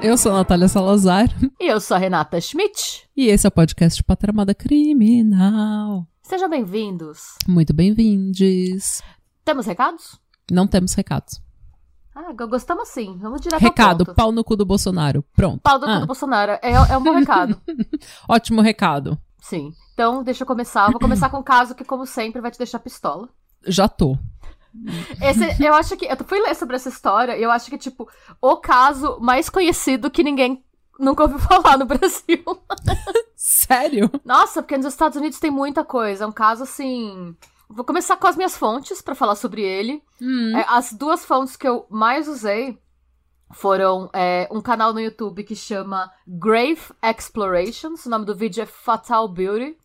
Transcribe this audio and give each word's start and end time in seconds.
Eu 0.00 0.16
sou 0.16 0.32
a 0.32 0.36
Natália 0.36 0.68
Salazar. 0.68 1.28
E 1.60 1.66
eu 1.66 1.80
sou 1.80 1.94
a 1.94 2.00
Renata 2.00 2.40
Schmidt. 2.40 3.04
E 3.16 3.26
esse 3.26 3.46
é 3.46 3.48
o 3.48 3.50
podcast 3.50 4.02
Patramada 4.02 4.54
Criminal. 4.54 6.06
Sejam 6.28 6.50
bem-vindos. 6.50 7.36
Muito 7.48 7.72
bem-vindos. 7.72 9.00
Temos 9.46 9.64
recados? 9.64 10.20
Não 10.50 10.66
temos 10.66 10.92
recados. 10.92 11.40
Ah, 12.14 12.34
gostamos 12.46 12.90
sim. 12.90 13.16
Vamos 13.18 13.40
direto 13.40 13.62
Recado, 13.62 14.02
ao 14.02 14.06
ponto. 14.08 14.14
pau 14.14 14.30
no 14.30 14.44
cu 14.44 14.54
do 14.54 14.66
Bolsonaro. 14.66 15.24
Pronto. 15.34 15.62
Pau 15.62 15.80
cu 15.80 15.86
Ah, 15.86 16.00
do 16.00 16.06
Bolsonaro. 16.06 16.52
É, 16.60 16.72
é 16.72 16.98
um 16.98 17.02
bom 17.02 17.14
recado. 17.14 17.58
Ótimo 18.28 18.60
recado. 18.60 19.18
Sim. 19.40 19.72
Então, 19.94 20.22
deixa 20.22 20.42
eu 20.42 20.46
começar. 20.46 20.90
Vou 20.90 21.00
começar 21.00 21.30
com 21.30 21.38
um 21.38 21.42
caso 21.42 21.74
que, 21.74 21.82
como 21.82 22.04
sempre, 22.04 22.42
vai 22.42 22.50
te 22.50 22.58
deixar 22.58 22.78
pistola. 22.78 23.26
Já 23.66 23.88
tô. 23.88 24.18
Esse, 25.22 25.64
eu 25.64 25.72
acho 25.72 25.96
que. 25.96 26.04
Eu 26.04 26.16
fui 26.26 26.42
ler 26.42 26.54
sobre 26.54 26.76
essa 26.76 26.90
história 26.90 27.38
e 27.38 27.42
eu 27.42 27.50
acho 27.50 27.70
que, 27.70 27.78
tipo, 27.78 28.06
o 28.38 28.58
caso 28.58 29.18
mais 29.18 29.48
conhecido 29.48 30.10
que 30.10 30.22
ninguém 30.22 30.62
nunca 30.98 31.22
ouviu 31.22 31.38
falar 31.40 31.78
no 31.78 31.84
Brasil. 31.84 32.44
Sério? 33.36 34.10
Nossa, 34.24 34.62
porque 34.62 34.76
nos 34.76 34.86
Estados 34.86 35.16
Unidos 35.16 35.38
tem 35.38 35.50
muita 35.50 35.84
coisa. 35.84 36.24
É 36.24 36.26
um 36.26 36.32
caso 36.32 36.64
assim. 36.64 37.36
Vou 37.68 37.84
começar 37.84 38.16
com 38.16 38.26
as 38.26 38.36
minhas 38.36 38.56
fontes 38.56 39.02
pra 39.02 39.14
falar 39.14 39.36
sobre 39.36 39.62
ele. 39.62 40.02
Hum. 40.20 40.56
É, 40.56 40.64
as 40.68 40.92
duas 40.92 41.24
fontes 41.24 41.54
que 41.54 41.68
eu 41.68 41.86
mais 41.90 42.26
usei 42.26 42.78
foram 43.52 44.10
é, 44.12 44.48
um 44.50 44.60
canal 44.60 44.92
no 44.92 45.00
YouTube 45.00 45.44
que 45.44 45.54
chama 45.54 46.10
Grave 46.26 46.80
Explorations. 47.02 48.06
O 48.06 48.10
nome 48.10 48.24
do 48.24 48.34
vídeo 48.34 48.62
é 48.62 48.66
Fatal 48.66 49.28
Beauty, 49.28 49.76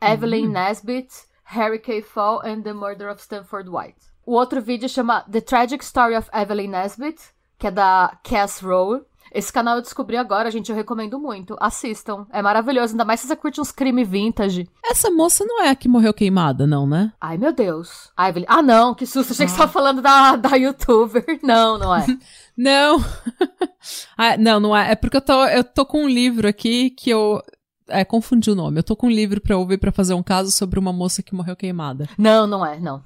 Evelyn 0.00 0.48
Nesbit, 0.48 1.08
Harry 1.44 1.78
K. 1.78 2.02
Fall 2.02 2.40
and 2.44 2.62
the 2.62 2.72
Murder 2.72 3.10
of 3.10 3.20
Stanford 3.20 3.68
White. 3.68 4.14
O 4.26 4.32
outro 4.32 4.60
vídeo 4.60 4.88
chama 4.88 5.22
The 5.30 5.40
Tragic 5.40 5.84
Story 5.84 6.16
of 6.16 6.30
Evelyn 6.32 6.68
Nesbit, 6.68 7.20
que 7.58 7.66
é 7.66 7.70
da 7.70 8.18
Cass 8.24 8.60
Rowe. 8.60 9.04
Esse 9.34 9.52
canal 9.52 9.74
eu 9.76 9.82
descobri 9.82 10.16
agora, 10.16 10.48
gente, 10.48 10.70
eu 10.70 10.76
recomendo 10.76 11.18
muito. 11.18 11.56
Assistam, 11.60 12.24
é 12.30 12.40
maravilhoso, 12.40 12.92
ainda 12.92 13.04
mais 13.04 13.18
se 13.18 13.26
você 13.26 13.34
curte 13.34 13.60
uns 13.60 13.72
crime 13.72 14.04
vintage. 14.04 14.68
Essa 14.84 15.10
moça 15.10 15.44
não 15.44 15.60
é 15.60 15.70
a 15.70 15.74
que 15.74 15.88
morreu 15.88 16.14
queimada, 16.14 16.68
não, 16.68 16.86
né? 16.86 17.12
Ai, 17.20 17.36
meu 17.36 17.52
Deus. 17.52 18.12
Evelyn... 18.16 18.46
Ah, 18.48 18.62
não, 18.62 18.94
que 18.94 19.04
susto, 19.04 19.32
achei 19.32 19.44
que 19.44 19.50
você 19.50 19.58
tava 19.58 19.72
falando 19.72 20.00
da, 20.00 20.36
da 20.36 20.54
youtuber. 20.54 21.24
Não, 21.42 21.76
não 21.76 21.92
é. 21.94 22.06
Não. 22.56 22.98
ah, 24.16 24.36
não, 24.36 24.60
não 24.60 24.76
é. 24.76 24.92
É 24.92 24.94
porque 24.94 25.16
eu 25.16 25.20
tô, 25.20 25.44
eu 25.46 25.64
tô 25.64 25.84
com 25.84 26.04
um 26.04 26.08
livro 26.08 26.46
aqui 26.46 26.90
que 26.90 27.10
eu. 27.10 27.42
É, 27.88 28.04
confundi 28.04 28.48
o 28.50 28.54
nome. 28.54 28.78
Eu 28.78 28.84
tô 28.84 28.94
com 28.94 29.08
um 29.08 29.10
livro 29.10 29.40
pra 29.40 29.56
ouvir 29.56 29.78
pra 29.78 29.90
fazer 29.90 30.14
um 30.14 30.22
caso 30.22 30.52
sobre 30.52 30.78
uma 30.78 30.92
moça 30.92 31.20
que 31.22 31.34
morreu 31.34 31.56
queimada. 31.56 32.08
Não, 32.16 32.46
não 32.46 32.64
é, 32.64 32.78
não. 32.78 33.02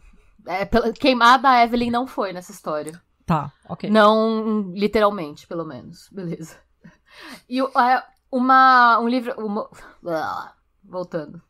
É, 0.47 0.67
pela- 0.67 0.93
queimada 0.93 1.49
a 1.49 1.65
Evelyn 1.65 1.91
não 1.91 2.07
foi 2.07 2.33
nessa 2.35 2.53
história. 2.53 3.01
Tá, 3.29 3.53
ok. 3.69 3.91
Não 3.91 4.73
literalmente, 4.75 5.47
pelo 5.47 5.63
menos. 5.63 6.09
Beleza. 6.11 6.57
E 7.47 7.61
é, 7.61 8.03
uma, 8.33 8.99
um 9.01 9.07
livro. 9.07 9.35
uma- 9.37 9.69
voltando. 10.83 11.43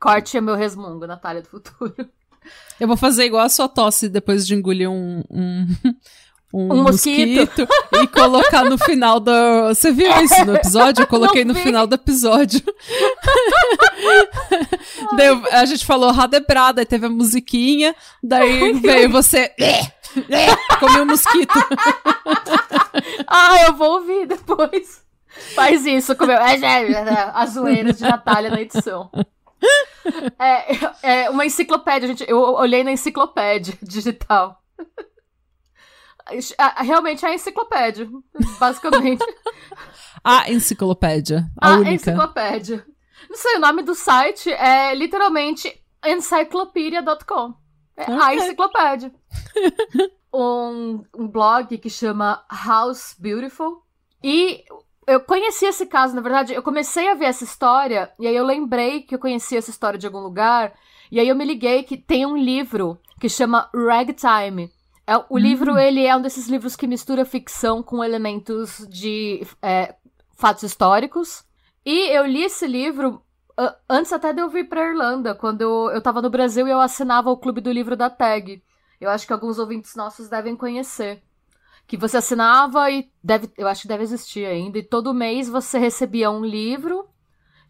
Corte 0.00 0.38
é 0.38 0.40
meu 0.40 0.54
resmungo, 0.54 1.06
Natália 1.06 1.42
do 1.42 1.48
Futuro. 1.48 1.94
Eu 2.80 2.88
vou 2.88 2.96
fazer 2.96 3.26
igual 3.26 3.44
a 3.44 3.50
sua 3.50 3.68
tosse 3.68 4.08
depois 4.08 4.46
de 4.46 4.54
engolir 4.54 4.88
um. 4.90 5.22
Um, 5.30 5.66
um, 6.54 6.72
Um 6.72 6.82
mosquito. 6.84 7.68
e 7.92 8.06
colocar 8.06 8.64
no 8.64 8.78
final 8.78 9.20
do. 9.20 9.30
Você 9.68 9.92
viu 9.92 10.10
isso 10.24 10.42
no 10.46 10.56
episódio? 10.56 11.02
Eu 11.02 11.06
coloquei 11.06 11.44
no 11.44 11.54
final 11.54 11.86
do 11.86 11.96
episódio. 11.96 12.62
daí 15.16 15.28
a 15.52 15.64
gente 15.66 15.84
falou 15.84 16.10
radebrada, 16.12 16.80
aí 16.80 16.86
teve 16.86 17.04
a 17.06 17.10
musiquinha, 17.10 17.94
daí 18.22 18.72
veio 18.80 19.10
você. 19.10 19.52
Comeu 20.80 21.02
um 21.02 21.06
mosquito. 21.06 21.54
Ah, 23.28 23.62
eu 23.66 23.74
vou 23.74 24.00
ouvir 24.00 24.26
depois. 24.26 25.04
Faz 25.54 25.84
isso 25.84 26.16
com 26.16 26.26
meu. 26.26 26.36
É, 26.36 26.56
é, 26.56 26.92
é, 26.92 27.30
as 27.34 27.50
zoeiras 27.50 27.98
de 27.98 28.02
Natália 28.04 28.50
na 28.50 28.60
edição. 28.60 29.10
É, 30.38 31.24
é 31.24 31.30
uma 31.30 31.44
enciclopédia, 31.44 32.08
gente. 32.08 32.24
Eu 32.26 32.38
olhei 32.38 32.82
na 32.82 32.92
enciclopédia 32.92 33.76
digital. 33.82 34.62
Realmente 36.78 37.24
é 37.24 37.28
a 37.28 37.34
enciclopédia, 37.34 38.08
basicamente. 38.58 39.24
A 40.24 40.50
enciclopédia. 40.50 41.46
A, 41.60 41.74
A 41.74 41.76
única. 41.76 41.94
enciclopédia. 41.94 42.84
Não 43.28 43.36
sei, 43.36 43.56
o 43.56 43.60
nome 43.60 43.82
do 43.82 43.94
site 43.94 44.50
é 44.52 44.94
literalmente 44.94 45.72
encyclopedia.com. 46.04 47.54
É 47.96 48.04
a 48.10 48.34
enciclopédia. 48.34 49.12
um, 50.32 51.02
um 51.16 51.28
blog 51.28 51.78
que 51.78 51.88
chama 51.88 52.44
House 52.50 53.16
Beautiful. 53.18 53.82
E 54.22 54.64
eu 55.06 55.20
conheci 55.20 55.64
esse 55.66 55.86
caso, 55.86 56.14
na 56.14 56.20
verdade, 56.20 56.52
eu 56.52 56.62
comecei 56.62 57.08
a 57.08 57.14
ver 57.14 57.26
essa 57.26 57.44
história, 57.44 58.12
e 58.18 58.26
aí 58.26 58.34
eu 58.34 58.44
lembrei 58.44 59.02
que 59.02 59.14
eu 59.14 59.18
conhecia 59.18 59.58
essa 59.58 59.70
história 59.70 59.98
de 59.98 60.06
algum 60.06 60.18
lugar, 60.18 60.74
e 61.10 61.20
aí 61.20 61.28
eu 61.28 61.36
me 61.36 61.44
liguei 61.44 61.84
que 61.84 61.96
tem 61.96 62.26
um 62.26 62.36
livro 62.36 62.98
que 63.20 63.28
chama 63.28 63.70
Ragtime. 63.74 64.70
É, 65.06 65.12
o 65.30 65.38
livro, 65.38 65.78
ele 65.78 66.04
é 66.04 66.16
um 66.16 66.20
desses 66.20 66.48
livros 66.48 66.74
que 66.74 66.86
mistura 66.86 67.24
ficção 67.24 67.82
com 67.82 68.02
elementos 68.02 68.84
de 68.90 69.46
é, 69.62 69.94
fatos 70.34 70.64
históricos. 70.64 71.44
E 71.84 72.10
eu 72.10 72.26
li 72.26 72.42
esse 72.42 72.66
livro 72.66 73.22
antes 73.88 74.12
até 74.12 74.32
de 74.32 74.40
eu 74.40 74.48
vir 74.48 74.68
pra 74.68 74.88
Irlanda, 74.88 75.34
quando 75.34 75.62
eu, 75.62 75.90
eu 75.90 76.02
tava 76.02 76.20
no 76.20 76.30
Brasil 76.30 76.66
e 76.66 76.70
eu 76.70 76.80
assinava 76.80 77.30
o 77.30 77.36
clube 77.36 77.60
do 77.60 77.72
livro 77.72 77.96
da 77.96 78.10
Tag. 78.10 78.62
Eu 79.00 79.10
acho 79.10 79.26
que 79.26 79.32
alguns 79.32 79.58
ouvintes 79.58 79.94
nossos 79.94 80.28
devem 80.28 80.56
conhecer. 80.56 81.22
Que 81.86 81.96
você 81.96 82.16
assinava 82.16 82.90
e 82.90 83.10
deve, 83.22 83.50
eu 83.56 83.68
acho 83.68 83.82
que 83.82 83.88
deve 83.88 84.02
existir 84.02 84.44
ainda, 84.44 84.78
e 84.78 84.82
todo 84.82 85.14
mês 85.14 85.48
você 85.48 85.78
recebia 85.78 86.30
um 86.30 86.44
livro 86.44 87.08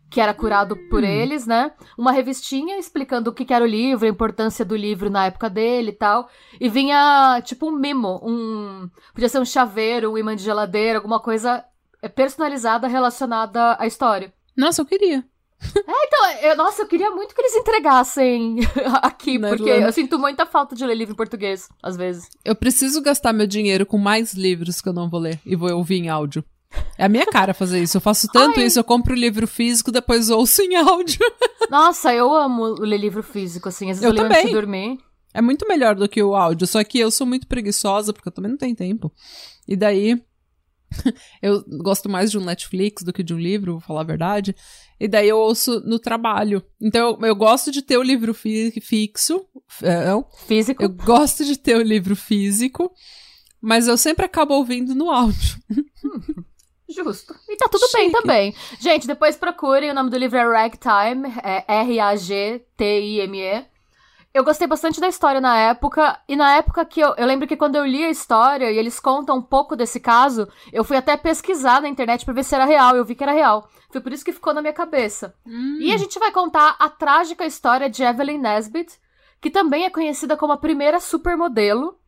que 0.09 0.21
era 0.21 0.33
curado 0.33 0.77
por 0.89 1.03
eles, 1.03 1.47
né? 1.47 1.73
Uma 1.99 2.13
revistinha 2.13 2.79
explicando 2.79 3.31
o 3.31 3.33
que 3.33 3.45
que 3.45 3.53
era 3.53 3.65
o 3.65 3.69
livro, 3.69 4.07
a 4.07 4.09
importância 4.09 4.65
do 4.65 4.77
livro 4.77 5.11
na 5.11 5.27
época 5.27 5.51
dele 5.51 5.91
e 5.91 5.95
tal. 5.95 6.31
E 6.61 6.69
vinha, 6.69 7.41
tipo, 7.45 7.69
um 7.69 7.73
mimo, 7.73 8.21
um... 8.23 8.89
Podia 9.13 9.29
ser 9.29 9.41
um 9.41 9.45
chaveiro, 9.45 10.13
um 10.13 10.19
imã 10.19 10.37
de 10.37 10.45
geladeira, 10.45 10.99
alguma 10.99 11.21
coisa 11.21 11.65
é, 12.01 12.09
personalizada 12.09 12.87
relacionada 12.87 13.77
à 13.81 13.87
história. 13.87 14.33
Nossa, 14.57 14.81
eu 14.81 14.87
queria. 14.87 15.25
Então, 15.63 16.31
eu- 16.43 16.57
nossa, 16.57 16.83
eu 16.83 16.87
queria 16.87 17.11
muito 17.11 17.35
que 17.35 17.41
eles 17.41 17.55
entregassem 17.55 18.59
aqui, 19.03 19.39
Na 19.39 19.49
porque 19.49 19.65
Irlanda. 19.65 19.89
eu 19.89 19.93
sinto 19.93 20.19
muita 20.19 20.45
falta 20.47 20.75
de 20.77 20.85
ler 20.85 20.95
livro 20.95 21.15
em 21.15 21.17
português, 21.17 21.69
às 21.83 21.97
vezes. 21.97 22.29
Eu 22.45 22.55
preciso 22.55 23.01
gastar 23.03 23.33
meu 23.33 23.47
dinheiro 23.47 23.87
com 23.87 23.99
mais 23.99 24.35
livros 24.35 24.81
que 24.81 24.89
eu 24.89 24.93
não 24.93 25.09
vou 25.09 25.21
ler 25.21 25.41
e 25.45 25.57
vou 25.57 25.71
ouvir 25.77 25.97
em 25.97 26.09
áudio. 26.09 26.45
É 26.99 27.05
a 27.05 27.09
minha 27.09 27.25
cara 27.27 27.55
fazer 27.55 27.83
isso. 27.83 27.97
Eu 27.97 28.01
faço 28.03 28.29
tanto 28.31 28.61
Ai. 28.61 28.67
isso, 28.67 28.79
eu 28.79 28.85
compro 28.85 29.15
o 29.15 29.17
livro 29.19 29.47
físico, 29.47 29.91
depois 29.91 30.29
ouço 30.31 30.61
em 30.63 30.77
áudio. 30.77 31.19
Nossa, 31.71 32.13
eu 32.15 32.35
amo 32.35 32.75
ler 32.79 32.99
livro 32.99 33.23
físico, 33.23 33.69
assim. 33.69 33.91
Às 33.91 33.99
vezes 34.01 34.03
eu, 34.05 34.11
Eu 34.11 34.15
leio 34.15 34.27
antes 34.27 34.37
de 34.39 34.43
também. 34.49 34.55
dormir. 34.55 34.99
É 35.33 35.41
muito 35.41 35.67
melhor 35.69 35.95
do 35.95 36.09
que 36.09 36.23
o 36.23 36.35
áudio, 36.35 36.67
só 36.67 36.83
que 36.85 36.99
eu 36.99 37.11
sou 37.11 37.27
muito 37.27 37.47
preguiçosa, 37.47 38.13
porque 38.13 38.29
eu 38.29 38.33
também 38.33 38.51
não 38.51 38.59
tenho 38.59 38.75
tempo. 38.77 39.13
E 39.67 39.77
daí, 39.77 40.21
eu 41.43 41.63
gosto 41.83 42.09
mais 42.09 42.31
de 42.31 42.39
um 42.39 42.45
Netflix 42.45 43.03
do 43.03 43.13
que 43.13 43.23
de 43.23 43.35
um 43.35 43.39
livro, 43.39 43.73
vou 43.73 43.81
falar 43.81 44.01
a 44.03 44.05
verdade. 44.05 44.55
E 44.99 45.07
daí 45.09 45.29
eu 45.29 45.39
ouço 45.39 45.81
no 45.81 45.99
trabalho. 45.99 46.63
Então 46.81 47.19
eu, 47.21 47.27
eu 47.29 47.35
gosto 47.37 47.71
de 47.71 47.83
ter 47.83 47.97
o 47.99 48.03
livro 48.03 48.33
fi- 48.33 48.71
fixo. 48.81 49.45
é, 49.83 50.07
não, 50.07 50.27
Físico. 50.47 50.83
eu 50.83 50.89
gosto 50.89 51.45
de 51.45 51.59
ter 51.59 51.77
o 51.77 51.83
livro 51.83 52.17
físico, 52.17 52.91
mas 53.61 53.89
eu 53.89 53.97
sempre 53.99 54.25
acabo 54.25 54.55
ouvindo 54.55 54.95
no 54.95 55.11
áudio. 55.11 55.57
Justo. 56.89 57.35
E 57.49 57.57
tá 57.57 57.69
tudo 57.69 57.85
bem 57.93 58.07
Chique. 58.11 58.21
também. 58.23 58.55
Gente, 58.81 59.09
depois 59.09 59.37
procurem. 59.37 59.91
O 59.91 59.95
nome 59.95 60.09
do 60.09 60.17
livro 60.17 60.39
é 60.39 60.45
Ragtime. 60.45 61.27
É 61.43 61.65
R-A-G-T-I-M-E. 61.83 63.67
Eu 64.37 64.45
gostei 64.45 64.67
bastante 64.67 65.01
da 65.01 65.09
história 65.09 65.41
na 65.41 65.57
época. 65.57 66.21
E 66.29 66.37
na 66.37 66.57
época 66.57 66.85
que 66.85 67.01
eu. 67.01 67.15
Eu 67.17 67.27
lembro 67.27 67.49
que 67.49 67.57
quando 67.57 67.77
eu 67.77 67.87
li 67.87 68.05
a 68.05 68.11
história 68.11 68.71
e 68.71 68.77
eles 68.77 69.01
contam 69.01 69.39
um 69.39 69.43
pouco 69.43 69.75
desse 69.75 69.99
caso, 69.99 70.47
eu 70.71 70.85
fui 70.85 70.95
até 70.95 71.17
pesquisar 71.17 71.81
na 71.81 71.89
internet 71.89 72.23
pra 72.23 72.35
ver 72.35 72.45
se 72.45 72.55
era 72.55 72.67
real. 72.67 72.95
Eu 72.95 73.03
vi 73.03 73.15
que 73.15 73.23
era 73.23 73.33
real. 73.33 73.67
Foi 73.91 73.99
por 73.99 74.13
isso 74.13 74.23
que 74.23 74.35
ficou 74.35 74.53
na 74.53 74.61
minha 74.61 74.75
cabeça. 74.75 75.35
E 75.81 75.91
a 75.91 75.97
gente 75.97 76.19
vai 76.19 76.31
contar 76.31 76.77
a 76.79 76.91
trágica 76.91 77.47
história 77.47 77.89
de 77.89 78.03
Evelyn 78.03 78.37
Nesbit, 78.37 79.01
que 79.41 79.49
também 79.49 79.87
é 79.87 79.91
conhecida 79.91 80.37
como 80.37 80.53
a 80.53 80.59
primeira 80.59 81.01
supermodelo 81.01 81.99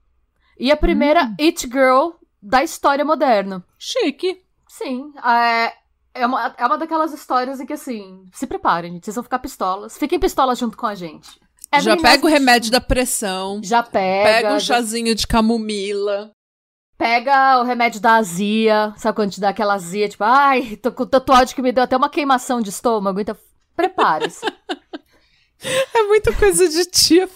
e 0.61 0.71
a 0.71 0.77
primeira 0.77 1.35
it 1.41 1.67
girl 1.67 2.11
da 2.43 2.63
história 2.63 3.07
moderna. 3.07 3.65
Chique. 3.79 4.45
Sim, 4.67 5.15
é, 5.25 5.73
é, 6.13 6.27
uma, 6.27 6.55
é 6.59 6.67
uma 6.67 6.77
daquelas 6.77 7.15
histórias 7.15 7.59
em 7.59 7.65
que, 7.65 7.73
assim, 7.73 8.27
se 8.35 8.47
preparem, 8.47 8.93
gente, 8.93 9.07
vocês 9.07 9.15
vão 9.15 9.25
ficar 9.25 9.39
pistolas. 9.39 9.97
Fiquem 9.97 10.21
pistolas 10.21 10.59
junto 10.59 10.77
com 10.77 10.87
a 10.87 10.95
gente. 10.95 11.41
Já 11.75 11.93
Evelyn 11.93 12.03
pega 12.03 12.27
o 12.27 12.29
remédio 12.29 12.71
da 12.71 12.81
pressão. 12.81 13.61
Já 13.63 13.83
pega. 13.83 14.25
Pega 14.31 14.49
um 14.55 14.59
já- 14.59 14.75
chazinho 14.77 15.15
de 15.15 15.27
camomila. 15.27 16.31
Pega 16.97 17.61
o 17.61 17.63
remédio 17.65 18.01
da 18.01 18.15
azia. 18.17 18.93
Sabe 18.97 19.15
quando 19.15 19.31
te 19.33 19.41
dá 19.41 19.51
aquela 19.51 19.75
azia? 19.75 20.09
Tipo, 20.09 20.25
ai, 20.25 20.77
tô 20.77 20.91
com 20.91 21.05
ódio 21.33 21.55
que 21.55 21.63
me 21.63 21.71
deu 21.71 21.85
até 21.85 21.97
uma 21.97 22.09
queimação 22.09 22.61
de 22.61 22.71
estômago. 22.71 23.21
Então, 23.21 23.37
prepare-se. 23.77 24.45
É 25.93 26.03
muita 26.05 26.33
coisa 26.35 26.69
de 26.69 26.85
tia 26.85 27.29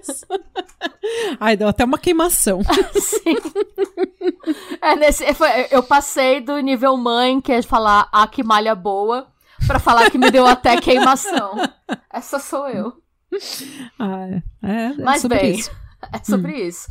isso. 0.00 0.24
Ai, 1.38 1.54
deu 1.58 1.68
até 1.68 1.84
uma 1.84 1.98
queimação. 1.98 2.62
Sim. 2.98 3.36
É, 4.80 4.96
nesse, 4.96 5.34
foi- 5.34 5.66
eu 5.70 5.82
passei 5.82 6.40
do 6.40 6.58
nível 6.60 6.96
mãe, 6.96 7.42
que 7.42 7.52
é 7.52 7.60
falar 7.60 8.08
ah, 8.10 8.26
que 8.26 8.42
malha 8.42 8.74
boa, 8.74 9.28
pra 9.66 9.78
falar 9.78 10.10
que 10.10 10.16
me 10.16 10.30
deu 10.30 10.46
até 10.46 10.80
queimação. 10.80 11.52
Essa 12.10 12.38
sou 12.38 12.66
eu. 12.66 12.94
Ah, 13.98 14.26
é, 14.28 14.42
é, 14.62 14.94
Mas 15.02 15.22
sobre 15.22 15.38
bem, 15.38 15.54
isso. 15.54 15.70
é 16.12 16.24
sobre 16.24 16.52
isso. 16.66 16.88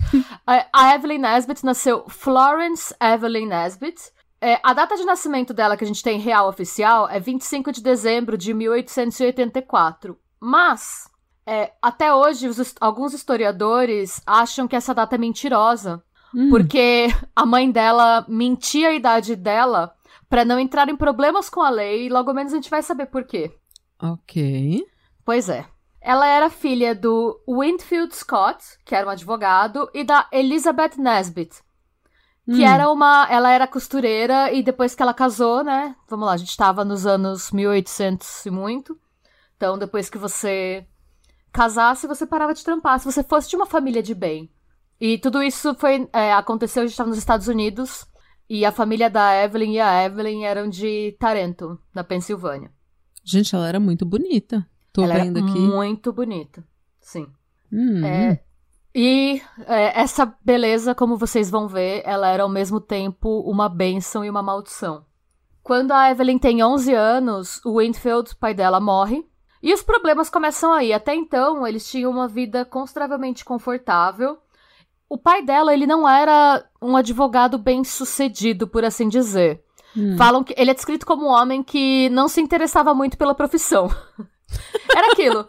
A- 0.48 0.95
Evelyn 0.95 1.19
Nesbit 1.19 1.63
nasceu 1.66 2.06
Florence 2.07 2.94
Evelyn 3.01 3.48
Nesbit. 3.48 4.12
É, 4.42 4.60
a 4.63 4.74
data 4.74 4.95
de 4.98 5.06
nascimento 5.06 5.54
dela 5.54 5.78
que 5.78 5.84
a 5.84 5.88
gente 5.88 6.04
tem 6.04 6.19
real 6.19 6.50
oficial 6.50 7.07
é 7.10 7.19
25 7.19 7.72
de 7.72 7.81
dezembro 7.81 8.38
de 8.38 8.54
1884. 8.54 10.18
Mas, 10.40 11.10
é, 11.45 11.72
até 11.81 12.13
hoje, 12.13 12.48
os 12.48 12.75
alguns 12.81 13.13
historiadores 13.13 14.22
acham 14.25 14.68
que 14.68 14.75
essa 14.75 14.94
data 14.94 15.16
é 15.16 15.18
mentirosa. 15.18 16.04
Hum, 16.36 16.50
Porque 16.50 17.07
a 17.36 17.45
mãe 17.45 17.72
dela 17.72 18.25
mentia 18.28 18.90
a 18.90 18.94
idade 18.94 19.36
dela 19.36 19.94
pra 20.30 20.44
não 20.44 20.60
entrar 20.60 20.90
em 20.90 20.95
problemas 20.95 21.50
com 21.50 21.62
a 21.62 21.69
lei 21.69 22.07
e 22.07 22.10
logo 22.10 22.34
menos 22.34 22.51
a 22.54 22.56
gente 22.56 22.69
vai 22.69 22.81
saber 22.81 23.06
por 23.06 23.24
quê. 23.24 23.51
Ok. 24.01 24.84
Pois 25.24 25.48
é. 25.48 25.66
Ela 26.05 26.27
era 26.27 26.50
filha 26.50 26.94
do 26.94 27.41
Winfield 27.47 28.13
Scott, 28.13 28.61
que 28.83 28.94
era 28.94 29.07
um 29.07 29.09
advogado, 29.09 29.89
e 29.94 30.03
da 30.03 30.27
Elizabeth 30.33 30.97
Nesbit, 30.97 31.55
que 32.45 32.61
Hum, 32.61 32.67
era 32.67 32.91
uma. 32.91 33.25
Ela 33.29 33.51
era 33.51 33.65
costureira 33.65 34.51
e 34.51 34.61
depois 34.61 34.94
que 34.94 35.01
ela 35.01 35.13
casou, 35.13 35.63
né? 35.63 35.95
Vamos 36.09 36.25
lá, 36.25 36.33
a 36.33 36.38
gente 36.38 36.57
tava 36.57 36.83
nos 36.83 37.05
anos 37.05 37.51
1800 37.51 38.45
e 38.45 38.51
muito. 38.51 39.00
Então, 39.55 39.77
depois 39.77 40.09
que 40.09 40.17
você 40.17 40.85
casasse, 41.53 42.06
você 42.06 42.25
parava 42.25 42.53
de 42.53 42.65
trampar. 42.65 42.99
Se 42.99 43.06
você 43.06 43.23
fosse 43.23 43.49
de 43.49 43.56
uma 43.56 43.65
família 43.65 44.03
de 44.03 44.13
bem. 44.13 44.51
E 44.99 45.17
tudo 45.17 45.41
isso 45.41 45.73
foi 45.75 46.09
é, 46.11 46.33
aconteceu, 46.33 46.81
a 46.83 46.85
gente 46.85 46.91
estava 46.91 47.09
nos 47.09 47.17
Estados 47.17 47.47
Unidos. 47.47 48.06
E 48.49 48.65
a 48.65 48.73
família 48.73 49.09
da 49.09 49.41
Evelyn 49.41 49.75
e 49.75 49.79
a 49.79 50.03
Evelyn 50.03 50.44
eram 50.44 50.67
de 50.67 51.15
Tarentum, 51.17 51.77
na 51.95 52.03
Pensilvânia. 52.03 52.69
Gente, 53.23 53.56
ela 53.56 53.69
era 53.69 53.79
muito 53.79 54.06
bonita. 54.06 54.67
Tô 54.94 55.04
ela 55.04 55.16
vendo 55.16 55.40
era 55.40 55.48
aqui. 55.48 55.60
muito 55.60 56.13
bonita. 56.13 56.63
Sim. 57.01 57.28
Hum, 57.72 58.06
É, 58.06 58.40
e 58.95 59.42
é, 59.66 60.00
essa 60.00 60.31
beleza, 60.45 60.94
como 60.94 61.18
vocês 61.18 61.50
vão 61.50 61.68
ver, 61.68 62.04
ela 62.06 62.28
era 62.30 62.44
ao 62.44 62.50
mesmo 62.50 62.80
tempo 62.80 63.42
uma 63.42 63.68
bênção 63.68 64.24
e 64.24 64.30
uma 64.30 64.44
maldição. 64.44 65.04
Quando 65.63 65.92
a 65.92 66.12
Evelyn 66.12 66.38
tem 66.38 66.63
11 66.63 66.94
anos, 66.94 67.62
o 67.66 67.80
Winfield, 67.80 68.36
pai 68.36 68.54
dela, 68.54 68.80
morre. 68.80 69.25
E 69.62 69.74
os 69.74 69.81
problemas 69.81 70.30
começam 70.30 70.74
aí. 70.74 70.92
Até 70.92 71.16
então, 71.16 71.66
eles 71.66 71.90
tinham 71.90 72.12
uma 72.12 72.28
vida 72.28 72.66
consideravelmente 72.66 73.45
confortável. 73.45 74.38
O 75.10 75.18
pai 75.18 75.42
dela, 75.44 75.74
ele 75.74 75.88
não 75.88 76.07
era 76.07 76.63
um 76.81 76.98
advogado 76.98 77.57
bem 77.57 77.84
sucedido, 77.84 78.68
por 78.68 78.84
assim 78.84 79.07
dizer. 79.07 79.63
hum. 79.95 80.18
Falam 80.18 80.44
que 80.44 80.54
ele 80.57 80.69
é 80.72 80.74
descrito 80.74 81.06
como 81.06 81.25
um 81.25 81.30
homem 81.30 81.63
que 81.63 82.10
não 82.10 82.28
se 82.28 82.42
interessava 82.42 82.94
muito 82.94 83.18
pela 83.18 83.34
profissão. 83.34 83.90
Era 84.95 85.11
aquilo. 85.11 85.45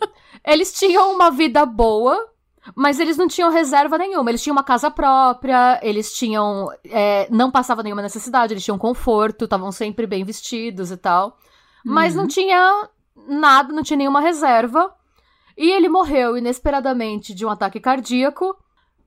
Eles 0.46 0.72
tinham 0.72 1.12
uma 1.14 1.30
vida 1.30 1.64
boa, 1.64 2.28
mas 2.74 2.98
eles 3.00 3.16
não 3.16 3.26
tinham 3.28 3.50
reserva 3.50 3.96
nenhuma. 3.98 4.30
Eles 4.30 4.42
tinham 4.42 4.54
uma 4.54 4.64
casa 4.64 4.90
própria, 4.90 5.78
eles 5.82 6.12
tinham. 6.14 6.68
é, 6.84 7.26
não 7.30 7.50
passava 7.50 7.82
nenhuma 7.82 8.02
necessidade, 8.02 8.52
eles 8.52 8.64
tinham 8.64 8.78
conforto, 8.78 9.44
estavam 9.44 9.70
sempre 9.72 10.06
bem 10.06 10.24
vestidos 10.24 10.90
e 10.90 10.96
tal. 10.96 11.38
Mas 11.84 12.14
Uhum. 12.14 12.22
não 12.22 12.28
tinha 12.28 12.88
nada, 13.28 13.72
não 13.72 13.82
tinha 13.82 13.96
nenhuma 13.98 14.20
reserva. 14.20 14.94
E 15.56 15.70
ele 15.70 15.88
morreu 15.88 16.36
inesperadamente 16.36 17.32
de 17.34 17.46
um 17.46 17.50
ataque 17.50 17.78
cardíaco. 17.78 18.56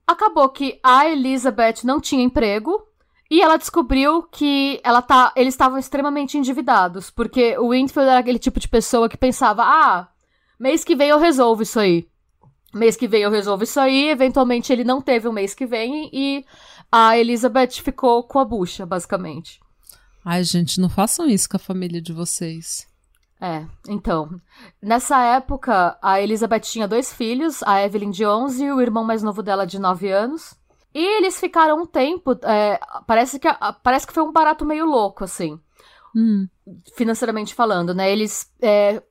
Acabou 0.06 0.48
que 0.48 0.80
a 0.82 1.06
Elizabeth 1.06 1.84
não 1.84 2.00
tinha 2.00 2.22
emprego. 2.24 2.87
E 3.30 3.42
ela 3.42 3.58
descobriu 3.58 4.22
que 4.22 4.80
ela 4.82 5.02
tá, 5.02 5.32
eles 5.36 5.52
estavam 5.52 5.78
extremamente 5.78 6.38
endividados. 6.38 7.10
Porque 7.10 7.58
o 7.58 7.70
Winfield 7.70 8.08
era 8.08 8.20
aquele 8.20 8.38
tipo 8.38 8.58
de 8.58 8.68
pessoa 8.68 9.08
que 9.08 9.16
pensava: 9.16 9.62
ah, 9.64 10.08
mês 10.58 10.82
que 10.82 10.96
vem 10.96 11.10
eu 11.10 11.18
resolvo 11.18 11.62
isso 11.62 11.78
aí. 11.78 12.08
Mês 12.72 12.96
que 12.96 13.08
vem 13.08 13.22
eu 13.22 13.30
resolvo 13.30 13.64
isso 13.64 13.78
aí. 13.78 14.08
Eventualmente 14.08 14.72
ele 14.72 14.84
não 14.84 15.00
teve 15.00 15.28
o 15.28 15.32
mês 15.32 15.54
que 15.54 15.66
vem. 15.66 16.08
E 16.12 16.44
a 16.90 17.18
Elizabeth 17.18 17.82
ficou 17.82 18.22
com 18.22 18.38
a 18.38 18.44
bucha, 18.44 18.86
basicamente. 18.86 19.60
Ai, 20.24 20.42
gente, 20.42 20.80
não 20.80 20.88
façam 20.88 21.26
isso 21.26 21.48
com 21.48 21.56
a 21.56 21.60
família 21.60 22.00
de 22.00 22.12
vocês. 22.12 22.86
É, 23.40 23.64
então. 23.88 24.40
Nessa 24.82 25.22
época, 25.22 25.96
a 26.02 26.20
Elizabeth 26.20 26.60
tinha 26.60 26.88
dois 26.88 27.12
filhos, 27.12 27.62
a 27.62 27.82
Evelyn 27.84 28.10
de 28.10 28.26
11 28.26 28.64
e 28.64 28.72
o 28.72 28.80
irmão 28.80 29.04
mais 29.04 29.22
novo 29.22 29.42
dela 29.42 29.66
de 29.66 29.78
9 29.78 30.10
anos. 30.10 30.54
E 30.94 31.04
eles 31.18 31.38
ficaram 31.38 31.80
um 31.82 31.86
tempo. 31.86 32.32
é, 32.42 32.80
parece, 33.06 33.38
que, 33.38 33.48
parece 33.82 34.06
que 34.06 34.12
foi 34.12 34.22
um 34.22 34.32
barato 34.32 34.64
meio 34.64 34.86
louco, 34.86 35.24
assim, 35.24 35.58
Hum, 36.16 36.48
financeiramente 36.96 37.54
falando, 37.54 37.94
né? 37.94 38.10
Eles. 38.10 38.50
é, 38.60 39.02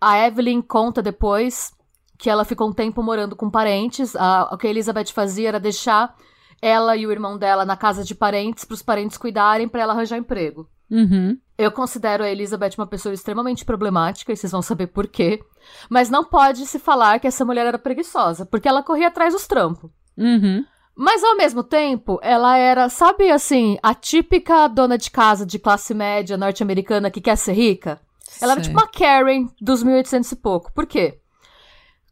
a 0.00 0.26
Evelyn 0.26 0.60
conta 0.60 1.00
depois 1.02 1.72
que 2.18 2.28
ela 2.28 2.44
ficou 2.44 2.68
um 2.68 2.72
tempo 2.72 3.02
morando 3.02 3.34
com 3.34 3.50
parentes. 3.50 4.14
A- 4.14 4.50
o 4.52 4.58
que 4.58 4.66
a 4.66 4.70
Elizabeth 4.70 5.06
fazia 5.12 5.48
era 5.48 5.58
deixar 5.58 6.14
ela 6.60 6.96
e 6.96 7.06
o 7.06 7.10
irmão 7.10 7.36
dela 7.38 7.64
na 7.64 7.76
casa 7.76 8.04
de 8.04 8.14
parentes, 8.14 8.64
para 8.64 8.74
os 8.74 8.82
parentes 8.82 9.16
cuidarem, 9.16 9.66
para 9.68 9.80
ela 9.82 9.92
arranjar 9.92 10.18
emprego. 10.18 10.68
uhum. 10.90 11.36
Eu 11.58 11.70
considero 11.72 12.24
a 12.24 12.28
Elizabeth 12.30 12.72
uma 12.76 12.86
pessoa 12.86 13.12
extremamente 13.14 13.64
problemática, 13.64 14.32
e 14.32 14.36
vocês 14.36 14.50
vão 14.52 14.62
saber 14.62 14.88
por 14.88 15.06
quê. 15.06 15.40
Mas 15.88 16.10
não 16.10 16.24
pode 16.24 16.66
se 16.66 16.78
falar 16.78 17.18
que 17.20 17.26
essa 17.26 17.44
mulher 17.44 17.66
era 17.66 17.78
preguiçosa, 17.78 18.44
porque 18.46 18.66
ela 18.68 18.82
corria 18.82 19.08
atrás 19.08 19.32
dos 19.32 19.46
trampos. 19.46 19.90
Uhum. 20.18 20.64
Mas 20.94 21.24
ao 21.24 21.36
mesmo 21.36 21.62
tempo, 21.62 22.18
ela 22.22 22.56
era, 22.56 22.88
sabe 22.88 23.30
assim, 23.30 23.78
a 23.82 23.94
típica 23.94 24.68
dona 24.68 24.98
de 24.98 25.10
casa 25.10 25.46
de 25.46 25.58
classe 25.58 25.94
média 25.94 26.36
norte-americana 26.36 27.10
que 27.10 27.20
quer 27.20 27.36
ser 27.36 27.52
rica? 27.54 28.00
Ela 28.40 28.52
era 28.52 28.62
Sei. 28.62 28.70
tipo 28.72 28.80
uma 28.82 28.88
Karen 28.90 29.48
dos 29.60 29.82
1800 29.82 30.32
e 30.32 30.36
pouco. 30.36 30.72
Por 30.72 30.86
quê? 30.86 31.18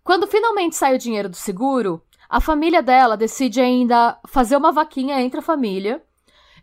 Quando 0.02 0.26
finalmente 0.26 0.76
sai 0.76 0.94
o 0.94 0.98
dinheiro 0.98 1.28
do 1.28 1.36
seguro, 1.36 2.02
a 2.28 2.40
família 2.40 2.82
dela 2.82 3.16
decide 3.16 3.60
ainda 3.60 4.18
fazer 4.26 4.56
uma 4.56 4.72
vaquinha 4.72 5.20
entre 5.20 5.40
a 5.40 5.42
família 5.42 6.02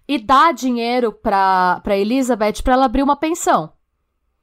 e 0.07 0.17
dar 0.17 0.53
dinheiro 0.53 1.11
pra, 1.11 1.79
pra 1.83 1.97
Elizabeth 1.97 2.63
pra 2.63 2.73
ela 2.73 2.85
abrir 2.85 3.03
uma 3.03 3.15
pensão. 3.15 3.71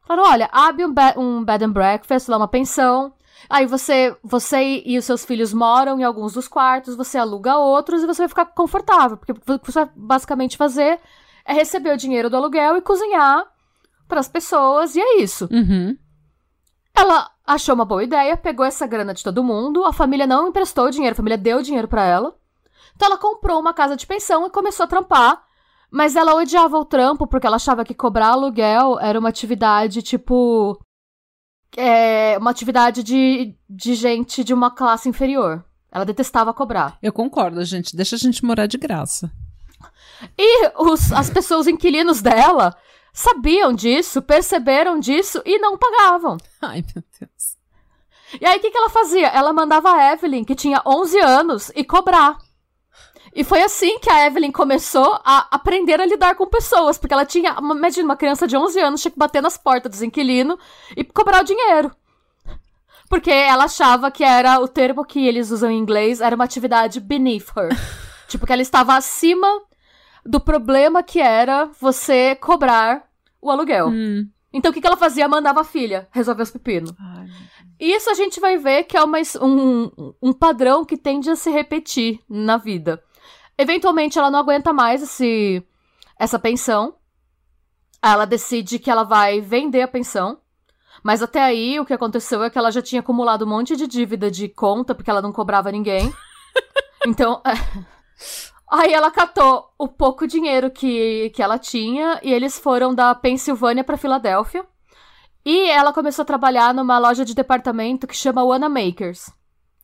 Falaram, 0.07 0.31
olha, 0.31 0.49
abre 0.53 0.85
um, 0.85 0.93
be- 0.93 1.15
um 1.19 1.43
bed 1.43 1.65
and 1.65 1.71
breakfast, 1.73 2.29
lá 2.29 2.37
uma 2.37 2.47
pensão. 2.49 3.14
Aí 3.49 3.67
você, 3.67 4.17
você 4.23 4.83
e 4.85 4.97
os 4.99 5.05
seus 5.05 5.25
filhos 5.25 5.53
moram 5.53 5.99
em 5.99 6.05
alguns 6.05 6.33
dos 6.33 6.49
quartos, 6.49 6.97
você 6.97 7.19
aluga 7.19 7.57
outros 7.57 8.03
e 8.03 8.07
você 8.07 8.23
vai 8.23 8.29
ficar 8.29 8.47
confortável. 8.47 9.17
Porque 9.17 9.33
o 9.33 9.59
que 9.59 9.73
você 9.73 9.85
vai 9.85 9.91
basicamente 9.95 10.57
fazer 10.57 11.01
é 11.45 11.53
receber 11.53 11.93
o 11.93 11.97
dinheiro 11.97 12.31
do 12.31 12.37
aluguel 12.37 12.77
e 12.77 12.83
cozinhar 12.83 13.47
para 14.09 14.21
as 14.21 14.29
pessoas, 14.29 14.97
e 14.97 15.01
é 15.01 15.19
isso. 15.19 15.49
Uhum. 15.51 15.97
Ela 16.95 17.31
achou 17.47 17.75
uma 17.75 17.85
boa 17.85 18.05
ideia, 18.05 18.37
pegou 18.37 18.65
essa 18.65 18.87
grana 18.87 19.13
de 19.13 19.23
todo 19.23 19.43
mundo, 19.43 19.85
a 19.85 19.93
família 19.93 20.27
não 20.27 20.49
emprestou 20.49 20.91
dinheiro, 20.91 21.13
a 21.13 21.17
família 21.17 21.37
deu 21.37 21.61
dinheiro 21.61 21.89
pra 21.89 22.05
ela. 22.05 22.35
Então 22.95 23.09
ela 23.09 23.19
comprou 23.19 23.59
uma 23.59 23.75
casa 23.75 23.97
de 23.97 24.07
pensão 24.07 24.47
e 24.47 24.51
começou 24.51 24.85
a 24.85 24.89
trampar. 24.89 25.43
Mas 25.91 26.17
ela 26.17 26.35
odiava 26.35 26.77
o 26.79 26.85
trampo 26.85 27.27
porque 27.27 27.47
ela 27.47 27.57
achava 27.57 27.85
que 27.85 27.95
cobrar 27.95 28.29
aluguel 28.29 28.99
era 29.01 29.19
uma 29.19 29.29
atividade 29.29 30.03
tipo. 30.03 30.79
É, 31.77 32.37
uma 32.39 32.51
atividade 32.51 33.03
de, 33.03 33.55
de 33.69 33.95
gente 33.95 34.45
de 34.45 34.55
uma 34.55 34.71
classe 34.71 35.09
inferior. 35.09 35.65
Ela 35.91 36.05
detestava 36.05 36.53
cobrar. 36.53 36.99
Eu 37.03 37.13
concordo, 37.13 37.65
gente. 37.65 37.97
Deixa 37.97 38.17
a 38.17 38.19
gente 38.19 38.45
morar 38.45 38.67
de 38.67 38.77
graça. 38.77 39.31
E 40.39 40.69
os, 40.79 41.13
as 41.13 41.31
pessoas 41.31 41.67
inquilinos 41.67 42.23
dela 42.23 42.77
sabiam 43.13 43.73
disso, 43.73 44.21
perceberam 44.21 44.99
disso 44.99 45.41
e 45.45 45.59
não 45.59 45.79
pagavam. 45.79 46.37
Ai, 46.61 46.85
meu 46.95 47.05
Deus. 47.21 47.57
E 48.41 48.45
aí, 48.45 48.59
o 48.59 48.61
que, 48.61 48.71
que 48.71 48.77
ela 48.77 48.91
fazia? 48.91 49.29
Ela 49.29 49.53
mandava 49.53 49.93
a 49.93 50.13
Evelyn, 50.13 50.45
que 50.45 50.57
tinha 50.57 50.83
11 50.85 51.21
anos, 51.21 51.73
e 51.77 51.85
cobrar. 51.85 52.39
E 53.35 53.43
foi 53.43 53.63
assim 53.63 53.99
que 53.99 54.09
a 54.09 54.27
Evelyn 54.27 54.53
começou 54.53 55.19
a 55.25 55.49
aprender 55.51 56.01
a 56.01 56.07
lidar 56.07 56.37
com 56.37 56.47
pessoas, 56.47 56.97
porque 56.97 57.13
ela 57.13 57.27
tinha, 57.27 57.59
uma- 57.59 57.75
imagina, 57.75 58.05
uma 58.07 58.17
criança 58.17 58.47
de 58.47 58.57
11 58.57 58.79
anos 58.81 59.03
tinha 59.03 59.11
que 59.11 59.19
bater 59.19 59.43
nas 59.43 59.57
portas 59.59 59.91
dos 59.91 60.03
inquilinos 60.03 60.57
e 60.97 61.03
cobrar 61.03 61.43
o 61.43 61.45
dinheiro. 61.45 61.91
Porque 63.09 63.31
ela 63.31 63.65
achava 63.65 64.11
que 64.11 64.25
era 64.25 64.61
o 64.61 64.69
termo 64.69 65.05
que 65.05 65.27
eles 65.27 65.51
usam 65.51 65.71
em 65.71 65.79
inglês, 65.79 66.21
era 66.21 66.35
uma 66.37 66.45
atividade 66.45 67.01
beneath 67.01 67.49
her. 67.57 67.69
tipo, 68.29 68.47
que 68.47 68.53
ela 68.53 68.63
estava 68.63 68.95
acima 68.97 69.49
do 70.25 70.41
problema 70.41 71.03
que 71.03 71.21
era 71.21 71.67
você 71.81 72.35
cobrar 72.37 73.05
o 73.43 73.51
aluguel. 73.51 73.89
Hum. 73.89 74.29
Então, 74.53 74.71
o 74.71 74.75
que, 74.75 74.81
que 74.81 74.87
ela 74.87 74.97
fazia? 74.97 75.29
Mandava 75.29 75.61
a 75.63 75.65
filha 75.65 76.09
resolver 76.13 76.43
os 76.45 76.51
pepinos. 76.51 76.93
Ai. 76.99 77.27
Isso 77.79 78.09
a 78.09 78.15
gente 78.15 78.39
vai 78.39 78.57
ver 78.57 78.85
que 78.85 78.97
é 78.97 79.03
uma, 79.03 79.19
um, 79.43 80.15
um 80.23 80.33
padrão 80.33 80.85
que 80.85 80.97
tende 80.97 81.29
a 81.29 81.35
se 81.37 81.51
repetir 81.51 82.21
na 82.29 82.57
vida. 82.57 83.03
Eventualmente 83.57 84.19
ela 84.19 84.31
não 84.31 84.39
aguenta 84.39 84.73
mais 84.73 85.03
esse, 85.03 85.63
essa 86.19 86.39
pensão. 86.39 86.97
Ela 88.03 88.25
decide 88.25 88.79
que 88.79 88.91
ela 88.91 89.05
vai 89.05 89.41
vender 89.41 89.83
a 89.83 89.89
pensão. 89.89 90.39
Mas 91.03 91.23
até 91.23 91.43
aí 91.43 91.79
o 91.79 91.85
que 91.85 91.93
aconteceu 91.93 92.43
é 92.43 92.51
que 92.51 92.59
ela 92.59 92.71
já 92.71 92.81
tinha 92.81 93.01
acumulado 93.01 93.45
um 93.45 93.49
monte 93.49 93.77
de 93.77 93.87
dívida 93.87 94.31
de 94.31 94.49
conta, 94.49 94.95
porque 94.95 95.11
ela 95.11 95.23
não 95.23 95.33
cobrava 95.33 95.71
ninguém. 95.71 96.13
então. 97.07 97.43
Aí 98.67 98.93
ela 98.93 99.11
catou 99.11 99.71
o 99.79 99.87
pouco 99.87 100.27
dinheiro 100.27 100.71
que, 100.71 101.31
que 101.31 101.43
ela 101.43 101.59
tinha 101.59 102.19
e 102.23 102.33
eles 102.33 102.59
foram 102.59 102.95
da 102.95 103.15
Pensilvânia 103.15 103.85
para 103.85 103.99
Filadélfia. 103.99 104.67
E 105.45 105.69
ela 105.69 105.93
começou 105.93 106.23
a 106.23 106.27
trabalhar 106.27 106.73
numa 106.73 106.99
loja 106.99 107.25
de 107.25 107.35
departamento 107.35 108.07
que 108.07 108.17
chama 108.17 108.43
Wanna 108.43 108.69
Makers. 108.69 109.31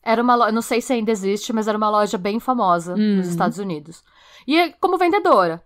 Era 0.03 0.21
uma 0.21 0.35
loja, 0.35 0.51
não 0.51 0.61
sei 0.61 0.81
se 0.81 0.93
ainda 0.93 1.11
existe, 1.11 1.53
mas 1.53 1.67
era 1.67 1.77
uma 1.77 1.89
loja 1.89 2.17
bem 2.17 2.39
famosa 2.39 2.93
Uhum. 2.93 3.17
nos 3.17 3.27
Estados 3.27 3.57
Unidos. 3.59 4.03
E 4.47 4.73
como 4.79 4.97
vendedora. 4.97 5.63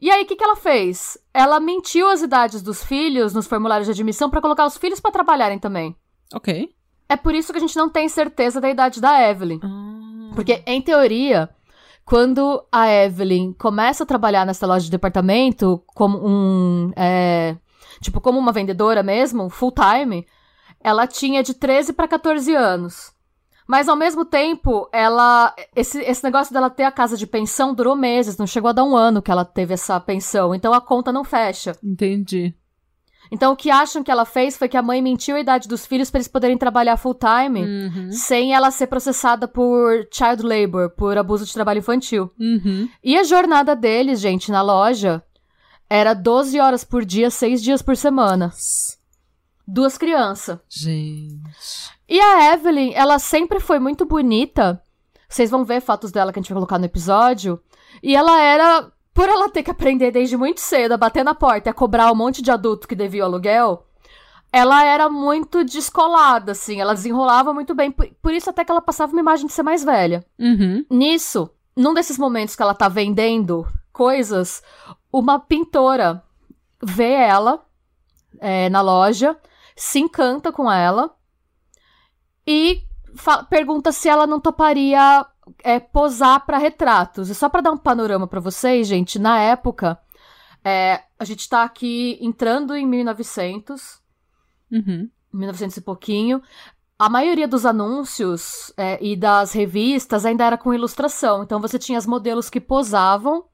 E 0.00 0.10
aí, 0.10 0.22
o 0.22 0.26
que, 0.26 0.36
que 0.36 0.44
ela 0.44 0.56
fez? 0.56 1.18
Ela 1.34 1.58
mentiu 1.60 2.08
as 2.08 2.22
idades 2.22 2.62
dos 2.62 2.82
filhos 2.84 3.34
nos 3.34 3.46
formulários 3.46 3.86
de 3.86 3.92
admissão 3.92 4.30
pra 4.30 4.40
colocar 4.40 4.64
os 4.64 4.76
filhos 4.76 5.00
pra 5.00 5.10
trabalharem 5.10 5.58
também. 5.58 5.94
Ok. 6.32 6.70
É 7.08 7.16
por 7.16 7.34
isso 7.34 7.52
que 7.52 7.58
a 7.58 7.60
gente 7.60 7.76
não 7.76 7.88
tem 7.90 8.08
certeza 8.08 8.60
da 8.60 8.70
idade 8.70 9.00
da 9.00 9.20
Evelyn. 9.28 9.58
Ah. 9.62 10.30
Porque, 10.34 10.62
em 10.66 10.80
teoria, 10.80 11.50
quando 12.04 12.62
a 12.70 12.88
Evelyn 12.88 13.52
começa 13.54 14.04
a 14.04 14.06
trabalhar 14.06 14.46
nessa 14.46 14.66
loja 14.66 14.84
de 14.84 14.90
departamento 14.90 15.82
como 15.88 16.18
um. 16.24 16.92
é, 16.96 17.56
tipo, 18.00 18.20
como 18.20 18.38
uma 18.38 18.52
vendedora 18.52 19.02
mesmo, 19.02 19.50
full 19.50 19.72
time, 19.72 20.26
ela 20.80 21.06
tinha 21.08 21.42
de 21.42 21.54
13 21.54 21.92
para 21.92 22.06
14 22.06 22.54
anos. 22.54 23.12
Mas 23.68 23.86
ao 23.86 23.94
mesmo 23.96 24.24
tempo, 24.24 24.88
ela. 24.90 25.54
Esse, 25.76 26.00
esse 26.00 26.24
negócio 26.24 26.54
dela 26.54 26.70
ter 26.70 26.84
a 26.84 26.90
casa 26.90 27.18
de 27.18 27.26
pensão 27.26 27.74
durou 27.74 27.94
meses, 27.94 28.38
não 28.38 28.46
chegou 28.46 28.70
a 28.70 28.72
dar 28.72 28.82
um 28.84 28.96
ano 28.96 29.20
que 29.20 29.30
ela 29.30 29.44
teve 29.44 29.74
essa 29.74 30.00
pensão. 30.00 30.54
Então 30.54 30.72
a 30.72 30.80
conta 30.80 31.12
não 31.12 31.22
fecha. 31.22 31.76
Entendi. 31.84 32.54
Então 33.30 33.52
o 33.52 33.56
que 33.56 33.70
acham 33.70 34.02
que 34.02 34.10
ela 34.10 34.24
fez 34.24 34.56
foi 34.56 34.68
que 34.70 34.76
a 34.78 34.80
mãe 34.82 35.02
mentiu 35.02 35.36
a 35.36 35.40
idade 35.40 35.68
dos 35.68 35.84
filhos 35.84 36.10
para 36.10 36.16
eles 36.16 36.28
poderem 36.28 36.56
trabalhar 36.56 36.96
full 36.96 37.14
time 37.14 37.62
Uhum. 37.62 38.10
sem 38.10 38.54
ela 38.54 38.70
ser 38.70 38.86
processada 38.86 39.46
por 39.46 40.08
child 40.10 40.42
labor, 40.42 40.88
por 40.96 41.18
abuso 41.18 41.44
de 41.44 41.52
trabalho 41.52 41.80
infantil. 41.80 42.30
Uhum. 42.40 42.88
E 43.04 43.18
a 43.18 43.24
jornada 43.24 43.76
deles, 43.76 44.18
gente, 44.18 44.50
na 44.50 44.62
loja, 44.62 45.22
era 45.90 46.14
12 46.14 46.58
horas 46.58 46.84
por 46.84 47.04
dia, 47.04 47.28
6 47.28 47.62
dias 47.62 47.82
por 47.82 47.98
semana. 47.98 48.50
Duas 49.70 49.98
crianças. 49.98 50.58
Gente. 50.66 51.92
E 52.08 52.18
a 52.18 52.54
Evelyn, 52.54 52.92
ela 52.94 53.18
sempre 53.18 53.60
foi 53.60 53.78
muito 53.78 54.06
bonita. 54.06 54.82
Vocês 55.28 55.50
vão 55.50 55.62
ver 55.62 55.82
fotos 55.82 56.10
dela 56.10 56.32
que 56.32 56.38
a 56.38 56.42
gente 56.42 56.48
vai 56.48 56.56
colocar 56.56 56.78
no 56.78 56.86
episódio. 56.86 57.60
E 58.02 58.16
ela 58.16 58.40
era, 58.40 58.90
por 59.12 59.28
ela 59.28 59.50
ter 59.50 59.62
que 59.62 59.70
aprender 59.70 60.10
desde 60.10 60.38
muito 60.38 60.62
cedo 60.62 60.92
a 60.92 60.96
bater 60.96 61.22
na 61.22 61.34
porta 61.34 61.68
e 61.68 61.70
a 61.70 61.74
cobrar 61.74 62.10
um 62.10 62.14
monte 62.14 62.40
de 62.40 62.50
adulto 62.50 62.88
que 62.88 62.94
devia 62.94 63.24
o 63.24 63.26
aluguel, 63.26 63.86
ela 64.50 64.82
era 64.82 65.10
muito 65.10 65.62
descolada, 65.62 66.52
assim. 66.52 66.80
Ela 66.80 66.94
desenrolava 66.94 67.52
muito 67.52 67.74
bem. 67.74 67.90
Por, 67.90 68.08
por 68.22 68.32
isso 68.32 68.48
até 68.48 68.64
que 68.64 68.70
ela 68.70 68.80
passava 68.80 69.12
uma 69.12 69.20
imagem 69.20 69.46
de 69.46 69.52
ser 69.52 69.62
mais 69.62 69.84
velha. 69.84 70.24
Uhum. 70.38 70.82
Nisso, 70.90 71.50
num 71.76 71.92
desses 71.92 72.16
momentos 72.16 72.56
que 72.56 72.62
ela 72.62 72.74
tá 72.74 72.88
vendendo 72.88 73.66
coisas, 73.92 74.62
uma 75.12 75.38
pintora 75.38 76.22
vê 76.82 77.12
ela 77.12 77.62
é, 78.40 78.70
na 78.70 78.80
loja, 78.80 79.36
se 79.78 79.98
encanta 80.00 80.52
com 80.52 80.70
ela 80.70 81.14
e 82.46 82.82
pergunta 83.48 83.92
se 83.92 84.08
ela 84.08 84.26
não 84.26 84.40
toparia 84.40 85.24
é, 85.62 85.78
posar 85.78 86.44
pra 86.44 86.58
retratos. 86.58 87.28
E 87.28 87.34
só 87.34 87.48
pra 87.48 87.60
dar 87.60 87.72
um 87.72 87.78
panorama 87.78 88.26
pra 88.26 88.40
vocês, 88.40 88.86
gente, 88.86 89.18
na 89.18 89.38
época, 89.40 89.98
é, 90.64 91.02
a 91.18 91.24
gente 91.24 91.48
tá 91.48 91.62
aqui 91.62 92.18
entrando 92.20 92.74
em 92.76 92.86
1900, 92.86 94.00
Uhum. 94.70 95.08
1900 95.32 95.78
e 95.78 95.80
pouquinho. 95.80 96.42
A 96.98 97.08
maioria 97.08 97.48
dos 97.48 97.64
anúncios 97.64 98.72
é, 98.76 99.02
e 99.02 99.16
das 99.16 99.52
revistas 99.52 100.26
ainda 100.26 100.44
era 100.44 100.58
com 100.58 100.74
ilustração. 100.74 101.42
Então 101.42 101.60
você 101.60 101.78
tinha 101.78 101.96
as 101.96 102.06
modelos 102.06 102.50
que 102.50 102.60
posavam 102.60 103.44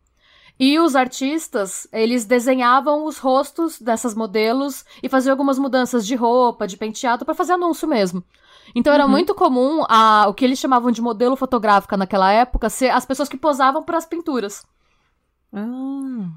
e 0.59 0.79
os 0.79 0.95
artistas, 0.95 1.87
eles 1.93 2.25
desenhavam 2.25 3.05
os 3.05 3.19
rostos 3.19 3.81
dessas 3.81 4.15
modelos 4.15 4.85
e 5.03 5.09
faziam 5.09 5.33
algumas 5.33 5.59
mudanças 5.59 6.07
de 6.07 6.15
roupa, 6.15 6.67
de 6.67 6.77
penteado, 6.77 7.25
pra 7.25 7.35
fazer 7.35 7.55
anúncio 7.55 7.89
mesmo. 7.89 8.23
Então 8.75 8.93
era 8.95 9.05
Uhum. 9.05 9.11
muito 9.11 9.35
comum 9.35 9.85
a, 9.89 10.27
o 10.29 10.35
que 10.35 10.45
eles 10.45 10.59
chamavam 10.59 10.91
de 10.91 11.03
modelo 11.03 11.37
fotográfica 11.37 11.97
naquela 11.97 12.31
época 12.33 12.71
ser 12.71 12.91
as 12.91 13.05
pessoas 13.05 13.29
que 13.29 13.37
posavam 13.37 13.83
para 13.83 13.99
as 13.99 14.07
pinturas. 14.07 14.65
Ah. 15.53 16.29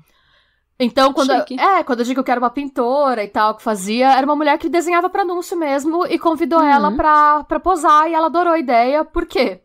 Então, 0.80 1.12
quando 1.12 1.32
eu, 1.32 1.44
é, 1.60 1.84
quando 1.84 2.00
eu 2.02 2.06
digo 2.06 2.24
que 2.24 2.30
era 2.30 2.40
uma 2.40 2.52
pintora 2.52 3.24
e 3.24 3.28
tal, 3.28 3.56
que 3.56 3.64
fazia, 3.64 4.14
era 4.14 4.26
uma 4.28 4.36
mulher 4.36 4.58
que 4.60 4.70
desenhava 4.70 5.10
pra 5.10 5.24
anúncio 5.24 5.58
mesmo 5.58 6.06
e 6.06 6.20
convidou 6.20 6.60
Uhum. 6.60 6.68
ela 6.70 6.92
pra, 6.92 7.44
pra 7.46 7.60
posar 7.60 8.08
e 8.10 8.14
ela 8.14 8.28
adorou 8.28 8.54
a 8.54 8.60
ideia, 8.60 9.04
por 9.04 9.26
quê? 9.26 9.62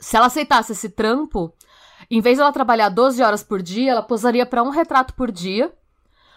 Se 0.00 0.16
ela 0.16 0.26
aceitasse 0.26 0.72
esse 0.72 0.88
trampo, 0.90 1.52
em 2.10 2.20
vez 2.20 2.36
de 2.36 2.42
ela 2.42 2.52
trabalhar 2.52 2.88
12 2.88 3.22
horas 3.22 3.42
por 3.42 3.60
dia, 3.62 3.92
ela 3.92 4.02
posaria 4.02 4.46
pra 4.46 4.62
um 4.62 4.70
retrato 4.70 5.14
por 5.14 5.30
dia, 5.30 5.72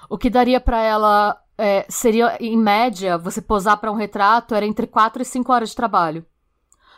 o 0.10 0.18
que 0.18 0.30
daria 0.30 0.60
pra 0.60 0.82
ela, 0.82 1.42
é, 1.58 1.86
seria, 1.90 2.38
em 2.40 2.58
média, 2.58 3.18
você 3.18 3.42
posar 3.42 3.78
pra 3.78 3.92
um 3.92 3.96
retrato 3.96 4.54
era 4.54 4.66
entre 4.66 4.86
4 4.88 5.22
e 5.22 5.25
5 5.25 5.51
horas 5.54 5.70
de 5.70 5.75
trabalho. 5.75 6.25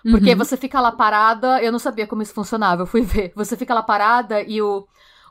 Porque 0.10 0.32
Uhum. 0.32 0.38
você 0.38 0.58
fica 0.58 0.82
lá 0.82 0.92
parada, 0.92 1.62
eu 1.63 1.72
não 1.72 1.80
sabia 1.80 2.06
como 2.08 2.22
isso 2.22 2.34
funcionava, 2.34 2.82
eu 2.82 2.86
fui 2.88 3.01
ver. 3.03 3.32
Você 3.36 3.56
fica 3.56 3.74
lá 3.74 3.82
parada 3.84 4.42
e 4.42 4.62
o, 4.62 4.86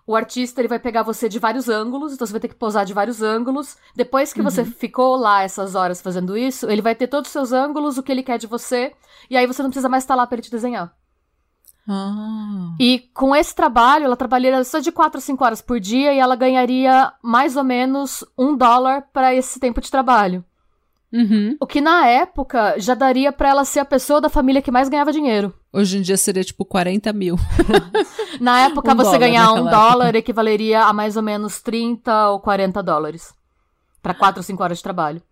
o 0.06 0.16
artista 0.16 0.60
ele 0.60 0.68
vai 0.68 0.78
pegar 0.78 1.02
você 1.02 1.28
de 1.28 1.38
vários 1.38 1.68
ângulos, 1.68 2.12
então 2.14 2.26
você 2.26 2.32
vai 2.32 2.40
ter 2.40 2.48
que 2.48 2.54
posar 2.54 2.84
de 2.86 2.94
vários 2.94 3.20
ângulos. 3.20 3.76
Depois 3.94 4.32
que 4.32 4.40
você 4.40 4.64
ficou 4.64 5.16
lá 5.16 5.42
essas 5.42 5.74
horas 5.74 6.00
fazendo 6.00 6.36
isso, 6.38 6.70
ele 6.70 6.80
vai 6.80 6.94
ter 6.94 7.06
todos 7.08 7.28
os 7.28 7.32
seus 7.32 7.52
ângulos, 7.52 7.98
o 7.98 8.02
que 8.02 8.10
ele 8.12 8.22
quer 8.22 8.38
de 8.38 8.46
você, 8.46 8.94
e 9.28 9.36
aí 9.36 9.46
você 9.46 9.62
não 9.62 9.68
precisa 9.70 9.88
mais 9.88 10.04
estar 10.04 10.14
lá 10.14 10.26
pra 10.26 10.36
ele 10.36 10.42
te 10.42 10.50
desenhar. 10.50 10.94
Ah. 11.88 12.74
E 12.78 13.00
com 13.12 13.34
esse 13.34 13.54
trabalho, 13.54 14.04
ela 14.04 14.16
trabalharia 14.16 14.62
só 14.64 14.78
de 14.78 14.92
4 14.92 15.18
a 15.18 15.20
5 15.20 15.44
horas 15.44 15.62
por 15.62 15.80
dia 15.80 16.12
e 16.12 16.18
ela 16.18 16.36
ganharia 16.36 17.12
mais 17.22 17.56
ou 17.56 17.64
menos 17.64 18.24
um 18.38 18.56
dólar 18.56 19.04
para 19.12 19.34
esse 19.34 19.58
tempo 19.58 19.80
de 19.80 19.90
trabalho. 19.90 20.44
Uhum. 21.12 21.56
O 21.60 21.66
que 21.66 21.80
na 21.80 22.06
época 22.06 22.74
já 22.78 22.94
daria 22.94 23.30
pra 23.30 23.50
ela 23.50 23.66
ser 23.66 23.80
a 23.80 23.84
pessoa 23.84 24.18
da 24.18 24.30
família 24.30 24.62
que 24.62 24.70
mais 24.70 24.88
ganhava 24.88 25.12
dinheiro. 25.12 25.52
Hoje 25.70 25.98
em 25.98 26.02
dia 26.02 26.16
seria 26.16 26.42
tipo 26.42 26.64
40 26.64 27.12
mil. 27.12 27.36
Na 28.40 28.60
época, 28.60 28.92
Um 28.92 28.96
você 28.96 29.04
dólar 29.04 29.18
ganhar 29.18 29.52
um 29.52 29.64
dólar 29.64 30.14
equivaleria 30.14 30.84
a 30.84 30.92
mais 30.92 31.16
ou 31.16 31.22
menos 31.22 31.60
30 31.60 32.30
ou 32.30 32.40
40 32.40 32.82
dólares. 32.82 33.34
Pra 34.02 34.14
4 34.14 34.40
ou 34.40 34.42
5 34.42 34.62
horas 34.62 34.78
de 34.78 34.82
trabalho. 34.82 35.22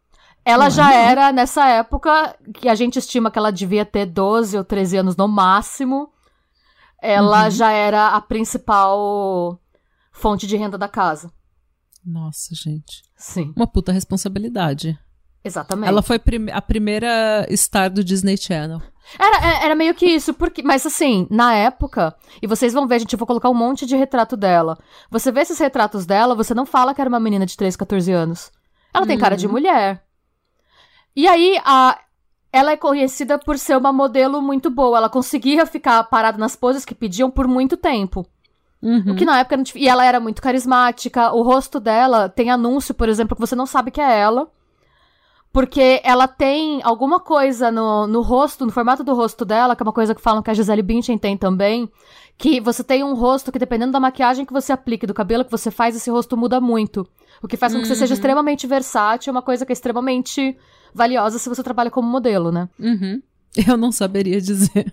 Ela 0.44 0.68
já 0.70 0.92
era, 0.94 1.32
nessa 1.32 1.66
época, 1.68 2.36
que 2.54 2.68
a 2.68 2.74
gente 2.74 2.98
estima 2.98 3.30
que 3.30 3.38
ela 3.38 3.50
devia 3.50 3.84
ter 3.84 4.06
12 4.06 4.56
ou 4.56 4.64
13 4.64 4.98
anos 4.98 5.16
no 5.16 5.28
máximo. 5.28 6.10
Ela 7.02 7.44
Uhum. 7.44 7.50
já 7.50 7.70
era 7.72 8.08
a 8.08 8.20
principal 8.20 9.60
fonte 10.12 10.46
de 10.46 10.56
renda 10.56 10.76
da 10.78 10.88
casa. 10.88 11.32
Nossa, 12.04 12.54
gente. 12.54 13.02
Sim, 13.16 13.52
Uma 13.56 13.66
puta 13.66 13.92
responsabilidade. 13.92 14.98
exatamente. 15.44 15.88
Ela 15.88 16.02
foi 16.02 16.18
prime- 16.18 16.50
a 16.52 16.60
primeira 16.62 17.46
star 17.56 17.90
do 17.90 18.02
Disney 18.04 18.36
Channel. 18.36 18.80
Era, 19.18 19.36
é- 19.46 19.64
era 19.66 19.74
meio 19.74 19.94
que 19.94 20.06
isso, 20.06 20.32
porque, 20.34 20.62
mas 20.62 20.86
assim, 20.86 21.26
na 21.30 21.54
época, 21.54 22.14
e 22.40 22.46
vocês 22.46 22.72
vão 22.72 22.86
ver, 22.86 23.00
gente, 23.00 23.12
eu 23.12 23.18
vou 23.18 23.26
colocar 23.26 23.50
um 23.50 23.54
monte 23.54 23.84
de 23.84 23.96
retrato 23.96 24.36
dela. 24.36 24.78
Você 25.10 25.32
vê 25.32 25.40
esses 25.40 25.58
retratos 25.58 26.06
dela, 26.06 26.34
você 26.34 26.54
não 26.54 26.64
fala 26.64 26.94
que 26.94 27.00
era 27.00 27.08
uma 27.08 27.18
menina 27.20 27.44
de 27.44 27.56
13, 27.56 27.76
14 27.76 28.12
anos. 28.12 28.50
Ela 28.94 29.06
tem 29.06 29.18
cara 29.18 29.36
de 29.36 29.46
Uhum. 29.46 29.52
mulher. 29.52 30.04
E 31.14 31.26
aí, 31.26 31.60
a, 31.64 31.98
ela 32.52 32.72
é 32.72 32.76
conhecida 32.76 33.38
por 33.38 33.58
ser 33.58 33.76
uma 33.76 33.92
modelo 33.92 34.42
muito 34.42 34.70
boa. 34.70 34.98
Ela 34.98 35.08
conseguia 35.08 35.64
ficar 35.66 36.02
parada 36.04 36.38
nas 36.38 36.56
poses 36.56 36.84
que 36.84 36.94
pediam 36.94 37.30
por 37.30 37.46
muito 37.46 37.76
tempo. 37.76 38.26
Uhum. 38.82 39.12
O 39.12 39.16
que 39.16 39.24
na 39.24 39.38
época 39.38 39.56
não. 39.56 39.64
E 39.74 39.88
ela 39.88 40.04
era 40.04 40.18
muito 40.18 40.42
carismática. 40.42 41.32
O 41.32 41.42
rosto 41.42 41.78
dela 41.78 42.28
tem 42.28 42.50
anúncio, 42.50 42.94
por 42.94 43.08
exemplo, 43.08 43.36
que 43.36 43.40
você 43.40 43.54
não 43.54 43.66
sabe 43.66 43.90
que 43.90 44.00
é 44.00 44.18
ela. 44.18 44.48
Porque 45.52 46.00
ela 46.04 46.28
tem 46.28 46.80
alguma 46.84 47.18
coisa 47.18 47.72
no, 47.72 48.06
no 48.06 48.20
rosto, 48.22 48.64
no 48.64 48.70
formato 48.70 49.02
do 49.02 49.14
rosto 49.14 49.44
dela, 49.44 49.74
que 49.74 49.82
é 49.82 49.86
uma 49.86 49.92
coisa 49.92 50.14
que 50.14 50.20
falam 50.20 50.42
que 50.42 50.50
a 50.50 50.54
Gisele 50.54 50.80
Bündchen 50.80 51.18
tem 51.18 51.36
também, 51.36 51.90
que 52.38 52.60
você 52.60 52.84
tem 52.84 53.02
um 53.02 53.14
rosto 53.14 53.50
que, 53.50 53.58
dependendo 53.58 53.90
da 53.90 53.98
maquiagem 53.98 54.46
que 54.46 54.52
você 54.52 54.72
aplique, 54.72 55.08
do 55.08 55.14
cabelo 55.14 55.44
que 55.44 55.50
você 55.50 55.68
faz, 55.68 55.96
esse 55.96 56.08
rosto 56.08 56.36
muda 56.36 56.60
muito. 56.60 57.04
O 57.42 57.48
que 57.48 57.56
faz 57.56 57.72
com 57.74 57.80
que 57.80 57.86
você 57.88 57.96
seja 57.96 58.12
Uhum. 58.12 58.14
extremamente 58.14 58.64
versátil, 58.68 59.32
uma 59.32 59.42
coisa 59.42 59.66
que 59.66 59.72
é 59.72 59.74
extremamente 59.74 60.56
valiosa 60.94 61.38
se 61.38 61.48
você 61.48 61.62
trabalha 61.62 61.90
como 61.90 62.08
modelo, 62.08 62.50
né? 62.50 62.68
Uhum. 62.78 63.22
Eu 63.66 63.76
não 63.76 63.90
saberia 63.90 64.40
dizer. 64.40 64.92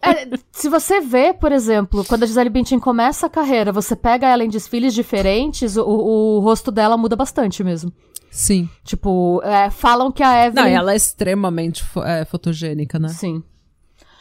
É, 0.00 0.28
se 0.52 0.68
você 0.68 1.00
vê, 1.00 1.32
por 1.32 1.50
exemplo, 1.50 2.04
quando 2.04 2.22
a 2.22 2.26
Gisele 2.26 2.50
Bündchen 2.50 2.78
começa 2.78 3.26
a 3.26 3.30
carreira, 3.30 3.72
você 3.72 3.96
pega 3.96 4.28
ela 4.28 4.44
em 4.44 4.48
desfiles 4.48 4.94
diferentes, 4.94 5.76
o, 5.76 5.82
o 5.82 6.40
rosto 6.40 6.70
dela 6.70 6.96
muda 6.96 7.16
bastante 7.16 7.64
mesmo. 7.64 7.92
Sim. 8.30 8.68
Tipo, 8.84 9.40
é, 9.42 9.70
falam 9.70 10.12
que 10.12 10.22
a 10.22 10.46
Evelyn... 10.46 10.64
Não, 10.64 10.70
ela 10.70 10.92
é 10.92 10.96
extremamente 10.96 11.82
fo 11.82 12.02
é, 12.02 12.24
fotogênica, 12.24 12.98
né? 12.98 13.08
Sim. 13.08 13.42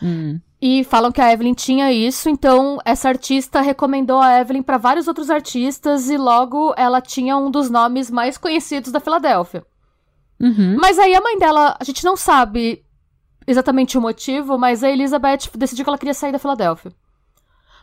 Hum. 0.01 0.39
E 0.62 0.83
falam 0.86 1.12
que 1.12 1.19
a 1.19 1.33
Evelyn 1.33 1.53
tinha 1.53 1.91
isso, 1.91 2.29
então 2.29 2.79
essa 2.86 3.10
artista 3.10 3.60
recomendou 3.60 4.22
a 4.22 4.39
Evelyn 4.39 4.63
para 4.63 4.77
vários 4.77 5.10
outros 5.10 5.29
artistas 5.29 6.10
e 6.10 6.15
logo 6.15 6.74
ela 6.77 7.01
tinha 7.01 7.36
um 7.36 7.51
dos 7.51 7.69
nomes 7.69 8.10
mais 8.10 8.38
conhecidos 8.38 8.91
da 8.91 9.01
Filadélfia. 9.01 9.65
Uhum. 10.39 10.77
Mas 10.79 10.99
aí 10.99 11.15
a 11.15 11.21
mãe 11.21 11.37
dela, 11.37 11.77
a 11.79 11.83
gente 11.83 12.03
não 12.03 12.15
sabe 12.15 12.83
exatamente 13.47 13.97
o 13.97 14.01
motivo, 14.01 14.57
mas 14.57 14.83
a 14.83 14.89
Elizabeth 14.89 15.49
decidiu 15.55 15.83
que 15.85 15.89
ela 15.89 15.97
queria 15.97 16.13
sair 16.13 16.31
da 16.31 16.39
Filadélfia. 16.39 16.91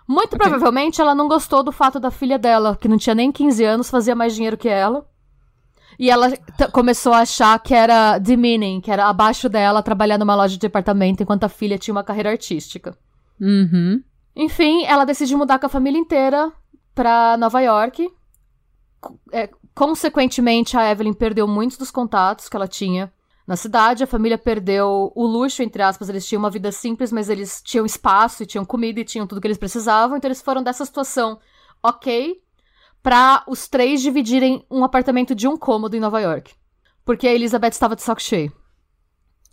Muito 0.09 0.35
Ok. 0.35 0.39
provavelmente 0.39 1.01
ela 1.01 1.15
não 1.15 1.29
gostou 1.29 1.63
do 1.63 1.71
fato 1.71 2.01
da 2.01 2.11
filha 2.11 2.39
dela, 2.39 2.77
que 2.77 2.89
não 2.89 2.99
tinha 2.99 3.15
nem 3.15 3.31
15 3.31 3.65
anos, 3.65 3.91
fazia 3.91 4.15
mais 4.15 4.35
dinheiro 4.35 4.57
que 4.57 4.69
ela. 4.69 5.07
E 5.99 6.11
ela 6.11 6.29
começou 6.73 7.13
a 7.13 7.21
achar 7.21 7.59
que 7.61 7.75
era 7.75 8.19
demeaning, 8.19 8.81
que 8.81 8.91
era 8.91 9.07
abaixo 9.07 9.49
dela 9.49 9.83
trabalhar 9.83 10.19
numa 10.19 10.35
loja 10.35 10.55
de 10.55 10.59
departamento 10.59 11.23
enquanto 11.23 11.45
a 11.45 11.49
filha 11.49 11.79
tinha 11.79 11.95
uma 11.95 12.03
carreira 12.03 12.31
artística. 12.31 12.97
Uhum. 13.39 14.03
Enfim, 14.35 14.85
ela 14.87 15.05
decidiu 15.05 15.37
mudar 15.37 15.59
com 15.59 15.67
a 15.67 15.69
família 15.69 15.99
inteira 15.99 16.51
pra 16.95 17.37
Nova 17.37 17.61
York. 17.61 18.11
É, 19.33 19.51
consequentemente, 19.75 20.77
a 20.77 20.91
Evelyn 20.91 21.13
perdeu 21.13 21.47
muitos 21.47 21.77
dos 21.77 21.91
contatos 21.91 22.49
que 22.49 22.57
ela 22.57 22.69
tinha 22.69 23.13
na 23.47 23.57
cidade. 23.57 24.05
A 24.05 24.07
família 24.07 24.39
perdeu 24.39 25.13
o 25.15 25.27
luxo, 25.27 25.63
entre 25.63 25.83
aspas. 25.83 26.09
Eles 26.09 26.27
tinham 26.27 26.41
uma 26.41 26.51
vida 26.51 26.71
simples, 26.71 27.11
mas 27.11 27.29
eles 27.29 27.61
tinham 27.63 27.87
espaço, 27.87 28.43
e 28.43 28.47
tinham 28.47 28.65
comida 28.65 29.01
e 29.01 29.05
tinham 29.05 29.27
tudo 29.27 29.41
que 29.41 29.47
eles 29.47 29.59
precisavam. 29.59 30.17
Então, 30.17 30.29
eles 30.29 30.43
foram 30.43 30.63
dessa 30.63 30.85
situação 30.85 31.39
ok 31.83 32.41
pra 33.03 33.43
os 33.49 33.67
três 33.67 34.03
dividirem 34.03 34.65
um 34.71 34.85
apartamento 34.85 35.35
de 35.35 35.49
um 35.49 35.57
cômodo 35.57 35.97
em 35.97 36.01
Nova 36.01 36.21
York. 36.21 36.55
Porque 37.05 37.27
a 37.27 37.33
Elizabeth 37.33 37.71
estava 37.71 37.97
de 37.97 38.03
saco 38.03 38.21
cheio, 38.21 38.53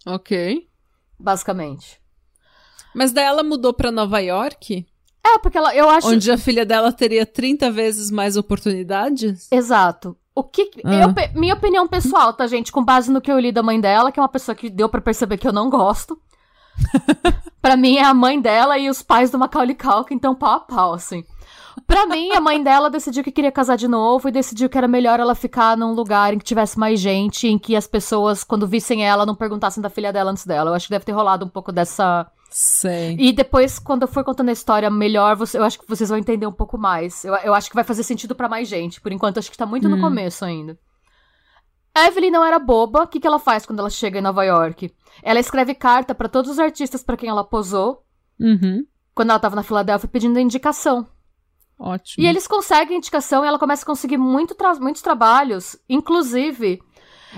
Ok. 0.05 0.69
basicamente. 1.17 2.01
Mas 2.93 3.12
daí 3.12 3.25
ela 3.25 3.43
mudou 3.43 3.74
pra 3.74 3.91
Nova 3.91 4.19
York, 4.19 4.86
É, 5.36 5.39
porque 5.39 5.57
ela, 5.57 5.75
eu 5.75 5.89
acho. 5.89 6.07
onde 6.07 6.31
a 6.31 6.38
filha 6.38 6.65
dela 6.65 6.91
teria 6.91 7.25
30 7.25 7.69
vezes 7.72 8.10
mais 8.10 8.38
oportunidades? 8.38 9.48
Exato. 9.51 10.15
O 10.34 10.43
que. 10.43 10.69
Ah. 10.86 10.93
eu 10.93 11.39
minha 11.39 11.55
opinião 11.55 11.88
pessoal, 11.88 12.31
tá, 12.31 12.46
gente? 12.46 12.72
Com 12.72 12.84
base 12.84 13.12
no 13.12 13.19
que 13.19 13.31
eu 13.31 13.39
li 13.39 13.51
da 13.51 13.63
mãe 13.63 13.81
dela, 13.81 14.12
que 14.12 14.19
é 14.19 14.24
uma 14.24 14.29
pessoa 14.29 14.55
que 14.55 14.69
deu 14.69 14.88
pra 14.88 15.01
perceber 15.01 15.38
que 15.38 15.48
eu 15.48 15.53
não 15.53 15.69
gosto. 15.69 16.19
pra 17.60 17.75
mim 17.75 17.98
é 17.98 18.03
a 18.03 18.13
mãe 18.13 18.39
dela 18.39 18.77
e 18.77 18.89
os 18.89 19.01
pais 19.01 19.31
do 19.31 19.39
Macaulay 19.39 19.75
Culkin, 19.75 20.13
então 20.13 20.36
pau 20.36 20.51
a 20.51 20.60
pau, 20.60 20.93
assim. 20.93 21.25
Pra 21.86 22.05
mim, 22.05 22.31
a 22.31 22.41
mãe 22.41 22.62
dela 22.62 22.89
decidiu 22.89 23.24
que 23.24 23.31
queria 23.31 23.51
casar 23.51 23.77
de 23.77 23.88
novo 23.88 24.27
e 24.27 24.31
decidiu 24.31 24.69
que 24.69 24.77
era 24.77 24.88
melhor 24.88 25.19
ela 25.19 25.36
ficar 25.36 25.77
num 25.77 25.93
lugar 25.93 26.34
em 26.34 26.38
que 26.39 26.46
tivesse 26.46 26.79
mais 26.79 27.00
gente, 27.00 27.48
em 27.48 27.57
que 27.57 27.75
as 27.75 27.86
pessoas, 27.86 28.43
quando 28.43 28.67
vissem 28.67 29.05
ela, 29.05 29.25
não 29.25 29.36
perguntassem 29.36 29.81
da 29.81 29.89
filha 29.89 30.12
dela 30.12 30.31
antes 30.31 30.46
dela. 30.46 30.72
Eu 30.72 30.74
acho 30.74 30.88
que 30.88 30.93
deve 30.93 31.05
ter 31.05 31.12
rolado 31.12 31.46
um 31.46 31.50
pouco 31.50 31.72
dessa. 31.72 32.29
Sei. 32.49 33.15
E 33.19 33.31
depois, 33.33 33.77
quando 33.77 34.03
eu 34.03 34.07
for 34.07 34.23
contando 34.23 34.49
a 34.49 34.53
história 34.53 34.89
melhor, 34.89 35.35
você- 35.35 35.57
eu 35.57 35.63
acho 35.63 35.77
que 35.79 35.87
vocês 35.87 36.09
vão 36.09 36.17
entender 36.17 36.47
um 36.47 36.51
pouco 36.51 36.77
mais. 36.77 37.23
Eu, 37.25 37.35
eu 37.35 37.53
acho 37.53 37.69
que 37.69 37.75
vai 37.75 37.83
fazer 37.83 38.03
sentido 38.03 38.33
pra 38.35 38.47
mais 38.49 38.67
gente. 38.67 39.01
Por 39.01 39.11
enquanto, 39.11 39.37
acho 39.37 39.51
que 39.51 39.57
tá 39.57 39.65
muito 39.65 39.87
no 39.89 39.97
Hum. 39.97 40.01
começo 40.01 40.43
ainda. 40.45 40.77
A 41.93 42.05
Evelyn 42.07 42.31
não 42.31 42.43
era 42.45 42.57
boba. 42.59 43.03
O 43.03 43.07
que, 43.07 43.19
que 43.19 43.27
ela 43.27 43.39
faz 43.39 43.65
quando 43.65 43.79
ela 43.79 43.89
chega 43.89 44.19
em 44.19 44.21
Nova 44.21 44.43
York? 44.43 44.93
Ela 45.21 45.39
escreve 45.39 45.73
carta 45.75 46.13
pra 46.15 46.29
todos 46.29 46.51
os 46.51 46.59
artistas 46.59 47.03
pra 47.03 47.17
quem 47.17 47.29
ela 47.29 47.43
posou, 47.43 48.03
Uhum. 48.39 48.85
quando 49.15 49.31
ela 49.31 49.39
tava 49.39 49.55
na 49.55 49.63
Filadélfia, 49.63 50.07
pedindo 50.07 50.39
indicação. 50.39 51.07
Ótimo. 51.79 52.23
E 52.23 52.27
eles 52.27 52.47
conseguem 52.47 52.97
indicação 52.97 53.43
e 53.43 53.47
ela 53.47 53.59
começa 53.59 53.83
a 53.83 53.85
conseguir 53.85 54.17
muito 54.17 54.55
tra- 54.55 54.75
muitos 54.75 55.01
trabalhos. 55.01 55.75
Inclusive, 55.89 56.79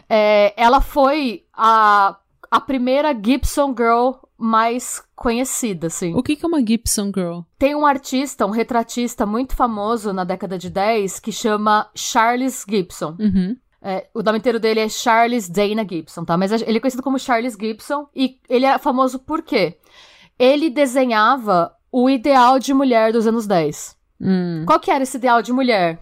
é, 0.10 0.54
ela 0.56 0.80
foi 0.82 1.46
a, 1.54 2.18
a 2.52 2.62
primeira 2.62 3.14
Gibson 3.14 3.74
Girl 3.78 4.12
mais 4.40 5.04
conhecida, 5.16 5.88
assim. 5.88 6.16
O 6.16 6.24
que 6.24 6.40
é 6.42 6.48
uma 6.48 6.66
Gibson 6.66 7.12
Girl? 7.14 7.42
Tem 7.58 7.76
um 7.76 7.86
artista, 7.86 8.46
um 8.46 8.52
retratista 8.52 9.26
muito 9.26 9.54
famoso 9.56 10.14
na 10.14 10.24
década 10.24 10.58
de 10.58 10.70
10 10.70 11.20
que 11.20 11.32
chama 11.32 11.90
Charles 11.94 12.66
Gibson. 12.68 13.18
Uhum. 13.20 13.58
É, 13.82 14.08
o 14.14 14.24
nome 14.24 14.40
inteiro 14.40 14.60
dele 14.60 14.80
é 14.80 14.90
Charles 14.90 15.50
Dana 15.50 15.86
Gibson, 15.88 16.24
tá? 16.24 16.38
Mas 16.38 16.52
ele 16.52 16.78
é 16.78 16.80
conhecido 16.80 17.04
como 17.04 17.20
Charles 17.20 17.58
Gibson 17.60 18.08
e 18.16 18.40
ele 18.50 18.66
é 18.66 18.78
famoso 18.78 19.20
por 19.20 19.42
quê? 19.42 19.78
Ele 20.38 20.70
desenhava 20.70 21.74
o 21.92 22.10
ideal 22.10 22.60
de 22.60 22.74
mulher 22.74 23.12
dos 23.12 23.28
anos 23.28 23.46
10. 23.46 23.98
Hum. 24.22 24.64
Qual 24.66 24.80
que 24.80 24.92
era 24.92 25.04
esse 25.04 25.18
ideal 25.18 25.42
de 25.42 25.52
mulher? 25.52 26.00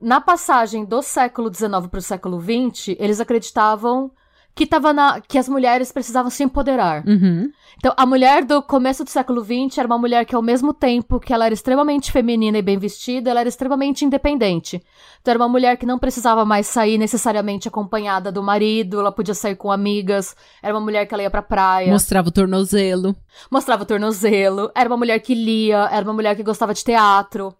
Na 0.00 0.20
passagem 0.20 0.84
do 0.84 1.02
século 1.02 1.52
XIX 1.52 1.86
para 1.90 1.98
o 1.98 2.02
século 2.02 2.40
XX, 2.40 2.96
eles 2.98 3.20
acreditavam 3.20 4.10
que, 4.56 4.66
tava 4.66 4.90
na, 4.90 5.20
que 5.20 5.36
as 5.36 5.50
mulheres 5.50 5.92
precisavam 5.92 6.30
se 6.30 6.42
empoderar. 6.42 7.06
Uhum. 7.06 7.52
Então, 7.76 7.92
a 7.94 8.06
mulher 8.06 8.42
do 8.42 8.62
começo 8.62 9.04
do 9.04 9.10
século 9.10 9.44
XX 9.44 9.76
era 9.76 9.86
uma 9.86 9.98
mulher 9.98 10.24
que, 10.24 10.34
ao 10.34 10.40
mesmo 10.40 10.72
tempo 10.72 11.20
que 11.20 11.30
ela 11.30 11.44
era 11.44 11.52
extremamente 11.52 12.10
feminina 12.10 12.56
e 12.56 12.62
bem 12.62 12.78
vestida, 12.78 13.30
ela 13.30 13.40
era 13.40 13.50
extremamente 13.50 14.06
independente. 14.06 14.82
Então, 15.20 15.32
era 15.32 15.38
uma 15.38 15.48
mulher 15.48 15.76
que 15.76 15.84
não 15.84 15.98
precisava 15.98 16.42
mais 16.46 16.66
sair 16.66 16.96
necessariamente 16.96 17.68
acompanhada 17.68 18.32
do 18.32 18.42
marido, 18.42 18.98
ela 18.98 19.12
podia 19.12 19.34
sair 19.34 19.56
com 19.56 19.70
amigas, 19.70 20.34
era 20.62 20.72
uma 20.72 20.80
mulher 20.80 21.04
que 21.04 21.12
ela 21.12 21.22
ia 21.22 21.30
pra 21.30 21.42
praia, 21.42 21.92
Mostrava 21.92 22.28
o 22.28 22.32
tornozelo. 22.32 23.14
mostrava 23.50 23.82
o 23.82 23.86
tornozelo, 23.86 24.70
era 24.74 24.88
uma 24.88 24.96
mulher 24.96 25.18
que 25.18 25.34
lia, 25.34 25.86
era 25.92 26.02
uma 26.02 26.14
mulher 26.14 26.34
que 26.34 26.42
gostava 26.42 26.72
de 26.72 26.82
teatro. 26.82 27.54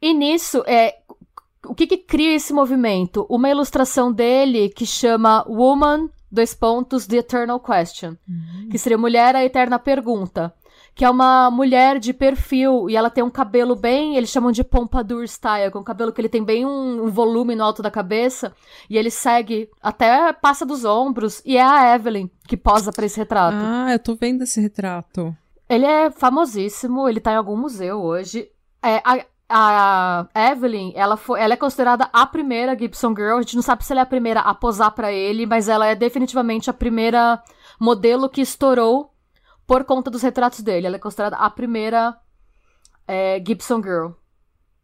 E 0.00 0.12
nisso, 0.12 0.62
é, 0.66 0.94
o 1.68 1.74
que, 1.74 1.86
que 1.86 1.96
cria 1.96 2.34
esse 2.34 2.52
movimento? 2.52 3.26
Uma 3.28 3.50
ilustração 3.50 4.12
dele 4.12 4.68
que 4.68 4.86
chama 4.86 5.44
Woman, 5.48 6.08
dois 6.30 6.54
pontos, 6.54 7.06
The 7.06 7.16
Eternal 7.18 7.60
Question. 7.60 8.16
Que 8.70 8.78
seria 8.78 8.98
Mulher, 8.98 9.36
a 9.36 9.44
Eterna 9.44 9.78
Pergunta. 9.78 10.52
Que 10.94 11.04
é 11.04 11.10
uma 11.10 11.50
mulher 11.50 11.98
de 11.98 12.14
perfil 12.14 12.88
e 12.88 12.96
ela 12.96 13.10
tem 13.10 13.22
um 13.22 13.28
cabelo 13.28 13.76
bem, 13.76 14.16
eles 14.16 14.30
chamam 14.30 14.50
de 14.50 14.64
pompadour 14.64 15.24
style, 15.24 15.70
com 15.70 15.80
um 15.80 15.84
cabelo 15.84 16.10
que 16.10 16.18
ele 16.18 16.28
tem 16.28 16.42
bem 16.42 16.64
um, 16.64 17.04
um 17.04 17.10
volume 17.10 17.54
no 17.54 17.62
alto 17.62 17.82
da 17.82 17.90
cabeça 17.90 18.54
e 18.88 18.96
ele 18.96 19.10
segue 19.10 19.68
até 19.82 20.32
passa 20.32 20.64
dos 20.64 20.86
ombros 20.86 21.42
e 21.44 21.58
é 21.58 21.62
a 21.62 21.94
Evelyn 21.94 22.30
que 22.48 22.56
posa 22.56 22.90
pra 22.92 23.04
esse 23.04 23.18
retrato. 23.18 23.58
Ah, 23.60 23.92
eu 23.92 23.98
tô 23.98 24.14
vendo 24.14 24.44
esse 24.44 24.58
retrato. 24.58 25.36
Ele 25.68 25.84
é 25.84 26.10
famosíssimo, 26.10 27.06
ele 27.06 27.20
tá 27.20 27.32
em 27.32 27.36
algum 27.36 27.58
museu 27.58 28.00
hoje. 28.00 28.48
É, 28.82 29.02
a, 29.04 29.22
a 29.48 30.26
Evelyn, 30.34 30.92
ela, 30.94 31.16
foi, 31.16 31.40
ela 31.40 31.54
é 31.54 31.56
considerada 31.56 32.08
a 32.12 32.26
primeira 32.26 32.76
Gibson 32.78 33.14
Girl. 33.14 33.36
A 33.38 33.42
gente 33.42 33.56
não 33.56 33.62
sabe 33.62 33.84
se 33.84 33.92
ela 33.92 34.00
é 34.00 34.02
a 34.02 34.06
primeira 34.06 34.40
a 34.40 34.54
posar 34.54 34.90
pra 34.92 35.12
ele, 35.12 35.46
mas 35.46 35.68
ela 35.68 35.86
é 35.86 35.94
definitivamente 35.94 36.68
a 36.68 36.72
primeira 36.72 37.42
modelo 37.80 38.28
que 38.28 38.40
estourou 38.40 39.12
por 39.66 39.84
conta 39.84 40.10
dos 40.10 40.22
retratos 40.22 40.60
dele. 40.60 40.86
Ela 40.86 40.96
é 40.96 40.98
considerada 40.98 41.36
a 41.36 41.48
primeira 41.50 42.16
é, 43.06 43.42
Gibson 43.46 43.82
Girl. 43.82 44.10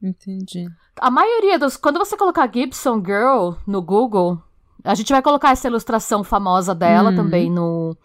Entendi. 0.03 0.67
A 1.01 1.11
maioria 1.11 1.59
dos. 1.59 1.77
Quando 1.77 1.99
você 1.99 2.17
colocar 2.17 2.51
Gibson 2.53 3.03
Girl 3.05 3.53
no 3.67 3.81
Google, 3.81 4.39
a 4.85 4.95
gente 4.95 5.13
vai 5.13 5.23
colocar 5.23 5.51
essa 5.53 5.69
ilustração 5.69 6.23
famosa 6.25 6.75
dela 6.75 7.11
Uhum. 7.11 7.17
também 7.17 7.51
no, 7.51 7.97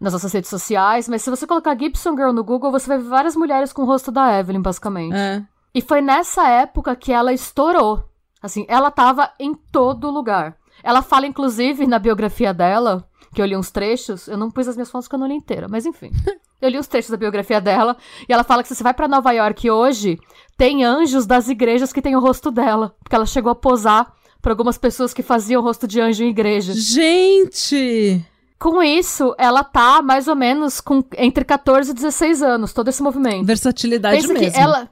nas 0.00 0.12
nossas 0.12 0.32
redes 0.32 0.50
sociais, 0.50 1.08
mas 1.08 1.22
se 1.22 1.30
você 1.30 1.46
colocar 1.46 1.78
Gibson 1.78 2.16
Girl 2.16 2.32
no 2.32 2.42
Google, 2.44 2.70
você 2.72 2.86
vai 2.88 2.98
ver 2.98 3.08
várias 3.08 3.36
mulheres 3.36 3.72
com 3.72 3.82
o 3.82 3.86
rosto 3.86 4.10
da 4.10 4.38
Evelyn, 4.38 4.60
basicamente. 4.60 5.14
É. 5.16 5.42
E 5.74 5.80
foi 5.80 6.00
nessa 6.00 6.48
época 6.48 6.96
que 6.96 7.12
ela 7.12 7.32
estourou. 7.32 8.04
Assim, 8.42 8.64
ela 8.68 8.90
tava 8.90 9.30
em 9.38 9.54
todo 9.54 10.10
lugar. 10.10 10.56
Ela 10.82 11.02
fala, 11.02 11.26
inclusive, 11.26 11.86
na 11.86 11.98
biografia 11.98 12.54
dela, 12.54 13.06
que 13.34 13.40
eu 13.40 13.46
li 13.46 13.56
uns 13.56 13.70
trechos, 13.70 14.26
eu 14.26 14.36
não 14.36 14.50
pus 14.50 14.66
as 14.66 14.76
minhas 14.76 14.90
fotos 14.90 15.06
porque 15.06 15.16
eu 15.16 15.20
não 15.20 15.26
li 15.26 15.34
inteira, 15.34 15.68
mas 15.68 15.86
enfim. 15.86 16.10
Eu 16.60 16.68
li 16.68 16.76
os 16.76 16.86
trechos 16.86 17.10
da 17.10 17.16
biografia 17.16 17.58
dela, 17.58 17.96
e 18.28 18.30
ela 18.30 18.44
fala 18.44 18.62
que 18.62 18.68
se 18.68 18.74
você 18.74 18.82
vai 18.82 18.92
pra 18.92 19.08
Nova 19.08 19.32
York 19.32 19.70
hoje, 19.70 20.18
tem 20.58 20.84
anjos 20.84 21.24
das 21.24 21.48
igrejas 21.48 21.90
que 21.90 22.02
tem 22.02 22.14
o 22.14 22.20
rosto 22.20 22.50
dela. 22.50 22.94
Porque 23.02 23.16
ela 23.16 23.24
chegou 23.24 23.50
a 23.50 23.54
posar 23.54 24.12
pra 24.42 24.52
algumas 24.52 24.76
pessoas 24.76 25.14
que 25.14 25.22
faziam 25.22 25.62
rosto 25.62 25.88
de 25.88 26.02
anjo 26.02 26.22
em 26.22 26.28
igreja. 26.28 26.74
Gente! 26.74 28.22
Com 28.58 28.82
isso, 28.82 29.34
ela 29.38 29.64
tá 29.64 30.02
mais 30.02 30.28
ou 30.28 30.36
menos 30.36 30.82
com 30.82 31.02
entre 31.16 31.46
14 31.46 31.92
e 31.92 31.94
16 31.94 32.42
anos, 32.42 32.74
todo 32.74 32.88
esse 32.88 33.02
movimento. 33.02 33.46
Versatilidade 33.46 34.20
Pensa 34.20 34.34
mesmo. 34.34 34.52
que 34.52 34.58
ela. 34.58 34.90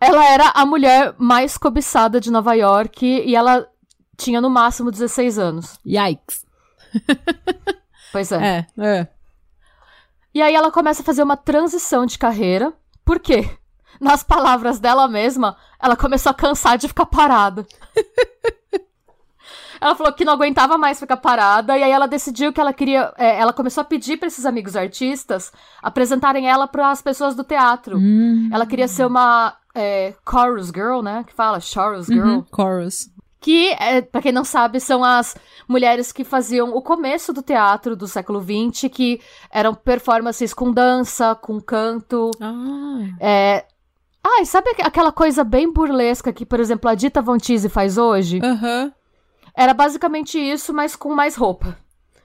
Ela 0.00 0.24
era 0.26 0.48
a 0.50 0.64
mulher 0.66 1.14
mais 1.18 1.56
cobiçada 1.56 2.20
de 2.20 2.30
Nova 2.30 2.54
York 2.54 3.04
e 3.04 3.34
ela 3.34 3.68
tinha 4.16 4.40
no 4.40 4.50
máximo 4.50 4.90
16 4.90 5.38
anos. 5.38 5.78
Yikes. 5.86 6.44
Pois 8.12 8.30
é. 8.30 8.66
É, 8.78 8.86
é. 8.86 9.08
E 10.32 10.40
aí 10.40 10.54
ela 10.54 10.70
começa 10.70 11.02
a 11.02 11.04
fazer 11.04 11.22
uma 11.22 11.36
transição 11.36 12.06
de 12.06 12.18
carreira. 12.18 12.72
Por 13.04 13.18
quê? 13.18 13.48
Nas 14.00 14.22
palavras 14.22 14.78
dela 14.78 15.08
mesma, 15.08 15.56
ela 15.80 15.96
começou 15.96 16.30
a 16.30 16.34
cansar 16.34 16.78
de 16.78 16.88
ficar 16.88 17.06
parada. 17.06 17.66
ela 19.84 19.94
falou 19.94 20.12
que 20.14 20.24
não 20.24 20.32
aguentava 20.32 20.78
mais 20.78 20.98
ficar 20.98 21.18
parada, 21.18 21.76
e 21.76 21.82
aí 21.82 21.90
ela 21.90 22.08
decidiu 22.08 22.54
que 22.54 22.60
ela 22.60 22.72
queria. 22.72 23.12
É, 23.18 23.38
ela 23.38 23.52
começou 23.52 23.82
a 23.82 23.84
pedir 23.84 24.16
para 24.16 24.28
esses 24.28 24.46
amigos 24.46 24.76
artistas 24.76 25.52
apresentarem 25.82 26.48
ela 26.48 26.66
para 26.66 26.90
as 26.90 27.02
pessoas 27.02 27.34
do 27.34 27.44
teatro. 27.44 27.98
Hum. 27.98 28.48
Ela 28.50 28.64
queria 28.64 28.88
ser 28.88 29.04
uma 29.06 29.54
é, 29.74 30.14
chorus 30.26 30.68
girl, 30.68 31.02
né? 31.02 31.22
Que 31.26 31.34
fala 31.34 31.60
chorus 31.60 32.06
girl. 32.06 32.26
Uhum, 32.26 32.44
chorus. 32.56 33.10
Que, 33.38 33.72
é, 33.72 34.00
para 34.00 34.22
quem 34.22 34.32
não 34.32 34.42
sabe, 34.42 34.80
são 34.80 35.04
as 35.04 35.36
mulheres 35.68 36.12
que 36.12 36.24
faziam 36.24 36.74
o 36.74 36.80
começo 36.80 37.30
do 37.30 37.42
teatro 37.42 37.94
do 37.94 38.08
século 38.08 38.42
XX, 38.42 38.90
que 38.90 39.20
eram 39.50 39.74
performances 39.74 40.54
com 40.54 40.72
dança, 40.72 41.34
com 41.34 41.60
canto. 41.60 42.30
Ah. 42.40 43.00
É... 43.20 43.66
Ah, 44.26 44.40
e 44.40 44.46
sabe 44.46 44.70
aquela 44.82 45.12
coisa 45.12 45.44
bem 45.44 45.70
burlesca 45.70 46.32
que, 46.32 46.46
por 46.46 46.58
exemplo, 46.58 46.88
a 46.88 46.94
Dita 46.94 47.20
Von 47.20 47.36
Teese 47.36 47.68
faz 47.68 47.98
hoje? 47.98 48.40
Aham. 48.42 48.90
Era 49.56 49.72
basicamente 49.74 50.38
isso, 50.38 50.72
mas 50.72 50.96
com 50.96 51.14
mais 51.14 51.36
roupa. 51.36 51.76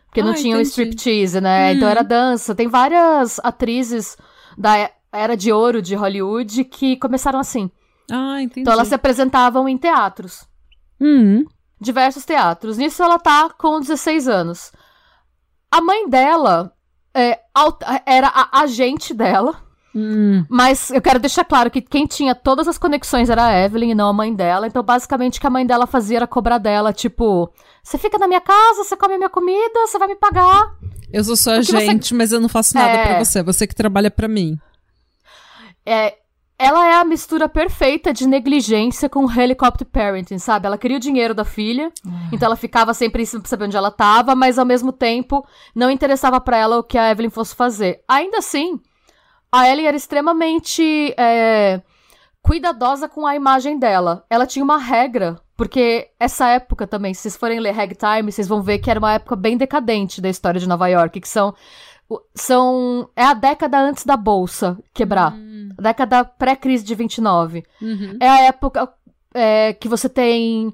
Porque 0.07 0.23
não 0.23 0.31
Ah, 0.31 0.35
tinha 0.35 0.57
o 0.57 0.61
striptease, 0.61 1.39
né? 1.39 1.71
Hum. 1.71 1.75
Então 1.75 1.87
era 1.89 2.03
dança. 2.03 2.55
Tem 2.55 2.67
várias 2.67 3.39
atrizes 3.43 4.17
da 4.57 4.89
era 5.11 5.37
de 5.37 5.51
ouro 5.51 5.81
de 5.81 5.95
Hollywood 5.95 6.63
que 6.65 6.97
começaram 6.97 7.39
assim. 7.39 7.69
Ah, 8.11 8.41
entendi. 8.41 8.61
Então 8.61 8.73
elas 8.73 8.87
se 8.87 8.95
apresentavam 8.95 9.69
em 9.69 9.77
teatros. 9.77 10.47
Hum. 10.99 11.45
diversos 11.79 12.25
teatros. 12.25 12.77
Nisso 12.77 13.01
ela 13.03 13.17
tá 13.19 13.49
com 13.57 13.79
16 13.79 14.27
anos. 14.27 14.71
A 15.71 15.79
mãe 15.79 16.09
dela 16.09 16.73
é, 17.13 17.39
era 18.05 18.27
a 18.27 18.61
agente 18.61 19.13
dela, 19.13 19.61
Hum. 19.95 20.45
mas 20.47 20.91
eu 20.91 21.01
quero 21.01 21.17
deixar 21.19 21.43
claro 21.43 21.71
que 21.71 21.81
quem 21.81 22.05
tinha 22.05 22.35
todas 22.35 22.67
as 22.67 22.77
conexões 22.77 23.27
era 23.29 23.47
a 23.47 23.57
Evelyn 23.65 23.89
e 23.91 23.95
não 23.95 24.07
a 24.09 24.13
mãe 24.13 24.33
dela. 24.33 24.67
Então, 24.67 24.83
basicamente, 24.83 25.37
o 25.37 25.41
que 25.41 25.47
a 25.47 25.49
mãe 25.49 25.65
dela 25.65 25.87
fazia 25.87 26.17
era 26.17 26.27
cobrar 26.27 26.59
dela, 26.59 26.93
tipo, 26.93 27.51
você 27.83 27.97
fica 27.97 28.17
na 28.19 28.27
minha 28.27 28.41
casa, 28.41 28.83
você 28.83 28.95
come 28.95 29.15
a 29.15 29.17
minha 29.17 29.29
comida, 29.29 29.87
você 29.87 29.97
vai 29.97 30.07
me 30.07 30.15
pagar. 30.15 30.75
Eu 31.11 31.23
sou 31.23 31.35
só 31.35 31.55
Porque 31.55 31.71
você- 31.71 31.77
agente, 31.77 32.13
mas 32.13 32.31
eu 32.31 32.39
não 32.39 32.47
faço 32.49 32.75
nada 32.75 32.91
É. 32.91 33.03
pra 33.07 33.25
você. 33.25 33.41
Você 33.41 33.65
que 33.65 33.73
trabalha 33.73 34.11
pra 34.11 34.27
mim. 34.27 34.59
É, 35.85 36.15
ela 36.57 36.85
é 36.87 36.93
a 36.93 37.05
mistura 37.05 37.47
perfeita 37.49 38.13
de 38.13 38.27
negligência 38.27 39.09
com 39.09 39.25
helicopter 39.31 39.87
parenting, 39.87 40.37
sabe? 40.37 40.67
Ela 40.67 40.77
queria 40.77 40.97
o 40.97 40.99
dinheiro 40.99 41.33
da 41.33 41.45
filha, 41.45 41.91
então 42.31 42.45
ela 42.45 42.55
ficava 42.55 42.93
sempre 42.93 43.23
em 43.23 43.25
cima 43.25 43.41
pra 43.41 43.49
saber 43.49 43.65
onde 43.65 43.77
ela 43.77 43.89
tava, 43.89 44.35
mas 44.35 44.59
ao 44.59 44.65
mesmo 44.65 44.91
tempo 44.91 45.43
não 45.73 45.89
interessava 45.89 46.39
pra 46.39 46.57
ela 46.57 46.77
o 46.77 46.83
que 46.83 46.97
a 46.97 47.09
Evelyn 47.09 47.29
fosse 47.29 47.55
fazer. 47.55 48.01
Ainda 48.07 48.37
assim, 48.39 48.79
a 49.51 49.67
Ellie 49.69 49.87
era 49.87 49.97
extremamente 49.97 51.13
é, 51.17 51.81
cuidadosa 52.41 53.07
com 53.07 53.25
a 53.25 53.35
imagem 53.35 53.77
dela. 53.79 54.25
Ela 54.29 54.45
tinha 54.45 54.63
uma 54.63 54.77
regra, 54.77 55.39
porque 55.57 56.09
essa 56.19 56.47
época 56.49 56.87
também, 56.87 57.13
se 57.13 57.21
vocês 57.21 57.37
forem 57.37 57.59
ler 57.59 57.71
Ragtime, 57.71 58.31
vocês 58.31 58.47
vão 58.47 58.61
ver 58.61 58.79
que 58.79 58.89
era 58.89 58.99
uma 58.99 59.13
época 59.13 59.35
bem 59.35 59.57
decadente 59.57 60.21
da 60.21 60.29
história 60.29 60.59
de 60.59 60.67
Nova 60.67 60.87
York, 60.87 61.19
que 61.19 61.27
são 61.29 61.53
são 62.33 63.09
é 63.15 63.23
a 63.23 63.33
década 63.33 63.79
antes 63.79 64.03
da 64.03 64.17
bolsa 64.17 64.77
quebrar. 64.93 65.33
A 65.77 65.81
década 65.81 66.25
pré-crise 66.25 66.83
de 66.83 66.95
29. 66.95 67.63
Uhum. 67.81 68.17
É 68.19 68.27
a 68.27 68.41
época 68.41 68.91
é, 69.33 69.73
que 69.73 69.87
você 69.87 70.09
tem 70.09 70.73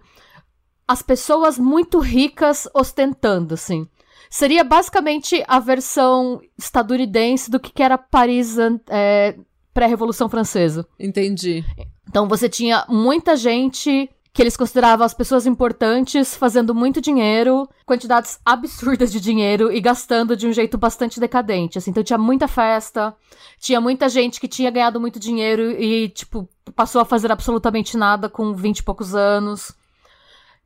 as 0.87 1.01
pessoas 1.01 1.57
muito 1.57 1.99
ricas 1.99 2.69
ostentando, 2.73 3.53
assim. 3.53 3.87
Seria 4.29 4.63
basicamente 4.63 5.43
a 5.47 5.59
versão 5.59 6.41
estadunidense 6.57 7.49
do 7.49 7.59
que 7.59 7.81
era 7.81 7.97
Paris 7.97 8.57
é, 8.89 9.35
pré-revolução 9.73 10.29
francesa. 10.29 10.87
Entendi. 10.99 11.63
Então 12.07 12.27
você 12.27 12.47
tinha 12.47 12.85
muita 12.87 13.35
gente 13.35 14.09
que 14.35 14.41
eles 14.41 14.57
consideravam 14.57 15.05
as 15.05 15.13
pessoas 15.13 15.45
importantes 15.45 16.35
fazendo 16.35 16.75
muito 16.75 16.99
dinheiro, 16.99 17.69
quantidades 17.85 18.37
absurdas 18.45 19.09
de 19.09 19.21
dinheiro 19.21 19.71
e 19.71 19.79
gastando 19.79 20.35
de 20.35 20.45
um 20.45 20.51
jeito 20.51 20.77
bastante 20.77 21.21
decadente. 21.21 21.77
Assim. 21.77 21.91
Então 21.91 22.03
tinha 22.03 22.17
muita 22.17 22.45
festa, 22.45 23.15
tinha 23.57 23.79
muita 23.79 24.09
gente 24.09 24.41
que 24.41 24.47
tinha 24.49 24.69
ganhado 24.69 24.99
muito 24.99 25.21
dinheiro 25.21 25.71
e, 25.81 26.09
tipo, 26.09 26.49
passou 26.75 26.99
a 26.99 27.05
fazer 27.05 27.31
absolutamente 27.31 27.95
nada 27.95 28.27
com 28.27 28.53
20 28.53 28.79
e 28.79 28.83
poucos 28.83 29.15
anos. 29.15 29.71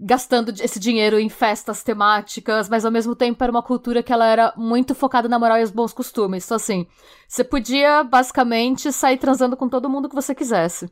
Gastando 0.01 0.53
esse 0.61 0.79
dinheiro 0.79 1.19
em 1.19 1.27
festas 1.27 1.83
temáticas, 1.83 2.69
mas 2.69 2.85
ao 2.85 2.91
mesmo 2.91 3.15
tempo 3.15 3.43
era 3.43 3.51
uma 3.51 3.61
cultura 3.61 4.01
que 4.01 4.13
ela 4.13 4.25
era 4.25 4.53
muito 4.55 4.95
focada 4.95 5.27
na 5.27 5.37
moral 5.37 5.57
e 5.57 5.63
os 5.63 5.71
bons 5.71 5.91
costumes. 5.91 6.45
Então, 6.45 6.55
assim, 6.55 6.87
você 7.27 7.43
podia 7.43 8.03
basicamente 8.03 8.93
sair 8.93 9.17
transando 9.17 9.57
com 9.57 9.67
todo 9.67 9.89
mundo 9.89 10.07
que 10.07 10.15
você 10.15 10.33
quisesse. 10.33 10.89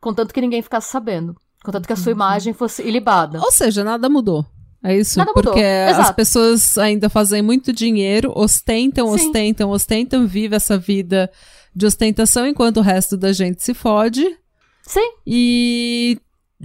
Contanto 0.00 0.34
que 0.34 0.40
ninguém 0.40 0.62
ficasse 0.62 0.90
sabendo. 0.90 1.36
Contanto 1.62 1.86
que 1.86 1.92
a 1.92 1.96
sua 1.96 2.10
imagem 2.10 2.52
fosse 2.52 2.82
ilibada. 2.82 3.38
Ou 3.40 3.52
seja, 3.52 3.84
nada 3.84 4.08
mudou. 4.08 4.44
É 4.82 4.96
isso? 4.96 5.18
Nada 5.18 5.32
mudou. 5.36 5.52
Porque 5.52 5.64
as 5.64 5.98
Exato. 5.98 6.14
pessoas 6.14 6.78
ainda 6.78 7.10
fazem 7.10 7.42
muito 7.42 7.72
dinheiro, 7.72 8.32
ostentam, 8.34 9.06
Sim. 9.08 9.26
ostentam, 9.28 9.70
ostentam, 9.70 10.26
vivem 10.26 10.56
essa 10.56 10.78
vida 10.78 11.30
de 11.74 11.86
ostentação 11.86 12.46
enquanto 12.46 12.78
o 12.78 12.82
resto 12.82 13.16
da 13.16 13.32
gente 13.32 13.62
se 13.62 13.74
fode. 13.74 14.36
Sim, 14.82 15.12
E 15.24 16.18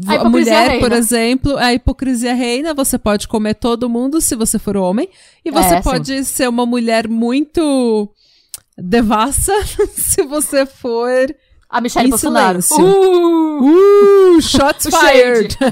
A 0.07 0.15
a, 0.15 0.29
mulher, 0.29 0.71
reina. 0.71 0.81
por 0.87 0.91
exemplo, 0.91 1.57
a 1.57 1.73
hipocrisia 1.73 2.33
reina. 2.33 2.73
Você 2.73 2.97
pode 2.97 3.27
comer 3.27 3.53
todo 3.55 3.89
mundo 3.89 4.19
se 4.19 4.35
você 4.35 4.59
for 4.59 4.75
homem. 4.75 5.09
E 5.43 5.51
você 5.51 5.75
É, 5.75 5.77
sim. 5.77 5.83
pode 5.83 6.25
ser 6.25 6.49
uma 6.49 6.65
mulher 6.65 7.07
muito 7.07 8.09
devassa 8.77 9.53
se 9.95 10.21
você 10.23 10.65
for. 10.65 11.09
a 11.69 11.79
Michelle 11.81 12.09
Bolsonaro. 12.09 12.59
Uh! 12.71 14.35
Uh, 14.37 14.41
shots 14.41 14.87
fired! 14.93 15.57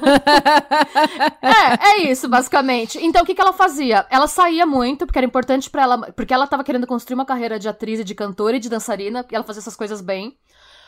É, 1.42 2.02
é 2.02 2.12
isso, 2.12 2.28
basicamente. 2.30 2.98
Então, 3.02 3.24
o 3.24 3.26
que, 3.26 3.36
que 3.36 3.42
ela 3.42 3.54
fazia? 3.54 4.06
Ela 4.10 4.28
saía 4.28 4.66
muito, 4.66 5.06
porque 5.06 5.20
era 5.20 5.26
importante 5.26 5.70
pra 5.70 5.84
ela. 5.84 5.98
Porque 6.14 6.34
ela 6.34 6.48
tava 6.48 6.64
querendo 6.64 6.88
construir 6.88 7.16
uma 7.16 7.26
carreira 7.26 7.60
de 7.60 7.68
atriz 7.68 8.00
e 8.00 8.04
de 8.04 8.16
cantora 8.16 8.58
e 8.58 8.60
de 8.60 8.70
dançarina, 8.70 9.26
e 9.30 9.36
ela 9.36 9.44
fazia 9.44 9.60
essas 9.60 9.76
coisas 9.76 10.02
bem. 10.02 10.36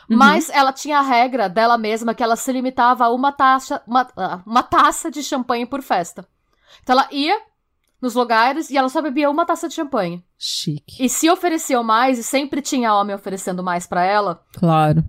Uhum. 0.08 0.16
Mas 0.16 0.48
ela 0.50 0.72
tinha 0.72 0.98
a 0.98 1.02
regra 1.02 1.48
dela 1.48 1.76
mesma 1.76 2.14
que 2.14 2.22
ela 2.22 2.36
se 2.36 2.52
limitava 2.52 3.04
a 3.04 3.10
uma 3.12 3.32
taça, 3.32 3.82
uma, 3.86 4.06
ah, 4.16 4.40
uma 4.46 4.62
taça 4.62 5.10
de 5.10 5.22
champanhe 5.22 5.66
por 5.66 5.82
festa. 5.82 6.26
Então 6.82 6.94
ela 6.96 7.08
ia 7.10 7.40
nos 8.00 8.14
lugares 8.14 8.70
e 8.70 8.76
ela 8.76 8.88
só 8.88 9.02
bebia 9.02 9.30
uma 9.30 9.44
taça 9.46 9.68
de 9.68 9.74
champanhe. 9.74 10.24
Chique. 10.38 11.02
E 11.04 11.08
se 11.08 11.28
ofereciam 11.30 11.82
mais, 11.82 12.18
e 12.18 12.22
sempre 12.22 12.60
tinha 12.62 12.94
homem 12.94 13.16
oferecendo 13.16 13.62
mais 13.64 13.86
pra 13.86 14.04
ela, 14.04 14.42
Claro. 14.54 15.02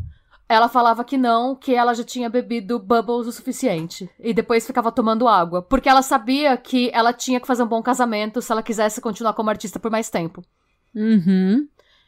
ela 0.49 0.69
falava 0.69 1.03
que 1.03 1.17
não, 1.17 1.53
que 1.53 1.75
ela 1.75 1.93
já 1.93 2.03
tinha 2.03 2.29
bebido 2.29 2.79
bubbles 2.79 3.27
o 3.27 3.31
suficiente. 3.31 4.09
E 4.19 4.33
depois 4.33 4.65
ficava 4.65 4.91
tomando 4.91 5.27
água. 5.27 5.61
Porque 5.61 5.89
ela 5.89 6.01
sabia 6.01 6.55
que 6.57 6.89
ela 6.93 7.11
tinha 7.13 7.39
que 7.41 7.45
fazer 7.45 7.61
um 7.63 7.67
bom 7.67 7.83
casamento 7.83 8.41
se 8.41 8.51
ela 8.51 8.63
quisesse 8.63 9.01
continuar 9.01 9.33
como 9.33 9.49
artista 9.49 9.77
por 9.79 9.91
mais 9.91 10.09
tempo. 10.09 10.41
Uhum. 10.95 11.67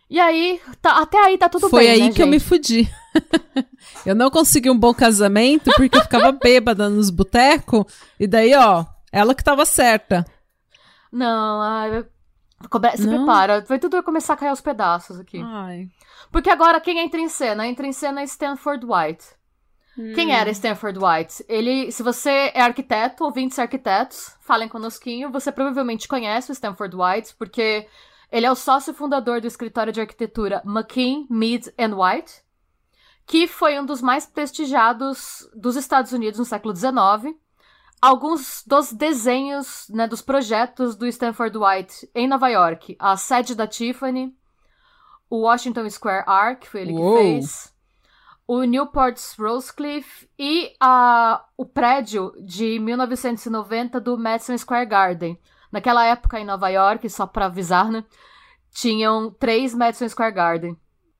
E 0.10 0.20
aí, 0.20 0.60
tá- 0.82 1.00
até 1.02 1.18
aí 1.24 1.38
tá 1.38 1.48
tudo 1.48 1.70
Foi 1.70 1.84
bem. 1.84 1.92
aí 1.92 2.00
né, 2.10 2.12
que 2.14 2.22
eu 2.22 2.28
me 2.28 2.40
gente? 2.40 2.48
fudi. 2.48 2.90
eu 4.06 4.16
não 4.16 4.32
consegui 4.32 4.70
um 4.70 4.78
bom 4.78 4.94
casamento 4.94 5.72
porque 5.76 5.98
eu 5.98 6.02
ficava 6.02 6.32
bêbada 6.42 6.90
nos 6.90 7.10
botecos. 7.10 7.86
E 8.20 8.26
daí, 8.26 8.54
ó, 8.56 8.86
ela 9.12 9.36
que 9.36 9.44
tava 9.44 9.66
certa. 9.66 10.26
Não, 11.12 11.62
ai. 11.62 12.06
Se 12.96 13.06
Não? 13.08 13.18
prepara, 13.18 13.62
vai 13.62 13.80
tudo 13.80 14.02
começar 14.04 14.34
a 14.34 14.38
cair 14.38 14.50
aos 14.50 14.62
pedaços 14.62 15.20
aqui. 15.20 15.42
Ai. 15.42 15.88
Porque 16.32 16.50
agora 16.50 16.82
quem 16.82 17.00
entra 17.00 17.20
em 17.20 17.30
cena? 17.30 17.66
Entra 17.68 17.88
em 17.88 17.94
cena 17.94 18.24
Stanford 18.24 18.86
White. 18.86 19.26
Quem 20.16 20.34
era 20.34 20.50
Stanford 20.52 20.98
White? 20.98 21.44
Ele, 21.50 21.92
se 21.92 22.02
você 22.02 22.52
é 22.54 22.62
arquiteto, 22.62 23.26
ouvintes 23.26 23.60
arquitetos, 23.60 24.34
falem 24.40 24.70
conosquinho, 24.70 25.30
você 25.30 25.52
provavelmente 25.52 26.08
conhece 26.08 26.52
o 26.52 26.54
Stanford 26.54 26.96
White, 26.96 27.36
porque 27.38 27.86
ele 28.32 28.46
é 28.46 28.52
o 28.52 28.56
sócio 28.56 28.94
fundador 28.94 29.42
do 29.42 29.48
escritório 29.48 29.92
de 29.92 30.02
arquitetura 30.02 30.62
McKean, 30.66 31.26
Mead 31.30 31.74
and 31.78 31.96
White, 31.96 32.44
que 33.26 33.48
foi 33.48 33.80
um 33.80 33.86
dos 33.86 34.02
mais 34.02 34.26
prestigiados 34.26 35.48
dos 35.56 35.76
Estados 35.76 36.12
Unidos 36.12 36.40
no 36.40 36.46
século 36.46 36.76
XIX. 36.76 37.36
Alguns 38.02 38.64
dos 38.66 38.92
desenhos, 38.94 39.88
né, 39.90 40.08
dos 40.08 40.22
projetos 40.22 40.96
do 40.96 41.06
Stanford 41.06 41.58
White 41.58 42.10
em 42.16 42.28
Nova 42.28 42.48
York, 42.48 42.96
a 42.98 43.18
sede 43.18 43.54
da 43.54 43.68
Tiffany, 43.68 44.36
o 45.30 45.42
Washington 45.42 45.90
Square 45.90 46.24
Arc, 46.26 46.66
foi 46.66 46.82
ele 46.82 46.94
Uou. 46.94 47.18
que 47.18 47.24
fez, 47.24 47.74
o 48.48 48.64
Newport 48.64 49.20
Rosecliff 49.38 50.28
e 50.40 50.74
a, 50.80 51.46
o 51.56 51.66
prédio 51.66 52.34
de 52.44 52.80
1990 52.80 54.00
do 54.00 54.18
Madison 54.18 54.58
Square 54.58 54.88
Garden. 54.88 55.40
Naquela 55.72 56.06
época 56.06 56.40
em 56.40 56.46
Nova 56.46 56.70
York, 56.70 57.10
só 57.10 57.26
pra 57.28 57.46
avisar, 57.46 57.92
né? 57.92 58.04
Tinham 58.74 59.32
três 59.32 59.74
Madison 59.74 60.08
Square 60.08 60.34
Garden. 60.34 60.76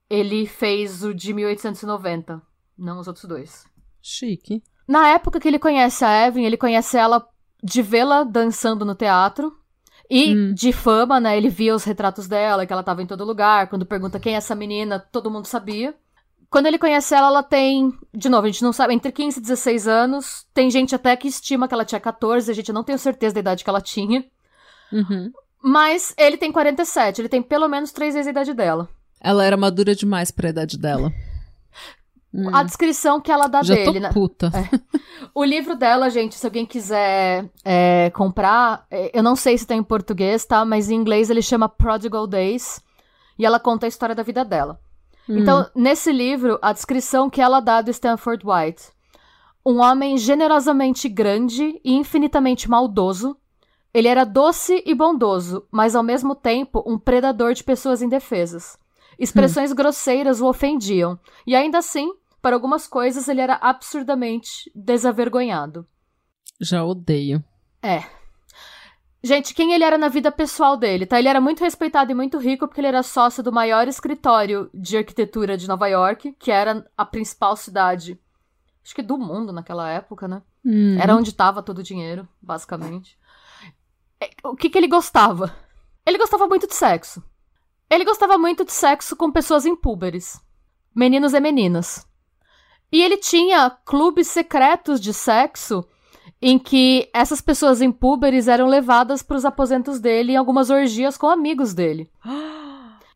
Ele 0.08 0.46
fez 0.46 1.04
o 1.04 1.14
de 1.14 1.32
1890, 1.32 2.42
não 2.76 2.98
os 2.98 3.06
outros 3.06 3.24
dois. 3.26 3.64
Chique. 4.02 4.62
Na 4.88 5.08
época 5.08 5.38
que 5.38 5.46
ele 5.46 5.58
conhece 5.58 6.04
a 6.04 6.26
Evan, 6.26 6.40
ele 6.40 6.56
conhece 6.56 6.96
ela 6.96 7.24
de 7.62 7.80
vê-la 7.82 8.24
dançando 8.24 8.84
no 8.84 8.94
teatro. 8.94 9.56
E 10.12 10.34
Hum. 10.34 10.52
de 10.54 10.72
fama, 10.72 11.20
né? 11.20 11.36
Ele 11.36 11.48
via 11.48 11.72
os 11.72 11.84
retratos 11.84 12.26
dela, 12.26 12.66
que 12.66 12.72
ela 12.72 12.82
tava 12.82 13.00
em 13.00 13.06
todo 13.06 13.24
lugar. 13.24 13.68
Quando 13.68 13.86
pergunta 13.86 14.18
quem 14.18 14.34
é 14.34 14.38
essa 14.38 14.56
menina, 14.56 14.98
todo 14.98 15.30
mundo 15.30 15.46
sabia. 15.46 15.94
Quando 16.50 16.66
ele 16.66 16.78
conhece 16.80 17.14
ela, 17.14 17.28
ela 17.28 17.42
tem, 17.44 17.96
de 18.12 18.28
novo, 18.28 18.44
a 18.44 18.50
gente 18.50 18.64
não 18.64 18.72
sabe, 18.72 18.92
entre 18.92 19.12
15 19.12 19.38
e 19.38 19.42
16 19.42 19.86
anos. 19.86 20.44
Tem 20.52 20.68
gente 20.68 20.96
até 20.96 21.14
que 21.16 21.28
estima 21.28 21.68
que 21.68 21.74
ela 21.74 21.84
tinha 21.84 22.00
14, 22.00 22.50
a 22.50 22.54
gente 22.54 22.72
não 22.72 22.82
tem 22.82 22.98
certeza 22.98 23.34
da 23.34 23.40
idade 23.40 23.62
que 23.62 23.70
ela 23.70 23.80
tinha. 23.80 24.24
Uhum. 24.92 25.32
Mas 25.62 26.14
ele 26.16 26.36
tem 26.36 26.50
47, 26.50 27.20
ele 27.20 27.28
tem 27.28 27.42
pelo 27.42 27.68
menos 27.68 27.92
três 27.92 28.14
vezes 28.14 28.26
a 28.28 28.30
idade 28.30 28.54
dela. 28.54 28.88
Ela 29.20 29.44
era 29.44 29.56
madura 29.56 29.94
demais 29.94 30.30
pra 30.30 30.48
idade 30.48 30.78
dela. 30.78 31.12
Hum. 32.32 32.54
A 32.54 32.62
descrição 32.62 33.20
que 33.20 33.30
ela 33.30 33.48
dá 33.48 33.62
Já 33.62 33.74
dele, 33.74 33.92
tô 33.92 34.00
né? 34.00 34.10
puta. 34.12 34.50
O 35.34 35.44
livro 35.44 35.76
dela, 35.76 36.08
gente, 36.10 36.34
se 36.34 36.46
alguém 36.46 36.64
quiser 36.64 37.48
é, 37.64 38.10
comprar, 38.10 38.86
é, 38.90 39.16
eu 39.16 39.22
não 39.22 39.36
sei 39.36 39.56
se 39.56 39.66
tem 39.66 39.78
em 39.78 39.82
português, 39.82 40.44
tá? 40.44 40.64
Mas 40.64 40.90
em 40.90 40.94
inglês 40.94 41.30
ele 41.30 41.42
chama 41.42 41.68
Prodigal 41.68 42.26
Days. 42.26 42.80
E 43.38 43.46
ela 43.46 43.60
conta 43.60 43.86
a 43.86 43.88
história 43.88 44.14
da 44.14 44.22
vida 44.22 44.44
dela. 44.44 44.80
Hum. 45.28 45.38
Então, 45.38 45.68
nesse 45.74 46.10
livro, 46.10 46.58
a 46.62 46.72
descrição 46.72 47.30
que 47.30 47.40
ela 47.40 47.60
dá 47.60 47.80
do 47.80 47.90
Stanford 47.90 48.44
White. 48.44 48.84
Um 49.64 49.80
homem 49.80 50.16
generosamente 50.16 51.08
grande 51.08 51.80
e 51.84 51.94
infinitamente 51.94 52.68
maldoso. 52.68 53.36
Ele 53.92 54.08
era 54.08 54.24
doce 54.24 54.82
e 54.86 54.94
bondoso, 54.94 55.66
mas 55.70 55.96
ao 55.96 56.02
mesmo 56.02 56.34
tempo 56.34 56.82
um 56.86 56.98
predador 56.98 57.54
de 57.54 57.64
pessoas 57.64 58.02
indefesas. 58.02 58.78
Expressões 59.18 59.72
grosseiras 59.72 60.40
o 60.40 60.46
ofendiam, 60.46 61.18
e 61.46 61.54
ainda 61.54 61.78
assim, 61.78 62.10
para 62.40 62.56
algumas 62.56 62.86
coisas, 62.86 63.28
ele 63.28 63.40
era 63.40 63.54
absurdamente 63.54 64.70
desavergonhado. 64.74 65.86
Já 66.60 66.84
odeio. 66.84 67.42
É. 67.82 68.04
Gente, 69.22 69.52
quem 69.52 69.74
ele 69.74 69.84
era 69.84 69.98
na 69.98 70.08
vida 70.08 70.32
pessoal 70.32 70.76
dele, 70.76 71.04
tá? 71.04 71.18
Ele 71.18 71.28
era 71.28 71.40
muito 71.40 71.62
respeitado 71.62 72.10
e 72.10 72.14
muito 72.14 72.38
rico 72.38 72.66
porque 72.66 72.80
ele 72.80 72.88
era 72.88 73.02
sócio 73.02 73.42
do 73.42 73.52
maior 73.52 73.86
escritório 73.86 74.70
de 74.72 74.96
arquitetura 74.96 75.58
de 75.58 75.68
Nova 75.68 75.86
York, 75.88 76.34
que 76.38 76.50
era 76.50 76.86
a 76.96 77.04
principal 77.04 77.54
cidade, 77.56 78.18
acho 78.82 78.94
que 78.94 79.02
do 79.02 79.18
mundo 79.18 79.52
naquela 79.52 79.90
época, 79.90 80.26
né? 80.26 80.40
Hum. 80.64 80.98
Era 80.98 81.14
onde 81.14 81.34
tava 81.34 81.62
todo 81.62 81.78
o 81.78 81.82
dinheiro, 81.82 82.26
basicamente. 82.40 83.18
É, 84.20 84.30
O 84.44 84.54
que 84.54 84.68
que 84.68 84.78
ele 84.78 84.88
gostava? 84.88 85.54
Ele 86.06 86.18
gostava 86.18 86.46
muito 86.46 86.66
de 86.66 86.74
sexo. 86.74 87.22
Ele 87.88 88.04
gostava 88.04 88.38
muito 88.38 88.64
de 88.64 88.72
sexo 88.72 89.16
com 89.16 89.32
pessoas 89.32 89.66
impúberes. 89.66 90.40
Meninos 90.94 91.34
e 91.34 91.40
meninas. 91.40 92.06
E 92.92 93.02
ele 93.02 93.16
tinha 93.16 93.70
clubes 93.84 94.28
secretos 94.28 95.00
de 95.00 95.14
sexo 95.14 95.84
em 96.42 96.58
que 96.58 97.08
essas 97.12 97.40
pessoas 97.40 97.82
impúberes 97.82 98.48
eram 98.48 98.66
levadas 98.66 99.22
para 99.22 99.36
os 99.36 99.44
aposentos 99.44 100.00
dele 100.00 100.32
em 100.32 100.36
algumas 100.36 100.70
orgias 100.70 101.16
com 101.16 101.28
amigos 101.28 101.74
dele. 101.74 102.10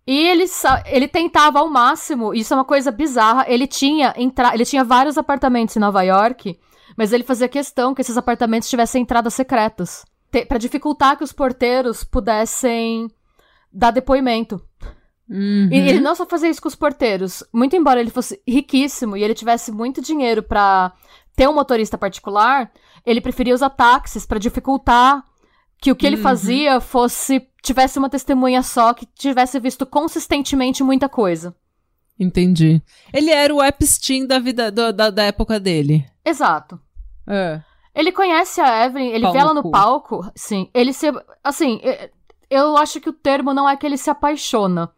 E 0.07 0.29
ele, 0.29 0.45
ele 0.85 1.09
tentava 1.09 1.61
ao 1.61 1.71
máximo, 1.71 2.35
isso 2.35 2.53
é 2.53 2.57
uma 2.59 2.64
coisa 2.67 2.90
bizarra, 2.90 3.47
ele 3.49 3.67
tinha 3.67 4.12
entra 4.19 4.53
ele 4.53 4.67
tinha 4.67 4.85
vários 4.85 5.17
apartamentos 5.17 5.75
em 5.75 5.81
Nova 5.81 6.03
York, 6.03 6.61
mas 6.95 7.11
ele 7.11 7.25
fazia 7.25 7.49
questão 7.49 7.95
que 7.95 8.03
esses 8.03 8.19
apartamentos 8.19 8.69
tivessem 8.69 9.01
entradas 9.01 9.33
secretas, 9.33 10.05
para 10.47 10.59
dificultar 10.59 11.16
que 11.16 11.25
os 11.25 11.33
porteiros 11.33 12.03
pudessem 12.03 13.11
dar 13.73 13.90
depoimento. 13.90 14.62
Uhum. 15.29 15.68
E 15.73 15.77
ele 15.88 16.01
não 16.01 16.14
só 16.14 16.27
fazia 16.27 16.49
isso 16.51 16.61
com 16.61 16.68
os 16.68 16.75
porteiros, 16.75 17.42
muito 17.53 17.75
embora 17.77 18.01
ele 18.01 18.11
fosse 18.11 18.40
riquíssimo 18.47 19.16
e 19.16 19.23
ele 19.25 19.35
tivesse 19.35 19.73
muito 19.73 20.01
dinheiro 20.03 20.42
pra 20.42 20.92
ter 21.35 21.49
um 21.49 21.55
motorista 21.55 21.97
particular, 21.99 22.70
ele 23.07 23.20
preferia 23.20 23.55
usar 23.55 23.70
táxis 23.70 24.27
pra 24.27 24.38
dificultar 24.38 25.25
que 25.81 25.90
o 25.90 25.97
que 25.97 26.07
ele 26.07 26.16
Uhum. 26.16 26.23
fazia 26.23 26.81
fosse 26.81 27.47
tivesse 27.62 27.99
uma 27.99 28.11
testemunha 28.11 28.62
só 28.62 28.92
que 28.92 29.07
tivesse 29.07 29.59
visto 29.59 29.87
consistentemente 29.87 30.83
muita 30.83 31.09
coisa. 31.09 31.55
Entendi. 32.20 32.81
Ele 33.12 33.31
era 33.31 33.53
o 33.55 33.62
Epstein 33.64 34.27
da 34.27 34.38
vida 34.38 34.70
do- 34.70 34.92
da, 34.92 35.11
da 35.11 35.23
época 35.25 35.59
dele. 35.59 36.05
Exato. 36.25 36.79
É. 37.27 37.61
Ele 37.94 38.11
conhece 38.11 38.61
a 38.61 38.85
Evelyn, 38.87 39.11
ele 39.11 39.22
Pau 39.24 39.33
vê 39.33 39.38
no 39.38 39.44
ela 39.44 39.54
no 39.54 39.62
cu. 39.62 39.70
palco, 39.70 40.30
sim. 40.35 40.68
Ele 40.74 40.92
se. 40.92 41.07
Assim, 41.42 41.80
eu 42.50 42.76
acho 42.76 43.00
que 43.00 43.09
o 43.09 43.12
termo 43.12 43.54
não 43.54 43.68
é 43.68 43.76
que 43.76 43.87
ele 43.87 43.96
se 43.96 44.11
apaixona. 44.11 44.90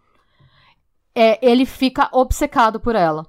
É, 1.15 1.39
ele 1.47 1.65
fica 1.67 2.09
obcecado 2.13 2.79
por 2.81 2.95
ela. 2.95 3.27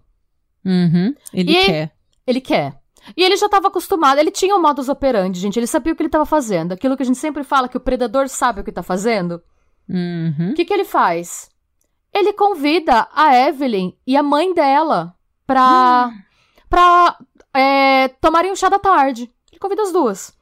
Uhum. 0.66 1.14
Ele 1.34 1.52
E- 1.52 1.66
quer. 1.66 1.92
Ele 2.26 2.42
quer. 2.42 2.80
E 3.16 3.24
ele 3.24 3.38
já 3.38 3.46
estava 3.46 3.70
acostumado, 3.70 4.20
ele 4.20 4.32
tinha 4.32 4.54
o 4.56 4.62
modus 4.62 4.90
operandi, 4.90 5.40
gente. 5.40 5.58
Ele 5.58 5.68
sabia 5.68 5.94
o 5.94 5.96
que 5.96 6.02
ele 6.02 6.10
estava 6.10 6.26
fazendo. 6.26 6.74
Aquilo 6.74 6.98
que 6.98 7.04
a 7.04 7.06
gente 7.06 7.18
sempre 7.18 7.44
fala, 7.44 7.70
que 7.70 7.78
o 7.78 7.82
predador 7.82 8.28
sabe 8.28 8.60
o 8.60 8.64
que 8.64 8.72
tá 8.72 8.84
fazendo. 8.84 9.42
Uhum. 9.88 10.50
O 10.52 10.54
que, 10.54 10.66
que 10.66 10.74
ele 10.74 10.84
faz? 10.84 11.50
Ele 12.14 12.34
convida 12.34 13.08
a 13.16 13.34
Evelyn 13.48 13.94
e 14.06 14.18
a 14.18 14.24
mãe 14.24 14.54
dela 14.54 15.14
pra. 15.46 16.12
pra 16.70 17.18
é, 17.54 18.10
tomarem 18.20 18.52
um 18.52 18.56
chá 18.56 18.68
da 18.68 18.80
tarde. 18.80 19.32
Ele 19.58 19.60
convida 19.60 19.82
as 19.82 19.92
duas. 19.92 20.34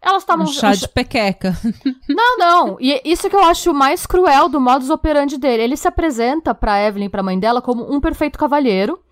Elas 0.00 0.24
tomam 0.24 0.46
Um 0.46 0.52
chá 0.52 0.72
de 0.74 0.88
pequeca. 0.88 1.56
Não, 2.08 2.38
não. 2.38 2.76
E 2.78 3.00
isso 3.04 3.28
que 3.28 3.34
eu 3.34 3.42
acho 3.42 3.72
mais 3.74 4.06
cruel 4.06 4.48
do 4.48 4.60
modus 4.60 4.90
operandi 4.90 5.36
dele. 5.38 5.62
Ele 5.62 5.76
se 5.76 5.88
apresenta 5.88 6.54
pra 6.54 6.80
Evelyn 6.80 7.08
pra 7.10 7.22
mãe 7.22 7.38
dela 7.38 7.60
como 7.60 7.92
um 7.92 8.00
perfeito 8.00 8.38
cavalheiro. 8.38 9.02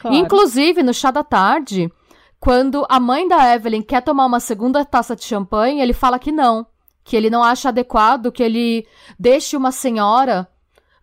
Claro. 0.00 0.16
Inclusive, 0.16 0.82
no 0.82 0.94
chá 0.94 1.10
da 1.10 1.24
tarde, 1.24 1.90
quando 2.38 2.86
a 2.88 3.00
mãe 3.00 3.26
da 3.26 3.52
Evelyn 3.52 3.82
quer 3.82 4.00
tomar 4.02 4.26
uma 4.26 4.38
segunda 4.38 4.84
taça 4.84 5.16
de 5.16 5.24
champanhe, 5.24 5.80
ele 5.80 5.92
fala 5.92 6.18
que 6.20 6.30
não. 6.30 6.66
Que 7.02 7.16
ele 7.16 7.30
não 7.30 7.42
acha 7.42 7.70
adequado 7.70 8.30
que 8.30 8.42
ele 8.42 8.86
deixe 9.18 9.56
uma 9.56 9.72
senhora 9.72 10.46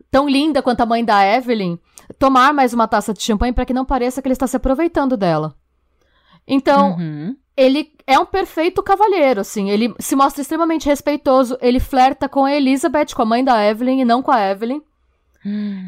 tão 0.09 0.29
linda 0.29 0.61
quanto 0.61 0.79
a 0.81 0.85
mãe 0.85 1.03
da 1.03 1.25
Evelyn 1.25 1.77
tomar 2.17 2.53
mais 2.53 2.73
uma 2.73 2.87
taça 2.87 3.13
de 3.13 3.21
champanhe 3.21 3.51
para 3.51 3.65
que 3.65 3.73
não 3.73 3.83
pareça 3.83 4.21
que 4.21 4.27
ele 4.27 4.33
está 4.33 4.47
se 4.47 4.55
aproveitando 4.55 5.17
dela. 5.17 5.55
Então, 6.47 6.91
Uhum. 6.95 7.35
Ele 7.57 7.93
é 8.05 8.19
um 8.19 8.25
perfeito 8.25 8.83
cavalheiro, 8.83 9.41
assim. 9.41 9.69
Ele 9.69 9.93
se 9.99 10.15
mostra 10.15 10.41
extremamente 10.41 10.87
respeitoso. 10.87 11.57
Ele 11.61 11.79
flerta 11.79 12.27
com 12.27 12.45
a 12.45 12.53
Elizabeth, 12.53 13.13
com 13.15 13.21
a 13.21 13.25
mãe 13.25 13.43
da 13.43 13.63
Evelyn, 13.63 14.01
e 14.01 14.05
não 14.05 14.21
com 14.21 14.31
a 14.31 14.41
Evelyn. 14.41 14.81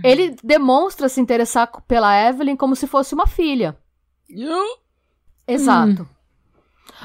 Ele 0.03 0.35
demonstra 0.43 1.09
se 1.09 1.19
interessar 1.19 1.69
pela 1.87 2.15
Evelyn 2.15 2.55
como 2.55 2.75
se 2.75 2.87
fosse 2.87 3.13
uma 3.13 3.27
filha. 3.27 3.77
Exato. 5.47 6.07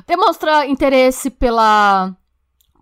Demonstra 0.06 0.66
interesse 0.66 1.30
pela 1.30 2.14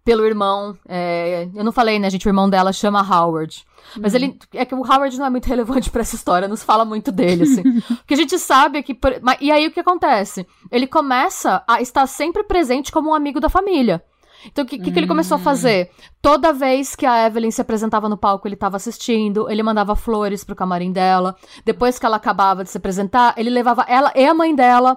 pelo 0.04 0.24
irmão. 0.24 0.76
é, 0.88 1.48
eu 1.54 1.62
não 1.64 1.72
falei, 1.72 1.98
né, 1.98 2.08
gente? 2.10 2.26
O 2.26 2.30
irmão 2.30 2.48
dela 2.48 2.72
chama 2.72 3.00
Howard. 3.02 3.64
Mas 4.00 4.14
ele. 4.14 4.38
É 4.54 4.64
que 4.64 4.74
o 4.74 4.78
Howard 4.84 5.18
não 5.18 5.26
é 5.26 5.30
muito 5.30 5.46
relevante 5.48 5.90
pra 5.90 6.02
essa 6.02 6.14
história, 6.16 6.46
nos 6.48 6.62
fala 6.62 6.84
muito 6.84 7.10
dele, 7.10 7.42
assim. 7.44 7.62
o 7.90 8.04
que 8.06 8.14
a 8.14 8.16
gente 8.16 8.38
sabe 8.38 8.78
é 8.78 8.82
que. 8.82 8.94
por- 8.94 9.18
mas- 9.22 9.38
e 9.40 9.50
aí 9.50 9.66
o 9.66 9.70
que 9.72 9.80
acontece? 9.80 10.46
Ele 10.70 10.86
começa 10.86 11.62
a 11.68 11.80
estar 11.80 12.06
sempre 12.06 12.44
presente 12.44 12.90
como 12.92 13.10
um 13.10 13.14
amigo 13.14 13.40
da 13.40 13.48
família. 13.48 14.02
Então, 14.46 14.64
o 14.64 14.66
que, 14.66 14.78
que, 14.78 14.90
que 14.90 14.98
ele 14.98 15.06
começou 15.06 15.34
a 15.36 15.38
fazer? 15.40 15.90
Toda 16.22 16.50
vez 16.50 16.96
que 16.96 17.04
a 17.04 17.26
Evelyn 17.26 17.50
se 17.50 17.60
apresentava 17.60 18.08
no 18.08 18.16
palco, 18.16 18.48
ele 18.48 18.54
estava 18.54 18.76
assistindo, 18.76 19.50
ele 19.50 19.62
mandava 19.62 19.94
flores 19.94 20.42
pro 20.44 20.56
camarim 20.56 20.92
dela. 20.92 21.36
Depois 21.62 21.98
que 21.98 22.06
ela 22.06 22.16
acabava 22.16 22.64
de 22.64 22.70
se 22.70 22.78
apresentar, 22.78 23.34
ele 23.36 23.50
levava 23.50 23.84
ela 23.86 24.10
e 24.16 24.24
a 24.24 24.32
mãe 24.32 24.54
dela 24.54 24.96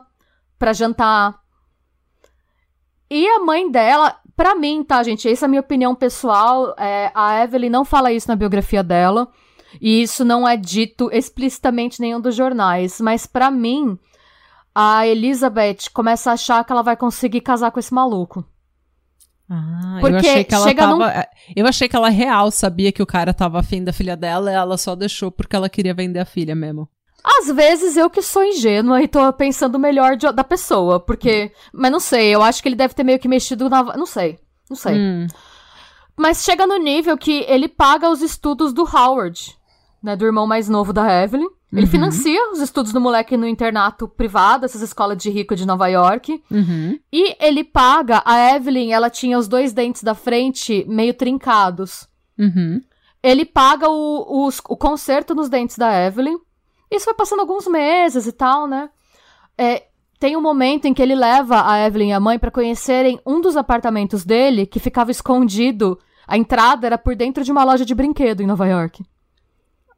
pra 0.57 0.71
jantar. 0.71 1.37
E 3.09 3.27
a 3.27 3.39
mãe 3.39 3.69
dela, 3.69 4.15
pra 4.35 4.55
mim, 4.55 4.83
tá, 4.83 5.01
gente? 5.03 5.29
Essa 5.29 5.45
é 5.45 5.47
a 5.47 5.49
minha 5.49 5.61
opinião 5.61 5.93
pessoal. 5.95 6.73
é, 6.77 7.11
a 7.13 7.43
Evelyn 7.43 7.69
não 7.69 7.85
fala 7.85 8.11
isso 8.11 8.27
na 8.27 8.35
biografia 8.35 8.83
dela. 8.83 9.27
E 9.81 10.03
isso 10.03 10.23
não 10.23 10.47
é 10.47 10.55
dito 10.55 11.09
explicitamente 11.11 11.99
em 11.99 12.05
nenhum 12.05 12.21
dos 12.21 12.35
jornais. 12.35 13.01
Mas 13.01 13.25
pra 13.25 13.49
mim, 13.49 13.97
a 14.75 15.07
Elizabeth 15.07 15.89
começa 15.93 16.29
a 16.29 16.33
achar 16.33 16.63
que 16.63 16.71
ela 16.71 16.83
vai 16.83 16.95
conseguir 16.95 17.41
casar 17.41 17.71
com 17.71 17.79
esse 17.79 17.93
maluco. 17.93 18.45
Ah, 19.49 19.95
eu 19.97 20.01
Porque 20.01 20.15
achei 20.27 20.43
que 20.43 20.53
ela 20.55 20.73
tava. 20.75 20.95
num- 20.95 21.03
é, 21.03 21.27
Eu 21.55 21.67
achei 21.67 21.89
que 21.89 21.95
ela 21.95 22.09
real 22.09 22.49
sabia 22.49 22.91
que 22.91 23.03
o 23.03 23.05
cara 23.05 23.33
tava 23.33 23.59
afim 23.59 23.83
da 23.83 23.91
filha 23.91 24.15
dela 24.15 24.49
e 24.51 24.53
ela 24.55 24.77
só 24.77 24.95
deixou 24.95 25.31
porque 25.31 25.55
ela 25.55 25.69
queria 25.69 25.93
vender 25.93 26.19
a 26.19 26.25
filha 26.25 26.55
mesmo. 26.55 26.87
Às 27.23 27.47
vezes 27.55 27.95
eu 27.95 28.09
que 28.09 28.21
sou 28.21 28.43
ingênua 28.43 29.01
e 29.01 29.07
tô 29.07 29.31
pensando 29.31 29.79
melhor 29.79 30.17
de- 30.17 30.31
da 30.31 30.43
pessoa, 30.43 30.99
porque. 30.99 31.51
Mas 31.71 31.91
não 31.91 31.99
sei, 31.99 32.35
eu 32.35 32.41
acho 32.43 32.61
que 32.61 32.67
ele 32.67 32.75
deve 32.75 32.93
ter 32.93 33.03
meio 33.03 33.19
que 33.19 33.27
mexido 33.27 33.69
na. 33.69 33.81
Não 33.95 34.05
sei, 34.05 34.37
não 34.69 34.75
sei. 34.75 34.95
Hum. 34.97 35.27
Mas 36.17 36.43
chega 36.43 36.67
no 36.67 36.77
nível 36.77 37.17
que 37.17 37.43
ele 37.47 37.67
paga 37.67 38.09
os 38.09 38.21
estudos 38.21 38.73
do 38.73 38.83
Howard, 38.83 39.57
né? 40.01 40.15
Do 40.15 40.25
irmão 40.25 40.45
mais 40.45 40.67
novo 40.69 40.91
da 40.93 41.23
Evelyn. 41.23 41.47
Ele 41.71 41.85
Uhum. 41.85 41.87
financia 41.91 42.51
os 42.51 42.59
estudos 42.59 42.91
do 42.93 43.01
moleque 43.01 43.35
no 43.35 43.47
internato 43.47 44.07
privado, 44.07 44.63
essas 44.63 44.81
escolas 44.83 45.17
de 45.17 45.31
rico 45.31 45.55
de 45.55 45.65
Nova 45.65 45.87
York. 45.87 46.43
Uhum. 46.51 46.99
E 47.11 47.35
ele 47.43 47.63
paga. 47.63 48.21
A 48.25 48.53
Evelyn, 48.55 48.91
ela 48.91 49.09
tinha 49.09 49.39
os 49.39 49.47
dois 49.47 49.73
dentes 49.73 50.03
da 50.03 50.13
frente 50.13 50.85
meio 50.87 51.15
trincados. 51.15 52.07
Uhum. 52.37 52.79
Ele 53.23 53.43
paga 53.43 53.89
o, 53.89 54.45
os- 54.45 54.61
o 54.69 54.77
conserto 54.77 55.33
nos 55.33 55.49
dentes 55.49 55.75
da 55.77 55.91
Evelyn. 56.05 56.37
Isso 56.95 57.05
vai 57.05 57.13
passando 57.13 57.41
alguns 57.41 57.67
meses 57.67 58.27
e 58.27 58.31
tal, 58.31 58.67
né? 58.67 58.89
É, 59.57 59.83
tem 60.19 60.37
um 60.37 60.41
momento 60.41 60.85
em 60.85 60.93
que 60.93 61.01
ele 61.01 61.15
leva 61.15 61.69
a 61.69 61.85
Evelyn 61.85 62.09
e 62.09 62.13
a 62.13 62.19
mãe 62.19 62.39
pra 62.39 62.51
conhecerem 62.51 63.19
um 63.25 63.41
dos 63.41 63.57
apartamentos 63.57 64.23
dele 64.23 64.65
que 64.65 64.79
ficava 64.79 65.11
escondido. 65.11 65.99
A 66.27 66.37
entrada 66.37 66.87
era 66.87 66.97
por 66.97 67.15
dentro 67.15 67.43
de 67.43 67.51
uma 67.51 67.63
loja 67.63 67.85
de 67.85 67.93
brinquedo 67.93 68.41
em 68.41 68.47
Nova 68.47 68.67
York. 68.67 69.03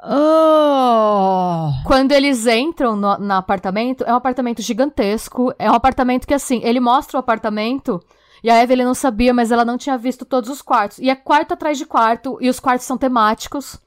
Oh. 0.03 1.69
Quando 1.85 2.11
eles 2.11 2.45
entram 2.47 2.95
no, 2.95 3.17
no 3.17 3.33
apartamento, 3.33 4.03
é 4.03 4.11
um 4.11 4.17
apartamento 4.17 4.61
gigantesco. 4.61 5.53
É 5.57 5.69
um 5.69 5.75
apartamento 5.75 6.27
que, 6.27 6.33
assim, 6.33 6.61
ele 6.63 6.79
mostra 6.79 7.17
o 7.17 7.19
apartamento 7.19 7.99
e 8.43 8.49
a 8.49 8.61
Evelyn 8.61 8.85
não 8.85 8.93
sabia, 8.93 9.33
mas 9.33 9.51
ela 9.51 9.65
não 9.65 9.77
tinha 9.77 9.97
visto 9.97 10.25
todos 10.25 10.49
os 10.49 10.61
quartos. 10.61 10.99
E 10.99 11.09
é 11.09 11.15
quarto 11.15 11.53
atrás 11.53 11.77
de 11.77 11.85
quarto, 11.85 12.37
e 12.39 12.49
os 12.49 12.59
quartos 12.59 12.85
são 12.85 12.97
temáticos. 12.97 13.79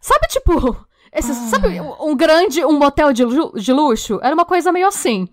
Sabe, 0.00 0.26
tipo, 0.28 0.76
esse, 1.12 1.30
Ah. 1.32 1.34
sabe 1.34 1.80
um 1.80 2.16
grande, 2.16 2.64
um 2.64 2.78
motel 2.78 3.12
de, 3.12 3.24
lu- 3.24 3.52
de 3.54 3.72
luxo? 3.72 4.18
Era 4.22 4.34
uma 4.34 4.44
coisa 4.44 4.70
meio 4.72 4.86
assim. 4.88 5.28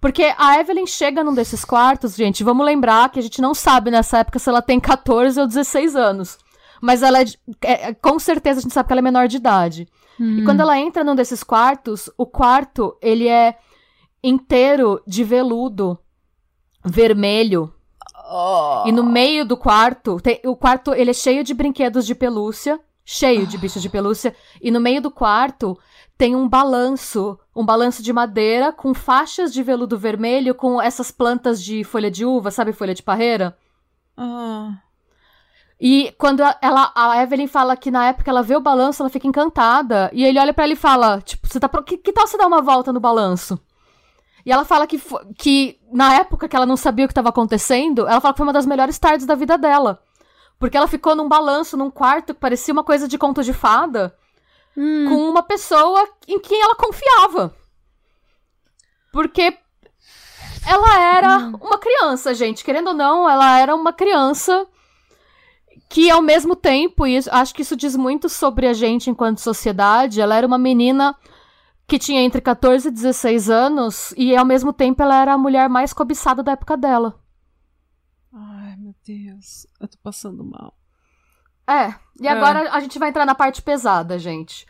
Porque 0.00 0.34
a 0.36 0.60
Evelyn 0.60 0.86
chega 0.86 1.24
num 1.24 1.32
desses 1.34 1.64
quartos, 1.64 2.14
gente, 2.14 2.44
vamos 2.44 2.66
lembrar 2.66 3.08
que 3.10 3.18
a 3.18 3.22
gente 3.22 3.40
não 3.40 3.54
sabe 3.54 3.90
nessa 3.90 4.18
época 4.18 4.38
se 4.38 4.48
ela 4.50 4.60
tem 4.60 4.78
14 4.78 5.40
ou 5.40 5.46
16 5.46 5.96
anos. 5.96 6.36
Mas 6.82 7.02
ela 7.02 7.20
é, 7.22 7.24
é- 7.62 7.88
é- 7.88 7.94
com 7.94 8.18
certeza 8.18 8.58
a 8.58 8.62
gente 8.62 8.74
sabe 8.74 8.86
que 8.86 8.92
ela 8.92 9.00
é 9.00 9.02
menor 9.02 9.26
de 9.28 9.36
idade. 9.38 9.88
E 10.20 10.44
quando 10.44 10.60
ela 10.60 10.78
entra 10.78 11.02
num 11.02 11.14
desses 11.14 11.42
quartos, 11.42 12.08
o 12.16 12.24
quarto, 12.26 12.96
ele 13.02 13.26
é 13.26 13.56
inteiro 14.22 15.02
de 15.06 15.24
veludo 15.24 15.98
vermelho. 16.84 17.72
Oh. 18.30 18.84
E 18.86 18.92
no 18.92 19.02
meio 19.02 19.44
do 19.44 19.56
quarto, 19.56 20.20
tem- 20.20 20.40
o 20.44 20.56
quarto, 20.56 20.92
ele 20.94 21.10
é 21.10 21.14
cheio 21.14 21.42
de 21.44 21.52
brinquedos 21.54 22.06
de 22.06 22.14
pelúcia, 22.14 22.78
cheio 23.04 23.46
de 23.46 23.58
bichos 23.58 23.82
de 23.82 23.88
pelúcia, 23.88 24.34
e 24.62 24.70
no 24.70 24.80
meio 24.80 25.00
do 25.02 25.10
quarto 25.10 25.78
tem 26.16 26.34
um 26.34 26.48
balanço, 26.48 27.38
um 27.54 27.64
balanço 27.64 28.02
de 28.02 28.12
madeira 28.12 28.72
com 28.72 28.94
faixas 28.94 29.52
de 29.52 29.62
veludo 29.62 29.98
vermelho 29.98 30.54
com 30.54 30.80
essas 30.80 31.10
plantas 31.10 31.62
de 31.62 31.84
folha 31.84 32.10
de 32.10 32.24
uva, 32.24 32.50
sabe 32.50 32.72
folha 32.72 32.94
de 32.94 33.02
parreira? 33.02 33.56
Ah. 34.16 34.78
E 35.80 36.14
quando 36.16 36.40
a- 36.40 36.56
ela, 36.62 36.92
a 36.94 37.20
Evelyn 37.22 37.48
fala 37.48 37.76
que 37.76 37.90
na 37.90 38.06
época 38.06 38.30
ela 38.30 38.42
vê 38.42 38.56
o 38.56 38.60
balanço, 38.60 39.02
ela 39.02 39.10
fica 39.10 39.26
encantada. 39.26 40.08
E 40.12 40.24
ele 40.24 40.38
olha 40.38 40.54
pra 40.54 40.64
ela 40.64 40.72
e 40.72 40.76
fala, 40.76 41.20
tipo, 41.20 41.48
você 41.48 41.58
tá 41.58 41.68
pro... 41.68 41.82
que, 41.82 41.98
que 41.98 42.12
tal 42.12 42.26
você 42.26 42.38
dar 42.38 42.46
uma 42.46 42.62
volta 42.62 42.92
no 42.92 43.00
balanço? 43.00 43.58
E 44.46 44.52
ela 44.52 44.64
fala 44.64 44.86
que, 44.86 45.02
que 45.36 45.80
na 45.92 46.14
época 46.14 46.48
que 46.48 46.54
ela 46.54 46.64
não 46.64 46.76
sabia 46.76 47.04
o 47.04 47.08
que 47.08 47.12
estava 47.12 47.30
acontecendo, 47.30 48.06
ela 48.06 48.20
fala 48.20 48.32
que 48.32 48.38
foi 48.38 48.46
uma 48.46 48.52
das 48.52 48.66
melhores 48.66 48.98
tardes 48.98 49.26
da 49.26 49.34
vida 49.34 49.58
dela. 49.58 50.00
Porque 50.64 50.78
ela 50.78 50.88
ficou 50.88 51.14
num 51.14 51.28
balanço, 51.28 51.76
num 51.76 51.90
quarto 51.90 52.32
que 52.32 52.40
parecia 52.40 52.72
uma 52.72 52.82
coisa 52.82 53.06
de 53.06 53.18
conto 53.18 53.42
de 53.42 53.52
fada, 53.52 54.16
Hum. 54.74 55.04
com 55.10 55.28
uma 55.28 55.42
pessoa 55.42 56.08
em 56.26 56.40
quem 56.40 56.58
ela 56.62 56.74
confiava. 56.74 57.54
Porque 59.12 59.58
ela 60.66 61.18
era 61.18 61.36
uma 61.60 61.76
criança, 61.76 62.32
gente. 62.32 62.64
Querendo 62.64 62.88
ou 62.88 62.94
não, 62.94 63.28
ela 63.28 63.58
era 63.58 63.74
uma 63.74 63.92
criança 63.92 64.66
que, 65.90 66.10
ao 66.10 66.22
mesmo 66.22 66.56
tempo, 66.56 67.06
e 67.06 67.18
acho 67.30 67.54
que 67.54 67.60
isso 67.60 67.76
diz 67.76 67.94
muito 67.94 68.30
sobre 68.30 68.66
a 68.66 68.72
gente 68.72 69.10
enquanto 69.10 69.42
sociedade, 69.42 70.22
ela 70.22 70.34
era 70.34 70.46
uma 70.46 70.56
menina 70.56 71.14
que 71.86 71.98
tinha 71.98 72.22
entre 72.22 72.40
14 72.40 72.88
e 72.88 72.90
16 72.90 73.50
anos 73.50 74.14
e, 74.16 74.34
ao 74.34 74.46
mesmo 74.46 74.72
tempo, 74.72 75.02
ela 75.02 75.20
era 75.20 75.34
a 75.34 75.38
mulher 75.38 75.68
mais 75.68 75.92
cobiçada 75.92 76.42
da 76.42 76.52
época 76.52 76.74
dela. 76.74 77.22
Deus. 79.06 79.66
Eu 79.80 79.88
tô 79.88 79.96
passando 80.02 80.44
mal. 80.44 80.74
É, 81.68 81.94
e 82.20 82.26
É. 82.26 82.30
agora 82.30 82.70
a 82.72 82.80
gente 82.80 82.98
vai 82.98 83.08
entrar 83.08 83.24
na 83.24 83.34
parte 83.34 83.62
pesada, 83.62 84.18
gente. 84.18 84.66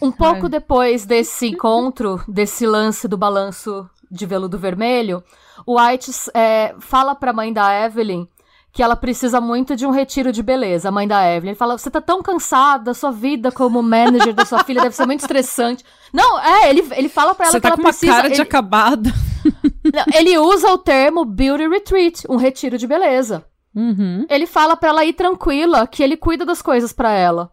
Um 0.00 0.10
pouco 0.10 0.44
Ai. 0.44 0.48
depois 0.48 1.06
desse 1.06 1.46
encontro, 1.48 2.22
desse 2.26 2.66
lance 2.66 3.06
do 3.06 3.16
balanço 3.16 3.88
de 4.10 4.26
veludo 4.26 4.58
vermelho, 4.58 5.22
o 5.66 5.80
White 5.80 6.10
é, 6.34 6.74
fala 6.80 7.14
pra 7.14 7.32
mãe 7.32 7.52
da 7.52 7.86
Evelyn 7.86 8.26
que 8.72 8.82
ela 8.82 8.96
precisa 8.96 9.38
muito 9.38 9.76
de 9.76 9.86
um 9.86 9.90
retiro 9.90 10.32
de 10.32 10.42
beleza, 10.42 10.88
a 10.88 10.92
mãe 10.92 11.06
da 11.06 11.22
Evelyn. 11.28 11.50
Ele 11.50 11.58
fala, 11.58 11.76
você 11.76 11.90
tá 11.90 12.00
tão 12.00 12.22
cansada, 12.22 12.94
sua 12.94 13.12
vida 13.12 13.52
como 13.52 13.82
manager 13.82 14.32
da 14.32 14.46
sua 14.46 14.64
filha 14.64 14.80
deve 14.80 14.96
ser 14.96 15.04
muito 15.04 15.20
estressante. 15.20 15.84
Não, 16.12 16.38
é, 16.40 16.68
ele, 16.70 16.86
ele 16.94 17.08
fala 17.08 17.34
pra 17.34 17.46
ela 17.46 17.52
Você 17.52 17.58
que 17.58 17.62
tá 17.62 17.68
ela 17.68 17.76
com 17.76 17.82
uma 17.82 17.88
precisa... 17.90 18.12
cara 18.12 18.28
de 18.28 18.34
ele- 18.34 18.42
acabada. 18.42 19.10
Não, 19.84 20.04
ele 20.14 20.38
usa 20.38 20.70
o 20.70 20.78
termo 20.78 21.24
beauty 21.24 21.66
retreat, 21.68 22.26
um 22.28 22.36
retiro 22.36 22.78
de 22.78 22.86
beleza. 22.86 23.44
Uhum. 23.74 24.26
Ele 24.28 24.46
fala 24.46 24.76
pra 24.76 24.90
ela 24.90 25.04
ir 25.04 25.14
tranquila, 25.14 25.86
que 25.86 26.02
ele 26.02 26.16
cuida 26.16 26.44
das 26.44 26.60
coisas 26.62 26.92
pra 26.92 27.10
ela. 27.12 27.50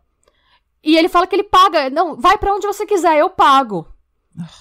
E 0.83 0.95
ele 0.97 1.09
fala 1.09 1.25
que 1.25 1.35
ele 1.35 1.43
paga. 1.43 1.89
Não, 1.89 2.15
vai 2.17 2.37
pra 2.37 2.53
onde 2.53 2.67
você 2.67 2.85
quiser, 2.85 3.17
eu 3.17 3.29
pago. 3.29 3.87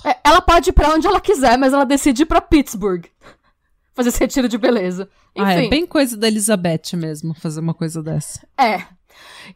É, 0.04 0.16
ela 0.24 0.40
pode 0.40 0.70
ir 0.70 0.72
pra 0.72 0.90
onde 0.94 1.06
ela 1.06 1.20
quiser, 1.20 1.58
mas 1.58 1.72
ela 1.72 1.84
decide 1.84 2.22
ir 2.22 2.26
pra 2.26 2.40
Pittsburgh. 2.40 3.04
Fazer 3.94 4.08
esse 4.10 4.20
retiro 4.20 4.48
de 4.48 4.56
beleza. 4.56 5.08
Enfim. 5.34 5.46
Ah, 5.46 5.64
é 5.64 5.68
bem 5.68 5.86
coisa 5.86 6.16
da 6.16 6.26
Elizabeth 6.28 6.94
mesmo, 6.94 7.34
fazer 7.34 7.58
uma 7.60 7.74
coisa 7.74 8.00
dessa. 8.02 8.46
É. 8.56 8.82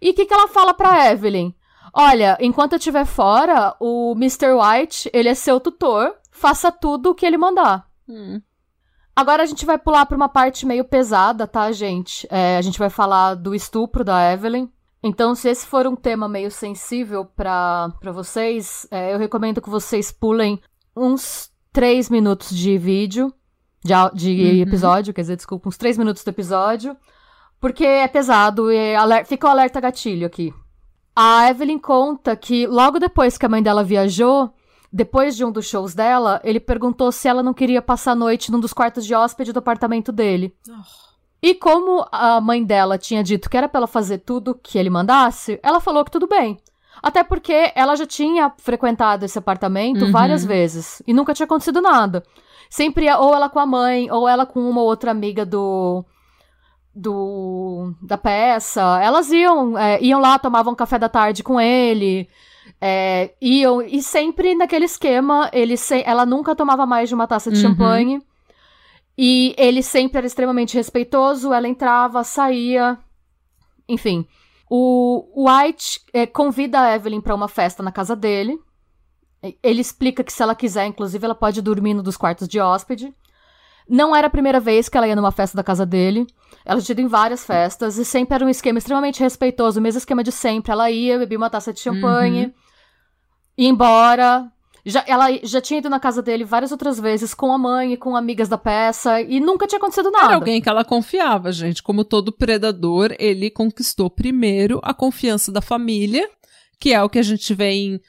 E 0.01 0.11
o 0.11 0.15
que, 0.15 0.27
que 0.27 0.35
ela 0.35 0.49
fala 0.49 0.75
pra 0.75 1.11
Evelyn? 1.13 1.55
Olha, 1.95 2.37
enquanto 2.41 2.73
eu 2.73 2.79
estiver 2.79 3.05
fora, 3.05 3.75
o 3.81 4.13
Mr. 4.17 4.53
White, 4.55 5.11
ele 5.13 5.29
é 5.29 5.35
seu 5.35 5.61
tutor. 5.61 6.15
Faça 6.31 6.73
tudo 6.73 7.11
o 7.11 7.15
que 7.15 7.27
ele 7.27 7.37
mandar. 7.37 7.87
Agora 9.15 9.43
a 9.43 9.47
gente 9.47 9.67
vai 9.67 9.77
pular 9.79 10.07
pra 10.07 10.17
uma 10.17 10.29
parte 10.29 10.65
meio 10.65 10.85
pesada, 10.85 11.47
tá, 11.47 11.71
gente? 11.71 12.27
É, 12.31 12.57
a 12.57 12.63
gente 12.63 12.79
vai 12.79 12.89
falar 12.89 13.35
do 13.35 13.55
estupro 13.55 14.03
da 14.03 14.33
Evelyn. 14.33 14.69
Então, 15.03 15.35
se 15.35 15.49
esse 15.51 15.67
for 15.67 15.87
um 15.87 15.95
tema 15.97 16.29
meio 16.29 16.51
sensível 16.51 17.25
pra 17.25 17.93
vocês, 18.15 18.87
é, 18.91 19.13
eu 19.13 19.19
recomendo 19.19 19.61
que 19.61 19.69
vocês 19.69 20.11
pulem 20.11 20.61
uns 20.97 21.51
três 21.73 22.09
minutos 22.09 22.51
de 22.57 22.79
vídeo, 22.79 23.33
de, 23.85 23.93
de 24.15 24.31
Uhum. 24.45 24.63
episódio, 24.63 25.13
quer 25.13 25.23
dizer, 25.23 25.37
desculpa, 25.37 25.69
uns 25.69 25.77
três 25.77 25.99
minutos 25.99 26.23
do 26.25 26.29
episódio, 26.29 26.97
porque 27.61 27.85
é 27.85 28.07
pesado 28.09 28.71
e 28.73 28.95
aler- 28.95 29.27
fica 29.27 29.47
o 29.47 29.51
alerta 29.51 29.81
gatilho 29.81 30.27
aqui. 30.27 30.55
A 31.15 31.49
Evelyn 31.51 31.79
conta 31.79 32.35
que 32.35 32.67
logo 32.67 32.99
depois 32.99 33.37
que 33.37 33.45
a 33.45 33.49
mãe 33.49 33.63
dela 33.63 33.85
viajou, 33.85 34.51
depois 34.93 35.37
de 35.37 35.45
um 35.45 35.53
dos 35.53 35.67
shows 35.67 35.95
dela, 35.95 36.41
ele 36.45 36.59
perguntou 36.61 37.11
se 37.13 37.29
ela 37.29 37.43
não 37.43 37.53
queria 37.55 37.83
passar 37.83 38.13
a 38.13 38.17
noite 38.17 38.51
num 38.51 38.61
dos 38.61 38.73
quartos 38.73 39.05
de 39.05 39.15
hóspede 39.15 39.53
do 39.53 39.59
apartamento 39.59 40.11
dele. 40.13 40.55
E 41.43 41.55
como 41.55 42.07
a 42.13 42.41
mãe 42.41 42.63
dela 42.65 42.97
tinha 42.97 43.23
dito 43.23 43.51
que 43.51 43.57
era 43.57 43.69
pra 43.69 43.79
ela 43.81 43.87
fazer 43.87 44.19
tudo 44.19 44.55
que 44.55 44.79
ele 44.79 44.89
mandasse, 44.91 45.59
ela 45.63 45.81
falou 45.81 46.05
que 46.05 46.11
tudo 46.11 46.27
bem. 46.27 46.59
Até 47.03 47.25
porque 47.25 47.73
ela 47.75 47.97
já 47.97 48.07
tinha 48.07 48.53
frequentado 48.59 49.25
esse 49.25 49.39
apartamento 49.39 50.05
Uhum. 50.05 50.13
várias 50.13 50.45
vezes 50.45 51.03
e 51.07 51.13
nunca 51.13 51.35
tinha 51.35 51.45
acontecido 51.47 51.81
nada. 51.81 52.23
Sempre 52.71 53.07
ia 53.07 53.19
ou 53.19 53.35
ela 53.35 53.49
com 53.49 53.59
a 53.59 53.67
mãe, 53.67 54.11
ou 54.11 54.29
ela 54.29 54.47
com 54.47 54.61
uma 54.61 54.81
ou 54.81 54.87
outra 54.87 55.11
amiga 55.11 55.45
do 55.45 56.05
do 56.95 57.95
da 58.03 58.19
peça. 58.19 58.83
Elas 59.03 59.31
iam 59.31 59.77
é, 59.79 60.01
iam 60.03 60.21
lá, 60.21 60.39
tomavam 60.39 60.75
café 60.75 60.99
da 60.99 61.09
tarde 61.09 61.43
com 61.43 61.61
ele. 61.61 62.29
é, 62.81 63.33
iam 63.41 63.81
e 63.83 64.03
sempre 64.03 64.55
naquele 64.55 64.85
esquema, 64.87 65.49
ele 65.53 65.77
se- 65.77 66.03
ela 66.05 66.27
nunca 66.27 66.55
tomava 66.55 66.85
mais 66.85 67.09
de 67.09 67.15
uma 67.15 67.27
taça 67.29 67.51
de 67.51 67.57
Uhum. 67.57 67.63
champanhe. 67.63 68.23
E 69.17 69.55
ele 69.59 69.83
sempre 69.83 70.19
era 70.19 70.27
extremamente 70.27 70.75
respeitoso, 70.77 71.53
ela 71.53 71.69
entrava, 71.69 72.25
saía. 72.25 72.99
Enfim. 73.89 74.27
O 74.71 75.45
White 75.49 76.01
é, 76.13 76.27
convida 76.27 76.81
a 76.81 76.95
Evelyn 76.95 77.21
pra 77.21 77.35
uma 77.35 77.47
festa 77.47 77.83
na 77.83 77.93
casa 77.93 78.17
dele. 78.17 78.59
Ele 79.63 79.81
explica 79.81 80.25
que 80.25 80.33
se 80.33 80.43
ela 80.43 80.55
quiser, 80.55 80.87
inclusive, 80.87 81.25
ela 81.25 81.35
pode 81.35 81.61
dormir 81.61 81.95
no 81.95 82.03
dos 82.03 82.17
quartos 82.17 82.49
de 82.49 82.59
hóspede. 82.61 83.15
Não 83.89 84.15
era 84.15 84.27
a 84.27 84.31
primeira 84.31 84.61
vez 84.61 84.89
que 84.89 84.97
ela 84.97 85.07
ia 85.09 85.17
numa 85.17 85.33
festa 85.33 85.57
da 85.57 85.63
casa 85.63 85.85
dele. 85.85 86.27
Ela 86.65 86.81
tinha 86.81 86.95
ido 86.95 87.03
em 87.03 87.07
várias 87.07 87.45
festas 87.45 87.99
e 87.99 88.05
sempre 88.05 88.35
era 88.35 88.45
um 88.45 88.49
esquema 88.49 88.79
extremamente 88.79 89.21
respeitoso, 89.21 89.81
o 89.81 89.83
mesmo 89.83 89.99
esquema 89.99 90.23
de 90.23 90.31
sempre. 90.31 90.73
Ela 90.73 90.91
ia, 90.91 91.19
bebia 91.19 91.39
uma 91.39 91.51
taça 91.51 91.73
de 91.73 91.81
champanhe, 91.81 92.53
ia 93.57 93.69
embora. 93.69 94.51
Já, 94.85 95.05
ela 95.07 95.29
já 95.45 95.61
tinha 95.61 95.79
ido 95.79 95.89
na 95.89 96.01
casa 96.01 96.21
dele 96.21 96.45
várias 96.45 96.73
outras 96.73 96.99
vezes 96.99 97.35
com 97.35 97.53
a 97.53 97.59
mãe 97.59 97.93
e 97.93 97.97
com 97.97 98.17
amigas 98.17 98.49
da 98.49 98.59
peça 98.59 99.21
e 99.21 99.39
nunca 99.39 99.67
tinha 99.67 99.79
acontecido 99.79 100.11
nada. 100.11 100.27
Era 100.27 100.35
alguém 100.35 100.61
que 100.61 100.69
ela 100.69 100.85
confiava, 100.85 101.53
gente. 101.53 101.83
Como 101.83 102.05
todo 102.05 102.33
predador, 102.33 103.15
ele 103.19 103.49
conquistou 103.49 104.11
primeiro 104.11 104.81
a 104.83 104.93
confiança 104.93 105.53
da 105.53 105.61
família, 105.61 106.29
que 106.81 106.93
é 106.93 107.01
o 107.01 107.09
que 107.09 107.21
a 107.21 107.23
gente 107.23 107.55
vê 107.55 107.71
em 107.71 108.01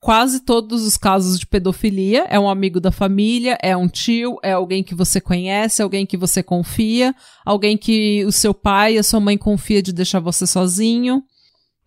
quase 0.00 0.40
todos 0.40 0.84
os 0.86 0.96
casos 0.96 1.38
de 1.38 1.46
pedofilia. 1.46 2.24
É 2.28 2.38
um 2.38 2.48
amigo 2.48 2.80
da 2.80 2.90
família, 2.92 3.58
é 3.62 3.76
um 3.76 3.88
tio, 3.88 4.38
é 4.42 4.52
alguém 4.52 4.82
que 4.82 4.94
você 4.94 5.20
conhece, 5.20 5.82
alguém 5.82 6.06
que 6.06 6.16
você 6.16 6.42
confia, 6.42 7.14
alguém 7.44 7.76
que 7.76 8.24
o 8.24 8.32
seu 8.32 8.54
pai 8.54 8.94
e 8.94 8.98
a 8.98 9.02
sua 9.02 9.20
mãe 9.20 9.36
confia 9.36 9.82
de 9.82 9.92
deixar 9.92 10.20
você 10.20 10.46
sozinho. 10.46 11.22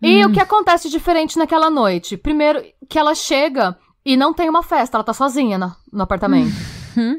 E 0.02 0.24
Hum. 0.24 0.28
o 0.30 0.32
que 0.32 0.40
acontece 0.40 0.90
diferente 0.90 1.38
naquela 1.38 1.70
noite? 1.70 2.16
Primeiro, 2.16 2.62
que 2.88 2.98
ela 2.98 3.14
chega 3.14 3.78
e 4.04 4.16
não 4.16 4.34
tem 4.34 4.48
uma 4.48 4.62
festa, 4.62 4.96
ela 4.96 5.04
tá 5.04 5.14
sozinha 5.14 5.56
na- 5.56 5.76
no 5.92 6.02
apartamento. 6.02 6.52
Uhum. 6.96 7.16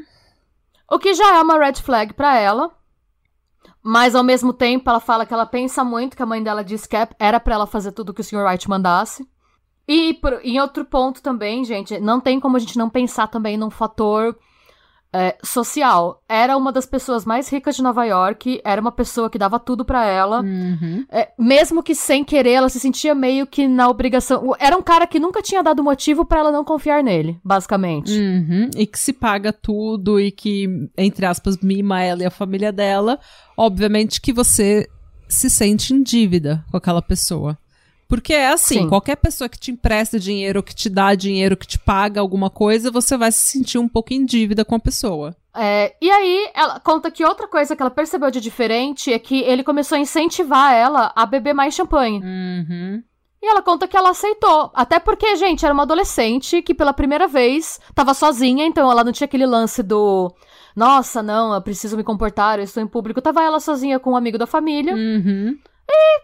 O 0.92 0.98
que 0.98 1.14
já 1.14 1.36
é 1.38 1.42
uma 1.42 1.58
red 1.58 1.74
flag 1.82 2.12
pra 2.12 2.38
ela. 2.38 2.70
Mas 3.82 4.14
ao 4.14 4.22
mesmo 4.22 4.52
tempo 4.52 4.88
ela 4.88 5.00
fala 5.00 5.26
que 5.26 5.32
ela 5.34 5.44
pensa 5.46 5.82
muito 5.82 6.16
que 6.16 6.22
a 6.22 6.26
mãe 6.26 6.42
dela 6.42 6.62
disse 6.64 6.88
que 6.88 6.96
é- 6.96 7.08
era 7.18 7.38
pra 7.40 7.54
ela 7.54 7.66
fazer 7.66 7.92
tudo 7.92 8.14
que 8.14 8.20
o 8.20 8.24
Sr. 8.24 8.44
Wright 8.44 8.68
mandasse. 8.68 9.26
E 9.86 10.14
por- 10.14 10.40
em 10.42 10.60
outro 10.60 10.84
ponto 10.84 11.22
também, 11.22 11.64
gente, 11.64 11.98
não 12.00 12.20
tem 12.20 12.40
como 12.40 12.56
a 12.56 12.60
gente 12.60 12.78
não 12.78 12.88
pensar 12.88 13.26
também 13.26 13.56
num 13.56 13.70
fator 13.70 14.36
é, 15.16 15.36
social. 15.44 16.20
Era 16.28 16.56
uma 16.56 16.72
das 16.72 16.86
pessoas 16.86 17.24
mais 17.24 17.48
ricas 17.48 17.76
de 17.76 17.82
Nova 17.84 18.04
York, 18.04 18.60
era 18.64 18.80
uma 18.80 18.90
pessoa 18.90 19.30
que 19.30 19.38
dava 19.38 19.60
tudo 19.60 19.84
pra 19.84 20.04
ela. 20.04 20.40
Uhum. 20.40 21.06
É, 21.08 21.28
mesmo 21.38 21.84
que 21.84 21.94
sem 21.94 22.24
querer, 22.24 22.50
ela 22.54 22.68
se 22.68 22.80
sentia 22.80 23.14
meio 23.14 23.46
que 23.46 23.68
na 23.68 23.88
obrigação. 23.88 24.56
Era 24.58 24.76
um 24.76 24.82
cara 24.82 25.06
que 25.06 25.20
nunca 25.20 25.40
tinha 25.40 25.62
dado 25.62 25.84
motivo 25.84 26.24
pra 26.24 26.40
ela 26.40 26.50
não 26.50 26.64
confiar 26.64 27.00
nele, 27.04 27.38
basicamente. 27.44 28.10
Uhum. 28.10 28.70
E 28.76 28.86
que 28.88 28.98
se 28.98 29.12
paga 29.12 29.52
tudo 29.52 30.18
e 30.18 30.32
que, 30.32 30.66
entre 30.98 31.24
aspas, 31.26 31.58
mima 31.58 32.02
ela 32.02 32.22
e 32.24 32.26
a 32.26 32.30
família 32.30 32.72
dela. 32.72 33.20
Obviamente 33.56 34.20
que 34.20 34.32
você 34.32 34.88
se 35.28 35.48
sente 35.48 35.94
em 35.94 36.02
dívida 36.02 36.64
com 36.72 36.76
aquela 36.76 37.00
pessoa. 37.00 37.56
Porque 38.14 38.32
é 38.32 38.46
assim, 38.46 38.82
Sim. 38.82 38.88
qualquer 38.88 39.16
pessoa 39.16 39.48
que 39.48 39.58
te 39.58 39.72
empresta 39.72 40.20
dinheiro, 40.20 40.62
que 40.62 40.72
te 40.72 40.88
dá 40.88 41.16
dinheiro, 41.16 41.56
que 41.56 41.66
te 41.66 41.80
paga 41.80 42.20
alguma 42.20 42.48
coisa, 42.48 42.88
você 42.88 43.16
vai 43.16 43.32
se 43.32 43.38
sentir 43.38 43.76
um 43.76 43.88
pouco 43.88 44.12
em 44.12 44.24
dívida 44.24 44.64
com 44.64 44.76
a 44.76 44.78
pessoa. 44.78 45.34
É, 45.52 45.96
e 46.00 46.08
aí, 46.08 46.48
ela 46.54 46.78
conta 46.78 47.10
que 47.10 47.24
outra 47.24 47.48
coisa 47.48 47.74
que 47.74 47.82
ela 47.82 47.90
percebeu 47.90 48.30
de 48.30 48.40
diferente 48.40 49.12
é 49.12 49.18
que 49.18 49.40
ele 49.40 49.64
começou 49.64 49.96
a 49.96 50.00
incentivar 50.00 50.72
ela 50.72 51.12
a 51.16 51.26
beber 51.26 51.54
mais 51.54 51.74
champanhe. 51.74 52.20
Uhum. 52.20 53.02
E 53.42 53.50
ela 53.50 53.60
conta 53.60 53.88
que 53.88 53.96
ela 53.96 54.10
aceitou. 54.10 54.70
Até 54.74 55.00
porque, 55.00 55.34
gente, 55.34 55.64
era 55.64 55.74
uma 55.74 55.82
adolescente 55.82 56.62
que 56.62 56.72
pela 56.72 56.92
primeira 56.92 57.26
vez 57.26 57.80
tava 57.96 58.14
sozinha, 58.14 58.64
então 58.64 58.88
ela 58.88 59.02
não 59.02 59.10
tinha 59.10 59.24
aquele 59.24 59.44
lance 59.44 59.82
do. 59.82 60.32
Nossa, 60.76 61.20
não, 61.20 61.52
eu 61.52 61.60
preciso 61.60 61.96
me 61.96 62.04
comportar, 62.04 62.60
eu 62.60 62.64
estou 62.64 62.80
em 62.80 62.86
público. 62.86 63.20
Tava 63.20 63.42
ela 63.42 63.58
sozinha 63.58 63.98
com 63.98 64.12
um 64.12 64.16
amigo 64.16 64.38
da 64.38 64.46
família. 64.46 64.94
Uhum. 64.94 65.58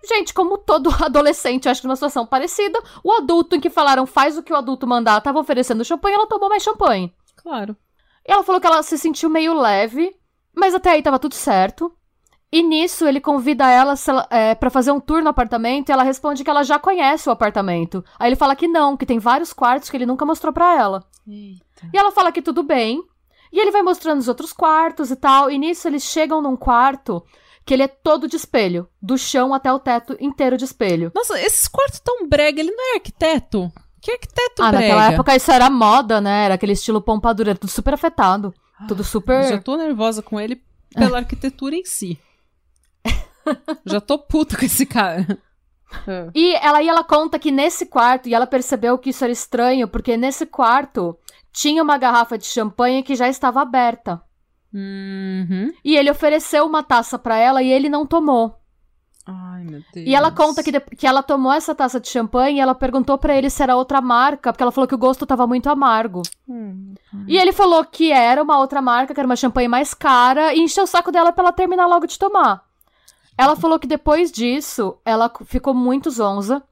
Gente, 0.08 0.32
como 0.34 0.58
todo 0.58 0.90
adolescente, 1.04 1.66
eu 1.66 1.72
acho 1.72 1.80
que 1.80 1.86
numa 1.86 1.96
situação 1.96 2.26
parecida, 2.26 2.80
o 3.04 3.12
adulto 3.12 3.54
em 3.54 3.60
que 3.60 3.70
falaram 3.70 4.06
faz 4.06 4.36
o 4.36 4.42
que 4.42 4.52
o 4.52 4.56
adulto 4.56 4.86
mandar, 4.86 5.20
tava 5.20 5.38
oferecendo 5.38 5.84
champanhe, 5.84 6.14
ela 6.14 6.26
tomou 6.26 6.48
mais 6.48 6.62
champanhe. 6.62 7.14
Claro. 7.36 7.76
E 8.26 8.32
ela 8.32 8.42
falou 8.42 8.60
que 8.60 8.66
ela 8.66 8.82
se 8.82 8.98
sentiu 8.98 9.30
meio 9.30 9.54
leve, 9.54 10.14
mas 10.54 10.74
até 10.74 10.90
aí 10.90 11.02
tava 11.02 11.18
tudo 11.18 11.34
certo. 11.34 11.94
E 12.52 12.62
nisso 12.62 13.06
ele 13.06 13.20
convida 13.20 13.70
ela 13.70 13.94
é, 14.28 14.56
pra 14.56 14.70
fazer 14.70 14.90
um 14.90 14.98
tour 14.98 15.22
no 15.22 15.28
apartamento 15.28 15.88
e 15.88 15.92
ela 15.92 16.02
responde 16.02 16.42
que 16.42 16.50
ela 16.50 16.64
já 16.64 16.80
conhece 16.80 17.28
o 17.28 17.32
apartamento. 17.32 18.04
Aí 18.18 18.28
ele 18.28 18.36
fala 18.36 18.56
que 18.56 18.66
não, 18.66 18.96
que 18.96 19.06
tem 19.06 19.20
vários 19.20 19.52
quartos 19.52 19.88
que 19.88 19.96
ele 19.96 20.06
nunca 20.06 20.26
mostrou 20.26 20.52
pra 20.52 20.76
ela. 20.76 21.04
Eita. 21.28 21.88
E 21.94 21.96
ela 21.96 22.10
fala 22.10 22.32
que 22.32 22.42
tudo 22.42 22.64
bem. 22.64 23.00
E 23.52 23.60
ele 23.60 23.70
vai 23.70 23.82
mostrando 23.82 24.18
os 24.18 24.26
outros 24.26 24.52
quartos 24.52 25.12
e 25.12 25.16
tal. 25.16 25.48
E 25.48 25.58
nisso 25.58 25.86
eles 25.86 26.02
chegam 26.02 26.42
num 26.42 26.56
quarto 26.56 27.24
que 27.64 27.74
ele 27.74 27.82
é 27.82 27.88
todo 27.88 28.28
de 28.28 28.36
espelho. 28.36 28.88
Do 29.00 29.16
chão 29.16 29.54
até 29.54 29.72
o 29.72 29.78
teto 29.78 30.16
inteiro 30.20 30.56
de 30.56 30.64
espelho. 30.64 31.12
Nossa, 31.14 31.40
esses 31.40 31.68
quartos 31.68 32.00
tão 32.00 32.28
brega, 32.28 32.60
ele 32.60 32.70
não 32.70 32.92
é 32.92 32.94
arquiteto? 32.96 33.70
Que 34.00 34.12
arquiteto 34.12 34.62
ah, 34.62 34.70
brega? 34.70 34.94
naquela 34.94 35.12
época 35.12 35.36
isso 35.36 35.50
era 35.52 35.68
moda, 35.68 36.20
né? 36.20 36.46
Era 36.46 36.54
aquele 36.54 36.72
estilo 36.72 37.00
pompadura, 37.00 37.54
tudo 37.54 37.70
super 37.70 37.94
afetado. 37.94 38.54
Tudo 38.88 39.04
super. 39.04 39.44
Já 39.44 39.60
tô 39.60 39.76
nervosa 39.76 40.22
com 40.22 40.40
ele 40.40 40.62
pela 40.94 41.18
arquitetura 41.20 41.76
em 41.76 41.84
si. 41.84 42.18
Já 43.84 44.00
tô 44.00 44.18
puta 44.18 44.56
com 44.56 44.64
esse 44.64 44.86
cara. 44.86 45.38
É. 46.06 46.30
E 46.34 46.54
ela, 46.54 46.82
e 46.82 46.88
ela 46.88 47.04
conta 47.04 47.38
que 47.38 47.50
nesse 47.50 47.86
quarto, 47.86 48.28
e 48.28 48.34
ela 48.34 48.46
percebeu 48.46 48.96
que 48.96 49.10
isso 49.10 49.24
era 49.24 49.32
estranho, 49.32 49.88
porque 49.88 50.16
nesse 50.16 50.46
quarto 50.46 51.18
tinha 51.52 51.82
uma 51.82 51.98
garrafa 51.98 52.38
de 52.38 52.46
champanhe 52.46 53.02
que 53.02 53.16
já 53.16 53.28
estava 53.28 53.60
aberta. 53.60 54.22
Uhum. 54.72 55.72
E 55.84 55.96
ele 55.96 56.10
ofereceu 56.10 56.64
uma 56.66 56.82
taça 56.82 57.18
pra 57.18 57.36
ela 57.36 57.62
e 57.62 57.70
ele 57.70 57.88
não 57.88 58.06
tomou. 58.06 58.56
Ai, 59.26 59.62
meu 59.64 59.82
Deus. 59.92 60.06
E 60.06 60.14
ela 60.14 60.30
conta 60.32 60.62
que, 60.62 60.72
que 60.96 61.06
ela 61.06 61.22
tomou 61.22 61.52
essa 61.52 61.74
taça 61.74 62.00
de 62.00 62.08
champanhe 62.08 62.56
e 62.56 62.60
ela 62.60 62.74
perguntou 62.74 63.16
pra 63.18 63.36
ele 63.36 63.50
se 63.50 63.62
era 63.62 63.76
outra 63.76 64.00
marca, 64.00 64.52
porque 64.52 64.62
ela 64.62 64.72
falou 64.72 64.88
que 64.88 64.94
o 64.94 64.98
gosto 64.98 65.26
tava 65.26 65.46
muito 65.46 65.68
amargo. 65.68 66.22
Hum. 66.48 66.94
E 67.28 67.36
ele 67.36 67.52
falou 67.52 67.84
que 67.84 68.10
era 68.10 68.42
uma 68.42 68.58
outra 68.58 68.80
marca, 68.80 69.12
que 69.14 69.20
era 69.20 69.26
uma 69.26 69.36
champanhe 69.36 69.68
mais 69.68 69.92
cara, 69.94 70.54
e 70.54 70.60
encheu 70.60 70.84
o 70.84 70.86
saco 70.86 71.12
dela 71.12 71.32
pra 71.32 71.44
ela 71.44 71.52
terminar 71.52 71.86
logo 71.86 72.06
de 72.06 72.18
tomar. 72.18 72.64
Ela 73.38 73.54
falou 73.56 73.78
que 73.78 73.86
depois 73.86 74.32
disso, 74.32 74.96
ela 75.04 75.30
ficou 75.44 75.74
muito 75.74 76.10
zonza. 76.10 76.62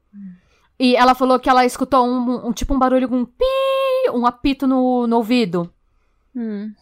E 0.79 0.95
ela 0.95 1.13
falou 1.13 1.39
que 1.39 1.49
ela 1.49 1.65
escutou 1.65 2.05
um, 2.05 2.47
um- 2.47 2.53
tipo 2.53 2.73
um 2.73 2.79
barulho, 2.79 3.13
um 3.13 3.25
pi, 3.25 3.45
um 4.13 4.25
apito 4.25 4.65
no, 4.65 5.07
no 5.07 5.17
ouvido. 5.17 5.71
Hum. 6.39 6.73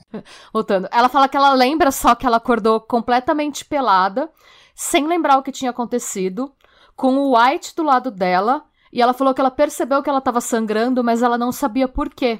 Voltando. 0.54 0.88
Ela 0.92 1.10
fala 1.10 1.28
que 1.28 1.36
ela 1.36 1.52
lembra 1.54 1.90
só 1.90 2.14
que 2.14 2.28
ela 2.28 2.38
acordou 2.38 2.80
completamente 2.80 3.66
pelada, 3.66 4.30
sem 4.76 5.08
lembrar 5.08 5.40
o 5.40 5.42
que 5.42 5.52
tinha 5.52 5.72
acontecido, 5.72 6.54
com 6.96 7.18
o 7.18 7.36
White 7.36 7.76
do 7.76 7.82
lado 7.82 8.12
dela, 8.12 8.66
e 8.94 9.02
ela 9.02 9.14
falou 9.14 9.34
que 9.34 9.42
ela 9.42 9.50
percebeu 9.50 10.04
que 10.04 10.10
ela 10.10 10.22
tava 10.22 10.40
sangrando, 10.40 11.04
mas 11.04 11.24
ela 11.24 11.40
não 11.40 11.52
sabia 11.52 11.88
por 11.88 12.08
quê. 12.10 12.40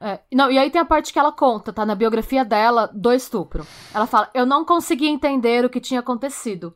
É, 0.00 0.20
não, 0.32 0.50
e 0.50 0.58
aí 0.58 0.68
tem 0.68 0.80
a 0.80 0.84
parte 0.84 1.12
que 1.12 1.18
ela 1.18 1.30
conta, 1.30 1.72
tá? 1.72 1.86
Na 1.86 1.94
biografia 1.94 2.44
dela, 2.44 2.90
do 2.92 3.12
estupro. 3.12 3.64
Ela 3.94 4.06
fala: 4.06 4.28
Eu 4.34 4.44
não 4.44 4.64
conseguia 4.64 5.08
entender 5.08 5.64
o 5.64 5.70
que 5.70 5.80
tinha 5.80 6.00
acontecido. 6.00 6.74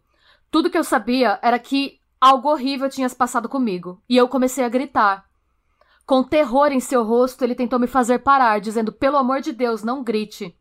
Tudo 0.48 0.70
que 0.70 0.78
eu 0.78 0.84
sabia 0.84 1.40
era 1.42 1.58
que 1.58 1.98
algo 2.20 2.48
horrível 2.48 2.88
tinha 2.88 3.08
se 3.08 3.16
passado 3.16 3.48
comigo. 3.48 4.00
E 4.08 4.16
eu 4.16 4.28
comecei 4.28 4.64
a 4.64 4.68
gritar. 4.68 5.24
Com 6.12 6.22
terror 6.22 6.70
em 6.72 6.78
seu 6.78 7.02
rosto, 7.02 7.42
ele 7.42 7.54
tentou 7.54 7.78
me 7.78 7.86
fazer 7.86 8.18
parar, 8.18 8.60
dizendo: 8.60 8.92
Pelo 8.92 9.16
amor 9.16 9.40
de 9.40 9.50
Deus, 9.50 9.82
não 9.82 10.02
grite. 10.04 10.54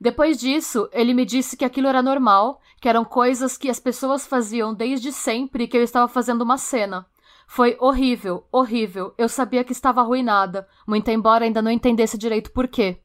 Depois 0.00 0.38
disso, 0.38 0.88
ele 0.90 1.12
me 1.12 1.26
disse 1.26 1.54
que 1.54 1.66
aquilo 1.66 1.86
era 1.86 2.00
normal, 2.00 2.58
que 2.80 2.88
eram 2.88 3.04
coisas 3.04 3.58
que 3.58 3.68
as 3.68 3.78
pessoas 3.78 4.26
faziam 4.26 4.72
desde 4.72 5.12
sempre 5.12 5.64
e 5.64 5.68
que 5.68 5.76
eu 5.76 5.82
estava 5.82 6.08
fazendo 6.08 6.40
uma 6.40 6.56
cena. 6.56 7.04
Foi 7.46 7.76
horrível, 7.78 8.46
horrível. 8.50 9.12
Eu 9.18 9.28
sabia 9.28 9.62
que 9.64 9.72
estava 9.72 10.00
arruinada, 10.00 10.66
muito 10.88 11.10
embora 11.10 11.44
ainda 11.44 11.60
não 11.60 11.70
entendesse 11.70 12.16
direito 12.16 12.50
por 12.50 12.66
quê. 12.66 13.02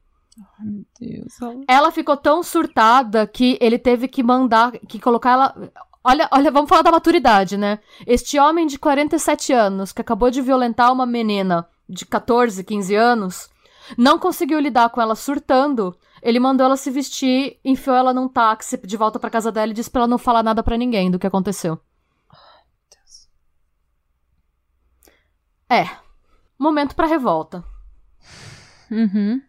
Ai, 0.58 0.66
meu 0.66 0.84
Deus. 0.98 1.42
ela- 1.42 1.64
Ela 1.68 1.92
ficou 1.92 2.16
tão 2.16 2.42
surtada 2.42 3.26
que 3.26 3.58
ele 3.60 3.78
teve 3.78 4.08
que 4.08 4.22
mandar, 4.22 4.72
que 4.72 4.98
colocar 4.98 5.32
ela. 5.32 5.54
Olha, 6.02 6.28
olha, 6.32 6.50
vamos 6.50 6.68
falar 6.68 6.82
da 6.82 6.90
maturidade, 6.90 7.56
né? 7.58 7.78
Este 8.06 8.38
homem 8.38 8.66
de 8.66 8.78
47 8.78 9.52
anos, 9.52 9.92
que 9.92 10.00
acabou 10.00 10.30
de 10.30 10.40
violentar 10.40 10.90
uma 10.92 11.04
menina 11.04 11.68
de 11.86 12.06
14, 12.06 12.64
15 12.64 12.94
anos, 12.94 13.50
não 13.98 14.18
conseguiu 14.18 14.58
lidar 14.58 14.88
com 14.90 15.00
ela 15.00 15.14
surtando. 15.14 15.96
Ele 16.22 16.40
mandou 16.40 16.66
ela 16.66 16.76
se 16.76 16.90
vestir, 16.90 17.58
enfiou 17.64 17.96
ela 17.96 18.14
num 18.14 18.28
táxi 18.28 18.78
de 18.78 18.96
volta 18.96 19.18
pra 19.18 19.30
casa 19.30 19.52
dela 19.52 19.70
e 19.70 19.74
disse 19.74 19.90
pra 19.90 20.00
ela 20.00 20.08
não 20.08 20.18
falar 20.18 20.42
nada 20.42 20.62
pra 20.62 20.76
ninguém 20.76 21.10
do 21.10 21.18
que 21.18 21.26
aconteceu. 21.26 21.78
É. 25.68 25.88
Momento 26.58 26.96
pra 26.96 27.06
revolta. 27.06 27.64
Uhum. 28.90 29.40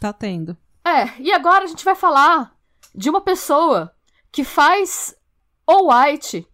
Tá 0.00 0.12
tendo. 0.12 0.56
É, 0.84 1.20
e 1.20 1.32
agora 1.32 1.64
a 1.64 1.66
gente 1.66 1.84
vai 1.84 1.94
falar 1.94 2.56
de 2.94 3.10
uma 3.10 3.20
pessoa 3.20 3.94
que 4.32 4.42
faz 4.42 5.14
o 5.70 5.92
White 5.92 6.46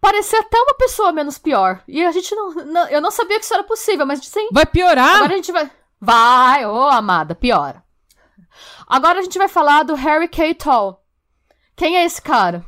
parecer 0.00 0.36
até 0.36 0.58
uma 0.58 0.74
pessoa 0.74 1.12
menos 1.12 1.38
pior. 1.38 1.82
E 1.86 2.04
a 2.04 2.10
gente 2.12 2.34
não, 2.34 2.54
não- 2.54 2.88
Eu 2.88 3.00
não 3.00 3.10
sabia 3.10 3.38
que 3.38 3.44
isso 3.44 3.54
era 3.54 3.62
possível, 3.64 4.06
mas 4.06 4.20
sim. 4.26 4.48
Vai 4.52 4.66
piorar? 4.66 5.16
Agora 5.16 5.34
a 5.34 5.36
gente 5.36 5.52
vai. 5.52 5.70
Vai, 6.00 6.64
ô 6.66 6.84
amada, 6.88 7.34
piora. 7.34 7.82
Agora 8.86 9.18
a 9.20 9.22
gente 9.22 9.38
vai 9.38 9.48
falar 9.48 9.82
do 9.82 9.94
Harry 9.94 10.28
K. 10.28 10.54
Tall. 10.54 11.02
Quem 11.76 11.96
é 11.98 12.04
esse 12.04 12.20
cara? 12.20 12.64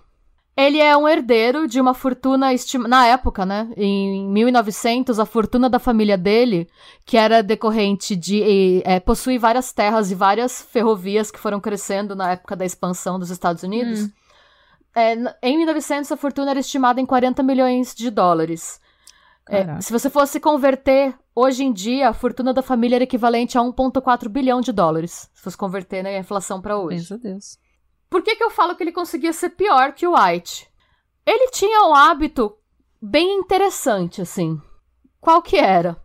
Ele 0.55 0.79
é 0.79 0.95
um 0.95 1.09
herdeiro 1.09 1.67
de 1.67 1.81
uma 1.81 1.95
fortuna 1.95 2.53
estima... 2.53 2.87
na 2.87 3.07
época, 3.07 3.47
né? 3.47 3.73
Em 3.75 4.29
1900, 4.29 5.19
a 5.19 5.25
fortuna 5.25 5.69
da 5.69 5.79
família 5.79 6.19
dele, 6.19 6.69
que 7.07 7.17
era 7.17 7.43
decorrente 7.43 8.15
de 8.15 8.83
possuir 9.07 9.41
várias 9.41 9.73
terras 9.73 10.11
e 10.11 10.15
várias 10.15 10.61
ferrovias 10.61 11.31
que 11.31 11.39
foram 11.39 11.59
crescendo 11.59 12.15
na 12.15 12.33
época 12.33 12.55
da 12.55 12.67
expansão 12.67 13.19
dos 13.19 13.31
Estados 13.31 13.63
Unidos. 13.63 14.03
Hum. 14.03 14.11
É, 14.95 15.15
em 15.43 15.57
1900, 15.57 16.13
a 16.13 16.17
fortuna 16.17 16.51
era 16.51 16.61
estimada 16.61 17.01
em 17.01 17.07
40 17.07 17.43
milhões 17.43 17.95
de 17.95 18.11
dólares. 18.11 18.81
É, 19.49 19.81
se 19.81 19.93
você 19.93 20.09
fosse 20.09 20.39
converter 20.39 21.15
hoje 21.35 21.65
em 21.65 21.73
dia, 21.73 22.09
a 22.09 22.13
fortuna 22.13 22.53
da 22.55 22.63
família 22.63 22.97
era 22.97 23.05
equivalente 23.05 23.59
a 23.59 23.61
1,4 23.61 24.29
bilhão 24.29 24.61
de 24.61 24.73
dólares. 24.73 25.31
Se 25.35 25.43
fosse 25.43 25.57
converter 25.57 26.03
né, 26.03 26.17
a 26.17 26.21
inflação 26.21 26.61
para 26.61 26.79
hoje. 26.79 26.99
Pensa 26.99 27.19
Deus. 27.19 27.59
Por 28.09 28.23
que, 28.23 28.37
que 28.37 28.45
eu 28.45 28.51
falo 28.51 28.77
que 28.77 28.83
ele 28.83 28.93
conseguia 28.93 29.33
ser 29.33 29.51
pior 29.51 29.93
que 29.93 30.07
o 30.07 30.15
White? 30.15 30.69
Ele 31.27 31.51
tinha 31.51 31.89
um 31.89 31.95
hábito 31.95 32.55
bem 33.01 33.39
interessante, 33.39 34.21
assim. 34.21 34.61
Qual 35.21 35.41
que 35.41 35.57
era? 35.57 35.97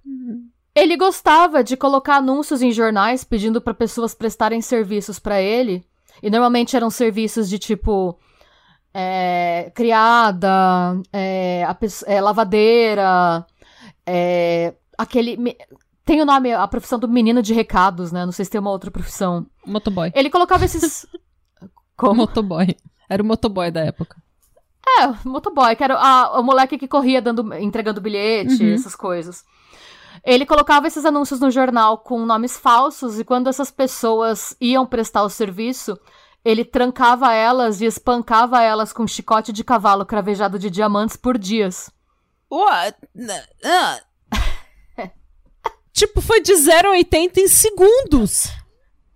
Ele 0.74 0.96
gostava 0.96 1.64
de 1.64 1.76
colocar 1.76 2.18
anúncios 2.18 2.62
em 2.62 2.72
jornais 2.72 3.24
pedindo 3.24 3.60
para 3.60 3.74
pessoas 3.74 4.14
prestarem 4.14 4.62
serviços 4.62 5.20
para 5.20 5.42
ele. 5.42 5.86
E 6.22 6.30
normalmente 6.30 6.76
eram 6.76 6.90
serviços 6.90 7.50
de 7.50 7.60
tipo. 7.60 8.18
É, 8.94 9.72
criada, 9.76 11.00
é, 11.14 11.64
a 11.66 11.78
é, 12.06 12.22
lavadeira, 12.22 13.46
é, 14.06 14.74
aquele. 14.98 15.38
me- 15.38 15.58
Tem 16.06 16.22
o 16.22 16.26
nome, 16.26 16.54
a 16.54 16.68
profissão 16.68 16.98
do 16.98 17.08
menino 17.08 17.42
de 17.42 17.54
recados, 17.54 18.12
né? 18.12 18.26
Não 18.26 18.32
sei 18.32 18.46
se 18.46 18.52
tem 18.52 18.62
uma 18.62 18.72
outra 18.72 18.90
profissão. 18.90 19.46
Motoboy. 19.66 20.12
Ele 20.16 20.30
colocava 20.30 20.64
esses. 20.66 21.06
Como? 21.98 22.16
Motoboy. 22.22 22.76
Era 23.10 23.22
o 23.22 23.26
motoboy 23.26 23.72
da 23.72 23.82
época. 23.82 24.16
É, 25.00 25.28
motoboy, 25.28 25.76
que 25.76 25.84
era 25.84 25.96
a- 25.98 26.40
o 26.40 26.44
moleque 26.44 26.78
que 26.78 26.88
corria 26.88 27.22
dando, 27.22 27.54
entregando 27.56 28.00
bilhete, 28.02 28.64
Uhum. 28.64 28.74
essas 28.74 28.96
coisas. 28.96 29.44
Ele 30.24 30.46
colocava 30.46 30.88
esses 30.88 31.06
anúncios 31.06 31.40
no 31.40 31.52
jornal 31.52 32.00
com 32.00 32.26
nomes 32.26 32.58
falsos 32.58 33.20
e 33.20 33.24
quando 33.24 33.48
essas 33.50 33.70
pessoas 33.70 34.56
iam 34.60 34.86
prestar 34.86 35.24
o 35.24 35.30
serviço, 35.30 35.98
ele 36.48 36.64
trancava 36.64 37.34
elas 37.34 37.82
e 37.82 37.86
espancava 37.86 38.64
elas 38.64 38.94
com 38.94 39.06
chicote 39.06 39.52
de 39.52 39.66
cavalo 39.66 40.06
cravejado 40.06 40.58
de 40.58 40.70
diamantes 40.70 41.18
por 41.18 41.38
dias. 41.38 41.92
What? 42.50 42.98
tipo, 45.92 46.22
foi 46.22 46.40
de 46.40 46.56
0 46.56 46.88
a 46.88 46.92
80 46.92 47.42
em 47.42 47.48
segundos. 47.50 48.48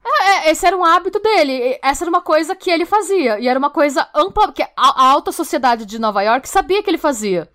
É, 0.03 0.51
esse 0.51 0.65
era 0.65 0.75
um 0.75 0.83
hábito 0.83 1.19
dele. 1.21 1.79
Essa 1.81 2.03
era 2.03 2.09
uma 2.09 2.21
coisa 2.21 2.53
que 2.53 2.69
ele 2.69 2.85
fazia. 2.85 3.39
E 3.39 3.47
era 3.47 3.57
uma 3.57 3.69
coisa 3.69 4.09
ampla, 4.13 4.51
que 4.51 4.61
a, 4.61 4.69
a 4.75 5.05
alta 5.05 5.31
sociedade 5.31 5.85
de 5.85 5.99
Nova 5.99 6.21
York 6.21 6.49
sabia 6.49 6.83
que 6.83 6.89
ele 6.89 6.97
fazia. 6.97 7.49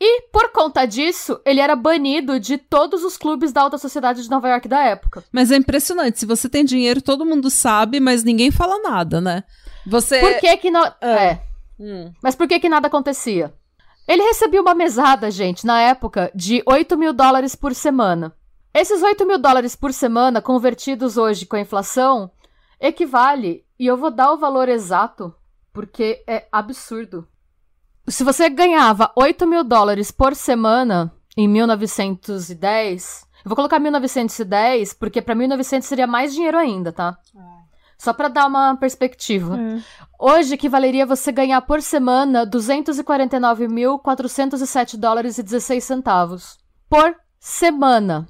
E, 0.00 0.22
por 0.32 0.50
conta 0.50 0.86
disso, 0.86 1.38
ele 1.44 1.60
era 1.60 1.76
banido 1.76 2.40
de 2.40 2.56
todos 2.56 3.04
os 3.04 3.18
clubes 3.18 3.52
da 3.52 3.60
alta 3.60 3.76
sociedade 3.76 4.22
de 4.22 4.30
Nova 4.30 4.48
York 4.48 4.66
da 4.66 4.82
época. 4.82 5.22
Mas 5.30 5.50
é 5.50 5.56
impressionante. 5.56 6.18
Se 6.18 6.24
você 6.24 6.48
tem 6.48 6.64
dinheiro, 6.64 7.02
todo 7.02 7.26
mundo 7.26 7.50
sabe, 7.50 8.00
mas 8.00 8.24
ninguém 8.24 8.50
fala 8.50 8.78
nada, 8.78 9.20
né? 9.20 9.44
Você. 9.86 10.20
Por 10.20 10.40
que 10.40 10.56
que 10.56 10.70
não. 10.70 10.86
É. 11.02 11.24
é. 11.24 11.42
Hum. 11.78 12.12
Mas 12.22 12.34
por 12.34 12.48
que 12.48 12.58
que 12.58 12.68
nada 12.68 12.86
acontecia? 12.86 13.52
Ele 14.08 14.22
recebia 14.22 14.62
uma 14.62 14.74
mesada, 14.74 15.30
gente, 15.30 15.66
na 15.66 15.80
época, 15.82 16.30
de 16.34 16.62
8 16.66 16.96
mil 16.96 17.12
dólares 17.12 17.54
por 17.54 17.74
semana. 17.74 18.34
Esses 18.72 19.02
8 19.02 19.26
mil 19.26 19.38
dólares 19.38 19.76
por 19.76 19.92
semana, 19.92 20.40
convertidos 20.40 21.16
hoje 21.16 21.44
com 21.44 21.56
a 21.56 21.60
inflação, 21.60 22.30
equivale, 22.80 23.64
e 23.78 23.86
eu 23.86 23.96
vou 23.96 24.10
dar 24.10 24.32
o 24.32 24.38
valor 24.38 24.68
exato, 24.68 25.34
porque 25.72 26.24
é 26.26 26.46
absurdo. 26.50 27.26
Se 28.08 28.24
você 28.24 28.48
ganhava 28.48 29.12
8 29.16 29.46
mil 29.46 29.62
dólares 29.62 30.10
por 30.10 30.34
semana 30.34 31.12
em 31.36 31.46
1910, 31.46 33.28
eu 33.44 33.48
vou 33.48 33.56
colocar 33.56 33.78
1910, 33.78 34.94
porque 34.94 35.22
para 35.22 35.34
1900 35.34 35.88
seria 35.88 36.06
mais 36.06 36.32
dinheiro 36.34 36.58
ainda, 36.58 36.92
tá? 36.92 37.16
É. 37.34 37.40
Só 37.96 38.12
para 38.12 38.28
dar 38.28 38.46
uma 38.46 38.76
perspectiva. 38.76 39.58
É. 39.58 39.80
Hoje 40.18 40.52
equivaleria 40.54 41.06
você 41.06 41.30
ganhar 41.30 41.60
por 41.62 41.80
semana 41.82 42.44
249.407 42.46 44.96
dólares 44.96 45.38
e 45.38 45.42
16 45.42 45.84
centavos. 45.84 46.58
Por 46.88 47.14
semana 47.38 48.26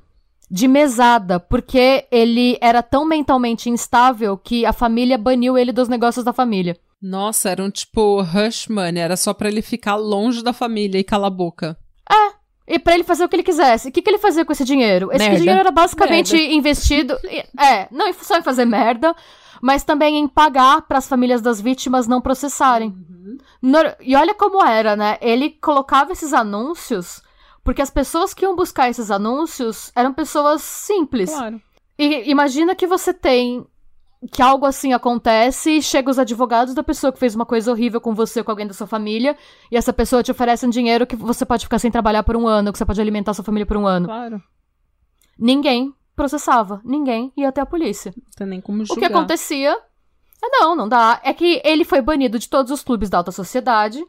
de 0.50 0.66
mesada, 0.66 1.38
porque 1.38 2.08
ele 2.10 2.58
era 2.60 2.82
tão 2.82 3.04
mentalmente 3.04 3.70
instável 3.70 4.36
que 4.36 4.66
a 4.66 4.72
família 4.72 5.16
baniu 5.16 5.56
ele 5.56 5.72
dos 5.72 5.88
negócios 5.88 6.24
da 6.24 6.32
família. 6.32 6.76
Nossa, 7.00 7.48
era 7.48 7.62
um 7.62 7.70
tipo 7.70 8.20
hush 8.20 8.68
money, 8.68 9.02
era 9.02 9.16
só 9.16 9.32
para 9.32 9.48
ele 9.48 9.62
ficar 9.62 9.96
longe 9.96 10.42
da 10.42 10.52
família 10.52 10.98
e 10.98 11.04
calar 11.04 11.28
a 11.28 11.34
boca. 11.34 11.78
É. 12.10 12.40
E 12.74 12.78
pra 12.78 12.94
ele 12.94 13.02
fazer 13.02 13.24
o 13.24 13.28
que 13.28 13.36
ele 13.36 13.42
quisesse. 13.42 13.88
O 13.88 13.92
que, 13.92 14.00
que 14.00 14.08
ele 14.08 14.18
fazia 14.18 14.44
com 14.44 14.52
esse 14.52 14.64
dinheiro? 14.64 15.10
Esse 15.10 15.24
merda. 15.24 15.38
dinheiro 15.38 15.60
era 15.60 15.70
basicamente 15.72 16.36
merda. 16.36 16.54
investido. 16.54 17.18
É, 17.58 17.88
não 17.90 18.12
só 18.12 18.38
em 18.38 18.42
fazer 18.42 18.64
merda, 18.64 19.14
mas 19.60 19.82
também 19.82 20.18
em 20.18 20.28
pagar 20.28 20.82
para 20.82 20.98
as 20.98 21.08
famílias 21.08 21.42
das 21.42 21.60
vítimas 21.60 22.06
não 22.06 22.20
processarem. 22.20 22.90
Uhum. 22.90 23.38
No, 23.60 23.78
e 24.00 24.14
olha 24.14 24.34
como 24.34 24.64
era, 24.64 24.94
né? 24.94 25.18
Ele 25.20 25.50
colocava 25.50 26.12
esses 26.12 26.32
anúncios 26.32 27.20
porque 27.62 27.82
as 27.82 27.90
pessoas 27.90 28.32
que 28.32 28.44
iam 28.44 28.56
buscar 28.56 28.88
esses 28.88 29.10
anúncios 29.10 29.92
eram 29.94 30.12
pessoas 30.12 30.62
simples. 30.62 31.30
Claro. 31.30 31.60
E 31.98 32.30
imagina 32.30 32.74
que 32.74 32.86
você 32.86 33.12
tem 33.12 33.66
que 34.28 34.42
algo 34.42 34.66
assim 34.66 34.92
acontece 34.92 35.78
e 35.78 35.82
chega 35.82 36.10
os 36.10 36.18
advogados 36.18 36.74
da 36.74 36.82
pessoa 36.82 37.12
que 37.12 37.18
fez 37.18 37.34
uma 37.34 37.46
coisa 37.46 37.70
horrível 37.70 38.00
com 38.00 38.14
você, 38.14 38.42
com 38.44 38.50
alguém 38.50 38.66
da 38.66 38.74
sua 38.74 38.86
família, 38.86 39.36
e 39.70 39.76
essa 39.76 39.92
pessoa 39.92 40.22
te 40.22 40.30
oferece 40.30 40.66
um 40.66 40.70
dinheiro 40.70 41.06
que 41.06 41.16
você 41.16 41.46
pode 41.46 41.64
ficar 41.64 41.78
sem 41.78 41.90
trabalhar 41.90 42.22
por 42.22 42.36
um 42.36 42.46
ano, 42.46 42.72
que 42.72 42.78
você 42.78 42.84
pode 42.84 43.00
alimentar 43.00 43.32
sua 43.32 43.44
família 43.44 43.64
por 43.64 43.76
um 43.76 43.86
ano. 43.86 44.06
Claro. 44.06 44.42
Ninguém 45.38 45.94
processava, 46.14 46.82
ninguém 46.84 47.32
ia 47.36 47.48
até 47.48 47.62
a 47.62 47.66
polícia. 47.66 48.12
Não 48.14 48.30
tem 48.36 48.46
nem 48.46 48.60
como 48.60 48.84
julgar. 48.84 48.96
O 48.96 48.98
que 48.98 49.12
acontecia? 49.12 49.72
É, 50.42 50.48
não, 50.60 50.76
não 50.76 50.88
dá. 50.88 51.20
É 51.24 51.32
que 51.32 51.62
ele 51.64 51.84
foi 51.84 52.02
banido 52.02 52.38
de 52.38 52.48
todos 52.48 52.70
os 52.70 52.82
clubes 52.82 53.08
da 53.08 53.18
alta 53.18 53.32
sociedade. 53.32 54.04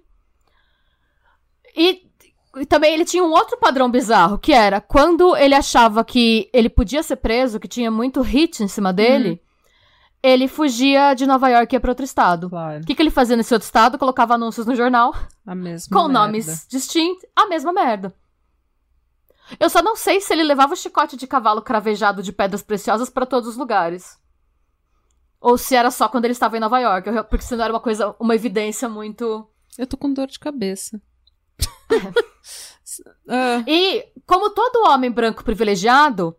E 1.76 2.12
e 2.58 2.66
também 2.66 2.94
ele 2.94 3.06
tinha 3.06 3.24
um 3.24 3.32
outro 3.32 3.58
padrão 3.58 3.90
bizarro, 3.90 4.38
que 4.38 4.52
era 4.52 4.82
quando 4.82 5.38
ele 5.38 5.56
achava 5.56 6.04
que 6.04 6.50
ele 6.54 6.70
podia 6.70 7.02
ser 7.02 7.16
preso, 7.16 7.60
que 7.60 7.68
tinha 7.68 7.90
muito 7.90 8.22
hit 8.22 8.62
em 8.62 8.68
cima 8.68 8.92
dele, 8.92 9.30
uhum. 9.30 9.40
Ele 10.24 10.48
fugia 10.48 11.14
de 11.14 11.26
Nova 11.26 11.50
York 11.50 11.74
e 11.74 11.76
ia 11.76 11.80
pra 11.80 11.92
outro 11.92 12.06
estado. 12.06 12.50
Claro. 12.50 12.84
O 12.84 12.86
que, 12.86 12.94
que 12.94 13.02
ele 13.02 13.10
fazia 13.10 13.36
nesse 13.36 13.54
outro 13.54 13.66
estado? 13.66 13.98
Colocava 13.98 14.36
anúncios 14.36 14.66
no 14.66 14.76
jornal. 14.76 15.16
A 15.46 15.56
mesma 15.56 15.96
Com 15.96 16.08
merda. 16.08 16.20
nomes 16.20 16.68
distintos. 16.70 17.26
A 17.36 17.48
mesma 17.48 17.74
merda. 17.74 18.14
Eu 19.60 19.70
só 19.70 19.82
não 19.82 19.96
sei 19.96 20.22
se 20.22 20.32
ele 20.32 20.44
levava 20.44 20.74
o 20.74 20.78
chicote 20.78 21.18
de 21.18 21.28
cavalo 21.28 21.62
cravejado 21.62 22.24
de 22.24 22.32
pedras 22.32 22.62
preciosas 22.62 23.10
para 23.10 23.26
todos 23.26 23.50
os 23.50 23.58
lugares. 23.58 24.18
Ou 25.40 25.58
se 25.58 25.76
era 25.76 25.90
só 25.90 26.08
quando 26.08 26.26
ele 26.26 26.34
estava 26.34 26.56
em 26.56 26.60
Nova 26.60 26.80
York, 26.80 27.10
porque 27.30 27.44
senão 27.44 27.64
era 27.64 27.74
uma 27.74 27.80
coisa, 27.80 28.16
uma 28.20 28.36
evidência 28.36 28.88
muito. 28.88 29.48
Eu 29.78 29.88
tô 29.88 29.98
com 29.98 30.14
dor 30.14 30.28
de 30.28 30.40
cabeça. 30.40 31.02
uh. 33.28 33.64
E, 33.68 34.06
como 34.28 34.52
todo 34.52 34.88
homem 34.88 35.10
branco 35.10 35.44
privilegiado, 35.44 36.38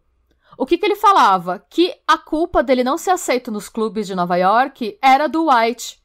o 0.56 0.66
que, 0.66 0.78
que 0.78 0.84
ele 0.86 0.96
falava? 0.96 1.64
Que 1.70 1.94
a 2.06 2.18
culpa 2.18 2.62
dele 2.62 2.84
não 2.84 2.98
ser 2.98 3.10
aceito 3.10 3.50
nos 3.50 3.68
clubes 3.68 4.06
de 4.06 4.14
Nova 4.14 4.36
York 4.36 4.98
era 5.02 5.28
do 5.28 5.48
White. 5.48 6.00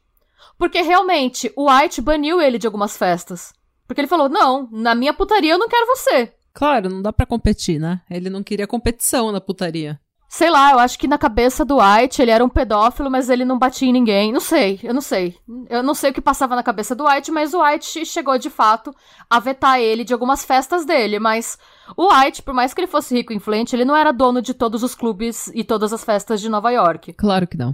Porque 0.57 0.81
realmente, 0.81 1.51
o 1.55 1.71
White 1.71 2.01
baniu 2.01 2.41
ele 2.41 2.57
de 2.57 2.65
algumas 2.65 2.97
festas. 2.97 3.53
Porque 3.87 4.01
ele 4.01 4.07
falou: 4.07 4.27
não, 4.29 4.67
na 4.71 4.95
minha 4.95 5.13
putaria 5.13 5.53
eu 5.53 5.59
não 5.59 5.69
quero 5.69 5.85
você. 5.87 6.33
Claro, 6.53 6.89
não 6.89 7.01
dá 7.01 7.13
para 7.13 7.25
competir, 7.25 7.79
né? 7.79 8.01
Ele 8.09 8.29
não 8.29 8.41
queria 8.41 8.65
competição 8.65 9.31
na 9.31 9.39
putaria. 9.39 9.99
Sei 10.29 10.49
lá, 10.49 10.71
eu 10.71 10.79
acho 10.79 10.99
que 10.99 11.07
na 11.07 11.17
cabeça 11.17 11.63
do 11.63 11.77
White 11.77 12.21
ele 12.21 12.31
era 12.31 12.43
um 12.43 12.49
pedófilo, 12.49 13.09
mas 13.09 13.29
ele 13.29 13.45
não 13.45 13.57
batia 13.57 13.87
em 13.87 13.93
ninguém. 13.93 14.33
Não 14.33 14.41
sei, 14.41 14.77
eu 14.83 14.93
não 14.93 14.99
sei. 14.99 15.37
Eu 15.69 15.81
não 15.81 15.93
sei 15.93 16.11
o 16.11 16.13
que 16.13 16.19
passava 16.19 16.53
na 16.53 16.63
cabeça 16.63 16.93
do 16.93 17.05
White, 17.05 17.31
mas 17.31 17.53
o 17.53 17.63
White 17.63 18.05
chegou 18.05 18.37
de 18.37 18.49
fato 18.49 18.93
a 19.29 19.39
vetar 19.39 19.79
ele 19.79 20.03
de 20.03 20.11
algumas 20.11 20.43
festas 20.43 20.85
dele. 20.85 21.17
Mas 21.17 21.57
o 21.95 22.13
White, 22.13 22.41
por 22.43 22.53
mais 22.53 22.73
que 22.73 22.81
ele 22.81 22.87
fosse 22.87 23.15
rico 23.15 23.31
e 23.31 23.37
influente, 23.37 23.73
ele 23.73 23.85
não 23.85 23.95
era 23.95 24.11
dono 24.11 24.41
de 24.41 24.53
todos 24.53 24.83
os 24.83 24.93
clubes 24.93 25.47
e 25.55 25.63
todas 25.63 25.93
as 25.93 26.03
festas 26.03 26.41
de 26.41 26.49
Nova 26.49 26.71
York. 26.71 27.13
Claro 27.13 27.47
que 27.47 27.57
não. 27.57 27.73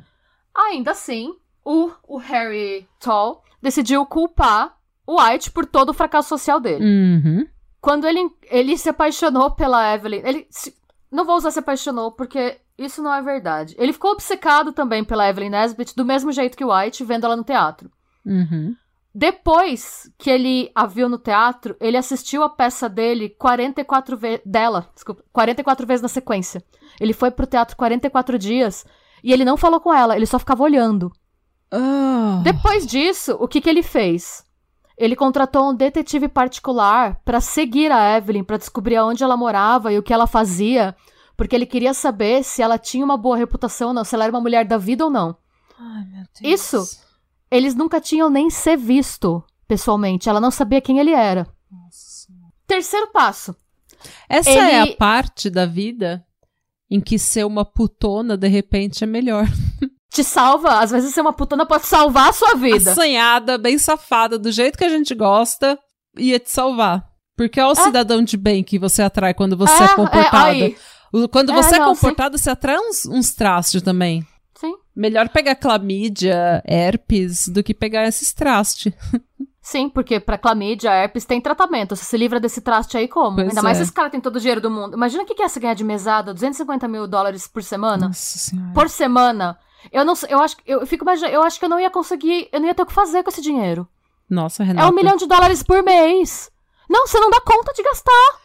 Ainda 0.55 0.91
assim, 0.91 1.33
o, 1.65 1.89
o 2.07 2.17
Harry 2.17 2.87
Tall 2.99 3.43
decidiu 3.61 4.05
culpar 4.05 4.77
o 5.07 5.19
White 5.19 5.51
por 5.51 5.65
todo 5.65 5.89
o 5.89 5.93
fracasso 5.93 6.29
social 6.29 6.59
dele. 6.59 6.85
Uhum. 6.85 7.47
Quando 7.81 8.07
ele, 8.07 8.29
ele 8.43 8.77
se 8.77 8.89
apaixonou 8.89 9.51
pela 9.51 9.93
Evelyn. 9.93 10.21
Ele 10.23 10.47
se, 10.49 10.73
não 11.13 11.25
vou 11.25 11.35
usar 11.35 11.51
se 11.51 11.59
apaixonou, 11.59 12.11
porque 12.11 12.59
isso 12.77 13.01
não 13.01 13.13
é 13.13 13.21
verdade. 13.21 13.75
Ele 13.77 13.93
ficou 13.93 14.11
obcecado 14.11 14.73
também 14.73 15.03
pela 15.03 15.29
Evelyn 15.29 15.51
Nesbit, 15.51 15.95
do 15.95 16.03
mesmo 16.03 16.31
jeito 16.31 16.57
que 16.57 16.65
o 16.65 16.75
White, 16.75 17.03
vendo 17.03 17.25
ela 17.25 17.35
no 17.35 17.43
teatro. 17.43 17.91
Uhum. 18.25 18.75
Depois 19.13 20.11
que 20.17 20.29
ele 20.29 20.71
a 20.73 20.87
viu 20.87 21.07
no 21.07 21.19
teatro, 21.19 21.75
ele 21.79 21.97
assistiu 21.97 22.41
a 22.41 22.49
peça 22.49 22.89
dele 22.89 23.29
44 23.29 24.17
vezes. 24.17 24.41
dela, 24.43 24.89
desculpa, 24.93 25.23
44 25.31 25.85
vezes 25.85 26.01
na 26.01 26.07
sequência. 26.07 26.63
Ele 26.99 27.13
foi 27.13 27.29
pro 27.29 27.45
teatro 27.45 27.77
44 27.77 28.39
dias 28.39 28.83
e 29.23 29.31
ele 29.31 29.45
não 29.45 29.55
falou 29.55 29.79
com 29.79 29.93
ela, 29.93 30.15
ele 30.15 30.25
só 30.25 30.39
ficava 30.39 30.63
olhando. 30.63 31.11
Oh. 31.71 32.41
Depois 32.41 32.87
disso, 32.87 33.37
o 33.39 33.47
que, 33.47 33.61
que 33.61 33.69
ele 33.69 33.83
fez? 33.83 34.43
Ele 34.97 35.15
contratou 35.15 35.69
um 35.69 35.75
detetive 35.75 36.27
particular 36.27 37.19
para 37.25 37.41
seguir 37.41 37.91
a 37.91 38.17
Evelyn, 38.17 38.43
para 38.43 38.57
descobrir 38.57 38.95
aonde 38.95 39.23
ela 39.23 39.35
morava 39.35 39.91
e 39.91 39.97
o 39.97 40.03
que 40.03 40.13
ela 40.13 40.27
fazia, 40.27 40.95
porque 41.35 41.55
ele 41.55 41.65
queria 41.65 41.93
saber 41.93 42.43
se 42.43 42.61
ela 42.61 42.77
tinha 42.77 43.03
uma 43.03 43.17
boa 43.17 43.35
reputação 43.35 43.89
ou 43.89 43.93
não, 43.93 44.03
se 44.03 44.13
ela 44.13 44.25
era 44.25 44.33
uma 44.33 44.41
mulher 44.41 44.65
da 44.65 44.77
vida 44.77 45.03
ou 45.03 45.09
não. 45.09 45.35
Ai, 45.79 46.05
meu 46.05 46.25
Deus. 46.39 46.61
Isso, 46.61 46.99
eles 47.49 47.75
nunca 47.75 47.99
tinham 47.99 48.29
nem 48.29 48.49
se 48.49 48.77
visto 48.77 49.43
pessoalmente. 49.67 50.29
Ela 50.29 50.39
não 50.39 50.51
sabia 50.51 50.81
quem 50.81 50.99
ele 50.99 51.11
era. 51.11 51.47
Nossa. 51.71 52.27
Terceiro 52.67 53.07
passo. 53.11 53.55
Essa 54.29 54.49
ele... 54.49 54.59
é 54.59 54.81
a 54.81 54.95
parte 54.95 55.49
da 55.49 55.65
vida 55.65 56.25
em 56.89 57.01
que 57.01 57.17
ser 57.17 57.45
uma 57.45 57.65
putona 57.65 58.37
de 58.37 58.47
repente 58.47 59.03
é 59.03 59.07
melhor. 59.07 59.47
Te 60.13 60.23
salva. 60.23 60.79
Às 60.79 60.91
vezes 60.91 61.13
ser 61.13 61.21
uma 61.21 61.33
putana 61.33 61.65
pode 61.65 61.87
salvar 61.87 62.29
a 62.29 62.33
sua 62.33 62.55
vida. 62.55 62.91
Assanhada, 62.91 63.57
bem 63.57 63.77
safada, 63.77 64.37
do 64.37 64.51
jeito 64.51 64.77
que 64.77 64.83
a 64.83 64.89
gente 64.89 65.13
gosta, 65.15 65.77
ia 66.17 66.39
te 66.39 66.51
salvar. 66.51 67.03
Porque 67.35 67.59
é 67.59 67.65
o 67.65 67.71
é. 67.71 67.75
cidadão 67.75 68.23
de 68.23 68.37
bem 68.37 68.63
que 68.63 68.77
você 68.77 69.01
atrai 69.01 69.33
quando 69.33 69.57
você 69.57 69.81
é, 69.81 69.85
é 69.85 69.95
comportada. 69.95 70.57
É, 70.57 70.75
quando 71.31 71.51
é, 71.51 71.55
você 71.55 71.75
é, 71.75 71.79
não, 71.79 71.85
é 71.85 71.89
comportada, 71.89 72.37
você 72.37 72.49
atrai 72.49 72.77
uns, 72.77 73.05
uns 73.07 73.33
trastes 73.33 73.81
também. 73.81 74.25
Sim. 74.55 74.75
Melhor 74.95 75.29
pegar 75.29 75.55
clamídia, 75.55 76.63
herpes, 76.65 77.47
do 77.47 77.63
que 77.63 77.73
pegar 77.73 78.07
esses 78.07 78.31
trastes. 78.33 78.93
Sim, 79.59 79.89
porque 79.89 80.19
pra 80.19 80.37
clamídia, 80.37 80.91
herpes 80.91 81.25
tem 81.25 81.41
tratamento. 81.41 81.95
Você 81.95 82.03
se 82.03 82.17
livra 82.17 82.39
desse 82.39 82.61
traste 82.61 82.97
aí 82.97 83.07
como? 83.07 83.37
Pois 83.37 83.47
Ainda 83.47 83.61
é. 83.61 83.63
mais 83.63 83.77
se 83.77 83.83
esse 83.83 83.93
cara 83.93 84.09
tem 84.09 84.19
todo 84.19 84.35
o 84.35 84.39
dinheiro 84.39 84.61
do 84.61 84.69
mundo. 84.69 84.95
Imagina 84.95 85.23
o 85.23 85.25
que 85.25 85.41
é 85.41 85.45
essa 85.45 85.59
ganhar 85.59 85.73
de 85.73 85.85
mesada, 85.85 86.33
250 86.33 86.87
mil 86.87 87.07
dólares 87.07 87.47
por 87.47 87.63
semana? 87.63 88.07
Nossa 88.07 88.37
senhora. 88.37 88.73
Por 88.73 88.89
semana. 88.89 89.57
Eu 89.91 90.03
não 90.05 90.13
eu 90.29 90.39
acho 90.39 90.55
eu 90.65 90.85
fico 90.85 91.03
imaginando, 91.03 91.33
eu 91.33 91.43
acho 91.43 91.59
que 91.59 91.65
eu 91.65 91.69
não 91.69 91.79
ia 91.79 91.89
conseguir, 91.89 92.47
eu 92.51 92.59
não 92.59 92.67
ia 92.67 92.73
ter 92.75 92.83
o 92.83 92.85
que 92.85 92.93
fazer 92.93 93.23
com 93.23 93.29
esse 93.29 93.41
dinheiro. 93.41 93.87
Nossa, 94.29 94.63
Renata. 94.63 94.87
É 94.87 94.91
um 94.91 94.95
milhão 94.95 95.15
de 95.15 95.25
dólares 95.27 95.61
por 95.63 95.83
mês. 95.83 96.49
Não, 96.89 97.05
você 97.07 97.19
não 97.19 97.29
dá 97.29 97.39
conta 97.41 97.73
de 97.73 97.83
gastar. 97.83 98.39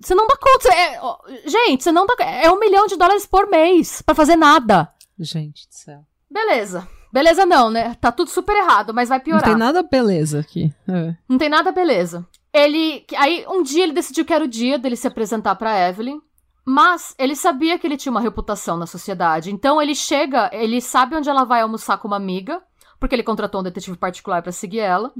Você 0.00 0.14
não 0.14 0.26
dá 0.26 0.36
conta. 0.36 0.68
é- 0.72 0.98
ó, 1.00 1.18
gente, 1.46 1.82
você 1.84 1.92
não 1.92 2.06
dá. 2.06 2.14
É 2.24 2.50
um 2.50 2.58
milhão 2.60 2.86
de 2.86 2.96
dólares 2.96 3.26
por 3.26 3.48
mês 3.48 4.02
pra 4.02 4.14
fazer 4.14 4.36
nada. 4.36 4.92
Gente 5.18 5.66
do 5.68 5.74
céu. 5.74 6.00
Beleza. 6.30 6.86
Beleza, 7.12 7.46
não, 7.46 7.70
né? 7.70 7.94
Tá 8.00 8.12
tudo 8.12 8.28
super 8.30 8.54
errado, 8.56 8.92
mas 8.92 9.08
vai 9.08 9.18
Não 9.18 9.24
piorar. 9.24 9.44
tem 9.44 9.56
nada 9.56 9.82
beleza 9.82 10.40
aqui. 10.40 10.72
É. 10.86 11.14
Não 11.28 11.38
tem 11.38 11.48
nada, 11.48 11.72
beleza. 11.72 12.26
Ele. 12.52 13.06
Aí, 13.16 13.44
um 13.48 13.62
dia 13.62 13.84
ele 13.84 13.92
decidiu 13.92 14.24
que 14.24 14.34
era 14.34 14.44
o 14.44 14.48
dia 14.48 14.78
dele 14.78 14.96
se 14.96 15.06
apresentar 15.06 15.54
pra 15.56 15.88
Evelyn. 15.88 16.20
Mas 16.68 17.14
ele 17.16 17.36
sabia 17.36 17.78
que 17.78 17.86
ele 17.86 17.96
tinha 17.96 18.10
uma 18.10 18.20
reputação 18.20 18.76
na 18.76 18.86
sociedade. 18.86 19.52
Então 19.52 19.80
ele 19.80 19.94
chega, 19.94 20.50
ele 20.52 20.80
sabe 20.80 21.14
onde 21.14 21.30
ela 21.30 21.44
vai 21.44 21.60
almoçar 21.60 21.96
com 21.98 22.08
uma 22.08 22.16
amiga, 22.16 22.60
porque 22.98 23.14
ele 23.14 23.22
contratou 23.22 23.60
um 23.60 23.64
detetive 23.64 23.96
particular 23.96 24.42
pra 24.42 24.50
seguir 24.50 24.80
ela. 24.80 25.12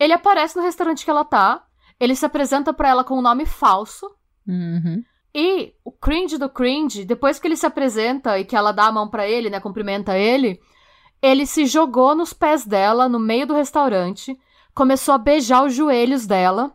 Ele 0.00 0.14
aparece 0.14 0.56
no 0.56 0.62
restaurante 0.62 1.04
que 1.04 1.10
ela 1.10 1.24
tá. 1.24 1.62
Ele 2.00 2.16
se 2.16 2.24
apresenta 2.24 2.72
pra 2.72 2.88
ela 2.88 3.04
com 3.04 3.18
um 3.18 3.22
nome 3.22 3.44
falso. 3.44 4.10
Uhum. 4.48 5.04
E 5.34 5.74
o 5.84 5.92
cringe 5.92 6.38
do 6.38 6.48
cringe, 6.48 7.04
depois 7.04 7.38
que 7.38 7.46
ele 7.46 7.56
se 7.56 7.66
apresenta 7.66 8.38
e 8.38 8.44
que 8.46 8.56
ela 8.56 8.72
dá 8.72 8.86
a 8.86 8.92
mão 8.92 9.06
pra 9.06 9.28
ele, 9.28 9.50
né, 9.50 9.60
cumprimenta 9.60 10.16
ele, 10.16 10.58
ele 11.20 11.44
se 11.44 11.66
jogou 11.66 12.14
nos 12.14 12.32
pés 12.32 12.64
dela 12.64 13.06
no 13.06 13.18
meio 13.18 13.46
do 13.46 13.52
restaurante, 13.52 14.34
começou 14.74 15.12
a 15.12 15.18
beijar 15.18 15.62
os 15.62 15.74
joelhos 15.74 16.26
dela 16.26 16.72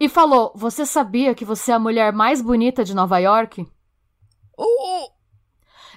e 0.00 0.08
falou: 0.08 0.50
"Você 0.56 0.84
sabia 0.86 1.34
que 1.34 1.44
você 1.44 1.70
é 1.70 1.74
a 1.74 1.78
mulher 1.78 2.12
mais 2.12 2.40
bonita 2.42 2.82
de 2.82 2.94
Nova 2.94 3.18
York?" 3.18 3.64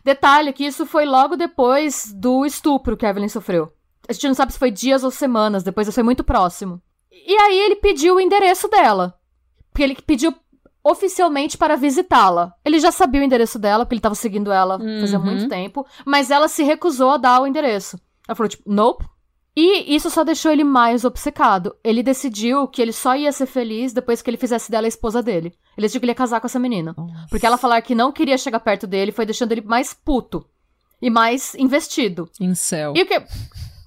Detalhe 0.04 0.52
que 0.52 0.66
isso 0.66 0.86
foi 0.86 1.06
logo 1.06 1.36
depois 1.38 2.12
do 2.14 2.46
estupro 2.46 2.98
que 2.98 3.06
a 3.06 3.10
Evelyn 3.10 3.30
sofreu. 3.30 3.72
A 4.08 4.12
gente 4.12 4.28
não 4.28 4.34
sabe 4.34 4.52
se 4.52 4.60
foi 4.60 4.70
dias 4.70 5.04
ou 5.04 5.12
semanas, 5.12 5.64
depois 5.64 5.88
isso 5.88 5.96
foi 5.96 6.04
muito 6.04 6.24
próximo. 6.24 6.82
E 7.12 7.34
aí 7.38 7.58
ele 7.60 7.76
pediu 7.78 8.16
o 8.16 8.20
endereço 8.20 8.68
dela. 8.68 9.18
Porque 9.72 9.84
ele 9.84 9.96
pediu 9.96 10.36
oficialmente 10.84 11.58
para 11.58 11.78
visitá-la. 11.78 12.54
Ele 12.66 12.80
já 12.80 12.92
sabia 12.92 13.22
o 13.22 13.24
endereço 13.24 13.58
dela, 13.58 13.86
porque 13.86 13.94
ele 13.96 14.00
estava 14.00 14.16
seguindo 14.16 14.52
ela 14.52 14.78
fazia 15.00 15.18
Uhum. 15.18 15.26
muito 15.26 15.48
tempo, 15.48 15.86
mas 16.06 16.30
ela 16.30 16.50
se 16.50 16.64
recusou 16.64 17.12
a 17.12 17.18
dar 17.18 17.42
o 17.42 17.48
endereço. 17.48 17.98
Ela 18.28 18.36
falou, 18.36 18.50
tipo, 18.50 18.64
nope. 18.70 19.06
E 19.56 19.96
isso 19.96 20.10
só 20.10 20.24
deixou 20.24 20.52
ele 20.52 20.64
mais 20.64 21.06
obcecado. 21.06 21.76
Ele 21.84 22.02
decidiu 22.02 22.68
que 22.68 22.82
ele 22.82 22.92
só 22.92 23.16
ia 23.16 23.32
ser 23.32 23.46
feliz 23.46 23.94
depois 23.94 24.22
que 24.22 24.30
ele 24.30 24.38
fizesse 24.38 24.72
dela 24.72 24.88
a 24.88 24.90
esposa 24.90 25.22
dele. 25.22 25.54
Ele 25.78 25.86
decidiu 25.86 26.02
que 26.02 26.06
ele 26.06 26.12
ia 26.12 26.16
casar 26.16 26.42
com 26.42 26.48
essa 26.48 26.60
menina. 26.60 26.96
Porque 27.30 27.46
ela 27.46 27.58
falar 27.58 27.82
que 27.82 27.94
não 27.94 28.12
queria 28.12 28.38
chegar 28.38 28.60
perto 28.60 28.88
dele 28.88 29.12
foi 29.12 29.26
deixando 29.26 29.52
ele 29.52 29.62
mais 29.62 29.94
puto. 29.94 30.44
E 31.00 31.10
mais 31.10 31.54
investido. 31.56 32.30
Em 32.40 32.56
céu. 32.56 32.94
E 32.96 33.04
o 33.04 33.06
que. 33.06 33.22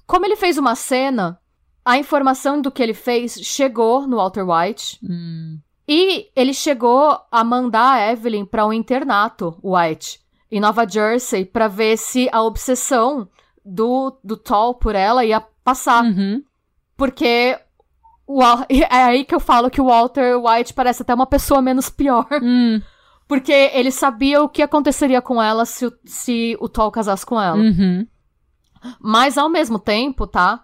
Como 0.05 0.25
ele 0.25 0.37
fez 0.37 0.57
uma 0.57 0.75
cena, 0.75 1.37
a 1.83 1.97
informação 1.97 2.61
do 2.61 2.71
que 2.71 2.81
ele 2.81 2.93
fez 2.93 3.33
chegou 3.41 4.07
no 4.07 4.17
Walter 4.17 4.45
White. 4.47 4.99
Hum. 5.03 5.59
E 5.87 6.29
ele 6.35 6.53
chegou 6.53 7.17
a 7.31 7.43
mandar 7.43 7.93
a 7.93 8.11
Evelyn 8.11 8.45
pra 8.45 8.65
um 8.65 8.73
internato, 8.73 9.57
White, 9.63 10.19
em 10.51 10.59
Nova 10.59 10.87
Jersey, 10.87 11.45
pra 11.45 11.69
ver 11.69 11.97
se 11.97 12.27
a 12.31 12.43
obsessão 12.43 13.29
do, 13.63 14.17
do 14.23 14.35
Tall 14.35 14.75
por 14.75 14.95
ela 14.95 15.23
ia 15.23 15.39
passar. 15.67 16.05
Uhum. 16.05 16.41
Porque. 16.95 17.59
o 18.25 18.41
é 18.71 19.03
aí 19.03 19.25
que 19.25 19.35
eu 19.35 19.39
falo 19.39 19.69
que 19.69 19.81
o 19.81 19.87
Walter 19.87 20.37
White 20.37 20.73
parece 20.73 21.01
até 21.01 21.13
uma 21.13 21.27
pessoa 21.27 21.61
menos 21.61 21.89
pior. 21.89 22.25
Hum. 22.41 22.81
Porque 23.27 23.51
ele 23.51 23.91
sabia 23.91 24.41
o 24.41 24.47
que 24.47 24.61
aconteceria 24.61 25.21
com 25.21 25.43
ela 25.43 25.65
se 25.65 25.85
o, 25.85 25.91
se 26.05 26.55
o 26.61 26.69
Tall 26.69 26.89
casasse 26.89 27.25
com 27.25 27.41
ela. 27.41 27.57
Uhum. 27.57 28.07
Mas 29.01 29.37
ao 29.37 29.49
mesmo 29.49 29.77
tempo, 29.77 30.25
tá? 30.25 30.63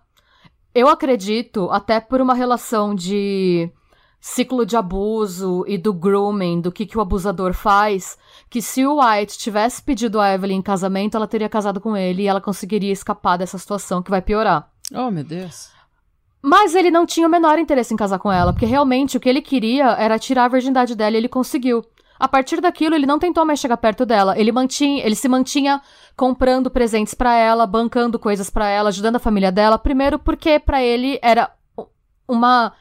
Eu 0.74 0.88
acredito, 0.88 1.70
até 1.72 2.00
por 2.00 2.22
uma 2.22 2.34
relação 2.34 2.96
de 2.96 3.70
ciclo 4.22 4.66
de 4.66 4.78
abuso 4.78 5.66
e 5.68 5.78
do 5.78 5.94
grooming, 5.94 6.62
do 6.62 6.72
que, 6.72 6.86
que 6.86 6.98
o 6.98 7.02
abusador 7.02 7.54
faz, 7.54 8.18
que 8.50 8.62
se 8.62 8.86
o 8.86 9.02
White 9.02 9.38
tivesse 9.38 9.84
pedido 9.84 10.22
a 10.22 10.34
Evelyn 10.34 10.60
em 10.60 10.62
casamento, 10.62 11.18
ela 11.18 11.28
teria 11.28 11.50
casado 11.50 11.82
com 11.82 11.98
ele 11.98 12.24
e 12.24 12.28
ela 12.28 12.40
conseguiria 12.40 12.94
escapar 12.94 13.36
dessa 13.36 13.58
situação 13.58 14.02
que 14.02 14.10
vai 14.10 14.22
piorar. 14.22 14.73
Oh, 14.94 15.10
meu 15.10 15.24
Deus. 15.24 15.72
Mas 16.42 16.76
ele 16.76 16.92
não 16.92 17.06
tinha 17.06 17.26
o 17.26 17.30
menor 17.30 17.58
interesse 17.58 17.94
em 17.94 17.98
casar 17.98 18.20
com 18.20 18.32
ela, 18.32 18.52
porque 18.52 18.66
realmente 18.66 19.16
o 19.16 19.20
que 19.20 19.30
ele 19.30 19.42
queria 19.42 19.92
era 19.92 20.20
tirar 20.20 20.46
a 20.46 20.50
virgindade 20.50 20.94
dela 20.94 21.16
e 21.16 21.18
ele 21.18 21.30
conseguiu. 21.30 21.84
A 22.20 22.28
partir 22.28 22.62
daquilo, 22.62 22.96
ele 22.96 23.06
não 23.06 23.18
tentou 23.18 23.46
mais 23.46 23.60
chegar 23.60 23.78
perto 23.78 24.06
dela. 24.06 24.38
Ele 24.38 24.52
mantinha, 24.52 25.06
ele 25.06 25.16
se 25.16 25.28
mantinha 25.28 25.82
comprando 26.16 26.70
presentes 26.70 27.14
pra 27.14 27.34
ela, 27.36 27.66
bancando 27.66 28.20
coisas 28.20 28.50
pra 28.50 28.68
ela, 28.70 28.90
ajudando 28.90 29.16
a 29.16 29.20
família 29.20 29.52
dela. 29.52 29.80
Primeiro 29.80 30.20
porque 30.20 30.60
pra 30.60 30.82
ele 30.82 31.18
era 31.22 31.52
uma 32.28 32.74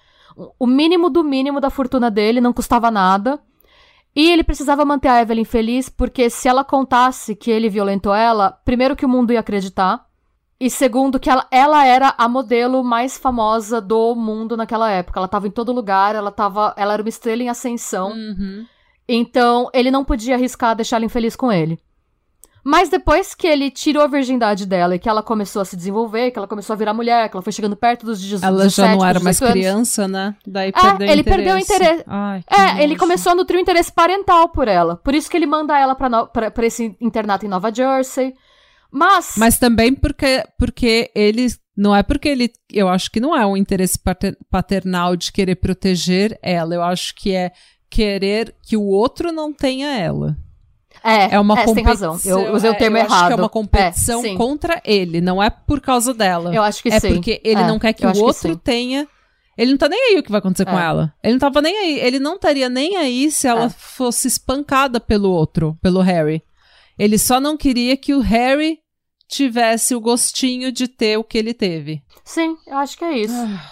o 0.58 0.66
mínimo 0.66 1.10
do 1.10 1.22
mínimo 1.22 1.60
da 1.60 1.70
fortuna 1.70 2.10
dele, 2.10 2.40
não 2.40 2.52
custava 2.52 2.90
nada. 2.90 3.40
E 4.14 4.30
ele 4.30 4.44
precisava 4.44 4.84
manter 4.84 5.08
a 5.08 5.22
Evelyn 5.22 5.44
feliz, 5.44 5.88
porque 5.88 6.28
se 6.28 6.46
ela 6.46 6.62
contasse 6.64 7.34
que 7.34 7.50
ele 7.50 7.68
violentou 7.70 8.14
ela, 8.14 8.50
primeiro 8.64 8.94
que 8.94 9.06
o 9.06 9.08
mundo 9.08 9.32
ia 9.32 9.40
acreditar, 9.40 10.06
e 10.66 10.70
segundo 10.70 11.18
que 11.18 11.28
ela, 11.28 11.46
ela 11.50 11.84
era 11.86 12.14
a 12.16 12.28
modelo 12.28 12.84
mais 12.84 13.18
famosa 13.18 13.80
do 13.80 14.14
mundo 14.14 14.56
naquela 14.56 14.90
época. 14.90 15.18
Ela 15.18 15.28
tava 15.28 15.48
em 15.48 15.50
todo 15.50 15.72
lugar, 15.72 16.14
ela 16.14 16.30
tava, 16.30 16.72
ela 16.76 16.92
era 16.92 17.02
uma 17.02 17.08
estrela 17.08 17.42
em 17.42 17.48
ascensão. 17.48 18.10
Uhum. 18.12 18.64
Então, 19.08 19.68
ele 19.74 19.90
não 19.90 20.04
podia 20.04 20.34
arriscar 20.36 20.76
deixar 20.76 20.96
ela 20.96 21.04
infeliz 21.04 21.34
com 21.34 21.50
ele. 21.50 21.78
Mas 22.64 22.88
depois 22.88 23.34
que 23.34 23.44
ele 23.44 23.72
tirou 23.72 24.04
a 24.04 24.06
virgindade 24.06 24.64
dela 24.66 24.94
e 24.94 24.98
que 25.00 25.08
ela 25.08 25.20
começou 25.20 25.60
a 25.60 25.64
se 25.64 25.76
desenvolver, 25.76 26.30
que 26.30 26.38
ela 26.38 26.46
começou 26.46 26.74
a 26.74 26.76
virar 26.76 26.94
mulher, 26.94 27.28
que 27.28 27.34
ela 27.36 27.42
foi 27.42 27.52
chegando 27.52 27.74
perto 27.74 28.06
dos 28.06 28.20
17, 28.20 28.46
Ela 28.46 28.68
já 28.68 28.94
não 28.94 29.04
era 29.04 29.18
18 29.18 29.24
mais 29.24 29.42
anos, 29.42 29.52
criança, 29.52 30.06
né? 30.06 30.36
Daí 30.46 30.68
É, 30.68 30.72
perdeu 30.72 31.08
ele 31.08 31.22
perdeu 31.24 31.54
o 31.56 31.58
interesse. 31.58 31.82
interesse. 31.90 32.04
Ai, 32.06 32.44
É, 32.48 32.76
ele 32.84 32.92
nojo. 32.92 32.98
começou 33.00 33.32
a 33.32 33.34
nutrir 33.34 33.58
um 33.58 33.62
interesse 33.62 33.90
parental 33.92 34.48
por 34.50 34.68
ela. 34.68 34.94
Por 34.94 35.12
isso 35.12 35.28
que 35.28 35.36
ele 35.36 35.46
manda 35.46 35.76
ela 35.76 35.96
pra, 35.96 36.08
no- 36.08 36.28
pra, 36.28 36.52
pra 36.52 36.64
esse 36.64 36.96
internato 37.00 37.44
em 37.44 37.48
Nova 37.48 37.74
Jersey. 37.74 38.32
Mas, 38.93 39.34
Mas 39.38 39.59
também 39.59 39.95
porque, 39.95 40.45
porque 40.59 41.11
ele. 41.14 41.47
Não 41.74 41.97
é 41.97 42.03
porque 42.03 42.28
ele. 42.28 42.53
Eu 42.70 42.88
acho 42.88 43.11
que 43.11 43.18
não 43.20 43.34
é 43.34 43.47
um 43.47 43.57
interesse 43.57 43.99
pater- 43.99 44.36
paternal 44.51 45.16
de 45.16 45.32
querer 45.32 45.55
proteger 45.57 46.38
ela. 46.43 46.74
Eu 46.74 46.82
acho 46.82 47.14
que 47.14 47.34
é 47.34 47.53
querer 47.88 48.55
que 48.62 48.76
o 48.76 48.82
outro 48.84 49.32
não 49.32 49.53
tenha 49.53 49.88
ela. 49.99 50.36
é, 51.03 51.34
É 51.34 51.40
uma 51.40 51.59
é, 51.59 51.66
você 51.66 51.74
tem 51.74 51.84
competição. 51.84 52.12
razão. 52.12 52.40
Eu 52.47 52.55
usei 52.55 52.70
o 52.70 52.74
é, 52.74 52.76
termo 52.76 52.97
eu 52.99 53.01
errado. 53.05 53.12
Acho 53.14 53.26
que 53.28 53.32
é 53.32 53.36
uma 53.36 53.49
competição 53.49 54.24
É, 54.24 54.34
contra 54.36 54.82
ele, 54.84 55.20
não 55.22 55.43
é 55.43 55.49
por 55.49 55.80
causa 55.80 56.12
dela. 56.12 56.55
Eu 56.55 56.62
acho 56.62 56.82
que 56.82 56.90
é 56.90 57.01
sim. 57.01 57.14
porque 57.14 57.40
ele 57.43 57.61
É, 57.62 57.66
não 57.66 57.78
quer 57.78 57.95
que 57.95 58.07
o 58.07 58.12
que 58.12 58.18
outro 58.18 58.53
sim. 58.53 58.57
tenha. 58.62 59.09
Ele 59.57 59.70
não 59.70 59.78
tá 59.78 59.88
nem 59.88 59.99
aí 60.11 60.18
o 60.18 60.22
que 60.22 60.30
vai 60.30 60.38
acontecer 60.38 60.64
com 60.66 60.78
É. 60.78 60.84
ela. 60.84 61.14
Ele 61.22 61.32
não 61.34 61.40
tava 61.40 61.62
nem 61.62 61.76
aí. 61.76 61.99
Ele 62.01 62.18
não 62.18 62.34
estaria 62.34 62.68
nem 62.68 62.97
aí 62.97 63.30
se 63.30 63.47
ela 63.47 63.64
É. 63.66 63.70
fosse 63.70 64.28
espancada 64.28 65.01
pelo 65.01 65.30
outro, 65.30 65.76
pelo 65.80 66.01
Harry. 66.01 66.43
Ele 66.99 67.18
só 67.18 67.40
não 67.40 67.57
queria 67.57 67.97
que 67.97 68.12
o 68.14 68.20
Harry 68.20 68.78
tivesse 69.33 69.95
o 69.95 70.01
gostinho 70.01 70.70
de 70.70 70.87
ter 70.87 71.16
o 71.16 71.24
que 71.24 71.39
ele 71.39 71.55
teve. 71.55 72.03
Sim, 72.24 72.57
eu 72.66 72.76
acho 72.76 72.97
que 72.99 73.05
é 73.05 73.18
isso. 73.18 73.35
Ah. 73.35 73.70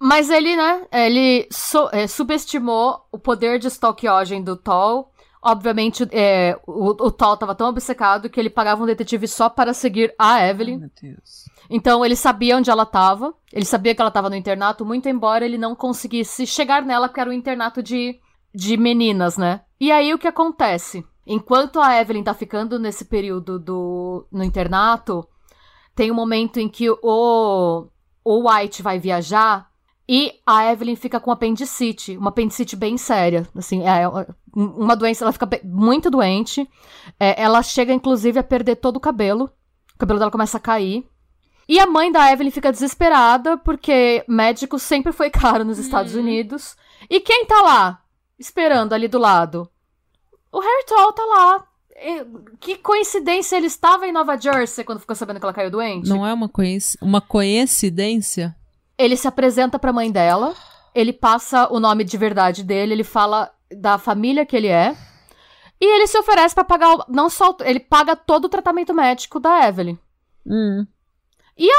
Mas 0.00 0.30
ele, 0.30 0.54
né, 0.56 0.86
ele 0.92 1.48
so- 1.50 1.88
é, 1.92 2.06
subestimou 2.06 3.00
o 3.10 3.18
poder 3.18 3.58
de 3.58 3.66
stalkeagem 3.68 4.42
do 4.42 4.56
Tall. 4.56 5.12
Obviamente, 5.42 6.06
é, 6.12 6.58
o, 6.66 6.90
o 7.06 7.10
Tall 7.10 7.36
tava 7.36 7.54
tão 7.54 7.68
obcecado 7.68 8.28
que 8.30 8.38
ele 8.38 8.50
pagava 8.50 8.82
um 8.82 8.86
detetive 8.86 9.26
só 9.26 9.48
para 9.48 9.72
seguir 9.74 10.14
a 10.18 10.44
Evelyn. 10.46 10.78
meu 10.78 10.90
Deus. 11.00 11.46
Então 11.70 12.04
ele 12.04 12.14
sabia 12.16 12.56
onde 12.56 12.70
ela 12.70 12.86
tava. 12.86 13.34
Ele 13.52 13.64
sabia 13.64 13.94
que 13.94 14.00
ela 14.00 14.10
tava 14.10 14.30
no 14.30 14.36
internato, 14.36 14.84
muito 14.84 15.08
embora 15.08 15.44
ele 15.44 15.58
não 15.58 15.74
conseguisse 15.74 16.46
chegar 16.46 16.82
nela, 16.82 17.08
porque 17.08 17.20
era 17.20 17.30
um 17.30 17.32
internato 17.32 17.82
de, 17.82 18.18
de 18.54 18.76
meninas, 18.76 19.36
né? 19.36 19.62
E 19.80 19.90
aí 19.92 20.12
o 20.14 20.18
que 20.18 20.26
acontece? 20.28 21.04
Enquanto 21.30 21.78
a 21.78 22.00
Evelyn 22.00 22.22
tá 22.22 22.32
ficando 22.32 22.78
nesse 22.78 23.04
período 23.04 23.58
do, 23.58 24.26
no 24.32 24.42
internato, 24.42 25.28
tem 25.94 26.10
um 26.10 26.14
momento 26.14 26.58
em 26.58 26.70
que 26.70 26.88
o, 26.88 27.86
o 28.24 28.48
White 28.48 28.82
vai 28.82 28.98
viajar 28.98 29.68
e 30.08 30.40
a 30.46 30.72
Evelyn 30.72 30.96
fica 30.96 31.20
com 31.20 31.30
apendicite, 31.30 32.16
uma 32.16 32.30
apendicite 32.30 32.74
bem 32.74 32.96
séria, 32.96 33.46
assim, 33.54 33.82
é 33.86 34.08
uma 34.54 34.96
doença, 34.96 35.22
ela 35.22 35.32
fica 35.32 35.46
muito 35.62 36.10
doente, 36.10 36.66
É, 37.20 37.42
ela 37.42 37.62
chega 37.62 37.92
inclusive 37.92 38.38
a 38.38 38.42
perder 38.42 38.76
todo 38.76 38.96
o 38.96 39.00
cabelo, 39.00 39.50
o 39.94 39.98
cabelo 39.98 40.18
dela 40.18 40.30
começa 40.30 40.56
a 40.56 40.60
cair, 40.60 41.06
e 41.68 41.78
a 41.78 41.86
mãe 41.86 42.10
da 42.10 42.32
Evelyn 42.32 42.50
fica 42.50 42.72
desesperada 42.72 43.58
porque 43.58 44.24
médico 44.26 44.78
sempre 44.78 45.12
foi 45.12 45.28
caro 45.30 45.62
nos 45.62 45.78
Estados 45.78 46.14
Unidos, 46.14 46.74
e 47.10 47.20
quem 47.20 47.44
tá 47.44 47.60
lá, 47.60 48.02
esperando 48.38 48.94
ali 48.94 49.08
do 49.08 49.18
lado? 49.18 49.70
O 50.52 50.60
Harry 50.60 50.84
Tall 50.86 51.12
tá 51.12 51.24
lá. 51.24 51.64
E- 51.96 52.24
Que 52.60 52.76
coincidência, 52.76 53.56
ele 53.56 53.66
estava 53.66 54.06
em 54.06 54.12
Nova 54.12 54.36
Jersey 54.38 54.84
quando 54.84 55.00
ficou 55.00 55.14
sabendo 55.16 55.38
que 55.40 55.44
ela 55.44 55.52
caiu 55.52 55.70
doente. 55.70 56.08
Não 56.08 56.26
é 56.26 56.32
uma, 56.32 56.48
coinc... 56.48 56.82
uma 57.02 57.20
coincidência? 57.20 58.56
Ele 58.96 59.16
se 59.16 59.28
apresenta 59.28 59.78
pra 59.78 59.92
mãe 59.92 60.10
dela, 60.10 60.54
ele 60.94 61.12
passa 61.12 61.68
o 61.72 61.78
nome 61.78 62.02
de 62.04 62.16
verdade 62.16 62.64
dele, 62.64 62.92
ele 62.94 63.04
fala 63.04 63.50
da 63.70 63.98
família 63.98 64.44
que 64.46 64.56
ele 64.56 64.68
é. 64.68 64.96
E 65.80 65.84
ele 65.84 66.06
se 66.08 66.18
oferece 66.18 66.54
pra 66.54 66.64
pagar, 66.64 67.04
não 67.08 67.30
só, 67.30 67.56
ele 67.60 67.78
paga 67.78 68.16
todo 68.16 68.46
o 68.46 68.48
tratamento 68.48 68.92
médico 68.92 69.38
da 69.38 69.68
Evelyn. 69.68 69.96
Hum, 70.44 70.84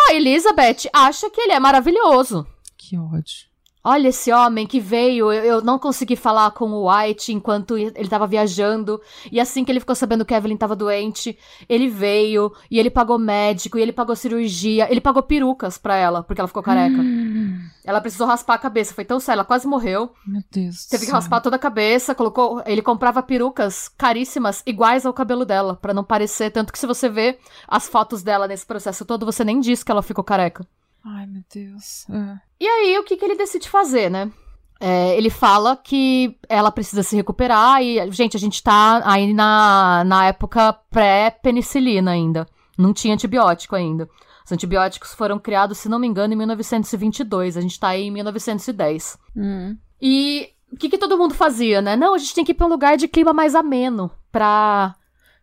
A 0.10 0.14
Elizabeth 0.14 0.90
acha 0.94 1.30
que 1.30 1.42
ele 1.42 1.52
é 1.54 1.60
maravilhoso. 1.60 2.48
que 2.78 2.98
ódio. 2.98 3.49
Olha 3.82 4.10
esse 4.10 4.32
homem 4.32 4.68
que 4.68 4.80
veio, 4.80 5.32
eu, 5.32 5.44
eu 5.44 5.62
não 5.62 5.80
consegui 5.80 6.18
falar 6.18 6.52
com 6.52 6.70
o 6.70 6.92
White 6.92 7.32
enquanto 7.32 7.78
ele 7.78 8.10
tava 8.10 8.28
viajando. 8.28 9.00
E 9.32 9.40
assim 9.40 9.64
que 9.64 9.72
ele 9.72 9.80
ficou 9.80 9.96
sabendo 9.96 10.26
que 10.26 10.34
Evelyn 10.34 10.58
tava 10.58 10.76
doente, 10.76 11.38
ele 11.68 11.88
veio 11.88 12.52
e 12.70 12.78
ele 12.78 12.90
pagou 12.90 13.18
médico 13.18 13.78
e 13.78 13.82
ele 13.82 13.94
pagou 13.94 14.16
cirurgia, 14.18 14.92
ele 14.92 15.00
pagou 15.00 15.24
perucas 15.24 15.78
pra 15.78 15.96
ela, 15.96 16.22
porque 16.24 16.42
ela 16.42 16.48
ficou 16.48 16.62
careca. 16.62 16.98
Hum, 17.02 17.60
Ela 17.86 18.02
precisou 18.02 18.28
raspar 18.28 18.56
a 18.56 18.58
cabeça, 18.60 18.94
foi 18.94 19.06
tão 19.06 19.20
sério, 19.20 19.38
ela 19.40 19.46
quase 19.46 19.66
morreu. 19.66 20.12
meu 20.28 20.44
Deus. 20.52 20.86
Teve 20.86 21.06
que 21.06 21.12
raspar 21.12 21.40
toda 21.40 21.56
a 21.56 21.60
cabeça, 21.60 22.14
colocou, 22.14 22.62
ele 22.66 22.82
comprava 22.82 23.24
perucas 23.24 23.88
caríssimas 23.88 24.62
iguais 24.66 25.06
ao 25.06 25.14
cabelo 25.14 25.46
dela, 25.46 25.76
pra 25.76 25.94
não 25.94 26.04
parecer, 26.04 26.52
tanto 26.52 26.74
que 26.74 26.80
se 26.80 26.86
você 26.86 27.08
vê 27.08 27.40
as 27.68 27.88
fotos 27.88 28.22
dela 28.22 28.48
nesse 28.48 28.66
processo 28.66 29.06
todo, 29.06 29.26
você 29.26 29.44
nem 29.46 29.60
diz 29.62 29.84
que 29.84 29.92
ela 29.92 30.02
ficou 30.04 30.24
careca. 30.24 30.68
Ai, 31.04 31.26
meu 31.26 31.44
Deus. 31.54 32.08
É. 32.10 32.40
E 32.60 32.68
aí, 32.68 32.98
o 33.00 33.04
que, 33.04 33.18
que 33.18 33.26
ele 33.26 33.36
decide 33.36 33.70
fazer, 33.70 34.10
né? 34.10 34.32
É, 34.80 35.18
ele 35.18 35.30
fala 35.30 35.76
que 35.76 36.38
ela 36.48 36.72
precisa 36.72 37.04
se 37.04 37.16
recuperar 37.16 37.84
e, 37.84 38.10
gente, 38.12 38.38
a 38.38 38.40
gente 38.40 38.64
tá 38.64 39.02
aí 39.06 39.34
na, 39.34 40.04
na 40.06 40.28
época 40.28 40.74
pré-penicilina 40.90 42.12
ainda. 42.12 42.48
Não 42.78 42.94
tinha 42.94 43.14
antibiótico 43.14 43.76
ainda. 43.76 44.10
Os 44.46 44.52
antibióticos 44.52 45.14
foram 45.14 45.38
criados, 45.38 45.78
se 45.78 45.90
não 45.90 46.00
me 46.00 46.08
engano, 46.08 46.34
em 46.34 46.38
1922. 46.38 47.58
A 47.58 47.62
gente 47.62 47.80
tá 47.80 47.90
aí 47.90 48.04
em 48.04 48.12
1910. 48.12 49.18
Hum. 49.36 49.78
E 50.02 50.50
o 50.72 50.78
que, 50.78 50.90
que 50.90 50.98
todo 50.98 51.18
mundo 51.18 51.34
fazia, 51.34 51.82
né? 51.82 51.98
Não, 51.98 52.14
a 52.14 52.18
gente 52.18 52.34
tem 52.34 52.46
que 52.46 52.54
ir 52.54 52.56
pra 52.56 52.66
um 52.66 52.70
lugar 52.70 52.96
de 52.96 53.08
clima 53.08 53.34
mais 53.34 53.56
ameno 53.56 54.10
pra, 54.32 54.96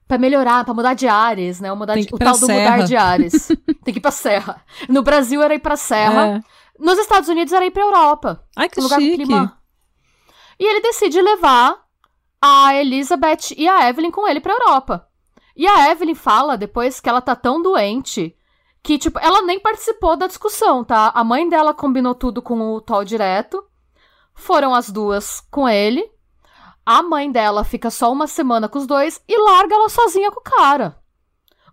pra 0.07 0.19
melhorar, 0.19 0.65
pra 0.65 0.75
mudar 0.75 0.95
de 0.95 1.07
ares, 1.09 1.61
né? 1.61 1.73
O, 1.73 1.77
mudar 1.77 1.95
de- 1.97 2.09
o 2.13 2.19
tal 2.19 2.39
do 2.39 2.47
serra. 2.47 2.73
mudar 2.73 2.85
de 2.87 2.97
ares. 2.97 3.49
tem 3.85 3.93
que 3.95 3.99
ir 3.99 4.03
pra 4.03 4.11
serra. 4.11 4.63
No 4.89 5.03
Brasil 5.03 5.43
era 5.43 5.55
ir 5.55 5.59
pra 5.61 5.77
serra. 5.77 6.27
É. 6.37 6.41
Nos 6.79 6.99
Estados 6.99 7.29
Unidos 7.29 7.53
era 7.53 7.65
ir 7.65 7.71
pra 7.71 7.83
Europa. 7.83 8.45
Ai, 8.55 8.69
que 8.69 8.81
lugar 8.81 9.01
chique. 9.01 9.17
clima. 9.25 9.59
E 10.59 10.65
ele 10.65 10.81
decide 10.81 11.21
levar 11.21 11.77
a 12.41 12.75
Elizabeth 12.75 13.53
e 13.57 13.69
a 13.69 13.89
Evelyn 13.89 14.11
com 14.11 14.27
ele 14.29 14.41
pra 14.41 14.53
Europa. 14.53 15.07
E 15.57 15.67
a 15.67 15.91
Evelyn 15.91 16.15
fala 16.15 16.57
depois 16.57 17.01
que 17.01 17.09
ela 17.09 17.21
tá 17.23 17.35
tão 17.35 17.63
doente 17.63 18.37
que, 18.83 18.99
tipo, 18.99 19.19
ela 19.19 19.43
nem 19.43 19.59
participou 19.59 20.17
da 20.17 20.27
discussão, 20.27 20.85
tá? 20.85 21.11
A 21.15 21.25
mãe 21.25 21.49
dela 21.49 21.75
combinou 21.75 22.15
tudo 22.15 22.41
com 22.41 22.75
o 22.75 22.81
Toll 22.81 23.05
direto. 23.05 23.65
Foram 24.35 24.75
as 24.75 24.91
duas 24.91 25.41
com 25.51 25.67
ele. 25.69 26.09
A 26.87 27.03
mãe 27.03 27.33
dela 27.33 27.65
fica 27.65 27.91
só 27.91 28.13
uma 28.13 28.29
semana 28.29 28.69
com 28.69 28.79
os 28.79 28.87
dois 28.87 29.21
e 29.29 29.37
larga 29.37 29.75
ela 29.75 29.89
sozinha 29.89 30.31
com 30.31 30.39
o 30.39 30.43
cara. 30.43 30.97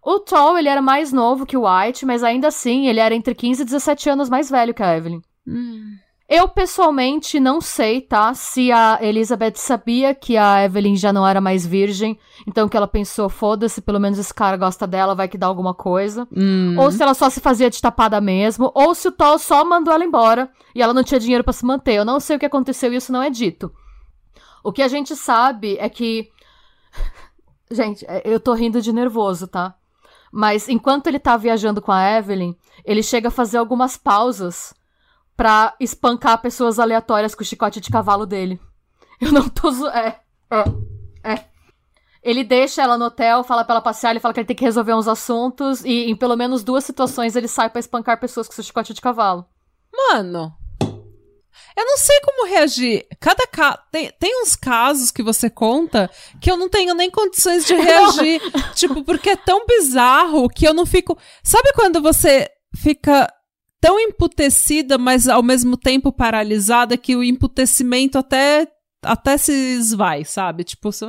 O 0.01 0.19
Toll, 0.19 0.57
ele 0.57 0.67
era 0.67 0.81
mais 0.81 1.13
novo 1.13 1.45
que 1.45 1.55
o 1.55 1.65
White, 1.65 2.03
mas 2.03 2.23
ainda 2.23 2.47
assim, 2.47 2.87
ele 2.87 2.99
era 2.99 3.13
entre 3.13 3.35
15 3.35 3.61
e 3.61 3.65
17 3.65 4.09
anos 4.09 4.29
mais 4.29 4.49
velho 4.49 4.73
que 4.73 4.81
a 4.81 4.97
Evelyn. 4.97 5.21
Hum. 5.47 5.97
Eu, 6.27 6.47
pessoalmente, 6.47 7.39
não 7.39 7.61
sei, 7.61 8.01
tá? 8.01 8.33
Se 8.33 8.71
a 8.71 8.97
Elizabeth 9.01 9.53
sabia 9.55 10.15
que 10.15 10.35
a 10.35 10.65
Evelyn 10.65 10.95
já 10.95 11.13
não 11.13 11.27
era 11.27 11.39
mais 11.39 11.63
virgem, 11.63 12.17
então 12.47 12.67
que 12.67 12.75
ela 12.75 12.87
pensou, 12.87 13.29
foda-se, 13.29 13.81
pelo 13.81 13.99
menos 13.99 14.17
esse 14.17 14.33
cara 14.33 14.57
gosta 14.57 14.87
dela, 14.87 15.13
vai 15.13 15.27
que 15.27 15.37
dá 15.37 15.45
alguma 15.45 15.75
coisa. 15.75 16.27
Hum. 16.35 16.75
Ou 16.79 16.91
se 16.91 17.03
ela 17.03 17.13
só 17.13 17.29
se 17.29 17.39
fazia 17.39 17.69
de 17.69 17.79
tapada 17.79 18.19
mesmo, 18.19 18.71
ou 18.73 18.95
se 18.95 19.07
o 19.07 19.11
Toll 19.11 19.37
só 19.37 19.63
mandou 19.63 19.93
ela 19.93 20.03
embora 20.03 20.49
e 20.73 20.81
ela 20.81 20.93
não 20.93 21.03
tinha 21.03 21.19
dinheiro 21.19 21.43
pra 21.43 21.53
se 21.53 21.63
manter. 21.63 21.93
Eu 21.93 22.05
não 22.05 22.19
sei 22.19 22.35
o 22.35 22.39
que 22.39 22.47
aconteceu 22.47 22.91
e 22.91 22.95
isso 22.95 23.11
não 23.11 23.21
é 23.21 23.29
dito. 23.29 23.71
O 24.63 24.71
que 24.71 24.81
a 24.81 24.87
gente 24.87 25.15
sabe 25.15 25.77
é 25.77 25.89
que. 25.89 26.31
Gente, 27.69 28.05
é, 28.07 28.21
eu 28.23 28.39
tô 28.39 28.53
rindo 28.53 28.81
de 28.81 28.93
nervoso, 28.93 29.47
tá? 29.47 29.75
Mas 30.31 30.69
enquanto 30.69 31.07
ele 31.07 31.19
tá 31.19 31.35
viajando 31.37 31.81
com 31.81 31.91
a 31.91 32.17
Evelyn, 32.17 32.55
ele 32.83 33.03
chega 33.03 33.27
a 33.27 33.31
fazer 33.31 33.57
algumas 33.57 33.97
pausas 33.97 34.73
pra 35.35 35.75
espancar 35.79 36.41
pessoas 36.41 36.79
aleatórias 36.79 37.35
com 37.35 37.41
o 37.41 37.45
chicote 37.45 37.81
de 37.81 37.89
cavalo 37.89 38.25
dele. 38.25 38.59
Eu 39.19 39.31
não 39.31 39.47
tô 39.47 39.71
zo... 39.71 39.87
É, 39.87 40.19
é, 40.51 41.33
é. 41.33 41.45
Ele 42.21 42.43
deixa 42.43 42.81
ela 42.81 42.97
no 42.97 43.05
hotel, 43.05 43.43
fala 43.43 43.63
pra 43.63 43.75
ela 43.75 43.81
passear, 43.81 44.11
ele 44.11 44.19
fala 44.19 44.33
que 44.33 44.39
ele 44.39 44.47
tem 44.47 44.55
que 44.55 44.63
resolver 44.63 44.93
uns 44.93 45.07
assuntos, 45.07 45.83
e 45.83 46.09
em 46.09 46.15
pelo 46.15 46.37
menos 46.37 46.63
duas 46.63 46.83
situações 46.85 47.35
ele 47.35 47.47
sai 47.47 47.69
pra 47.69 47.79
espancar 47.79 48.19
pessoas 48.19 48.47
com 48.47 48.53
seu 48.53 48.63
chicote 48.63 48.93
de 48.93 49.01
cavalo. 49.01 49.45
Mano, 49.93 50.53
eu 51.75 51.85
não 51.85 51.97
sei 51.97 52.19
como 52.21 52.47
reagir. 52.47 53.05
Cada 53.19 53.45
ca... 53.47 53.77
tem, 53.91 54.11
tem 54.19 54.41
uns 54.41 54.55
casos 54.55 55.11
que 55.11 55.23
você 55.23 55.49
conta 55.49 56.09
que 56.39 56.49
eu 56.49 56.57
não 56.57 56.69
tenho 56.69 56.93
nem 56.93 57.09
condições 57.09 57.65
de 57.65 57.73
reagir. 57.75 58.41
tipo, 58.75 59.03
porque 59.03 59.31
é 59.31 59.35
tão 59.35 59.65
bizarro 59.65 60.49
que 60.49 60.67
eu 60.67 60.73
não 60.73 60.85
fico. 60.85 61.17
Sabe 61.43 61.73
quando 61.73 62.01
você 62.01 62.49
fica 62.75 63.31
tão 63.81 63.99
emputecida, 63.99 64.97
mas 64.97 65.27
ao 65.27 65.43
mesmo 65.43 65.75
tempo 65.75 66.11
paralisada 66.11 66.95
que 66.95 67.15
o 67.15 67.23
emputecimento 67.23 68.17
até, 68.17 68.67
até 69.01 69.37
se 69.37 69.51
esvai, 69.51 70.23
sabe? 70.23 70.63
Tipo, 70.63 70.91
você, 70.91 71.05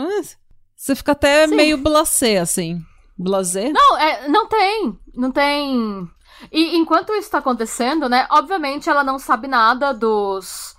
você 0.75 0.97
fica 0.97 1.13
até 1.13 1.47
Sim. 1.47 1.55
meio 1.55 1.79
blasé, 1.79 2.39
assim. 2.39 2.81
Blasé? 3.17 3.71
Não, 3.73 3.97
é, 3.97 4.29
não 4.29 4.49
tem. 4.49 4.99
Não 5.15 5.31
tem. 5.31 6.09
E 6.53 6.77
enquanto 6.77 7.13
isso 7.15 7.31
tá 7.31 7.39
acontecendo, 7.39 8.09
né? 8.09 8.27
Obviamente 8.31 8.89
ela 8.89 9.03
não 9.05 9.19
sabe 9.19 9.47
nada 9.49 9.93
dos. 9.93 10.75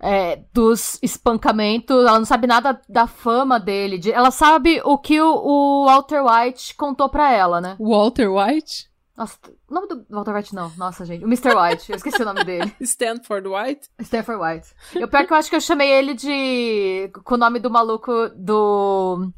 é, 0.00 0.42
dos 0.54 0.98
espancamentos, 1.02 1.96
ela 2.06 2.18
não 2.18 2.24
sabe 2.24 2.46
nada 2.46 2.80
da 2.88 3.06
fama 3.06 3.58
dele. 3.58 3.98
de- 3.98 4.12
ela 4.12 4.30
sabe 4.30 4.80
o 4.84 4.96
que 4.96 5.20
o, 5.20 5.26
o 5.34 5.86
Walter 5.86 6.22
White 6.24 6.74
contou 6.76 7.08
pra 7.08 7.32
ela, 7.32 7.60
né? 7.60 7.76
Walter 7.80 8.28
White? 8.30 8.88
Nossa, 9.16 9.36
o 9.68 9.74
nome 9.74 9.88
do 9.88 10.06
Walter 10.08 10.32
White 10.36 10.54
não. 10.54 10.70
Nossa, 10.76 11.04
gente. 11.04 11.24
O 11.24 11.26
Mr. 11.26 11.52
White. 11.52 11.90
Eu 11.90 11.96
esqueci 11.96 12.22
o 12.22 12.24
nome 12.24 12.44
dele. 12.44 12.72
Stanford 12.80 13.48
White? 13.48 13.88
Stanford 14.00 14.40
White. 14.40 14.68
Eu 14.94 15.08
pior 15.08 15.26
que 15.26 15.32
eu 15.32 15.36
acho 15.36 15.50
que 15.50 15.56
eu 15.56 15.60
chamei 15.60 15.90
ele 15.90 16.14
de. 16.14 17.10
com 17.24 17.34
o 17.34 17.38
nome 17.38 17.58
do 17.58 17.68
maluco 17.68 18.12
do. 18.36 19.28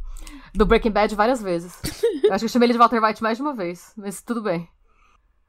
do 0.54 0.66
Breaking 0.66 0.90
Bad 0.90 1.14
várias 1.14 1.40
vezes. 1.40 1.80
Eu 2.24 2.34
acho 2.34 2.40
que 2.40 2.44
eu 2.44 2.48
chamei 2.50 2.66
ele 2.66 2.74
de 2.74 2.78
Walter 2.78 3.02
White 3.02 3.22
mais 3.22 3.38
de 3.38 3.42
uma 3.42 3.54
vez. 3.54 3.94
Mas 3.96 4.20
tudo 4.20 4.42
bem. 4.42 4.68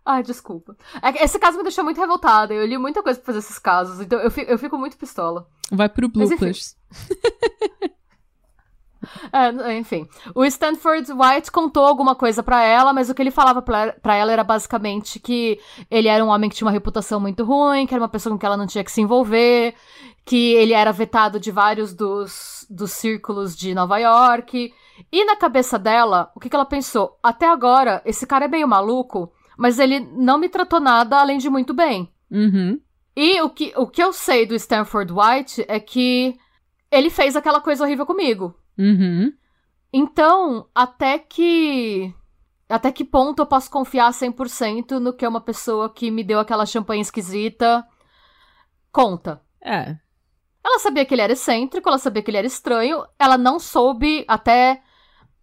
Ai, 0.06 0.24
desculpa. 0.24 0.76
É 1.02 1.24
Esse 1.24 1.38
caso 1.38 1.58
me 1.58 1.64
deixou 1.64 1.84
muito 1.84 2.00
revoltada. 2.00 2.54
Eu 2.54 2.66
li 2.66 2.78
muita 2.78 3.04
coisa 3.04 3.20
pra 3.20 3.28
fazer 3.28 3.40
esses 3.40 3.60
casos, 3.60 4.00
então 4.00 4.20
eu 4.20 4.32
fico, 4.32 4.52
eu 4.52 4.58
fico 4.58 4.78
muito 4.78 4.98
pistola. 4.98 5.48
Vai 5.72 5.88
pro 5.90 6.10
bloopers. 6.10 6.76
É, 9.34 9.78
enfim. 9.78 10.08
O 10.36 10.46
Stanford 10.46 11.12
White 11.12 11.52
contou 11.52 11.86
alguma 11.86 12.16
coisa 12.16 12.44
pra 12.44 12.64
ela, 12.64 12.94
mas 12.94 13.10
o 13.10 13.16
que 13.16 13.22
ele 13.22 13.32
falava 13.32 13.62
pra 13.62 13.94
pra 13.94 14.16
ela 14.16 14.32
era 14.32 14.44
basicamente 14.44 15.20
que 15.20 15.60
ele 15.90 16.08
era 16.08 16.24
um 16.24 16.30
homem 16.30 16.50
que 16.50 16.56
tinha 16.56 16.68
uma 16.68 16.72
reputação 16.72 17.20
muito 17.20 17.44
ruim, 17.44 17.88
que 17.88 17.94
era 17.94 18.02
uma 18.04 18.10
pessoa 18.10 18.34
com 18.34 18.40
que 18.40 18.46
ela 18.46 18.58
não 18.58 18.68
tinha 18.68 18.84
que 18.84 18.92
se 18.92 19.02
envolver, 19.02 19.74
que 20.24 20.54
ele 20.54 20.74
era 20.74 20.92
vetado 20.92 21.40
de 21.40 21.52
vários 21.52 21.94
dos, 21.94 22.66
dos 22.70 22.92
círculos 22.92 23.56
de 23.56 23.74
Nova 23.74 23.98
York. 23.98 24.72
E 25.12 25.26
na 25.26 25.36
cabeça 25.36 25.80
dela, 25.80 26.32
o 26.36 26.40
que, 26.40 26.50
que 26.50 26.56
ela 26.56 26.66
pensou? 26.66 27.18
Até 27.24 27.48
agora, 27.48 28.02
esse 28.06 28.28
cara 28.28 28.46
é 28.46 28.48
meio 28.48 28.68
maluco, 28.68 29.32
mas 29.62 29.78
ele 29.78 30.00
não 30.00 30.40
me 30.40 30.50
tratou 30.50 30.80
nada 30.80 31.20
além 31.20 31.38
de 31.38 31.48
muito 31.48 31.72
bem. 31.72 32.12
Uhum. 32.32 32.82
E 33.16 33.40
o 33.44 33.50
que, 33.52 33.72
o 33.78 33.86
que 33.86 34.02
eu 34.02 34.12
sei 34.12 34.44
do 34.44 34.56
Stanford 34.56 35.14
White 35.14 35.64
é 35.68 35.80
que 35.80 36.36
ele 36.90 37.12
fez 37.12 37.36
aquela 37.36 37.62
coisa 37.62 37.84
horrível 37.84 38.04
comigo. 38.04 38.56
Uhum. 38.76 39.32
Então, 39.94 40.68
até 40.74 41.20
que. 41.20 42.12
Até 42.68 42.92
que 42.92 43.06
ponto 43.06 43.44
eu 43.44 43.46
posso 43.46 43.70
confiar 43.70 44.12
100% 44.12 44.98
no 44.98 45.14
que 45.14 45.28
uma 45.28 45.42
pessoa 45.42 45.94
que 45.94 46.10
me 46.10 46.24
deu 46.24 46.40
aquela 46.40 46.66
champanhe 46.66 47.02
esquisita 47.02 47.86
conta? 48.92 49.44
É. 49.64 49.96
Ela 50.66 50.80
sabia 50.80 51.06
que 51.06 51.14
ele 51.14 51.22
era 51.22 51.34
excêntrico, 51.34 51.88
ela 51.88 52.00
sabia 52.00 52.24
que 52.24 52.32
ele 52.32 52.38
era 52.38 52.48
estranho, 52.48 53.06
ela 53.20 53.38
não 53.38 53.60
soube 53.60 54.26
até 54.28 54.82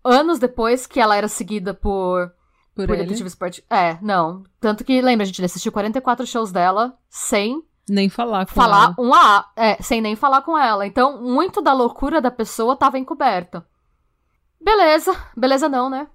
anos 0.02 0.40
depois 0.40 0.88
que 0.88 0.98
ela 0.98 1.14
era 1.14 1.28
seguida 1.28 1.72
por, 1.72 2.32
Por, 2.78 2.86
por 2.86 2.94
ele. 2.94 3.04
detetives 3.06 3.34
part... 3.34 3.64
É, 3.68 3.98
não. 4.00 4.44
Tanto 4.60 4.84
que, 4.84 5.00
lembra, 5.02 5.24
a 5.24 5.26
gente 5.26 5.44
assistiu 5.44 5.72
44 5.72 6.24
shows 6.26 6.52
dela 6.52 6.96
sem 7.10 7.62
Nem 7.88 8.08
falar 8.08 8.46
com 8.46 8.52
falar 8.52 8.84
ela. 8.84 8.94
um 8.98 9.12
A, 9.12 9.50
é, 9.56 9.82
sem 9.82 10.00
nem 10.00 10.14
falar 10.14 10.42
com 10.42 10.56
ela. 10.56 10.86
Então, 10.86 11.20
muito 11.20 11.60
da 11.60 11.72
loucura 11.72 12.20
da 12.20 12.30
pessoa 12.30 12.76
tava 12.76 12.98
encoberta. 12.98 13.66
Beleza, 14.60 15.14
beleza 15.36 15.68
não, 15.68 15.88
né? 15.90 16.06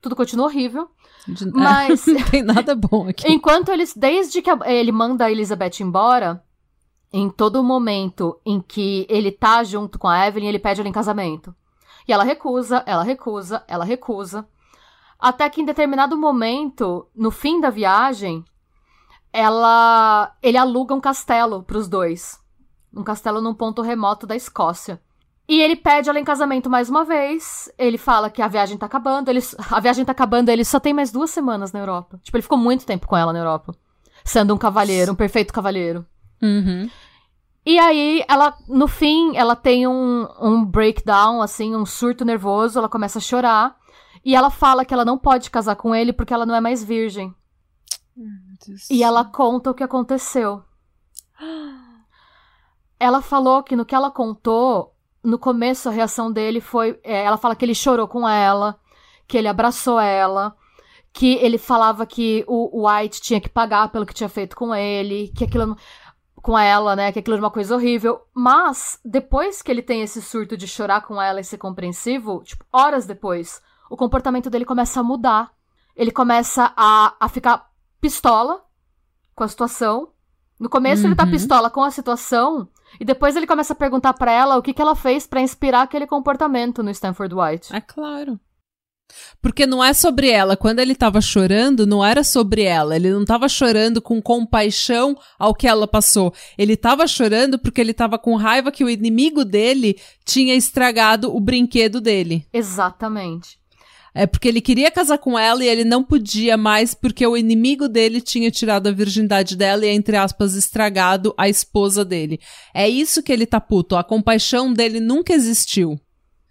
Tudo 0.00 0.16
continua 0.16 0.46
horrível. 0.46 0.90
De- 1.26 1.44
é, 1.48 1.50
Mas, 1.52 2.04
não 2.08 2.22
tem 2.24 2.42
nada 2.42 2.74
bom 2.74 3.08
aqui. 3.08 3.30
enquanto 3.30 3.70
eles, 3.70 3.94
desde 3.94 4.40
que 4.42 4.50
a- 4.50 4.58
ele 4.66 4.90
manda 4.92 5.26
a 5.26 5.30
Elizabeth 5.30 5.80
embora, 5.80 6.42
em 7.12 7.28
todo 7.30 7.62
momento 7.64 8.40
em 8.44 8.60
que 8.60 9.06
ele 9.08 9.30
tá 9.32 9.62
junto 9.64 9.98
com 9.98 10.08
a 10.08 10.26
Evelyn, 10.26 10.48
ele 10.48 10.58
pede 10.58 10.80
ela 10.80 10.88
em 10.88 10.92
casamento. 10.92 11.54
E 12.08 12.12
ela 12.12 12.24
recusa, 12.24 12.82
ela 12.86 13.02
recusa, 13.02 13.62
ela 13.68 13.84
recusa. 13.84 14.46
Até 15.20 15.48
que 15.50 15.60
em 15.60 15.64
determinado 15.64 16.16
momento, 16.16 17.06
no 17.14 17.30
fim 17.30 17.60
da 17.60 17.70
viagem, 17.70 18.44
ela 19.32 20.34
ele 20.42 20.56
aluga 20.56 20.94
um 20.94 21.00
castelo 21.00 21.62
pros 21.62 21.88
dois. 21.88 22.40
Um 22.94 23.04
castelo 23.04 23.40
num 23.40 23.54
ponto 23.54 23.82
remoto 23.82 24.26
da 24.26 24.34
Escócia. 24.34 25.00
E 25.50 25.60
ele 25.60 25.74
pede 25.74 26.08
ela 26.08 26.20
em 26.20 26.24
casamento 26.24 26.70
mais 26.70 26.88
uma 26.88 27.04
vez. 27.04 27.68
Ele 27.76 27.98
fala 27.98 28.30
que 28.30 28.40
a 28.40 28.46
viagem 28.46 28.78
tá 28.78 28.86
acabando. 28.86 29.28
Ele, 29.30 29.40
a 29.70 29.80
viagem 29.80 30.04
tá 30.04 30.12
acabando, 30.12 30.48
ele 30.48 30.64
só 30.64 30.78
tem 30.78 30.94
mais 30.94 31.10
duas 31.10 31.30
semanas 31.30 31.72
na 31.72 31.80
Europa. 31.80 32.20
Tipo, 32.22 32.36
ele 32.36 32.42
ficou 32.42 32.56
muito 32.56 32.86
tempo 32.86 33.08
com 33.08 33.16
ela 33.16 33.32
na 33.32 33.40
Europa. 33.40 33.74
Sendo 34.24 34.54
um 34.54 34.58
cavalheiro, 34.58 35.10
um 35.10 35.16
perfeito 35.16 35.52
cavalheiro. 35.52 36.06
Uhum. 36.40 36.88
E 37.66 37.78
aí, 37.78 38.24
ela, 38.28 38.56
no 38.68 38.86
fim, 38.86 39.36
ela 39.36 39.56
tem 39.56 39.86
um, 39.88 40.26
um 40.40 40.64
breakdown, 40.64 41.42
assim, 41.42 41.74
um 41.74 41.84
surto 41.84 42.24
nervoso, 42.24 42.78
ela 42.78 42.88
começa 42.88 43.18
a 43.18 43.22
chorar. 43.22 43.76
E 44.24 44.34
ela 44.34 44.50
fala 44.50 44.84
que 44.84 44.92
ela 44.92 45.04
não 45.04 45.18
pode 45.18 45.50
casar 45.50 45.76
com 45.76 45.94
ele 45.94 46.12
porque 46.12 46.34
ela 46.34 46.46
não 46.46 46.54
é 46.54 46.60
mais 46.60 46.84
virgem. 46.84 47.34
E 48.90 49.02
ela 49.02 49.24
conta 49.24 49.70
o 49.70 49.74
que 49.74 49.82
aconteceu. 49.82 50.62
Ela 52.98 53.22
falou 53.22 53.62
que 53.62 53.74
no 53.74 53.84
que 53.84 53.94
ela 53.94 54.10
contou, 54.10 54.94
no 55.24 55.38
começo 55.38 55.88
a 55.88 55.92
reação 55.92 56.30
dele 56.30 56.60
foi. 56.60 57.00
é, 57.02 57.24
ela 57.24 57.38
fala 57.38 57.56
que 57.56 57.64
ele 57.64 57.74
chorou 57.74 58.06
com 58.06 58.28
ela, 58.28 58.78
que 59.26 59.38
ele 59.38 59.48
abraçou 59.48 59.98
ela, 59.98 60.54
que 61.12 61.36
ele 61.36 61.56
falava 61.56 62.04
que 62.04 62.44
o 62.46 62.86
White 62.86 63.22
tinha 63.22 63.40
que 63.40 63.48
pagar 63.48 63.90
pelo 63.90 64.04
que 64.04 64.14
tinha 64.14 64.28
feito 64.28 64.54
com 64.54 64.74
ele, 64.74 65.32
que 65.34 65.44
aquilo. 65.44 65.76
com 66.42 66.58
ela, 66.58 66.94
né? 66.94 67.10
Que 67.10 67.20
aquilo 67.20 67.36
era 67.36 67.42
uma 67.42 67.50
coisa 67.50 67.74
horrível. 67.74 68.20
Mas, 68.34 69.00
depois 69.02 69.62
que 69.62 69.70
ele 69.70 69.82
tem 69.82 70.02
esse 70.02 70.20
surto 70.20 70.56
de 70.56 70.68
chorar 70.68 71.00
com 71.02 71.20
ela 71.20 71.40
e 71.40 71.44
ser 71.44 71.58
compreensivo, 71.58 72.42
tipo, 72.44 72.64
horas 72.72 73.06
depois, 73.06 73.62
o 73.90 73.96
comportamento 73.96 74.48
dele 74.48 74.64
começa 74.64 75.00
a 75.00 75.02
mudar. 75.02 75.50
Ele 75.96 76.10
começa 76.12 76.72
a, 76.76 77.14
a 77.20 77.28
ficar 77.28 77.68
pistola 78.00 78.62
com 79.34 79.44
a 79.44 79.48
situação. 79.48 80.08
No 80.58 80.68
começo 80.70 81.06
ele 81.06 81.14
tá 81.14 81.24
Uhum. 81.24 81.30
pistola 81.30 81.68
com 81.68 81.82
a 81.82 81.90
situação 81.90 82.68
e 82.98 83.04
depois 83.04 83.34
ele 83.36 83.46
começa 83.46 83.72
a 83.72 83.76
perguntar 83.76 84.14
pra 84.14 84.30
ela 84.32 84.56
o 84.56 84.62
que, 84.62 84.72
que 84.72 84.80
ela 84.80 84.94
fez 84.94 85.26
pra 85.26 85.40
inspirar 85.40 85.82
aquele 85.82 86.06
comportamento 86.06 86.82
no 86.82 86.90
Stanford 86.90 87.34
White. 87.34 87.74
É 87.74 87.80
claro. 87.80 88.38
Porque 89.42 89.66
não 89.66 89.82
é 89.82 89.92
sobre 89.92 90.30
ela. 90.30 90.56
Quando 90.56 90.78
ele 90.78 90.94
tava 90.94 91.20
chorando, 91.20 91.84
não 91.86 92.04
era 92.04 92.22
sobre 92.22 92.62
ela. 92.62 92.94
Ele 92.94 93.10
não 93.10 93.24
tava 93.24 93.48
chorando 93.48 94.00
com 94.00 94.22
compaixão 94.22 95.16
ao 95.38 95.52
que 95.54 95.66
ela 95.66 95.88
passou. 95.88 96.32
Ele 96.56 96.76
tava 96.76 97.06
chorando 97.08 97.58
porque 97.58 97.80
ele 97.80 97.92
tava 97.92 98.18
com 98.18 98.36
raiva 98.36 98.70
que 98.70 98.84
o 98.84 98.88
inimigo 98.88 99.44
dele 99.44 99.98
tinha 100.24 100.54
estragado 100.54 101.34
o 101.34 101.40
brinquedo 101.40 102.00
dele. 102.00 102.46
Exatamente. 102.52 103.58
É 104.14 104.26
porque 104.26 104.48
ele 104.48 104.60
queria 104.60 104.90
casar 104.90 105.18
com 105.18 105.38
ela 105.38 105.64
e 105.64 105.68
ele 105.68 105.84
não 105.84 106.02
podia 106.02 106.56
mais 106.56 106.94
porque 106.94 107.26
o 107.26 107.36
inimigo 107.36 107.88
dele 107.88 108.20
tinha 108.20 108.50
tirado 108.50 108.88
a 108.88 108.92
virgindade 108.92 109.56
dela 109.56 109.86
e, 109.86 109.88
entre 109.88 110.16
aspas, 110.16 110.54
estragado 110.54 111.32
a 111.38 111.48
esposa 111.48 112.04
dele. 112.04 112.40
É 112.74 112.88
isso 112.88 113.22
que 113.22 113.32
ele 113.32 113.46
tá 113.46 113.60
puto. 113.60 113.96
A 113.96 114.02
compaixão 114.02 114.72
dele 114.72 114.98
nunca 114.98 115.32
existiu. 115.32 115.98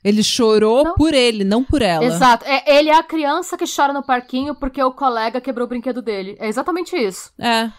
Ele 0.04 0.24
chorou 0.24 0.84
Não. 0.84 0.96
por 0.96 1.14
ele, 1.14 1.44
não 1.44 1.64
por 1.64 1.82
ela. 1.82 2.06
Exato. 2.06 2.46
É, 2.46 2.78
ele 2.78 2.90
é 2.90 2.96
a 2.96 3.04
criança 3.04 3.58
que 3.58 3.66
chora 3.66 3.92
no 3.92 4.02
parquinho 4.02 4.56
porque 4.56 4.82
o 4.82 4.94
colega 4.94 5.42
quebrou 5.42 5.66
o 5.66 5.70
brinquedo 5.70 6.02
dele. 6.02 6.38
É 6.40 6.48
exatamente 6.48 6.96
isso. 6.96 7.32
É. 7.38 7.70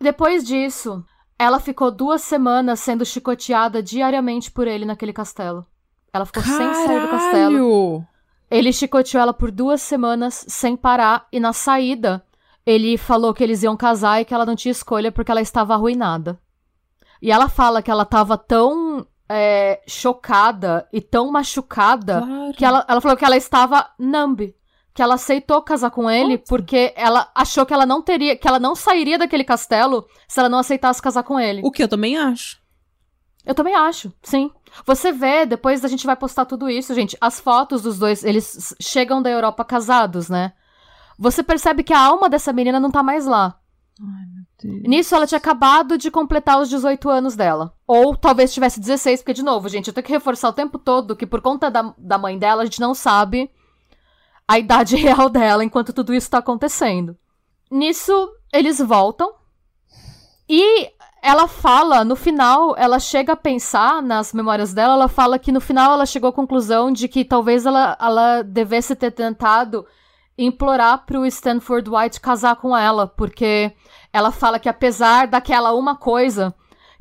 Depois 0.00 0.42
disso, 0.42 1.04
ela 1.38 1.60
ficou 1.60 1.92
duas 1.92 2.22
semanas 2.22 2.80
sendo 2.80 3.06
chicoteada 3.06 3.80
diariamente 3.80 4.50
por 4.50 4.66
ele 4.66 4.84
naquele 4.84 5.12
castelo. 5.12 5.64
Ela 6.12 6.26
ficou 6.26 6.42
sem 6.42 6.74
sair 6.74 7.00
do 7.00 7.08
castelo. 7.08 8.04
Ele 8.50 8.72
chicoteou 8.72 9.20
ela 9.22 9.34
por 9.34 9.50
duas 9.50 9.82
semanas 9.82 10.44
sem 10.48 10.76
parar 10.76 11.26
e 11.32 11.38
na 11.38 11.52
saída 11.52 12.24
ele 12.64 12.96
falou 12.98 13.32
que 13.32 13.42
eles 13.42 13.62
iam 13.62 13.76
casar 13.76 14.20
e 14.20 14.24
que 14.24 14.32
ela 14.34 14.44
não 14.46 14.56
tinha 14.56 14.72
escolha 14.72 15.10
porque 15.12 15.30
ela 15.30 15.40
estava 15.40 15.74
arruinada. 15.74 16.38
E 17.20 17.30
ela 17.32 17.48
fala 17.48 17.82
que 17.82 17.90
ela 17.90 18.02
estava 18.04 18.36
tão 18.38 19.06
é, 19.28 19.82
chocada 19.86 20.86
e 20.92 21.00
tão 21.00 21.30
machucada 21.30 22.20
Claro. 22.22 22.52
que 22.52 22.64
ela, 22.64 22.84
ela 22.88 23.00
falou 23.00 23.16
que 23.16 23.24
ela 23.24 23.36
estava 23.36 23.90
numb. 23.98 24.54
Que 24.94 25.02
ela 25.02 25.14
aceitou 25.14 25.62
casar 25.62 25.90
com 25.90 26.10
ele 26.10 26.38
porque 26.38 26.92
ela 26.96 27.30
achou 27.34 27.64
que 27.64 27.72
ela 27.72 27.86
não 27.86 28.02
teria, 28.02 28.36
que 28.36 28.48
ela 28.48 28.58
não 28.58 28.74
sairia 28.74 29.16
daquele 29.18 29.44
castelo 29.44 30.06
se 30.26 30.40
ela 30.40 30.48
não 30.48 30.58
aceitasse 30.58 31.00
casar 31.00 31.22
com 31.22 31.38
ele. 31.38 31.60
O 31.64 31.70
que 31.70 31.82
eu 31.82 31.88
também 31.88 32.16
acho. 32.18 32.58
Eu 33.46 33.54
também 33.54 33.74
acho, 33.74 34.12
sim. 34.22 34.50
Você 34.84 35.12
vê, 35.12 35.46
depois 35.46 35.84
a 35.84 35.88
gente 35.88 36.06
vai 36.06 36.16
postar 36.16 36.44
tudo 36.44 36.68
isso, 36.68 36.94
gente. 36.94 37.16
As 37.20 37.40
fotos 37.40 37.82
dos 37.82 37.98
dois, 37.98 38.24
eles 38.24 38.74
chegam 38.80 39.22
da 39.22 39.30
Europa 39.30 39.64
casados, 39.64 40.28
né? 40.28 40.52
Você 41.18 41.42
percebe 41.42 41.82
que 41.82 41.92
a 41.92 42.00
alma 42.00 42.28
dessa 42.28 42.52
menina 42.52 42.78
não 42.78 42.90
tá 42.90 43.02
mais 43.02 43.26
lá. 43.26 43.58
Ai, 44.00 44.26
meu 44.32 44.44
Deus. 44.62 44.88
Nisso, 44.88 45.14
ela 45.14 45.26
tinha 45.26 45.38
acabado 45.38 45.98
de 45.98 46.10
completar 46.10 46.60
os 46.60 46.68
18 46.68 47.08
anos 47.08 47.34
dela. 47.34 47.74
Ou 47.86 48.16
talvez 48.16 48.54
tivesse 48.54 48.78
16, 48.78 49.20
porque, 49.20 49.34
de 49.34 49.42
novo, 49.42 49.68
gente, 49.68 49.88
eu 49.88 49.92
tenho 49.92 50.06
que 50.06 50.12
reforçar 50.12 50.48
o 50.48 50.52
tempo 50.52 50.78
todo 50.78 51.16
que, 51.16 51.26
por 51.26 51.40
conta 51.40 51.70
da, 51.70 51.92
da 51.98 52.18
mãe 52.18 52.38
dela, 52.38 52.62
a 52.62 52.64
gente 52.64 52.80
não 52.80 52.94
sabe 52.94 53.50
a 54.46 54.58
idade 54.58 54.94
real 54.96 55.28
dela 55.28 55.64
enquanto 55.64 55.92
tudo 55.92 56.14
isso 56.14 56.30
tá 56.30 56.38
acontecendo. 56.38 57.16
Nisso, 57.70 58.32
eles 58.52 58.78
voltam. 58.78 59.34
E 60.48 60.92
ela 61.22 61.48
fala, 61.48 62.04
no 62.04 62.14
final, 62.16 62.74
ela 62.76 62.98
chega 62.98 63.32
a 63.32 63.36
pensar 63.36 64.02
nas 64.02 64.32
memórias 64.32 64.72
dela, 64.72 64.94
ela 64.94 65.08
fala 65.08 65.38
que 65.38 65.50
no 65.52 65.60
final 65.60 65.92
ela 65.92 66.06
chegou 66.06 66.30
à 66.30 66.32
conclusão 66.32 66.92
de 66.92 67.08
que 67.08 67.24
talvez 67.24 67.66
ela, 67.66 67.96
ela 68.00 68.42
devesse 68.42 68.94
ter 68.94 69.10
tentado 69.10 69.84
implorar 70.36 71.04
pro 71.04 71.26
Stanford 71.26 71.90
White 71.90 72.20
casar 72.20 72.56
com 72.56 72.76
ela, 72.76 73.06
porque 73.06 73.72
ela 74.12 74.30
fala 74.30 74.58
que 74.58 74.68
apesar 74.68 75.26
daquela 75.26 75.72
uma 75.72 75.96
coisa 75.96 76.54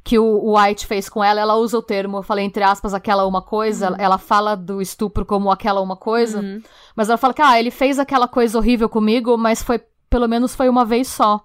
que 0.03 0.17
o 0.17 0.57
White 0.57 0.87
fez 0.87 1.09
com 1.09 1.23
ela, 1.23 1.41
ela 1.41 1.55
usa 1.55 1.77
o 1.77 1.81
termo, 1.83 2.17
eu 2.17 2.23
falei 2.23 2.45
entre 2.45 2.63
aspas, 2.63 2.93
aquela 2.93 3.25
uma 3.27 3.41
coisa, 3.41 3.93
ela 3.99 4.17
fala 4.17 4.55
do 4.55 4.81
estupro 4.81 5.25
como 5.25 5.51
aquela 5.51 5.81
uma 5.81 5.97
coisa, 5.97 6.39
Uhum. 6.39 6.61
mas 6.95 7.09
ela 7.09 7.17
fala 7.17 7.33
que, 7.33 7.41
ah, 7.41 7.59
ele 7.59 7.69
fez 7.69 7.99
aquela 7.99 8.27
coisa 8.27 8.57
horrível 8.57 8.87
comigo, 8.87 9.37
mas 9.37 9.61
foi, 9.61 9.79
pelo 10.09 10.27
menos 10.27 10.55
foi 10.55 10.69
uma 10.69 10.85
vez 10.85 11.07
só. 11.09 11.41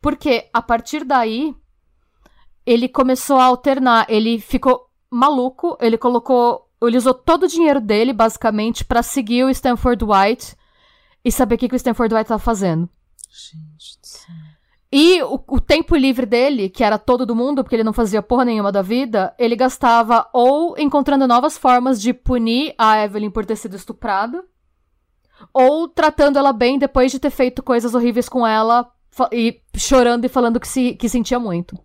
Porque, 0.00 0.48
a 0.52 0.62
partir 0.62 1.04
daí, 1.04 1.54
ele 2.64 2.88
começou 2.88 3.38
a 3.38 3.44
alternar, 3.44 4.06
ele 4.08 4.40
ficou 4.40 4.88
maluco, 5.10 5.76
ele 5.80 5.98
colocou, 5.98 6.68
ele 6.82 6.98
usou 6.98 7.14
todo 7.14 7.44
o 7.44 7.48
dinheiro 7.48 7.80
dele, 7.80 8.12
basicamente, 8.12 8.84
pra 8.84 9.02
seguir 9.02 9.44
o 9.44 9.50
Stanford 9.50 10.04
White 10.04 10.56
e 11.24 11.32
saber 11.32 11.54
o 11.54 11.58
que, 11.58 11.68
que 11.68 11.74
o 11.74 11.76
Stanford 11.76 12.14
White 12.14 12.28
tava 12.28 12.38
fazendo. 12.38 12.88
Gente 13.28 13.98
do 14.00 14.06
céu. 14.06 14.34
E 14.90 15.22
o, 15.22 15.42
o 15.48 15.60
tempo 15.60 15.94
livre 15.94 16.24
dele, 16.24 16.70
que 16.70 16.82
era 16.82 16.98
todo 16.98 17.26
do 17.26 17.36
mundo, 17.36 17.62
porque 17.62 17.76
ele 17.76 17.84
não 17.84 17.92
fazia 17.92 18.22
porra 18.22 18.46
nenhuma 18.46 18.72
da 18.72 18.80
vida, 18.80 19.34
ele 19.38 19.54
gastava 19.54 20.28
ou 20.32 20.78
encontrando 20.78 21.26
novas 21.26 21.58
formas 21.58 22.00
de 22.00 22.14
punir 22.14 22.74
a 22.78 23.04
Evelyn 23.04 23.30
por 23.30 23.44
ter 23.44 23.56
sido 23.56 23.76
estuprada, 23.76 24.42
ou 25.52 25.88
tratando 25.88 26.38
ela 26.38 26.54
bem 26.54 26.78
depois 26.78 27.12
de 27.12 27.18
ter 27.18 27.30
feito 27.30 27.62
coisas 27.62 27.94
horríveis 27.94 28.28
com 28.28 28.46
ela 28.46 28.90
e 29.32 29.60
chorando 29.76 30.24
e 30.24 30.28
falando 30.28 30.60
que, 30.60 30.68
se, 30.68 30.94
que 30.94 31.08
sentia 31.08 31.38
muito. 31.38 31.78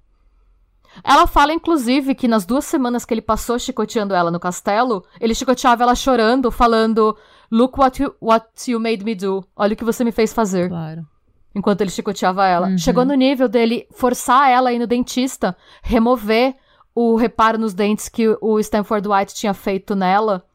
Ela 1.03 1.25
fala, 1.25 1.53
inclusive, 1.53 2.13
que 2.13 2.27
nas 2.27 2.45
duas 2.45 2.65
semanas 2.65 3.03
que 3.03 3.13
ele 3.13 3.21
passou 3.21 3.57
chicoteando 3.57 4.13
ela 4.13 4.29
no 4.29 4.39
castelo, 4.39 5.03
ele 5.19 5.34
chicoteava 5.34 5.84
ela 5.84 5.95
chorando, 5.95 6.51
falando: 6.51 7.17
Look 7.51 7.79
what 7.79 8.01
you, 8.01 8.13
what 8.21 8.45
you 8.69 8.79
made 8.79 9.03
me 9.03 9.15
do. 9.15 9.43
Olha 9.55 9.73
o 9.73 9.75
que 9.75 9.84
você 9.84 10.03
me 10.03 10.11
fez 10.11 10.31
fazer 10.34 10.69
Claro. 10.69 11.07
enquanto 11.55 11.81
ele 11.81 11.89
chicoteava 11.89 12.45
ela. 12.45 12.67
Uhum. 12.67 12.77
Chegou 12.77 13.05
no 13.05 13.15
nível 13.15 13.47
dele 13.47 13.88
forçar 13.91 14.49
ela 14.51 14.69
a 14.69 14.73
ir 14.73 14.77
no 14.79 14.86
dentista, 14.86 15.57
remover 15.81 16.55
o 16.93 17.15
reparo 17.15 17.57
nos 17.57 17.73
dentes 17.73 18.07
que 18.07 18.38
o 18.39 18.59
Stanford 18.59 19.07
White 19.07 19.34
tinha 19.34 19.53
feito 19.53 19.95
nela, 19.95 20.45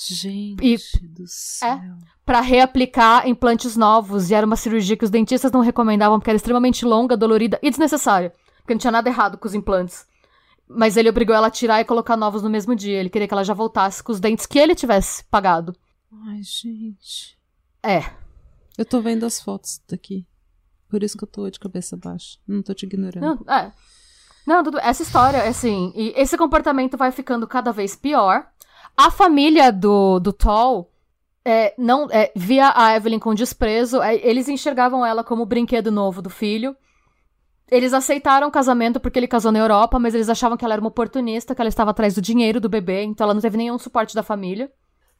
Gente 0.00 1.06
do 1.08 1.26
céu. 1.26 1.80
Pra 2.28 2.42
reaplicar 2.42 3.26
implantes 3.26 3.74
novos. 3.74 4.28
E 4.28 4.34
era 4.34 4.46
uma 4.46 4.54
cirurgia 4.54 4.98
que 4.98 5.04
os 5.04 5.08
dentistas 5.08 5.50
não 5.50 5.62
recomendavam 5.62 6.18
porque 6.18 6.28
era 6.28 6.36
extremamente 6.36 6.84
longa, 6.84 7.16
dolorida 7.16 7.58
e 7.62 7.70
desnecessária. 7.70 8.34
Porque 8.58 8.74
não 8.74 8.78
tinha 8.78 8.90
nada 8.90 9.08
errado 9.08 9.38
com 9.38 9.48
os 9.48 9.54
implantes. 9.54 10.06
Mas 10.68 10.98
ele 10.98 11.08
obrigou 11.08 11.34
ela 11.34 11.46
a 11.46 11.50
tirar 11.50 11.80
e 11.80 11.86
colocar 11.86 12.18
novos 12.18 12.42
no 12.42 12.50
mesmo 12.50 12.76
dia. 12.76 13.00
Ele 13.00 13.08
queria 13.08 13.26
que 13.26 13.32
ela 13.32 13.44
já 13.44 13.54
voltasse 13.54 14.02
com 14.02 14.12
os 14.12 14.20
dentes 14.20 14.44
que 14.44 14.58
ele 14.58 14.74
tivesse 14.74 15.24
pagado. 15.30 15.74
Ai, 16.26 16.42
gente. 16.42 17.38
É. 17.82 18.04
Eu 18.76 18.84
tô 18.84 19.00
vendo 19.00 19.24
as 19.24 19.40
fotos 19.40 19.80
daqui. 19.88 20.26
Por 20.86 21.02
isso 21.02 21.16
que 21.16 21.24
eu 21.24 21.28
tô 21.28 21.48
de 21.48 21.58
cabeça 21.58 21.96
baixa. 21.96 22.38
Não 22.46 22.60
tô 22.62 22.74
te 22.74 22.84
ignorando. 22.84 23.22
Não, 23.22 23.54
é. 23.54 23.72
Não, 24.46 24.62
tudo, 24.62 24.78
essa 24.80 25.02
história, 25.02 25.44
assim, 25.44 25.94
e 25.96 26.12
esse 26.14 26.36
comportamento 26.36 26.94
vai 26.94 27.10
ficando 27.10 27.46
cada 27.46 27.72
vez 27.72 27.96
pior. 27.96 28.46
A 28.94 29.10
família 29.10 29.72
do, 29.72 30.20
do 30.20 30.30
Toll 30.30 30.92
é, 31.48 31.74
não, 31.78 32.06
é, 32.10 32.30
via 32.36 32.72
a 32.76 32.94
Evelyn 32.94 33.18
com 33.18 33.34
desprezo, 33.34 34.02
é, 34.02 34.16
eles 34.16 34.48
enxergavam 34.48 35.04
ela 35.04 35.24
como 35.24 35.42
o 35.42 35.46
brinquedo 35.46 35.90
novo 35.90 36.20
do 36.20 36.28
filho. 36.28 36.76
Eles 37.70 37.94
aceitaram 37.94 38.48
o 38.48 38.50
casamento 38.50 39.00
porque 39.00 39.18
ele 39.18 39.26
casou 39.26 39.50
na 39.50 39.58
Europa, 39.58 39.98
mas 39.98 40.14
eles 40.14 40.28
achavam 40.28 40.56
que 40.56 40.64
ela 40.64 40.74
era 40.74 40.80
uma 40.80 40.88
oportunista, 40.88 41.54
que 41.54 41.60
ela 41.60 41.68
estava 41.68 41.90
atrás 41.90 42.14
do 42.14 42.20
dinheiro 42.20 42.60
do 42.60 42.68
bebê, 42.68 43.02
então 43.02 43.24
ela 43.24 43.34
não 43.34 43.40
teve 43.40 43.56
nenhum 43.56 43.78
suporte 43.78 44.14
da 44.14 44.22
família. 44.22 44.70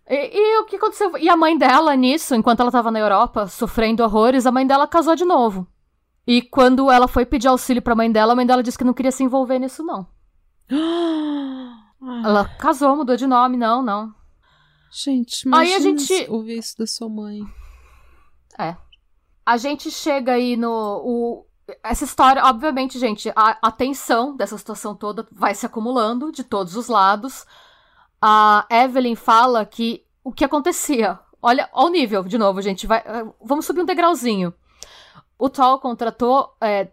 E, 0.07 0.39
e 0.39 0.59
o 0.61 0.67
que 0.67 0.77
aconteceu? 0.77 1.17
E 1.17 1.29
a 1.29 1.37
mãe 1.37 1.57
dela, 1.57 1.97
nisso, 1.97 2.35
enquanto 2.35 2.61
ela 2.61 2.69
estava 2.69 2.91
na 2.91 2.99
Europa, 2.99 3.47
sofrendo 3.47 4.03
horrores, 4.03 4.45
a 4.45 4.53
mãe 4.53 4.67
dela 4.67 4.87
casou 4.87 5.17
de 5.17 5.25
novo. 5.25 5.67
E 6.27 6.43
quando 6.43 6.91
ela 6.91 7.09
foi 7.09 7.25
pedir 7.25 7.49
auxílio 7.49 7.81
pra 7.81 7.95
mãe 7.95 8.13
dela, 8.13 8.35
a 8.35 8.37
mãe 8.37 8.47
dela 8.47 8.63
disse 8.63 8.77
que 8.77 8.85
não 8.85 8.93
queria 8.93 9.13
se 9.13 9.25
envolver 9.25 9.59
nisso, 9.59 9.83
não. 9.83 10.07
Ah, 12.01 12.23
Ela 12.25 12.45
casou, 12.45 12.95
mudou 12.95 13.17
de 13.17 13.27
nome, 13.27 13.57
não, 13.57 13.83
não. 13.83 14.15
Gente, 14.91 15.47
Aí 15.53 15.73
imagina 15.73 15.95
a 15.97 15.99
gente- 16.05 16.31
ouvir 16.31 16.59
isso 16.59 16.77
da 16.79 16.87
sua 16.87 17.09
mãe. 17.09 17.41
É. 18.59 18.77
A 19.45 19.57
gente 19.57 19.91
chega 19.91 20.33
aí 20.33 20.57
no. 20.57 21.03
O, 21.05 21.47
essa 21.83 22.05
história, 22.05 22.45
obviamente, 22.45 22.99
gente, 22.99 23.31
a, 23.37 23.59
a 23.63 23.71
tensão 23.71 24.37
dessa 24.37 24.57
situação 24.57 24.95
toda 24.95 25.27
vai 25.31 25.55
se 25.55 25.67
acumulando 25.67 26.33
de 26.33 26.43
todos 26.43 26.77
os 26.77 26.89
lados. 26.89 27.47
A 28.21 28.67
Evelyn 28.71 29.15
fala 29.15 29.65
que 29.65 30.05
o 30.25 30.33
que 30.33 30.45
acontecia. 30.45 31.19
Olha, 31.41 31.69
olha 31.73 31.87
o 31.87 31.91
nível, 31.91 32.25
de 32.25 32.37
novo, 32.37 32.61
gente. 32.61 32.87
Vai, 32.87 33.03
vamos 33.41 33.65
subir 33.65 33.81
um 33.83 33.87
degrauzinho. 33.87 34.53
O 35.39 35.49
Tall 35.49 35.79
contratou 35.79 36.57
é, 36.61 36.89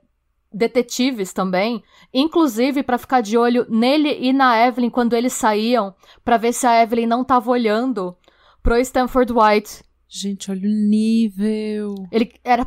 detetives 0.56 1.34
também, 1.34 1.84
inclusive 2.14 2.82
para 2.82 2.98
ficar 2.98 3.22
de 3.22 3.38
olho 3.38 3.66
nele 3.70 4.18
e 4.22 4.32
na 4.32 4.58
Evelyn 4.66 4.90
quando 4.90 5.14
eles 5.14 5.34
saíam, 5.34 5.94
para 6.24 6.38
ver 6.38 6.54
se 6.54 6.66
a 6.66 6.82
Evelyn 6.82 7.06
não 7.06 7.24
tava 7.24 7.52
olhando 7.52 8.16
pro 8.64 8.80
Stanford 8.80 9.34
White. 9.34 9.84
Gente, 10.08 10.50
olha 10.50 10.68
o 10.68 10.90
nível. 10.90 11.96
Ele 12.12 12.32
era 12.44 12.66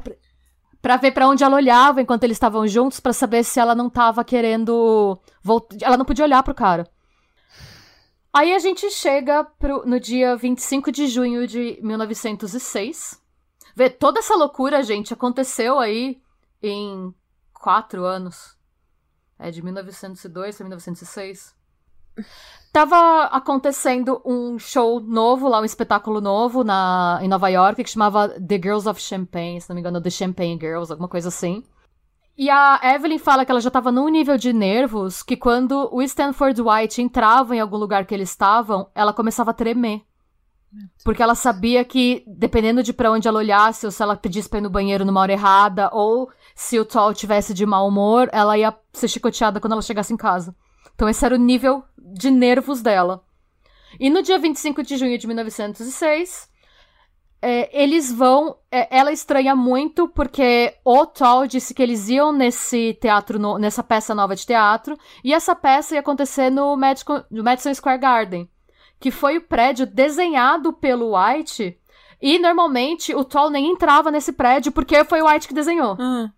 para 0.82 0.97
ver 0.97 1.12
para 1.12 1.26
onde 1.26 1.43
ela 1.43 1.57
olhava 1.57 2.03
enquanto 2.03 2.24
eles 2.24 2.36
estavam 2.36 2.66
juntos, 2.66 3.01
para 3.01 3.12
saber 3.12 3.43
se 3.43 3.59
ela 3.59 3.74
não 3.74 3.89
tava 3.89 4.22
querendo 4.22 5.18
voltar, 5.43 5.76
ela 5.82 5.97
não 5.97 6.05
podia 6.05 6.24
olhar 6.24 6.43
pro 6.43 6.55
cara. 6.55 6.86
Aí 8.32 8.55
a 8.55 8.59
gente 8.59 8.91
chega 8.91 9.45
pro, 9.45 9.84
no 9.86 9.99
dia 9.99 10.36
25 10.36 10.93
de 10.93 11.07
junho 11.07 11.47
de 11.47 11.78
1906. 11.82 13.20
Vê, 13.74 13.89
toda 13.89 14.20
essa 14.20 14.36
loucura, 14.36 14.82
gente, 14.82 15.12
aconteceu 15.12 15.78
aí 15.78 16.20
em 16.62 17.14
quatro 17.59 18.04
anos. 18.04 18.56
É 19.38 19.50
de 19.50 19.62
1902 19.62 20.61
a 20.61 20.64
1906. 20.64 21.56
Tava 22.72 23.24
acontecendo 23.26 24.20
um 24.24 24.59
show 24.59 25.00
novo 25.00 25.48
lá, 25.48 25.61
um 25.61 25.64
espetáculo 25.64 26.20
novo 26.20 26.64
na, 26.64 27.18
em 27.22 27.28
Nova 27.28 27.48
York 27.48 27.82
que 27.82 27.90
chamava 27.90 28.28
The 28.28 28.56
Girls 28.56 28.88
of 28.88 29.00
Champagne, 29.00 29.61
se 29.61 29.68
não 29.68 29.74
me 29.74 29.80
engano, 29.80 30.00
The 30.00 30.11
Champagne 30.11 30.59
Girls, 30.61 30.90
alguma 30.90 31.09
coisa 31.09 31.28
assim. 31.28 31.64
E 32.36 32.48
a 32.50 32.80
Evelyn 32.82 33.18
fala 33.18 33.44
que 33.44 33.50
ela 33.50 33.61
já 33.61 33.70
tava 33.70 33.90
num 33.90 34.09
nível 34.09 34.36
de 34.36 34.52
nervos 34.52 35.22
que 35.22 35.36
quando 35.36 35.88
o 35.92 36.00
Stanford 36.02 36.61
White 36.62 37.02
entrava 37.02 37.56
em 37.56 37.61
algum 37.61 37.76
lugar 37.76 38.06
que 38.06 38.14
eles 38.14 38.30
estavam, 38.30 38.88
ela 38.94 39.12
começava 39.12 39.50
a 39.50 39.54
tremer. 39.54 40.02
Porque 41.02 41.22
ela 41.22 41.34
sabia 41.34 41.84
que, 41.84 42.22
dependendo 42.26 42.82
de 42.82 42.92
para 42.92 43.11
onde 43.11 43.26
ela 43.26 43.38
olhasse, 43.38 43.86
ou 43.86 43.90
se 43.90 44.02
ela 44.02 44.16
pedisse 44.16 44.48
pra 44.48 44.59
ir 44.59 44.62
no 44.62 44.70
banheiro 44.70 45.04
numa 45.04 45.20
hora 45.20 45.32
errada, 45.32 45.90
ou 45.92 46.30
se 46.59 46.76
o 46.76 46.84
Tall 46.84 47.14
tivesse 47.14 47.54
de 47.54 47.64
mau 47.64 47.86
humor, 47.86 48.28
ela 48.32 48.59
ia 48.59 48.76
ser 48.92 49.06
chicoteada 49.06 49.61
quando 49.61 49.74
ela 49.74 49.80
chegasse 49.80 50.12
em 50.12 50.16
casa. 50.16 50.52
Então 50.92 51.09
esse 51.09 51.24
era 51.24 51.36
o 51.36 51.38
nível 51.38 51.84
de 51.96 52.32
nervos 52.32 52.82
dela. 52.82 53.22
E 54.00 54.11
no 54.11 54.20
dia 54.22 54.40
25 54.40 54.82
de 54.82 54.96
junho 54.96 55.16
de 55.16 55.24
1906, 55.28 56.50
é, 57.40 57.70
eles 57.80 58.11
vão. 58.12 58.56
É, 58.72 58.88
ela 58.98 59.12
estranha 59.12 59.54
muito 59.54 60.09
porque 60.09 60.74
o 60.84 61.06
Tall 61.06 61.46
disse 61.46 61.72
que 61.72 61.80
eles 61.80 62.09
iam 62.09 62.32
nesse 62.32 62.92
teatro, 62.94 63.38
no, 63.38 63.56
nessa 63.56 63.84
peça 63.84 64.12
nova 64.12 64.34
de 64.34 64.44
teatro, 64.44 64.98
e 65.22 65.32
essa 65.32 65.54
peça 65.54 65.94
ia 65.94 66.00
acontecer 66.00 66.50
no, 66.50 66.76
Madison, 66.76 67.22
no 67.30 67.44
Madison 67.44 67.72
Square 67.72 68.00
Garden, 68.00 68.50
que 68.98 69.12
foi 69.12 69.38
o 69.38 69.42
prédio 69.42 69.86
desenhado 69.86 70.72
pelo 70.72 71.16
White. 71.16 71.78
E 72.20 72.36
normalmente 72.36 73.14
o 73.14 73.24
Tall 73.24 73.48
nem 73.48 73.70
entrava 73.70 74.11
nesse 74.11 74.32
prédio 74.32 74.72
porque 74.72 75.04
foi 75.04 75.22
o 75.22 75.28
White 75.28 75.46
que 75.46 75.54
desenhou. 75.54 75.96
Hum. 76.00 76.28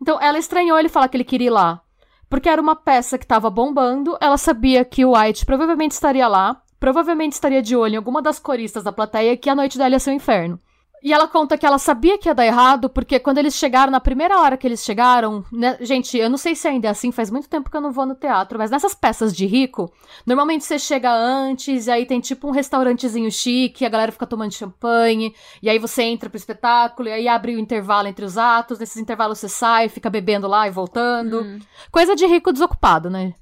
Então 0.00 0.20
ela 0.20 0.38
estranhou 0.38 0.78
ele 0.78 0.88
falar 0.88 1.08
que 1.08 1.16
ele 1.16 1.24
queria 1.24 1.48
ir 1.48 1.50
lá. 1.50 1.82
Porque 2.28 2.48
era 2.48 2.60
uma 2.60 2.76
peça 2.76 3.18
que 3.18 3.24
estava 3.24 3.48
bombando, 3.48 4.16
ela 4.20 4.36
sabia 4.36 4.84
que 4.84 5.04
o 5.04 5.16
White 5.16 5.46
provavelmente 5.46 5.92
estaria 5.92 6.28
lá, 6.28 6.62
provavelmente 6.78 7.32
estaria 7.32 7.62
de 7.62 7.74
olho 7.74 7.94
em 7.94 7.96
alguma 7.96 8.20
das 8.20 8.38
coristas 8.38 8.84
da 8.84 8.92
plateia 8.92 9.36
que 9.36 9.48
a 9.48 9.54
noite 9.54 9.78
dela 9.78 9.94
ia 9.94 9.98
ser 9.98 10.10
um 10.10 10.14
inferno. 10.14 10.58
E 11.02 11.12
ela 11.12 11.28
conta 11.28 11.56
que 11.56 11.64
ela 11.64 11.78
sabia 11.78 12.18
que 12.18 12.28
ia 12.28 12.34
dar 12.34 12.44
errado, 12.44 12.88
porque 12.88 13.20
quando 13.20 13.38
eles 13.38 13.54
chegaram, 13.54 13.92
na 13.92 14.00
primeira 14.00 14.40
hora 14.40 14.56
que 14.56 14.66
eles 14.66 14.84
chegaram, 14.84 15.44
né, 15.52 15.78
gente, 15.80 16.18
eu 16.18 16.28
não 16.28 16.36
sei 16.36 16.54
se 16.54 16.66
ainda 16.66 16.88
é 16.88 16.90
assim, 16.90 17.12
faz 17.12 17.30
muito 17.30 17.48
tempo 17.48 17.70
que 17.70 17.76
eu 17.76 17.80
não 17.80 17.92
vou 17.92 18.04
no 18.04 18.14
teatro, 18.14 18.58
mas 18.58 18.70
nessas 18.70 18.94
peças 18.94 19.34
de 19.34 19.46
rico, 19.46 19.92
normalmente 20.26 20.64
você 20.64 20.78
chega 20.78 21.12
antes, 21.12 21.86
e 21.86 21.90
aí 21.90 22.04
tem 22.04 22.20
tipo 22.20 22.48
um 22.48 22.50
restaurantezinho 22.50 23.30
chique, 23.30 23.86
a 23.86 23.88
galera 23.88 24.10
fica 24.10 24.26
tomando 24.26 24.52
champanhe, 24.52 25.32
e 25.62 25.70
aí 25.70 25.78
você 25.78 26.02
entra 26.02 26.28
pro 26.28 26.36
espetáculo, 26.36 27.08
e 27.08 27.12
aí 27.12 27.28
abre 27.28 27.54
o 27.54 27.60
intervalo 27.60 28.08
entre 28.08 28.24
os 28.24 28.36
atos, 28.36 28.78
nesses 28.78 28.96
intervalos 28.96 29.38
você 29.38 29.48
sai, 29.48 29.88
fica 29.88 30.10
bebendo 30.10 30.48
lá 30.48 30.66
e 30.66 30.70
voltando. 30.70 31.42
Hum. 31.42 31.58
Coisa 31.92 32.16
de 32.16 32.26
rico 32.26 32.52
desocupado, 32.52 33.08
né? 33.08 33.34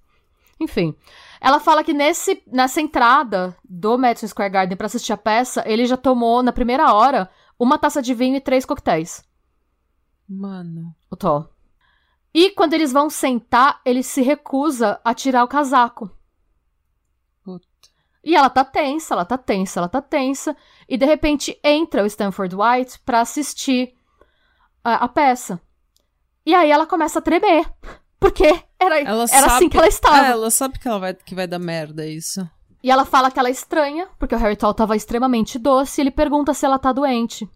Enfim. 0.60 0.94
Ela 1.40 1.60
fala 1.60 1.84
que 1.84 1.92
nesse, 1.92 2.42
nessa 2.50 2.80
entrada 2.80 3.56
do 3.62 3.98
Madison 3.98 4.26
Square 4.26 4.50
Garden 4.50 4.76
para 4.76 4.86
assistir 4.86 5.12
a 5.12 5.16
peça, 5.16 5.62
ele 5.66 5.86
já 5.86 5.96
tomou, 5.96 6.42
na 6.42 6.52
primeira 6.52 6.92
hora, 6.92 7.30
uma 7.58 7.78
taça 7.78 8.02
de 8.02 8.14
vinho 8.14 8.36
e 8.36 8.40
três 8.40 8.64
coquetéis. 8.64 9.24
Mano. 10.28 10.94
O 11.10 11.16
Thor. 11.16 11.48
E 12.34 12.50
quando 12.50 12.74
eles 12.74 12.92
vão 12.92 13.08
sentar, 13.08 13.80
ele 13.84 14.02
se 14.02 14.20
recusa 14.20 15.00
a 15.04 15.14
tirar 15.14 15.42
o 15.44 15.48
casaco. 15.48 16.10
Puta. 17.42 17.66
E 18.22 18.34
ela 18.34 18.50
tá 18.50 18.64
tensa, 18.64 19.14
ela 19.14 19.24
tá 19.24 19.38
tensa, 19.38 19.80
ela 19.80 19.88
tá 19.88 20.02
tensa. 20.02 20.56
E 20.88 20.98
de 20.98 21.06
repente 21.06 21.58
entra 21.62 22.02
o 22.02 22.06
Stanford 22.06 22.54
White 22.54 22.98
pra 23.06 23.20
assistir 23.20 23.94
a, 24.84 25.04
a 25.04 25.08
peça. 25.08 25.60
E 26.44 26.54
aí 26.54 26.70
ela 26.70 26.86
começa 26.86 27.20
a 27.20 27.22
tremer. 27.22 27.72
Porque 28.18 28.44
era, 28.78 29.00
Ela 29.00 29.22
era 29.22 29.26
sabe, 29.26 29.46
assim 29.46 29.68
que 29.68 29.76
ela 29.76 29.88
estava. 29.88 30.26
É, 30.26 30.30
ela 30.30 30.50
sabe 30.50 30.78
que, 30.78 30.88
ela 30.88 30.98
vai, 30.98 31.14
que 31.14 31.34
vai 31.34 31.46
dar 31.46 31.58
merda 31.58 32.06
isso. 32.06 32.48
E 32.82 32.90
ela 32.90 33.04
fala 33.04 33.30
que 33.30 33.38
ela 33.38 33.48
é 33.48 33.52
estranha, 33.52 34.06
porque 34.18 34.34
o 34.34 34.38
Harry 34.38 34.56
Tall 34.56 34.74
tava 34.74 34.94
extremamente 34.96 35.58
doce, 35.58 36.00
e 36.00 36.02
ele 36.02 36.10
pergunta 36.10 36.54
se 36.54 36.64
ela 36.64 36.78
tá 36.78 36.92
doente. 36.92 37.48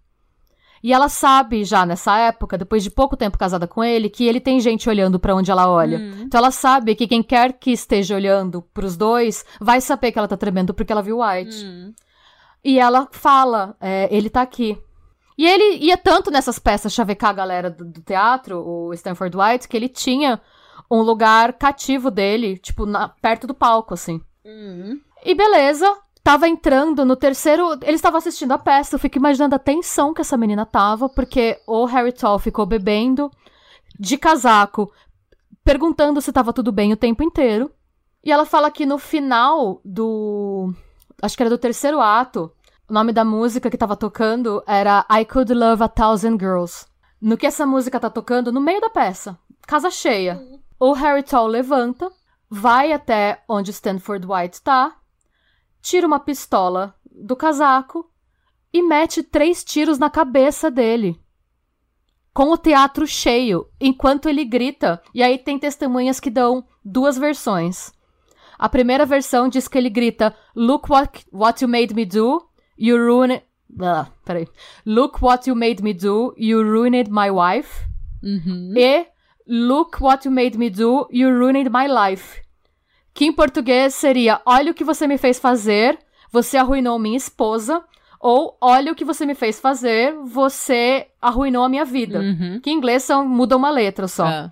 E 0.82 0.92
ela 0.94 1.08
sabe 1.10 1.62
já 1.62 1.84
nessa 1.84 2.16
época, 2.18 2.56
depois 2.56 2.82
de 2.82 2.90
pouco 2.90 3.14
tempo 3.16 3.36
casada 3.36 3.66
com 3.68 3.84
ele, 3.84 4.08
que 4.08 4.26
ele 4.26 4.40
tem 4.40 4.58
gente 4.60 4.88
olhando 4.88 5.20
pra 5.20 5.34
onde 5.34 5.50
ela 5.50 5.68
olha. 5.70 5.98
Hum. 5.98 6.22
Então 6.22 6.38
ela 6.38 6.50
sabe 6.50 6.94
que 6.94 7.06
quem 7.06 7.22
quer 7.22 7.52
que 7.52 7.70
esteja 7.70 8.14
olhando 8.14 8.62
pros 8.62 8.96
dois 8.96 9.44
vai 9.60 9.80
saber 9.82 10.10
que 10.10 10.18
ela 10.18 10.26
tá 10.26 10.38
tremendo 10.38 10.72
porque 10.72 10.90
ela 10.90 11.02
viu 11.02 11.18
White. 11.20 11.64
Hum. 11.66 11.92
E 12.64 12.78
ela 12.78 13.06
fala, 13.12 13.76
é, 13.78 14.08
ele 14.10 14.30
tá 14.30 14.40
aqui. 14.40 14.78
E 15.36 15.46
ele 15.46 15.76
ia 15.84 15.98
tanto 15.98 16.30
nessas 16.30 16.58
peças 16.58 16.92
chavecar 16.94 17.30
a 17.30 17.34
galera 17.34 17.70
do, 17.70 17.84
do 17.84 18.00
teatro, 18.00 18.58
o 18.66 18.92
Stanford 18.94 19.36
White, 19.36 19.68
que 19.68 19.76
ele 19.76 19.88
tinha 19.88 20.40
um 20.90 21.02
lugar 21.02 21.52
cativo 21.54 22.10
dele, 22.10 22.56
tipo, 22.58 22.84
na- 22.86 23.08
perto 23.08 23.46
do 23.46 23.54
palco, 23.54 23.92
assim. 23.94 24.20
Hum. 24.44 24.98
E 25.24 25.34
beleza, 25.34 25.96
tava 26.22 26.48
entrando 26.48 27.04
no 27.04 27.16
terceiro. 27.16 27.72
Eles 27.82 27.96
estavam 27.96 28.18
assistindo 28.18 28.52
a 28.52 28.58
peça, 28.58 28.94
eu 28.94 28.98
fico 28.98 29.18
imaginando 29.18 29.54
a 29.54 29.58
tensão 29.58 30.14
que 30.14 30.20
essa 30.20 30.36
menina 30.36 30.64
tava, 30.64 31.08
porque 31.08 31.60
o 31.66 31.84
Harry 31.84 32.12
Tall 32.12 32.38
ficou 32.38 32.66
bebendo 32.66 33.30
de 33.98 34.16
casaco, 34.16 34.90
perguntando 35.64 36.20
se 36.20 36.32
tava 36.32 36.52
tudo 36.52 36.72
bem 36.72 36.92
o 36.92 36.96
tempo 36.96 37.22
inteiro. 37.22 37.70
E 38.24 38.30
ela 38.30 38.44
fala 38.44 38.70
que 38.70 38.84
no 38.84 38.98
final 38.98 39.80
do. 39.84 40.72
Acho 41.22 41.36
que 41.36 41.42
era 41.42 41.50
do 41.50 41.58
terceiro 41.58 42.00
ato, 42.00 42.52
o 42.88 42.92
nome 42.92 43.12
da 43.12 43.24
música 43.24 43.70
que 43.70 43.78
tava 43.78 43.96
tocando 43.96 44.62
era 44.66 45.06
I 45.10 45.24
Could 45.24 45.52
Love 45.52 45.82
a 45.82 45.88
Thousand 45.88 46.38
Girls. 46.38 46.86
No 47.20 47.36
que 47.36 47.46
essa 47.46 47.66
música 47.66 48.00
tá 48.00 48.08
tocando, 48.08 48.50
no 48.50 48.60
meio 48.60 48.80
da 48.80 48.88
peça, 48.88 49.38
casa 49.66 49.90
cheia. 49.90 50.40
O 50.78 50.92
Harry 50.92 51.22
Tall 51.22 51.46
levanta, 51.46 52.10
vai 52.48 52.92
até 52.92 53.42
onde 53.46 53.70
Stanford 53.70 54.26
White 54.26 54.62
tá, 54.62 54.96
tira 55.80 56.06
uma 56.06 56.20
pistola 56.20 56.94
do 57.10 57.36
casaco 57.36 58.10
e 58.72 58.82
mete 58.82 59.22
três 59.22 59.64
tiros 59.64 59.98
na 59.98 60.08
cabeça 60.08 60.70
dele. 60.70 61.20
Com 62.32 62.52
o 62.52 62.56
teatro 62.56 63.06
cheio, 63.06 63.66
enquanto 63.80 64.28
ele 64.28 64.44
grita. 64.44 65.02
E 65.12 65.22
aí 65.22 65.36
tem 65.36 65.58
testemunhas 65.58 66.20
que 66.20 66.30
dão 66.30 66.64
duas 66.84 67.18
versões. 67.18 67.92
A 68.58 68.68
primeira 68.68 69.04
versão 69.04 69.48
diz 69.48 69.66
que 69.66 69.76
ele 69.76 69.90
grita: 69.90 70.34
Look 70.54 70.90
what, 70.90 71.26
what 71.32 71.62
you 71.62 71.68
made 71.68 71.94
me 71.94 72.04
do, 72.04 72.46
you 72.78 72.96
ruined. 72.96 73.42
Ah, 73.80 74.06
peraí. 74.24 74.46
Look 74.86 75.22
what 75.22 75.48
you 75.48 75.56
made 75.56 75.82
me 75.82 75.92
do, 75.92 76.34
you 76.36 76.62
ruined 76.62 77.10
my 77.10 77.30
wife. 77.30 77.86
Uhum. 78.22 78.74
E 78.76 79.06
Look 79.52 80.00
what 80.00 80.24
you 80.24 80.30
made 80.30 80.56
me 80.56 80.70
do, 80.70 81.08
you 81.10 81.28
ruined 81.28 81.72
my 81.72 81.88
life. 81.88 82.40
Que 83.12 83.26
em 83.26 83.32
português 83.32 83.94
seria: 83.94 84.40
Olha 84.44 84.72
o 84.72 84.74
que 84.74 84.84
você 84.84 85.06
me 85.06 85.18
fez 85.18 85.38
fazer, 85.38 85.98
você 86.30 86.56
arruinou 86.56 86.98
minha 86.98 87.16
esposa. 87.16 87.82
Ou 88.18 88.56
Olha 88.60 88.92
o 88.92 88.94
que 88.94 89.04
você 89.04 89.24
me 89.24 89.34
fez 89.34 89.58
fazer, 89.58 90.14
você 90.24 91.08
arruinou 91.22 91.64
a 91.64 91.68
minha 91.70 91.86
vida. 91.86 92.18
Uhum. 92.20 92.60
Que 92.62 92.70
em 92.70 92.74
inglês 92.74 93.02
são, 93.02 93.26
muda 93.26 93.56
uma 93.56 93.70
letra 93.70 94.06
só. 94.06 94.26
É. 94.26 94.50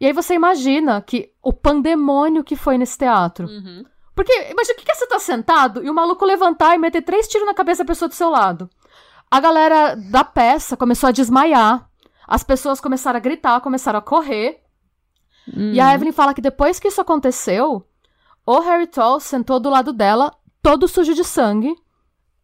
E 0.00 0.06
aí 0.06 0.12
você 0.14 0.32
imagina 0.34 1.02
que 1.02 1.30
o 1.42 1.52
pandemônio 1.52 2.42
que 2.42 2.56
foi 2.56 2.78
nesse 2.78 2.96
teatro. 2.96 3.46
Uhum. 3.46 3.84
Porque, 4.14 4.32
imagina, 4.32 4.74
o 4.74 4.76
que 4.76 4.84
que 4.84 4.92
é 4.92 4.94
você 4.94 5.06
tá 5.06 5.18
sentado 5.18 5.84
e 5.84 5.90
o 5.90 5.94
maluco 5.94 6.24
levantar 6.24 6.74
e 6.74 6.78
meter 6.78 7.02
três 7.02 7.28
tiros 7.28 7.46
na 7.46 7.54
cabeça 7.54 7.84
da 7.84 7.88
pessoa 7.88 8.08
do 8.08 8.14
seu 8.14 8.30
lado? 8.30 8.68
A 9.30 9.38
galera 9.40 9.94
da 9.94 10.24
peça 10.24 10.76
começou 10.76 11.08
a 11.08 11.12
desmaiar. 11.12 11.88
As 12.26 12.42
pessoas 12.42 12.80
começaram 12.80 13.18
a 13.18 13.20
gritar, 13.20 13.60
começaram 13.60 13.98
a 13.98 14.02
correr. 14.02 14.60
E 15.56 15.80
a 15.80 15.94
Evelyn 15.94 16.12
fala 16.12 16.34
que 16.34 16.40
depois 16.40 16.78
que 16.78 16.88
isso 16.88 17.00
aconteceu, 17.00 17.86
o 18.46 18.60
Harry 18.60 18.86
Tall 18.86 19.20
sentou 19.20 19.58
do 19.58 19.70
lado 19.70 19.92
dela, 19.92 20.34
todo 20.62 20.88
sujo 20.88 21.14
de 21.14 21.24
sangue, 21.24 21.74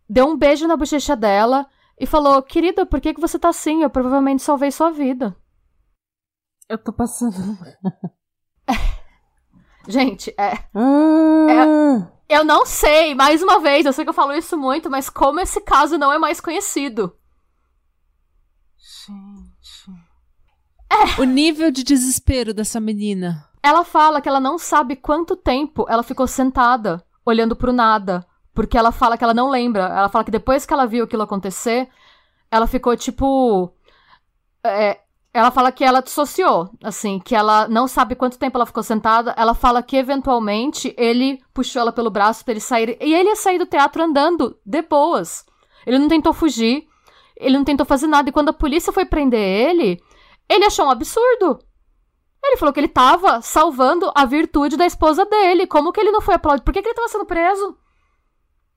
deu 0.09 0.27
um 0.27 0.37
beijo 0.37 0.67
na 0.67 0.77
bochecha 0.77 1.15
dela 1.15 1.67
e 1.99 2.07
falou: 2.07 2.43
Querida, 2.43 2.85
por 2.85 3.01
que, 3.01 3.15
que 3.15 3.21
você 3.21 3.39
tá 3.39 3.49
assim? 3.49 3.83
Eu 3.83 3.91
provavelmente 3.91 4.43
salvei 4.43 4.71
sua 4.71 4.91
vida. 4.91 5.37
Eu 6.69 6.79
tô 6.79 6.93
passando. 6.93 7.37
Gente, 9.89 10.35
é. 10.37 10.55
Ah. 10.75 11.47
é. 11.49 12.17
Eu 12.29 12.45
não 12.45 12.67
sei, 12.67 13.15
mais 13.15 13.41
uma 13.41 13.61
vez, 13.61 13.87
eu 13.87 13.93
sei 13.93 14.05
que 14.05 14.09
eu 14.09 14.15
falo 14.15 14.33
isso 14.33 14.59
muito, 14.59 14.91
mas 14.91 15.09
como 15.09 15.39
esse 15.39 15.61
caso 15.61 15.97
não 15.97 16.13
é 16.13 16.19
mais 16.19 16.41
conhecido. 16.41 17.17
Gente. 18.77 19.36
É. 20.91 21.21
O 21.21 21.25
nível 21.25 21.71
de 21.71 21.83
desespero 21.83 22.55
dessa 22.55 22.81
menina. 22.81 23.49
Ela 23.63 23.85
fala 23.85 24.21
que 24.21 24.29
ela 24.29 24.41
não 24.41 24.59
sabe 24.59 24.95
quanto 24.97 25.35
tempo 25.35 25.87
ela 25.89 26.03
ficou 26.03 26.27
sentada, 26.27 27.05
olhando 27.25 27.57
pro 27.57 27.73
nada. 27.73 28.25
Porque 28.55 28.79
ela 28.79 28.93
fala 28.93 29.19
que 29.19 29.25
ela 29.25 29.35
não 29.35 29.51
lembra. 29.51 29.83
Ela 29.83 30.09
fala 30.09 30.25
que 30.25 30.31
depois 30.31 30.65
que 30.65 30.73
ela 30.73 30.87
viu 30.87 31.05
aquilo 31.05 31.23
acontecer, 31.23 31.89
ela 32.51 32.67
ficou 32.67 32.97
tipo. 32.97 33.73
É, 34.65 35.01
ela 35.35 35.51
fala 35.51 35.71
que 35.71 35.85
ela 35.85 36.01
dissociou, 36.01 36.71
assim, 36.83 37.19
que 37.19 37.35
ela 37.35 37.69
não 37.69 37.87
sabe 37.87 38.15
quanto 38.15 38.39
tempo 38.39 38.57
ela 38.57 38.65
ficou 38.65 38.83
sentada. 38.83 39.35
Ela 39.37 39.53
fala 39.53 39.83
que 39.83 39.97
eventualmente 39.97 40.95
ele 40.97 41.43
puxou 41.53 41.83
ela 41.83 41.93
pelo 41.93 42.09
braço 42.09 42.43
para 42.43 42.53
ele 42.53 42.61
sair. 42.61 42.97
E 43.01 43.13
ele 43.13 43.29
ia 43.29 43.37
sair 43.37 43.59
do 43.59 43.67
teatro 43.67 44.03
andando 44.03 44.57
de 44.65 44.81
boas. 44.81 45.45
Ele 45.87 45.99
não 45.99 46.09
tentou 46.09 46.33
fugir, 46.33 46.87
ele 47.37 47.59
não 47.59 47.65
tentou 47.65 47.85
fazer 47.85 48.07
nada. 48.07 48.31
E 48.31 48.33
quando 48.33 48.49
a 48.49 48.55
polícia 48.55 48.93
foi 48.93 49.05
prender 49.05 49.39
ele, 49.39 50.01
ele 50.49 50.65
achou 50.65 50.87
um 50.87 50.91
absurdo. 50.91 51.59
Ele 52.45 52.57
falou 52.57 52.73
que 52.73 52.79
ele 52.79 52.89
tava 52.89 53.41
salvando 53.43 54.11
a 54.15 54.25
virtude 54.25 54.77
da 54.77 54.87
esposa 54.87 55.25
dele. 55.25 55.67
Como 55.67 55.93
que 55.93 56.01
ele 56.01 56.13
não 56.13 56.21
foi 56.21 56.35
aplaudido? 56.35 56.65
Por 56.65 56.73
que, 56.73 56.81
que 56.81 56.89
ele 56.89 56.95
tava 56.95 57.09
sendo 57.09 57.27
preso? 57.27 57.77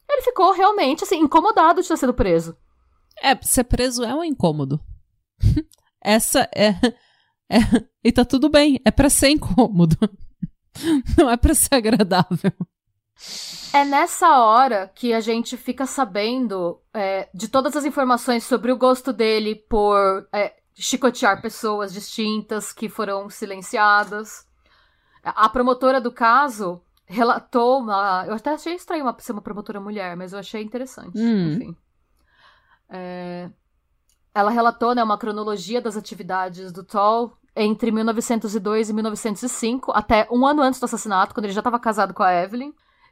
Ele 0.09 0.23
ficou 0.23 0.51
realmente, 0.53 1.03
assim, 1.03 1.19
incomodado 1.19 1.81
de 1.81 1.87
ter 1.87 1.97
sido 1.97 2.13
preso. 2.13 2.57
É, 3.21 3.35
ser 3.43 3.65
preso 3.65 4.03
é 4.03 4.13
um 4.13 4.23
incômodo. 4.23 4.79
Essa 6.01 6.49
é, 6.55 6.69
é. 7.49 7.59
E 8.03 8.11
tá 8.11 8.25
tudo 8.25 8.49
bem, 8.49 8.81
é 8.83 8.89
pra 8.89 9.09
ser 9.09 9.29
incômodo. 9.29 9.97
Não 11.17 11.29
é 11.29 11.37
pra 11.37 11.53
ser 11.53 11.75
agradável. 11.75 12.53
É 13.73 13.83
nessa 13.83 14.39
hora 14.39 14.87
que 14.95 15.13
a 15.13 15.19
gente 15.19 15.55
fica 15.57 15.85
sabendo 15.85 16.81
é, 16.93 17.29
de 17.33 17.47
todas 17.47 17.75
as 17.75 17.85
informações 17.85 18.43
sobre 18.43 18.71
o 18.71 18.77
gosto 18.77 19.13
dele 19.13 19.55
por 19.55 20.27
é, 20.33 20.55
chicotear 20.79 21.41
pessoas 21.41 21.93
distintas 21.93 22.71
que 22.71 22.87
foram 22.87 23.29
silenciadas. 23.29 24.47
A 25.23 25.49
promotora 25.49 25.99
do 25.99 26.11
caso 26.11 26.81
relatou 27.05 27.79
uma. 27.79 28.25
Eu 28.25 28.35
até 28.35 28.51
achei 28.51 28.75
estranho 28.75 29.03
uma, 29.03 29.15
ser 29.19 29.33
uma 29.33 29.41
promotora 29.41 29.79
mulher, 29.79 30.15
mas 30.15 30.31
eu 30.31 30.39
achei 30.39 30.63
interessante. 30.63 31.17
Hum. 31.17 31.53
Enfim. 31.53 31.77
É, 32.89 33.49
ela 34.33 34.49
relatou 34.49 34.95
né, 34.95 35.03
uma 35.03 35.17
cronologia 35.17 35.81
das 35.81 35.97
atividades 35.97 36.71
do 36.71 36.83
Toll 36.83 37.37
entre 37.55 37.91
1902 37.91 38.89
e 38.89 38.93
1905, 38.93 39.91
até 39.91 40.27
um 40.31 40.45
ano 40.45 40.61
antes 40.61 40.79
do 40.79 40.85
assassinato, 40.85 41.33
quando 41.33 41.45
ele 41.45 41.53
já 41.53 41.59
estava 41.59 41.79
casado 41.79 42.13
com 42.13 42.23
a 42.23 42.33
Evelyn, 42.33 42.71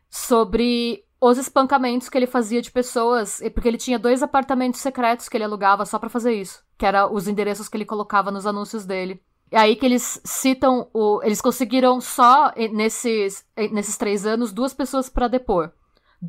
sobre 0.09 1.03
os 1.19 1.37
espancamentos 1.37 2.09
que 2.09 2.17
ele 2.17 2.27
fazia 2.27 2.61
de 2.61 2.71
pessoas, 2.71 3.41
porque 3.53 3.67
ele 3.67 3.77
tinha 3.77 3.97
dois 3.97 4.21
apartamentos 4.21 4.79
secretos 4.79 5.27
que 5.27 5.35
ele 5.35 5.43
alugava 5.43 5.85
só 5.85 5.97
para 5.97 6.09
fazer 6.09 6.33
isso, 6.33 6.63
que 6.77 6.85
eram 6.85 7.13
os 7.13 7.27
endereços 7.27 7.67
que 7.67 7.77
ele 7.77 7.85
colocava 7.85 8.31
nos 8.31 8.45
anúncios 8.45 8.85
dele. 8.85 9.21
É 9.49 9.57
aí 9.57 9.75
que 9.75 9.85
eles 9.85 10.21
citam 10.25 10.89
o. 10.93 11.21
Eles 11.23 11.39
conseguiram 11.39 12.01
só 12.01 12.51
nesses, 12.73 13.45
nesses 13.71 13.97
três 13.97 14.25
anos 14.25 14.51
duas 14.51 14.73
pessoas 14.73 15.09
para 15.09 15.29
depor. 15.29 15.71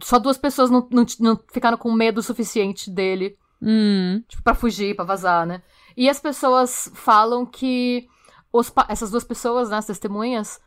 Só 0.03 0.19
duas 0.19 0.39
pessoas 0.39 0.71
não, 0.71 0.87
não, 0.91 1.05
não 1.19 1.41
ficaram 1.53 1.77
com 1.77 1.93
medo 1.93 2.23
suficiente 2.23 2.91
dele 2.91 3.37
Hum. 3.63 4.23
Tipo, 4.29 4.43
pra 4.43 4.55
fugir, 4.55 4.95
pra 4.95 5.05
vazar, 5.05 5.47
né? 5.47 5.63
E 5.97 6.09
as 6.09 6.21
pessoas 6.21 6.91
falam 6.95 7.45
que. 7.45 8.09
Os, 8.51 8.73
essas 8.89 9.11
duas 9.11 9.25
pessoas, 9.25 9.69
né, 9.69 9.77
as 9.77 9.85
testemunhas, 9.85 10.59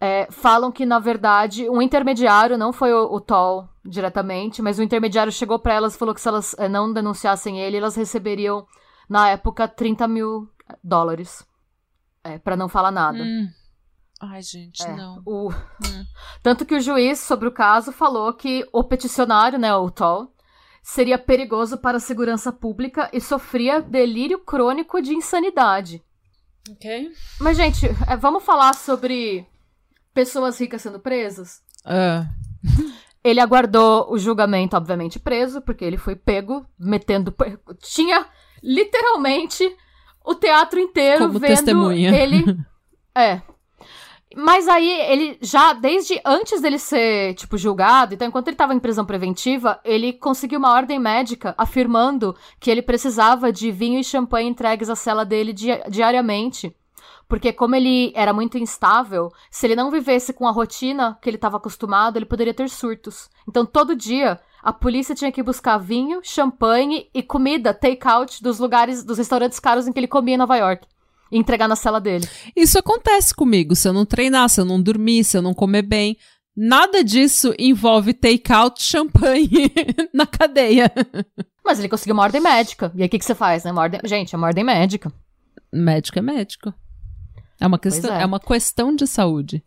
é, 0.00 0.26
falam 0.30 0.70
que, 0.70 0.84
na 0.84 0.98
verdade, 0.98 1.68
um 1.68 1.80
intermediário, 1.80 2.58
não 2.58 2.72
foi 2.72 2.92
o, 2.92 3.14
o 3.14 3.20
Toll 3.20 3.68
diretamente, 3.84 4.60
mas 4.60 4.78
o 4.78 4.82
intermediário 4.82 5.32
chegou 5.32 5.58
para 5.58 5.74
elas 5.74 5.94
e 5.94 5.98
falou 5.98 6.14
que 6.14 6.20
se 6.20 6.28
elas 6.28 6.54
é, 6.58 6.68
não 6.68 6.92
denunciassem 6.92 7.60
ele, 7.60 7.76
elas 7.76 7.96
receberiam, 7.96 8.66
na 9.08 9.30
época, 9.30 9.66
30 9.66 10.06
mil 10.06 10.48
dólares. 10.82 11.46
É, 12.22 12.38
para 12.38 12.56
não 12.56 12.68
falar 12.68 12.90
nada. 12.90 13.18
Hum. 13.18 13.48
Ai, 14.20 14.42
gente, 14.42 14.82
é, 14.82 14.96
não. 14.96 15.22
O... 15.24 15.50
Hum. 15.50 16.04
Tanto 16.42 16.66
que 16.66 16.74
o 16.74 16.80
juiz 16.80 17.20
sobre 17.20 17.48
o 17.48 17.52
caso 17.52 17.92
falou 17.92 18.32
que 18.32 18.66
o 18.72 18.82
peticionário, 18.82 19.58
né, 19.58 19.74
o 19.74 19.90
Toll, 19.90 20.34
seria 20.82 21.18
perigoso 21.18 21.78
para 21.78 21.98
a 21.98 22.00
segurança 22.00 22.52
pública 22.52 23.08
e 23.12 23.20
sofria 23.20 23.80
delírio 23.80 24.38
crônico 24.38 25.00
de 25.00 25.14
insanidade. 25.14 26.02
Ok. 26.70 27.12
Mas, 27.40 27.56
gente, 27.56 27.86
é, 28.08 28.16
vamos 28.16 28.42
falar 28.42 28.74
sobre 28.74 29.46
pessoas 30.16 30.58
ricas 30.58 30.80
sendo 30.80 30.98
presas? 30.98 31.60
Uh. 31.84 32.26
ele 33.22 33.38
aguardou 33.38 34.10
o 34.10 34.18
julgamento, 34.18 34.74
obviamente, 34.74 35.20
preso, 35.20 35.60
porque 35.60 35.84
ele 35.84 35.98
foi 35.98 36.16
pego 36.16 36.64
metendo. 36.78 37.34
Tinha 37.82 38.26
literalmente 38.62 39.62
o 40.24 40.34
teatro 40.34 40.80
inteiro 40.80 41.26
Como 41.26 41.38
vendo 41.38 41.50
testemunha. 41.50 42.16
ele. 42.16 42.44
É, 43.18 43.40
mas 44.36 44.68
aí, 44.68 44.90
ele 45.10 45.38
já, 45.40 45.72
desde 45.72 46.20
antes 46.22 46.60
dele 46.60 46.78
ser, 46.78 47.32
tipo, 47.36 47.56
julgado, 47.56 48.12
então, 48.12 48.28
enquanto 48.28 48.48
ele 48.48 48.56
tava 48.56 48.74
em 48.74 48.78
prisão 48.78 49.06
preventiva, 49.06 49.80
ele 49.82 50.12
conseguiu 50.12 50.58
uma 50.58 50.74
ordem 50.74 50.98
médica 50.98 51.54
afirmando 51.56 52.36
que 52.60 52.70
ele 52.70 52.82
precisava 52.82 53.50
de 53.50 53.70
vinho 53.70 53.98
e 53.98 54.04
champanhe 54.04 54.50
entregues 54.50 54.90
à 54.90 54.94
cela 54.94 55.24
dele 55.24 55.54
di 55.54 55.68
diariamente. 55.88 56.76
Porque, 57.28 57.52
como 57.52 57.74
ele 57.74 58.12
era 58.14 58.32
muito 58.32 58.56
instável, 58.56 59.32
se 59.50 59.66
ele 59.66 59.74
não 59.74 59.90
vivesse 59.90 60.32
com 60.32 60.46
a 60.46 60.52
rotina 60.52 61.18
que 61.20 61.28
ele 61.28 61.36
estava 61.36 61.56
acostumado, 61.56 62.16
ele 62.16 62.24
poderia 62.24 62.54
ter 62.54 62.70
surtos. 62.70 63.28
Então, 63.48 63.66
todo 63.66 63.96
dia, 63.96 64.38
a 64.62 64.72
polícia 64.72 65.14
tinha 65.14 65.32
que 65.32 65.42
buscar 65.42 65.78
vinho, 65.78 66.20
champanhe 66.22 67.08
e 67.12 67.22
comida 67.22 67.74
take-out 67.74 68.42
dos 68.42 68.58
lugares, 68.58 69.04
dos 69.04 69.18
restaurantes 69.18 69.58
caros 69.58 69.86
em 69.86 69.92
que 69.92 69.98
ele 69.98 70.06
comia 70.06 70.34
em 70.34 70.38
Nova 70.38 70.56
York 70.56 70.86
e 71.30 71.38
entregar 71.38 71.68
na 71.68 71.76
cela 71.76 72.00
dele. 72.00 72.28
Isso 72.54 72.78
acontece 72.78 73.34
comigo. 73.34 73.74
Se 73.74 73.88
eu 73.88 73.92
não 73.92 74.06
treinar, 74.06 74.48
se 74.48 74.60
eu 74.60 74.64
não 74.64 74.80
dormir, 74.80 75.24
se 75.24 75.36
eu 75.36 75.42
não 75.42 75.54
comer 75.54 75.82
bem. 75.82 76.16
Nada 76.56 77.04
disso 77.04 77.52
envolve 77.58 78.14
take-out 78.14 78.82
champanhe 78.82 79.72
na 80.14 80.26
cadeia. 80.26 80.90
Mas 81.64 81.78
ele 81.78 81.88
conseguiu 81.88 82.14
uma 82.14 82.22
ordem 82.22 82.40
médica. 82.40 82.92
E 82.94 83.02
aí 83.02 83.08
o 83.08 83.10
que, 83.10 83.18
que 83.18 83.24
você 83.24 83.34
faz, 83.34 83.64
né? 83.64 83.72
Uma 83.72 83.82
ordem... 83.82 84.00
Gente, 84.04 84.34
é 84.34 84.38
uma 84.38 84.46
ordem 84.46 84.64
médica. 84.64 85.12
Médico 85.72 86.18
é 86.18 86.22
médico. 86.22 86.72
É 87.60 87.66
uma 87.66 87.78
questão, 87.78 88.14
é. 88.14 88.22
é 88.22 88.26
uma 88.26 88.40
questão 88.40 88.94
de 88.94 89.06
saúde. 89.06 89.64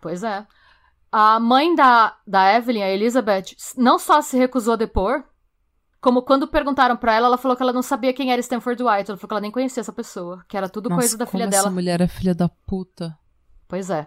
Pois 0.00 0.22
é. 0.22 0.46
A 1.10 1.40
mãe 1.40 1.74
da, 1.74 2.16
da 2.26 2.54
Evelyn, 2.54 2.82
a 2.82 2.90
Elizabeth, 2.90 3.56
não 3.76 3.98
só 3.98 4.20
se 4.20 4.36
recusou 4.36 4.74
a 4.74 4.76
depor, 4.76 5.24
como 6.00 6.22
quando 6.22 6.46
perguntaram 6.46 6.96
para 6.96 7.14
ela, 7.14 7.26
ela 7.26 7.38
falou 7.38 7.56
que 7.56 7.62
ela 7.62 7.72
não 7.72 7.82
sabia 7.82 8.12
quem 8.12 8.30
era 8.30 8.40
Stanford 8.40 8.82
White. 8.82 9.10
Ela 9.10 9.16
falou 9.16 9.28
que 9.28 9.34
ela 9.34 9.40
nem 9.40 9.50
conhecia 9.50 9.80
essa 9.80 9.92
pessoa, 9.92 10.44
que 10.48 10.56
era 10.56 10.68
tudo 10.68 10.88
Nossa, 10.88 11.00
coisa 11.00 11.18
da 11.18 11.26
filha 11.26 11.44
essa 11.44 11.50
dela. 11.50 11.62
Essa 11.62 11.70
mulher 11.70 12.00
é 12.00 12.06
filha 12.06 12.34
da 12.34 12.48
puta. 12.48 13.18
Pois 13.66 13.90
é. 13.90 14.06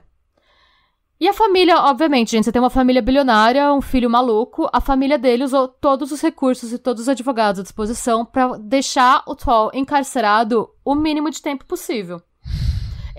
E 1.20 1.28
a 1.28 1.34
família, 1.34 1.76
obviamente, 1.82 2.32
gente, 2.32 2.46
você 2.46 2.52
tem 2.54 2.62
uma 2.62 2.70
família 2.70 3.02
bilionária, 3.02 3.74
um 3.74 3.82
filho 3.82 4.10
maluco. 4.10 4.70
A 4.72 4.80
família 4.80 5.18
dele 5.18 5.44
usou 5.44 5.68
todos 5.68 6.14
os 6.14 6.22
recursos 6.22 6.72
e 6.72 6.78
todos 6.78 7.02
os 7.02 7.10
advogados 7.10 7.60
à 7.60 7.64
disposição 7.64 8.24
para 8.24 8.58
deixar 8.58 9.22
o 9.28 9.36
Toll 9.36 9.70
encarcerado 9.74 10.70
o 10.86 10.96
mínimo 10.96 11.30
de 11.30 11.42
tempo 11.42 11.66
possível. 11.66 12.22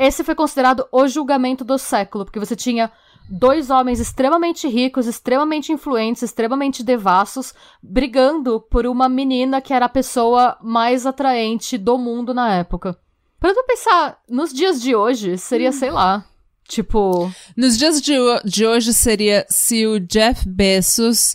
Esse 0.00 0.24
foi 0.24 0.34
considerado 0.34 0.88
o 0.90 1.06
julgamento 1.06 1.62
do 1.62 1.76
século, 1.76 2.24
porque 2.24 2.38
você 2.38 2.56
tinha 2.56 2.90
dois 3.28 3.68
homens 3.68 4.00
extremamente 4.00 4.66
ricos, 4.66 5.06
extremamente 5.06 5.72
influentes, 5.72 6.22
extremamente 6.22 6.82
devassos, 6.82 7.52
brigando 7.82 8.62
por 8.62 8.86
uma 8.86 9.10
menina 9.10 9.60
que 9.60 9.74
era 9.74 9.84
a 9.84 9.90
pessoa 9.90 10.56
mais 10.62 11.04
atraente 11.04 11.76
do 11.76 11.98
mundo 11.98 12.32
na 12.32 12.54
época. 12.54 12.98
Pra 13.38 13.52
tu 13.52 13.62
pensar, 13.66 14.18
nos 14.26 14.54
dias 14.54 14.80
de 14.80 14.96
hoje, 14.96 15.36
seria, 15.36 15.68
hum. 15.68 15.72
sei 15.72 15.90
lá, 15.90 16.24
tipo. 16.66 17.30
Nos 17.54 17.76
dias 17.76 18.00
de, 18.00 18.14
de 18.42 18.66
hoje 18.66 18.94
seria 18.94 19.44
se 19.50 19.86
o 19.86 20.00
Jeff 20.00 20.48
Bezos 20.48 21.34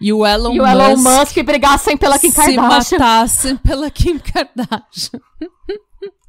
e 0.00 0.10
o 0.10 0.26
Elon, 0.26 0.54
e 0.54 0.60
o 0.62 0.66
Elon 0.66 0.96
Musk, 0.96 1.18
Musk 1.18 1.42
brigassem 1.44 1.98
pela 1.98 2.18
Kim 2.18 2.32
Kardashian. 2.32 2.80
Se 2.82 2.98
matassem 2.98 3.56
pela 3.58 3.90
Kim 3.90 4.18
Kardashian. 4.18 5.20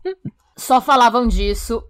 Só 0.57 0.81
falavam 0.81 1.27
disso 1.27 1.83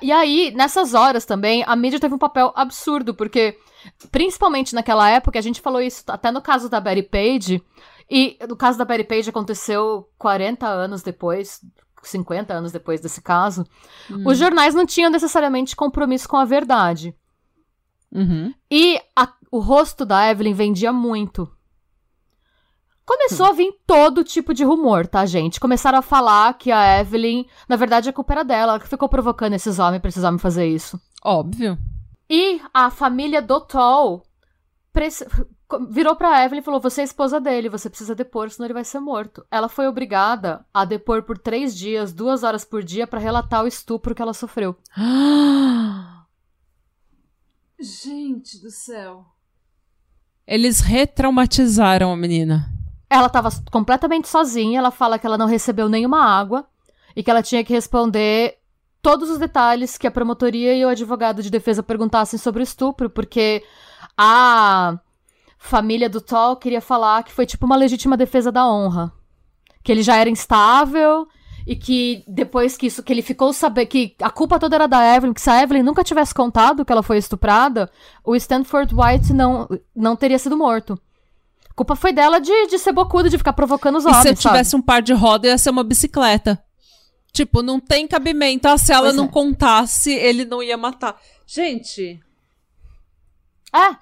e 0.00 0.12
aí, 0.12 0.52
nessas 0.54 0.94
horas 0.94 1.24
também, 1.24 1.64
a 1.66 1.74
mídia 1.74 1.98
teve 1.98 2.14
um 2.14 2.18
papel 2.18 2.52
absurdo, 2.54 3.14
porque, 3.14 3.58
principalmente 4.10 4.74
naquela 4.74 5.10
época, 5.10 5.38
a 5.38 5.42
gente 5.42 5.60
falou 5.60 5.80
isso 5.80 6.04
até 6.08 6.30
no 6.30 6.40
caso 6.40 6.68
da 6.68 6.80
Betty 6.80 7.02
Page, 7.02 7.62
e 8.08 8.38
no 8.48 8.56
caso 8.56 8.78
da 8.78 8.84
Betty 8.84 9.04
Page 9.04 9.30
aconteceu 9.30 10.08
40 10.18 10.66
anos 10.66 11.02
depois, 11.02 11.60
50 12.02 12.54
anos 12.54 12.70
depois 12.70 13.00
desse 13.00 13.20
caso, 13.20 13.66
hum. 14.10 14.24
os 14.26 14.38
jornais 14.38 14.74
não 14.74 14.86
tinham 14.86 15.10
necessariamente 15.10 15.74
compromisso 15.74 16.28
com 16.28 16.36
a 16.36 16.44
verdade. 16.44 17.14
Uhum. 18.12 18.52
E 18.70 19.00
a, 19.16 19.32
o 19.50 19.58
rosto 19.58 20.04
da 20.04 20.30
Evelyn 20.30 20.52
vendia 20.52 20.92
muito. 20.92 21.50
Começou 23.04 23.46
a 23.46 23.52
vir 23.52 23.72
todo 23.86 24.22
tipo 24.24 24.54
de 24.54 24.64
rumor, 24.64 25.06
tá, 25.06 25.26
gente? 25.26 25.58
Começaram 25.58 25.98
a 25.98 26.02
falar 26.02 26.54
que 26.54 26.70
a 26.70 27.00
Evelyn, 27.00 27.44
na 27.68 27.76
verdade, 27.76 28.08
a 28.08 28.12
culpa 28.12 28.32
era 28.34 28.44
dela, 28.44 28.72
ela 28.72 28.80
que 28.80 28.88
ficou 28.88 29.08
provocando 29.08 29.54
esses 29.54 29.78
homens 29.78 30.00
pra 30.00 30.08
esses 30.08 30.22
homens 30.22 30.40
fazer 30.40 30.66
isso. 30.66 31.00
Óbvio. 31.24 31.76
E 32.30 32.60
a 32.72 32.90
família 32.90 33.42
do 33.42 33.60
Toll 33.60 34.22
preci- 34.92 35.26
virou 35.90 36.14
pra 36.14 36.44
Evelyn 36.44 36.60
e 36.60 36.64
falou: 36.64 36.80
Você 36.80 37.00
é 37.00 37.04
esposa 37.04 37.40
dele, 37.40 37.68
você 37.68 37.90
precisa 37.90 38.14
depor, 38.14 38.50
senão 38.50 38.66
ele 38.66 38.74
vai 38.74 38.84
ser 38.84 39.00
morto. 39.00 39.44
Ela 39.50 39.68
foi 39.68 39.86
obrigada 39.88 40.64
a 40.72 40.84
depor 40.84 41.24
por 41.24 41.36
três 41.36 41.76
dias, 41.76 42.12
duas 42.12 42.42
horas 42.44 42.64
por 42.64 42.82
dia, 42.84 43.06
pra 43.06 43.18
relatar 43.18 43.64
o 43.64 43.68
estupro 43.68 44.14
que 44.14 44.22
ela 44.22 44.32
sofreu. 44.32 44.76
Gente 47.78 48.60
do 48.60 48.70
céu. 48.70 49.26
Eles 50.46 50.80
retraumatizaram 50.80 52.12
a 52.12 52.16
menina. 52.16 52.70
Ela 53.12 53.28
tava 53.28 53.50
completamente 53.70 54.26
sozinha, 54.26 54.78
ela 54.78 54.90
fala 54.90 55.18
que 55.18 55.26
ela 55.26 55.36
não 55.36 55.46
recebeu 55.46 55.88
nenhuma 55.88 56.24
água 56.24 56.64
e 57.14 57.22
que 57.22 57.30
ela 57.30 57.42
tinha 57.42 57.62
que 57.62 57.72
responder 57.72 58.56
todos 59.02 59.28
os 59.28 59.38
detalhes 59.38 59.98
que 59.98 60.06
a 60.06 60.10
promotoria 60.10 60.74
e 60.74 60.84
o 60.84 60.88
advogado 60.88 61.42
de 61.42 61.50
defesa 61.50 61.82
perguntassem 61.82 62.38
sobre 62.38 62.62
o 62.62 62.64
estupro, 62.64 63.10
porque 63.10 63.62
a 64.16 64.98
família 65.58 66.08
do 66.08 66.20
Tol 66.20 66.56
queria 66.56 66.80
falar 66.80 67.22
que 67.22 67.32
foi 67.32 67.44
tipo 67.44 67.66
uma 67.66 67.76
legítima 67.76 68.16
defesa 68.16 68.50
da 68.50 68.66
honra. 68.66 69.12
Que 69.82 69.92
ele 69.92 70.02
já 70.02 70.16
era 70.16 70.30
instável 70.30 71.26
e 71.66 71.76
que 71.76 72.24
depois 72.26 72.76
que 72.76 72.86
isso 72.86 73.02
que 73.02 73.12
ele 73.12 73.22
ficou 73.22 73.52
saber 73.52 73.86
que 73.86 74.14
a 74.22 74.30
culpa 74.30 74.58
toda 74.58 74.76
era 74.76 74.88
da 74.88 75.16
Evelyn, 75.16 75.34
que 75.34 75.40
se 75.40 75.50
a 75.50 75.62
Evelyn 75.62 75.82
nunca 75.82 76.02
tivesse 76.02 76.32
contado 76.32 76.84
que 76.84 76.92
ela 76.92 77.02
foi 77.02 77.18
estuprada, 77.18 77.90
o 78.24 78.34
Stanford 78.36 78.94
White 78.94 79.32
não 79.32 79.68
não 79.94 80.16
teria 80.16 80.38
sido 80.38 80.56
morto. 80.56 80.98
A 81.82 81.84
culpa 81.84 81.96
foi 81.96 82.12
dela 82.12 82.38
de, 82.40 82.66
de 82.68 82.78
ser 82.78 82.92
bocudo, 82.92 83.28
de 83.28 83.36
ficar 83.36 83.52
provocando 83.52 83.96
os 83.98 84.04
E 84.04 84.08
homens, 84.08 84.22
se 84.22 84.28
eu 84.28 84.36
sabe? 84.36 84.54
tivesse 84.56 84.76
um 84.76 84.80
par 84.82 85.02
de 85.02 85.12
roda, 85.12 85.48
ia 85.48 85.58
ser 85.58 85.70
uma 85.70 85.82
bicicleta. 85.82 86.62
Tipo, 87.32 87.60
não 87.60 87.80
tem 87.80 88.06
cabimento. 88.06 88.68
Ah, 88.68 88.78
se 88.78 88.92
ela 88.92 89.06
Pois 89.08 89.16
não 89.16 89.24
é. 89.24 89.28
contasse, 89.28 90.12
ele 90.12 90.44
não 90.44 90.62
ia 90.62 90.76
matar. 90.76 91.16
Gente. 91.44 92.20
É. 93.74 93.96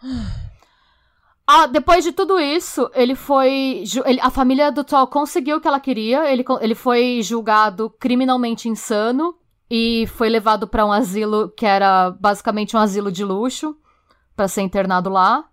Ah, 1.47 1.67
depois 1.67 2.05
de 2.05 2.13
tudo 2.13 2.39
isso, 2.39 2.91
ele 2.95 3.15
foi. 3.15 3.83
ele- 4.05 4.21
a 4.21 4.29
família 4.31 4.71
do 4.71 4.85
Tol 4.85 5.07
conseguiu 5.07 5.57
o 5.57 5.61
que 5.61 5.67
ela 5.67 5.81
queria. 5.81 6.31
Ele, 6.31 6.45
ele 6.61 6.75
foi 6.75 7.21
julgado 7.23 7.89
criminalmente 7.99 8.69
insano 8.69 9.35
e 9.71 10.07
foi 10.17 10.29
levado 10.29 10.69
pra 10.69 10.85
um 10.85 10.93
asilo 10.93 11.49
que 11.57 11.65
era 11.65 12.11
basicamente 12.11 12.77
um 12.77 12.81
asilo 12.81 13.11
de 13.11 13.25
luxo 13.25 13.75
pra 14.37 14.49
ser 14.49 14.61
internado 14.63 15.09
lá. 15.09 15.45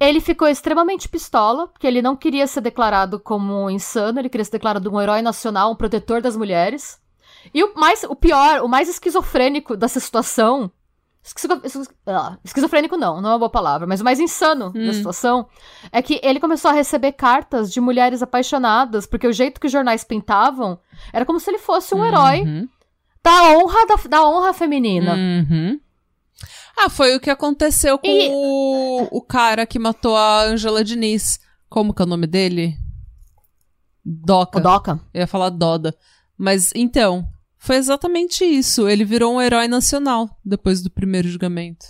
Ele 0.00 0.20
ficou 0.20 0.48
extremamente 0.48 1.08
pistola, 1.08 1.68
porque 1.68 1.86
ele 1.86 2.02
não 2.02 2.16
queria 2.16 2.46
ser 2.46 2.60
declarado 2.60 3.18
como 3.20 3.64
um 3.64 3.70
insano, 3.70 4.18
ele 4.18 4.28
queria 4.28 4.44
ser 4.44 4.52
declarado 4.52 4.90
um 4.92 5.00
herói 5.00 5.22
nacional, 5.22 5.70
um 5.70 5.76
protetor 5.76 6.20
das 6.20 6.36
mulheres. 6.36 6.98
E 7.54 7.62
o 7.62 7.74
mais, 7.76 8.02
o 8.04 8.16
pior, 8.16 8.60
o 8.62 8.68
mais 8.68 8.88
esquizofrênico 8.88 9.76
dessa 9.76 10.00
situação 10.00 10.70
ah, 12.06 12.36
Esquizofrênico 12.44 12.98
não, 12.98 13.20
não 13.20 13.30
é 13.30 13.32
uma 13.32 13.38
boa 13.38 13.50
palavra, 13.50 13.86
mas 13.86 14.00
o 14.00 14.04
mais 14.04 14.20
insano 14.20 14.70
da 14.70 14.78
Hum. 14.78 14.92
situação 14.92 15.46
é 15.90 16.02
que 16.02 16.20
ele 16.22 16.38
começou 16.38 16.70
a 16.70 16.74
receber 16.74 17.12
cartas 17.12 17.72
de 17.72 17.80
mulheres 17.80 18.22
apaixonadas, 18.22 19.06
porque 19.06 19.26
o 19.26 19.32
jeito 19.32 19.58
que 19.58 19.66
os 19.66 19.72
jornais 19.72 20.04
pintavam 20.04 20.78
era 21.14 21.24
como 21.24 21.40
se 21.40 21.50
ele 21.50 21.58
fosse 21.58 21.94
um 21.94 22.04
herói 22.04 22.42
Uhum. 22.42 22.68
da 23.22 23.42
honra 23.56 23.86
da, 23.86 23.94
da 24.08 24.28
honra 24.28 24.52
feminina. 24.52 25.14
Uhum. 25.14 25.80
Ah, 26.76 26.90
foi 26.90 27.14
o 27.14 27.20
que 27.20 27.30
aconteceu 27.30 27.98
com 27.98 28.06
E- 28.06 28.30
o, 28.32 29.08
o 29.10 29.22
cara 29.22 29.64
que 29.66 29.78
matou 29.78 30.16
a 30.16 30.42
Angela 30.42 30.82
Diniz. 30.84 31.38
Como 31.68 31.94
que 31.94 32.02
é 32.02 32.04
o 32.04 32.08
nome 32.08 32.26
dele? 32.26 32.76
Doca. 34.04 34.58
O 34.58 34.62
Doca. 34.62 35.00
Eu 35.12 35.20
ia 35.20 35.26
falar 35.26 35.50
Doda. 35.50 35.96
Mas, 36.36 36.72
então, 36.74 37.26
foi 37.56 37.76
exatamente 37.76 38.44
isso. 38.44 38.88
Ele 38.88 39.04
virou 39.04 39.34
um 39.34 39.40
herói 39.40 39.68
nacional 39.68 40.28
depois 40.44 40.82
do 40.82 40.90
primeiro 40.90 41.28
julgamento. 41.28 41.86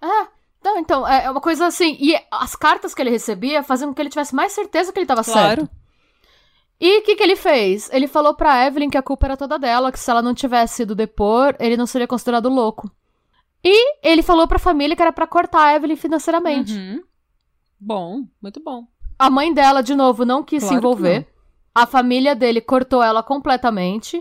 É. 0.00 0.26
Não, 0.64 0.78
então, 0.78 1.06
é 1.06 1.24
é 1.24 1.30
uma 1.30 1.40
coisa 1.40 1.66
assim. 1.66 1.96
E 2.00 2.16
as 2.30 2.54
cartas 2.54 2.94
que 2.94 3.02
ele 3.02 3.10
recebia 3.10 3.62
faziam 3.64 3.90
com 3.90 3.94
que 3.94 4.00
ele 4.02 4.10
tivesse 4.10 4.34
mais 4.34 4.52
certeza 4.52 4.92
que 4.92 4.98
ele 5.00 5.06
tava 5.06 5.24
Claro. 5.24 5.62
certo. 5.62 5.70
E 6.80 6.98
o 6.98 7.02
que, 7.02 7.14
que 7.16 7.22
ele 7.22 7.36
fez? 7.36 7.88
Ele 7.92 8.08
falou 8.08 8.34
pra 8.34 8.66
Evelyn 8.66 8.90
que 8.90 8.98
a 8.98 9.02
culpa 9.02 9.26
era 9.26 9.36
toda 9.36 9.58
dela, 9.58 9.92
que 9.92 9.98
se 10.00 10.10
ela 10.10 10.22
não 10.22 10.34
tivesse 10.34 10.82
ido 10.82 10.94
depor, 10.96 11.54
ele 11.60 11.76
não 11.76 11.86
seria 11.86 12.08
considerado 12.08 12.48
louco. 12.48 12.90
E 13.64 13.96
ele 14.02 14.22
falou 14.22 14.48
pra 14.48 14.58
família 14.58 14.96
que 14.96 15.02
era 15.02 15.12
pra 15.12 15.26
cortar 15.26 15.66
a 15.66 15.76
Evelyn 15.76 15.96
financeiramente. 15.96 16.74
Uhum. 16.74 17.02
Bom, 17.78 18.24
muito 18.40 18.60
bom. 18.60 18.86
A 19.18 19.30
mãe 19.30 19.52
dela, 19.52 19.82
de 19.82 19.94
novo, 19.94 20.24
não 20.24 20.42
quis 20.42 20.62
se 20.62 20.68
Claro 20.68 20.80
que 20.80 20.86
envolver. 20.86 21.28
A 21.74 21.86
família 21.86 22.34
dele 22.34 22.60
cortou 22.60 23.02
ela 23.02 23.22
completamente. 23.22 24.20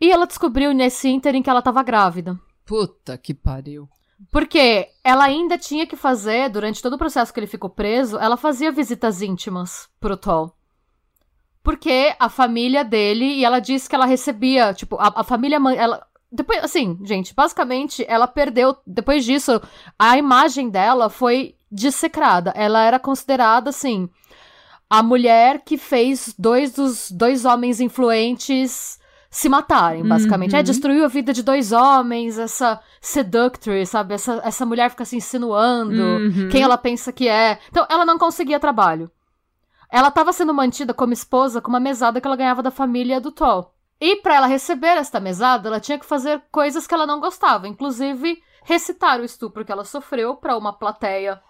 E 0.00 0.10
ela 0.10 0.26
descobriu 0.26 0.72
nesse 0.72 1.08
ínterim 1.08 1.42
que 1.42 1.48
ela 1.48 1.62
tava 1.62 1.82
grávida. 1.82 2.38
Puta 2.64 3.16
que 3.16 3.32
pariu. 3.32 3.88
Porque 4.30 4.88
ela 5.02 5.24
ainda 5.24 5.58
tinha 5.58 5.86
que 5.86 5.96
fazer, 5.96 6.48
durante 6.48 6.82
todo 6.82 6.94
o 6.94 6.98
processo 6.98 7.32
que 7.32 7.40
ele 7.40 7.46
ficou 7.46 7.70
preso, 7.70 8.18
ela 8.18 8.36
fazia 8.36 8.70
visitas 8.70 9.22
íntimas 9.22 9.88
pro 9.98 10.16
Toll. 10.16 10.52
Porque 11.62 12.14
a 12.18 12.28
família 12.28 12.84
dele, 12.84 13.24
e 13.24 13.44
ela 13.44 13.60
disse 13.60 13.88
que 13.88 13.94
ela 13.94 14.06
recebia, 14.06 14.74
tipo, 14.74 14.96
a, 14.96 15.12
a 15.16 15.24
família. 15.24 15.58
Ela, 15.76 16.04
depois, 16.32 16.64
assim, 16.64 16.98
gente, 17.04 17.34
basicamente, 17.34 18.04
ela 18.08 18.26
perdeu. 18.26 18.76
Depois 18.86 19.24
disso, 19.24 19.60
a 19.98 20.16
imagem 20.16 20.70
dela 20.70 21.10
foi 21.10 21.54
dissecrada. 21.70 22.52
Ela 22.56 22.82
era 22.84 22.98
considerada, 22.98 23.70
assim, 23.70 24.08
a 24.88 25.02
mulher 25.02 25.62
que 25.64 25.76
fez 25.76 26.34
dois 26.38 26.72
dos 26.72 27.10
dois 27.10 27.44
homens 27.44 27.80
influentes 27.80 28.98
se 29.30 29.48
matarem, 29.48 30.06
basicamente. 30.06 30.52
Uhum. 30.52 30.58
É, 30.58 30.62
destruiu 30.62 31.04
a 31.04 31.08
vida 31.08 31.32
de 31.32 31.42
dois 31.42 31.72
homens, 31.72 32.38
essa 32.38 32.80
seductress, 33.00 33.90
sabe? 33.90 34.14
Essa, 34.14 34.40
essa 34.44 34.66
mulher 34.66 34.90
fica 34.90 35.04
se 35.06 35.16
insinuando 35.16 36.02
Uhum. 36.02 36.48
quem 36.50 36.62
ela 36.62 36.76
pensa 36.76 37.12
que 37.12 37.28
é. 37.28 37.58
Então, 37.70 37.86
ela 37.88 38.04
não 38.04 38.18
conseguia 38.18 38.60
trabalho. 38.60 39.10
Ela 39.90 40.08
estava 40.08 40.32
sendo 40.32 40.52
mantida 40.54 40.92
como 40.94 41.12
esposa 41.12 41.60
com 41.60 41.68
uma 41.68 41.80
mesada 41.80 42.20
que 42.20 42.26
ela 42.26 42.36
ganhava 42.36 42.62
da 42.62 42.70
família 42.70 43.20
do 43.20 43.30
Toll. 43.32 43.70
E 44.04 44.16
para 44.16 44.34
ela 44.34 44.46
receber 44.48 44.96
esta 44.96 45.20
mesada, 45.20 45.68
ela 45.68 45.78
tinha 45.78 45.96
que 45.96 46.04
fazer 46.04 46.42
coisas 46.50 46.88
que 46.88 46.92
ela 46.94 47.06
não 47.06 47.20
gostava, 47.20 47.68
inclusive 47.68 48.42
recitar 48.64 49.20
o 49.20 49.24
estupro 49.24 49.64
que 49.64 49.70
ela 49.70 49.84
sofreu 49.84 50.34
para 50.34 50.56
uma 50.56 50.72
plateia, 50.72 51.40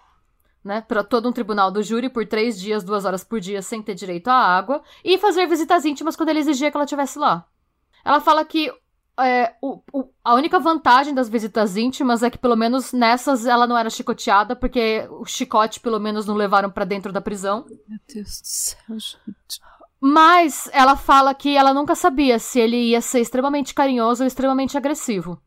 né, 0.63 0.81
para 0.81 1.03
todo 1.03 1.27
um 1.27 1.31
tribunal 1.31 1.71
do 1.71 1.81
júri 1.81 2.09
por 2.09 2.27
três 2.27 2.59
dias, 2.59 2.83
duas 2.83 3.05
horas 3.05 3.23
por 3.23 3.39
dia, 3.39 3.59
sem 3.63 3.81
ter 3.81 3.95
direito 3.95 4.27
à 4.27 4.35
água, 4.35 4.83
e 5.03 5.17
fazer 5.17 5.47
visitas 5.47 5.83
íntimas 5.83 6.15
quando 6.15 6.29
ele 6.29 6.39
exigia 6.39 6.69
que 6.69 6.77
ela 6.77 6.83
estivesse 6.83 7.17
lá. 7.17 7.43
Ela 8.05 8.21
fala 8.21 8.45
que 8.45 8.71
é, 9.19 9.55
o- 9.61 9.81
o- 9.91 10.09
a 10.23 10.35
única 10.35 10.59
vantagem 10.59 11.13
das 11.13 11.29
visitas 11.29 11.75
íntimas 11.75 12.21
é 12.21 12.29
que, 12.29 12.37
pelo 12.37 12.55
menos 12.55 12.93
nessas, 12.93 13.45
ela 13.47 13.65
não 13.65 13.77
era 13.77 13.89
chicoteada, 13.89 14.55
porque 14.55 15.07
o 15.09 15.25
chicote, 15.25 15.79
pelo 15.79 15.99
menos, 15.99 16.25
não 16.27 16.35
levaram 16.35 16.69
pra 16.69 16.85
dentro 16.85 17.11
da 17.11 17.21
prisão. 17.21 17.65
Meu 17.87 17.99
Deus 18.11 18.41
do 18.41 18.47
céu, 18.47 18.77
gente. 18.99 19.61
Mas 20.05 20.69
ela 20.73 20.97
fala 20.97 21.33
que 21.33 21.55
ela 21.55 21.73
nunca 21.73 21.95
sabia 21.95 22.37
se 22.37 22.59
ele 22.59 22.75
ia 22.75 22.99
ser 22.99 23.21
extremamente 23.21 23.73
carinhoso 23.73 24.21
ou 24.21 24.27
extremamente 24.27 24.77
agressivo. 24.77 25.39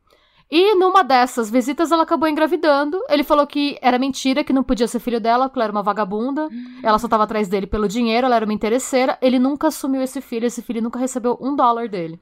E 0.51 0.75
numa 0.77 1.05
dessas 1.05 1.51
visitas 1.51 1.93
ela 1.93 2.05
acabou 2.05 2.27
engravidando. 2.27 2.99
Ele 3.11 3.23
falou 3.23 3.47
que 3.47 3.77
era 3.83 3.99
mentira, 3.99 4.43
que 4.43 4.55
não 4.55 4.63
podia 4.63 4.89
ser 4.89 4.99
filho 4.99 5.21
dela, 5.21 5.47
porque 5.47 5.59
ela 5.59 5.65
era 5.65 5.73
uma 5.73 5.83
vagabunda. 5.83 6.49
Ela 6.83 6.99
só 6.99 7.07
tava 7.07 7.25
atrás 7.25 7.49
dele 7.49 7.67
pelo 7.67 7.87
dinheiro, 7.87 8.25
ela 8.25 8.37
era 8.37 8.47
uma 8.47 8.55
interesseira. 8.55 9.19
Ele 9.21 9.39
nunca 9.39 9.69
assumiu 9.69 10.01
esse 10.01 10.23
filho, 10.23 10.47
esse 10.47 10.63
filho 10.63 10.81
nunca 10.81 10.99
recebeu 10.99 11.37
um 11.39 11.55
dólar 11.55 11.87
dele. 11.87 12.19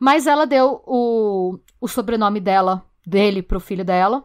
Mas 0.00 0.26
ela 0.26 0.46
deu 0.46 0.82
o, 0.86 1.58
o 1.78 1.86
sobrenome 1.86 2.40
dela, 2.40 2.82
dele, 3.06 3.42
pro 3.42 3.60
filho 3.60 3.84
dela. 3.84 4.24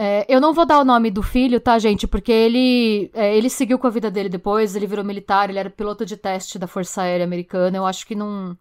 É, 0.00 0.24
eu 0.28 0.40
não 0.40 0.54
vou 0.54 0.64
dar 0.64 0.78
o 0.78 0.84
nome 0.84 1.10
do 1.10 1.24
filho, 1.24 1.58
tá, 1.58 1.76
gente? 1.76 2.06
Porque 2.06 2.30
ele, 2.30 3.10
é, 3.12 3.36
ele 3.36 3.50
seguiu 3.50 3.80
com 3.80 3.88
a 3.88 3.90
vida 3.90 4.08
dele 4.08 4.28
depois, 4.28 4.76
ele 4.76 4.86
virou 4.86 5.04
militar, 5.04 5.50
ele 5.50 5.58
era 5.58 5.68
piloto 5.68 6.06
de 6.06 6.16
teste 6.16 6.56
da 6.56 6.68
Força 6.68 7.02
Aérea 7.02 7.24
Americana. 7.24 7.76
Eu 7.76 7.84
acho 7.84 8.06
que 8.06 8.14
não, 8.14 8.56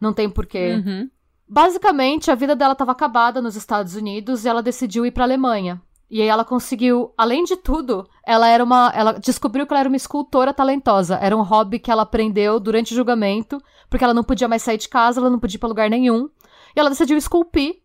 não 0.00 0.12
tem 0.12 0.30
porquê. 0.30 0.74
Uhum. 0.74 1.10
Basicamente, 1.48 2.30
a 2.30 2.36
vida 2.36 2.54
dela 2.54 2.72
estava 2.72 2.92
acabada 2.92 3.42
nos 3.42 3.56
Estados 3.56 3.96
Unidos 3.96 4.44
e 4.44 4.48
ela 4.48 4.62
decidiu 4.62 5.04
ir 5.04 5.10
para 5.10 5.24
Alemanha. 5.24 5.82
E 6.08 6.22
aí 6.22 6.28
ela 6.28 6.44
conseguiu, 6.44 7.12
além 7.18 7.42
de 7.42 7.56
tudo, 7.56 8.08
ela 8.24 8.46
era 8.46 8.62
uma, 8.62 8.92
ela 8.94 9.12
descobriu 9.14 9.66
que 9.66 9.72
ela 9.72 9.80
era 9.80 9.88
uma 9.88 9.96
escultora 9.96 10.54
talentosa. 10.54 11.16
Era 11.16 11.36
um 11.36 11.42
hobby 11.42 11.80
que 11.80 11.90
ela 11.90 12.02
aprendeu 12.02 12.60
durante 12.60 12.92
o 12.92 12.96
julgamento, 12.96 13.60
porque 13.90 14.04
ela 14.04 14.14
não 14.14 14.22
podia 14.22 14.46
mais 14.46 14.62
sair 14.62 14.78
de 14.78 14.88
casa, 14.88 15.20
ela 15.20 15.30
não 15.30 15.40
podia 15.40 15.56
ir 15.56 15.58
para 15.58 15.68
lugar 15.68 15.90
nenhum. 15.90 16.28
E 16.76 16.80
ela 16.80 16.90
decidiu 16.90 17.16
esculpir. 17.16 17.82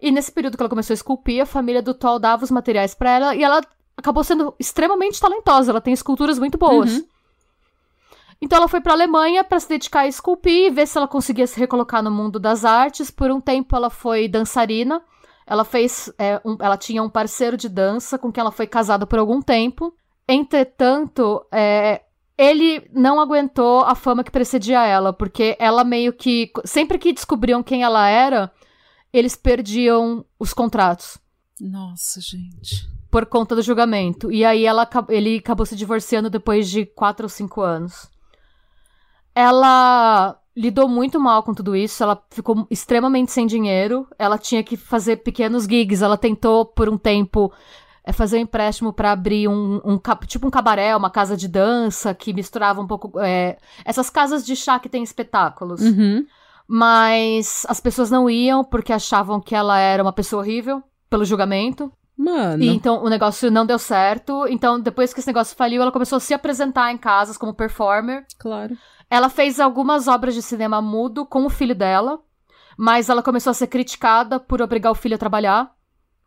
E 0.00 0.10
nesse 0.10 0.30
período 0.30 0.56
que 0.56 0.62
ela 0.62 0.68
começou 0.70 0.92
a 0.92 0.94
esculpir, 0.94 1.42
a 1.42 1.46
família 1.46 1.80
do 1.82 1.94
Toll 1.94 2.18
dava 2.18 2.44
os 2.44 2.50
materiais 2.50 2.94
para 2.94 3.10
ela 3.10 3.34
e 3.34 3.42
ela 3.42 3.60
acabou 3.96 4.22
sendo 4.22 4.54
extremamente 4.58 5.20
talentosa. 5.20 5.70
Ela 5.70 5.80
tem 5.80 5.94
esculturas 5.94 6.38
muito 6.38 6.58
boas. 6.58 6.96
Uhum. 6.98 7.04
Então 8.40 8.58
ela 8.58 8.68
foi 8.68 8.80
pra 8.80 8.92
Alemanha 8.92 9.42
pra 9.42 9.58
se 9.58 9.68
dedicar 9.68 10.00
a 10.00 10.06
esculpir 10.06 10.66
e 10.66 10.70
ver 10.70 10.86
se 10.86 10.98
ela 10.98 11.08
conseguia 11.08 11.46
se 11.46 11.58
recolocar 11.58 12.02
no 12.02 12.10
mundo 12.10 12.38
das 12.38 12.64
artes. 12.64 13.10
Por 13.10 13.30
um 13.30 13.40
tempo 13.40 13.74
ela 13.74 13.88
foi 13.88 14.28
dançarina. 14.28 15.00
Ela 15.46 15.64
fez, 15.64 16.12
é, 16.18 16.40
um- 16.44 16.56
ela 16.60 16.76
tinha 16.76 17.02
um 17.02 17.08
parceiro 17.08 17.56
de 17.56 17.68
dança 17.68 18.18
com 18.18 18.30
quem 18.30 18.40
ela 18.42 18.50
foi 18.50 18.66
casada 18.66 19.06
por 19.06 19.18
algum 19.18 19.40
tempo. 19.40 19.94
Entretanto, 20.28 21.46
é, 21.50 22.02
ele 22.36 22.86
não 22.92 23.18
aguentou 23.18 23.80
a 23.80 23.94
fama 23.94 24.22
que 24.22 24.30
precedia 24.30 24.84
ela, 24.84 25.12
porque 25.12 25.56
ela 25.58 25.82
meio 25.84 26.12
que. 26.12 26.50
Sempre 26.64 26.98
que 26.98 27.12
descobriam 27.12 27.62
quem 27.62 27.82
ela 27.82 28.06
era, 28.08 28.52
eles 29.18 29.36
perdiam 29.36 30.24
os 30.38 30.52
contratos. 30.52 31.18
Nossa, 31.60 32.20
gente. 32.20 32.88
Por 33.10 33.26
conta 33.26 33.54
do 33.54 33.62
julgamento. 33.62 34.30
E 34.30 34.44
aí 34.44 34.64
ela, 34.64 34.88
ele 35.08 35.38
acabou 35.38 35.64
se 35.64 35.76
divorciando 35.76 36.28
depois 36.28 36.68
de 36.68 36.84
quatro 36.84 37.24
ou 37.24 37.30
cinco 37.30 37.62
anos. 37.62 38.10
Ela 39.34 40.38
lidou 40.56 40.88
muito 40.88 41.20
mal 41.20 41.42
com 41.42 41.52
tudo 41.52 41.76
isso, 41.76 42.02
ela 42.02 42.22
ficou 42.30 42.66
extremamente 42.70 43.30
sem 43.30 43.46
dinheiro, 43.46 44.06
ela 44.18 44.38
tinha 44.38 44.62
que 44.64 44.74
fazer 44.76 45.18
pequenos 45.18 45.64
gigs, 45.64 46.02
ela 46.02 46.16
tentou 46.16 46.64
por 46.64 46.88
um 46.88 46.96
tempo 46.96 47.52
é 48.06 48.12
fazer 48.12 48.38
um 48.38 48.42
empréstimo 48.42 48.92
para 48.92 49.10
abrir 49.10 49.48
um, 49.48 49.80
um, 49.84 50.00
tipo 50.26 50.46
um 50.46 50.50
cabaré, 50.50 50.94
uma 50.94 51.10
casa 51.10 51.36
de 51.36 51.48
dança 51.48 52.14
que 52.14 52.32
misturava 52.32 52.80
um 52.80 52.86
pouco 52.86 53.18
é, 53.18 53.58
essas 53.84 54.08
casas 54.08 54.46
de 54.46 54.54
chá 54.54 54.78
que 54.78 54.88
tem 54.88 55.02
espetáculos. 55.02 55.80
Uhum. 55.80 56.24
Mas 56.68 57.64
as 57.68 57.80
pessoas 57.80 58.10
não 58.10 58.28
iam 58.28 58.64
porque 58.64 58.92
achavam 58.92 59.40
que 59.40 59.54
ela 59.54 59.78
era 59.78 60.02
uma 60.02 60.12
pessoa 60.12 60.42
horrível 60.42 60.82
pelo 61.08 61.24
julgamento. 61.24 61.92
Mano. 62.16 62.62
E 62.62 62.68
então 62.68 63.04
o 63.04 63.08
negócio 63.08 63.50
não 63.50 63.66
deu 63.66 63.78
certo. 63.78 64.46
Então, 64.48 64.80
depois 64.80 65.12
que 65.12 65.20
esse 65.20 65.28
negócio 65.28 65.56
faliu, 65.56 65.82
ela 65.82 65.92
começou 65.92 66.16
a 66.16 66.20
se 66.20 66.32
apresentar 66.34 66.90
em 66.90 66.98
casas 66.98 67.36
como 67.36 67.54
performer. 67.54 68.24
Claro. 68.38 68.76
Ela 69.10 69.28
fez 69.28 69.60
algumas 69.60 70.08
obras 70.08 70.34
de 70.34 70.42
cinema 70.42 70.80
mudo 70.82 71.24
com 71.26 71.44
o 71.44 71.50
filho 71.50 71.74
dela, 71.74 72.18
mas 72.76 73.08
ela 73.08 73.22
começou 73.22 73.50
a 73.50 73.54
ser 73.54 73.68
criticada 73.68 74.40
por 74.40 74.60
obrigar 74.60 74.90
o 74.90 74.96
filho 74.96 75.14
a 75.14 75.18
trabalhar. 75.18 75.70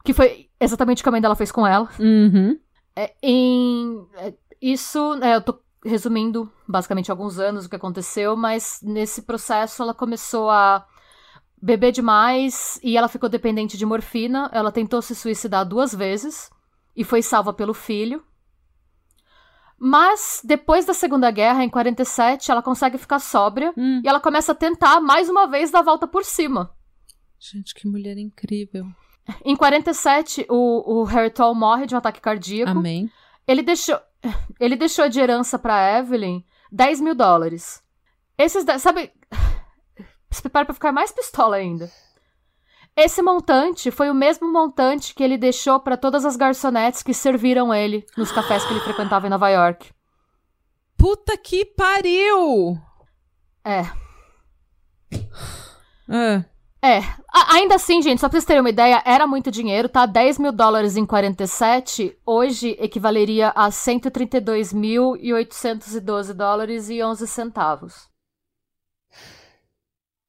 Que 0.05 0.13
foi 0.13 0.49
exatamente 0.59 1.01
o 1.01 1.03
que 1.03 1.09
a 1.09 1.11
mãe 1.11 1.21
dela 1.21 1.35
fez 1.35 1.51
com 1.51 1.67
ela. 1.67 1.89
Uhum. 1.99 2.57
É, 2.95 3.13
em, 3.21 4.07
é, 4.17 4.33
isso, 4.61 5.15
é, 5.21 5.35
eu 5.35 5.41
tô 5.41 5.59
resumindo 5.83 6.51
basicamente 6.67 7.09
alguns 7.09 7.39
anos 7.39 7.65
o 7.65 7.69
que 7.69 7.75
aconteceu, 7.75 8.35
mas 8.35 8.79
nesse 8.83 9.21
processo 9.21 9.81
ela 9.81 9.93
começou 9.93 10.49
a 10.49 10.85
beber 11.61 11.91
demais 11.91 12.79
e 12.83 12.97
ela 12.97 13.07
ficou 13.07 13.29
dependente 13.29 13.77
de 13.77 13.85
morfina. 13.85 14.49
Ela 14.53 14.71
tentou 14.71 15.01
se 15.01 15.15
suicidar 15.15 15.65
duas 15.65 15.93
vezes 15.93 16.49
e 16.95 17.03
foi 17.03 17.21
salva 17.21 17.53
pelo 17.53 17.73
filho. 17.73 18.23
Mas 19.77 20.41
depois 20.43 20.85
da 20.85 20.93
Segunda 20.93 21.31
Guerra, 21.31 21.63
em 21.63 21.69
47, 21.69 22.51
ela 22.51 22.61
consegue 22.61 22.97
ficar 22.97 23.19
sóbria 23.19 23.73
hum. 23.77 24.01
e 24.03 24.07
ela 24.07 24.19
começa 24.19 24.51
a 24.51 24.55
tentar 24.55 24.99
mais 24.99 25.29
uma 25.29 25.47
vez 25.47 25.71
dar 25.71 25.79
a 25.79 25.83
volta 25.83 26.05
por 26.05 26.25
cima. 26.25 26.75
Gente, 27.39 27.73
que 27.73 27.87
mulher 27.87 28.17
incrível. 28.17 28.85
Em 29.45 29.55
47, 29.55 30.45
o, 30.49 30.99
o 30.99 31.03
Harry 31.05 31.29
Toll 31.29 31.55
morre 31.55 31.85
de 31.85 31.95
um 31.95 31.97
ataque 31.97 32.19
cardíaco. 32.19 32.71
Amém. 32.71 33.09
Ele 33.47 33.61
deixou, 33.61 33.97
ele 34.59 34.75
deixou 34.75 35.07
de 35.07 35.19
herança 35.19 35.57
pra 35.57 35.99
Evelyn 35.99 36.43
10 36.71 37.01
mil 37.01 37.15
dólares. 37.15 37.81
Esses, 38.37 38.65
sabe, 38.81 39.11
se 40.31 40.41
prepara 40.41 40.65
pra 40.65 40.73
ficar 40.73 40.91
mais 40.91 41.11
pistola 41.11 41.57
ainda. 41.57 41.89
Esse 42.95 43.21
montante 43.21 43.91
foi 43.91 44.09
o 44.09 44.13
mesmo 44.13 44.51
montante 44.51 45.13
que 45.15 45.23
ele 45.23 45.37
deixou 45.37 45.79
para 45.79 45.95
todas 45.95 46.25
as 46.25 46.35
garçonetes 46.35 47.01
que 47.01 47.13
serviram 47.13 47.73
ele 47.73 48.05
nos 48.17 48.31
cafés 48.31 48.65
que 48.65 48.73
ele 48.73 48.81
frequentava 48.81 49.27
em 49.27 49.29
Nova 49.29 49.49
York. 49.49 49.91
Puta 50.97 51.37
que 51.37 51.63
pariu! 51.65 52.77
É. 53.63 53.83
É. 56.09 56.43
É, 56.81 56.99
a 57.27 57.55
ainda 57.55 57.75
assim, 57.75 58.01
gente, 58.01 58.21
só 58.21 58.29
pra 58.29 58.37
vocês 58.37 58.45
terem 58.45 58.61
uma 58.61 58.69
ideia, 58.69 59.03
era 59.05 59.27
muito 59.27 59.51
dinheiro, 59.51 59.89
tá? 59.89 60.05
10 60.05 60.39
mil 60.39 60.53
dólares 60.53 60.95
em 60.95 61.05
47, 61.05 62.17
hoje 62.25 62.77
equivaleria 62.79 63.49
a 63.49 63.67
132.812 63.69 66.33
dólares 66.33 66.89
e 66.89 67.03
11 67.03 67.27
centavos. 67.27 68.07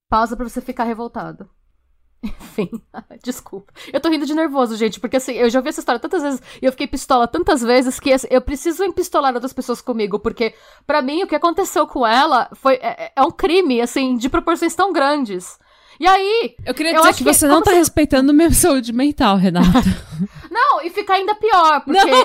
Pausa 0.08 0.36
pra 0.36 0.48
você 0.48 0.60
ficar 0.60 0.82
revoltado. 0.84 1.48
Enfim, 2.20 2.68
desculpa. 3.22 3.72
Eu 3.92 4.00
tô 4.00 4.08
rindo 4.08 4.26
de 4.26 4.34
nervoso, 4.34 4.74
gente, 4.76 4.98
porque 4.98 5.18
assim, 5.18 5.34
eu 5.34 5.48
já 5.48 5.60
ouvi 5.60 5.68
essa 5.68 5.78
história 5.78 6.00
tantas 6.00 6.20
vezes 6.20 6.42
e 6.60 6.66
eu 6.66 6.72
fiquei 6.72 6.88
pistola 6.88 7.28
tantas 7.28 7.62
vezes 7.62 8.00
que 8.00 8.12
assim, 8.12 8.26
eu 8.28 8.42
preciso 8.42 8.82
empistolar 8.82 9.34
outras 9.34 9.52
pessoas 9.52 9.80
comigo, 9.80 10.18
porque 10.18 10.52
para 10.84 11.00
mim 11.00 11.22
o 11.22 11.28
que 11.28 11.36
aconteceu 11.36 11.86
com 11.86 12.04
ela 12.04 12.50
foi 12.54 12.74
é, 12.82 13.12
é 13.14 13.22
um 13.22 13.30
crime, 13.30 13.80
assim, 13.80 14.16
de 14.16 14.28
proporções 14.28 14.74
tão 14.74 14.92
grandes. 14.92 15.56
E 16.00 16.06
aí. 16.06 16.56
Eu 16.64 16.72
queria 16.72 16.94
dizer 16.94 17.08
eu 17.08 17.12
que, 17.12 17.18
que 17.18 17.24
você 17.24 17.46
não 17.46 17.60
tá 17.60 17.72
se... 17.72 17.76
respeitando 17.76 18.32
minha 18.32 18.50
saúde 18.50 18.90
mental, 18.90 19.36
Renata. 19.36 19.68
não, 20.50 20.80
e 20.80 20.88
fica 20.88 21.12
ainda 21.12 21.34
pior, 21.34 21.82
porque. 21.84 22.10
Não! 22.10 22.24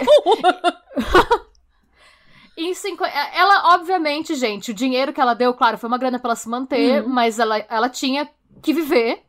em 2.56 2.74
cinco... 2.74 3.04
Ela, 3.04 3.76
obviamente, 3.76 4.34
gente, 4.34 4.72
o 4.72 4.74
dinheiro 4.74 5.12
que 5.12 5.20
ela 5.20 5.34
deu, 5.34 5.54
claro, 5.54 5.78
foi 5.78 5.90
uma 5.90 5.98
grana 5.98 6.18
pra 6.18 6.30
ela 6.30 6.36
se 6.38 6.48
manter, 6.48 7.04
uhum. 7.04 7.10
mas 7.10 7.38
ela, 7.38 7.58
ela 7.70 7.90
tinha 7.90 8.30
que 8.62 8.74
viver. 8.74 9.22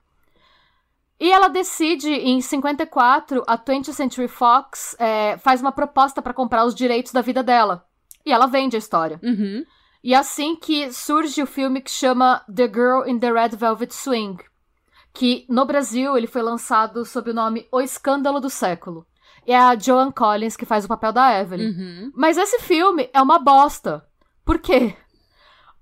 E 1.18 1.32
ela 1.32 1.48
decide, 1.48 2.10
em 2.10 2.40
54, 2.40 3.43
a 3.48 3.59
20th 3.59 3.94
Century 3.94 4.28
Fox 4.28 4.94
é, 5.01 5.36
faz 5.39 5.60
uma 5.60 5.73
proposta 5.73 6.23
para 6.23 6.35
comprar 6.35 6.64
os 6.64 6.74
direitos 6.74 7.10
da 7.10 7.20
vida 7.20 7.43
dela. 7.43 7.85
E 8.24 8.32
ela 8.32 8.47
vende 8.47 8.77
a 8.77 8.78
história. 8.78 9.18
Uhum. 9.24 9.64
E 10.02 10.14
é 10.14 10.16
assim 10.16 10.55
que 10.56 10.93
surge 10.93 11.43
o 11.43 11.47
filme 11.47 11.81
que 11.81 11.90
chama 11.90 12.44
The 12.55 12.68
Girl 12.68 13.06
in 13.06 13.18
the 13.18 13.32
Red 13.32 13.56
Velvet 13.56 13.93
Swing, 13.93 14.36
que 15.12 15.47
no 15.48 15.64
Brasil 15.64 16.16
ele 16.16 16.27
foi 16.27 16.43
lançado 16.43 17.05
sob 17.05 17.31
o 17.31 17.35
nome 17.35 17.66
O 17.73 17.81
Escândalo 17.81 18.40
do 18.40 18.51
Século. 18.51 19.06
E 19.47 19.52
é 19.52 19.59
a 19.59 19.78
Joan 19.78 20.10
Collins 20.10 20.56
que 20.56 20.66
faz 20.66 20.85
o 20.85 20.89
papel 20.89 21.12
da 21.12 21.40
Evelyn. 21.40 21.68
Uhum. 21.68 22.12
Mas 22.14 22.36
esse 22.36 22.59
filme 22.60 23.09
é 23.12 23.23
uma 23.23 23.39
bosta. 23.39 24.05
Por 24.44 24.59
quê? 24.59 24.94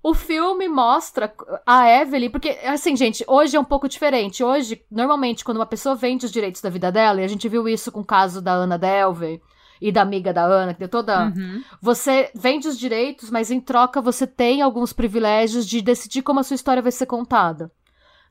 O 0.02 0.12
filme 0.12 0.68
mostra 0.68 1.34
a 1.66 1.88
Evelyn, 1.88 2.28
porque, 2.28 2.50
assim, 2.64 2.94
gente, 2.94 3.24
hoje 3.26 3.56
é 3.56 3.60
um 3.60 3.64
pouco 3.64 3.88
diferente. 3.88 4.44
Hoje, 4.44 4.84
normalmente, 4.90 5.42
quando 5.42 5.56
uma 5.56 5.64
pessoa 5.64 5.94
vende 5.94 6.26
os 6.26 6.30
direitos 6.30 6.60
da 6.60 6.68
vida 6.68 6.92
dela, 6.92 7.22
e 7.22 7.24
a 7.24 7.28
gente 7.28 7.48
viu 7.48 7.66
isso 7.66 7.90
com 7.90 8.00
o 8.00 8.04
caso 8.04 8.42
da 8.42 8.52
Ana 8.52 8.76
Delvey, 8.76 9.40
e 9.80 9.90
da 9.92 10.02
amiga 10.02 10.32
da 10.32 10.44
Ana, 10.44 10.72
que 10.72 10.80
deu 10.80 10.88
toda. 10.88 11.26
Uhum. 11.26 11.62
Você 11.80 12.30
vende 12.34 12.68
os 12.68 12.78
direitos, 12.78 13.30
mas 13.30 13.50
em 13.50 13.60
troca 13.60 14.00
você 14.00 14.26
tem 14.26 14.62
alguns 14.62 14.92
privilégios 14.92 15.66
de 15.66 15.80
decidir 15.82 16.22
como 16.22 16.40
a 16.40 16.42
sua 16.42 16.54
história 16.54 16.82
vai 16.82 16.92
ser 16.92 17.06
contada. 17.06 17.70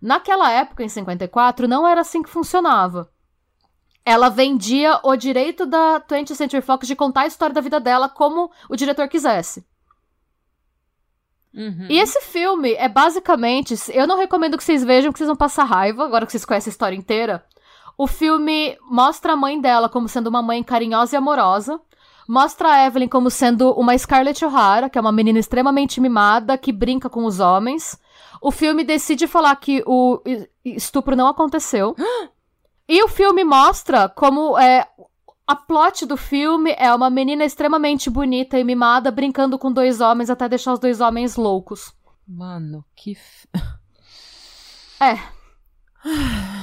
Naquela 0.02 0.52
época, 0.52 0.84
em 0.84 0.90
54, 0.90 1.68
não 1.68 1.88
era 1.88 2.02
assim 2.02 2.22
que 2.22 2.30
funcionava. 2.30 3.10
Ela 4.06 4.30
vendia 4.30 5.00
o 5.04 5.16
direito 5.16 5.66
da 5.66 6.02
20th 6.02 6.36
Century 6.36 6.62
Fox 6.62 6.88
de 6.88 6.96
contar 6.96 7.22
a 7.22 7.28
história 7.28 7.56
da 7.56 7.62
vida 7.62 7.80
dela 7.80 8.10
como 8.10 8.52
o 8.70 8.76
diretor 8.76 9.08
quisesse. 9.08 9.66
Uhum. 11.54 11.88
E 11.90 12.00
esse 12.00 12.20
filme 12.22 12.74
é 12.74 12.90
basicamente. 12.90 13.76
Eu 13.94 14.08
não 14.08 14.18
recomendo 14.18 14.58
que 14.58 14.64
vocês 14.64 14.84
vejam, 14.84 15.14
que 15.14 15.20
vocês 15.20 15.28
vão 15.28 15.38
passar 15.38 15.64
raiva, 15.64 16.04
agora 16.04 16.26
que 16.26 16.32
vocês 16.32 16.44
conhecem 16.44 16.72
a 16.72 16.74
história 16.74 16.96
inteira. 16.96 17.46
O 17.98 18.08
filme 18.08 18.78
mostra 18.90 19.34
a 19.34 19.36
mãe 19.36 19.60
dela 19.60 19.88
como 19.88 20.08
sendo 20.08 20.28
uma 20.28 20.42
mãe 20.42 20.64
carinhosa 20.64 21.16
e 21.16 21.18
amorosa. 21.18 21.80
Mostra 22.28 22.70
a 22.72 22.86
Evelyn 22.86 23.08
como 23.08 23.30
sendo 23.30 23.72
uma 23.74 23.98
Scarlett 23.98 24.44
O'Hara, 24.46 24.90
que 24.90 24.98
é 24.98 25.02
uma 25.02 25.12
menina 25.12 25.40
extremamente 25.40 26.00
mimada, 26.00 26.58
que 26.58 26.72
brinca 26.72 27.10
com 27.10 27.26
os 27.26 27.40
homens. 27.40 28.00
O 28.42 28.52
filme 28.52 28.84
decide 28.84 29.28
falar 29.28 29.56
que 29.58 29.84
o 29.86 30.22
estupro 30.64 31.16
não 31.16 31.28
aconteceu. 31.28 31.96
e 32.88 33.04
o 33.04 33.08
filme 33.08 33.44
mostra 33.44 34.08
como 34.10 34.58
é, 34.58 34.88
a 35.46 35.56
plot 35.56 36.06
do 36.06 36.16
filme 36.16 36.74
é 36.78 36.94
uma 36.94 37.10
menina 37.10 37.44
extremamente 37.44 38.10
bonita 38.10 38.58
e 38.58 38.64
mimada 38.64 39.12
brincando 39.12 39.60
com 39.60 39.72
dois 39.72 40.00
homens 40.00 40.30
até 40.30 40.48
deixar 40.48 40.74
os 40.74 40.80
dois 40.80 41.02
homens 41.02 41.36
loucos. 41.36 41.94
Mano, 42.28 42.86
que. 42.96 43.12
F... 43.12 43.48
É. 45.00 45.43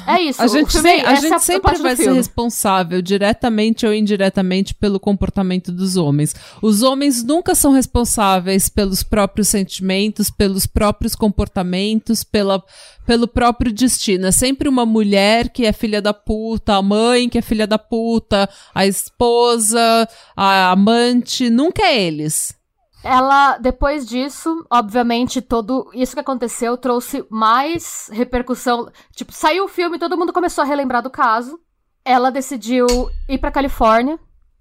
É 0.06 0.20
isso. 0.22 0.42
A 0.42 0.46
gente, 0.46 0.72
sem, 0.72 1.00
a 1.02 1.14
gente 1.14 1.40
sempre 1.40 1.78
vai 1.78 1.96
ser 1.96 2.12
responsável, 2.12 3.00
diretamente 3.00 3.86
ou 3.86 3.94
indiretamente, 3.94 4.74
pelo 4.74 5.00
comportamento 5.00 5.72
dos 5.72 5.96
homens. 5.96 6.34
Os 6.60 6.82
homens 6.82 7.22
nunca 7.22 7.54
são 7.54 7.72
responsáveis 7.72 8.68
pelos 8.68 9.02
próprios 9.02 9.48
sentimentos, 9.48 10.30
pelos 10.30 10.66
próprios 10.66 11.14
comportamentos, 11.14 12.24
pela, 12.24 12.62
pelo 13.06 13.28
próprio 13.28 13.72
destino. 13.72 14.26
É 14.26 14.32
sempre 14.32 14.68
uma 14.68 14.84
mulher 14.84 15.48
que 15.48 15.64
é 15.64 15.72
filha 15.72 16.02
da 16.02 16.12
puta, 16.12 16.74
a 16.74 16.82
mãe 16.82 17.28
que 17.28 17.38
é 17.38 17.42
filha 17.42 17.66
da 17.66 17.78
puta, 17.78 18.48
a 18.74 18.86
esposa, 18.86 20.08
a 20.36 20.70
amante. 20.70 21.48
Nunca 21.48 21.82
é 21.82 22.02
eles. 22.02 22.59
Ela, 23.02 23.56
depois 23.56 24.06
disso, 24.06 24.64
obviamente, 24.70 25.40
todo 25.40 25.90
isso 25.94 26.14
que 26.14 26.20
aconteceu 26.20 26.76
trouxe 26.76 27.24
mais 27.30 28.10
repercussão. 28.12 28.90
Tipo, 29.12 29.32
saiu 29.32 29.64
o 29.64 29.68
filme, 29.68 29.98
todo 29.98 30.18
mundo 30.18 30.32
começou 30.32 30.62
a 30.62 30.66
relembrar 30.66 31.02
do 31.02 31.10
caso. 31.10 31.58
Ela 32.04 32.30
decidiu 32.30 32.86
ir 33.28 33.38
pra 33.38 33.50
Califórnia. 33.50 34.18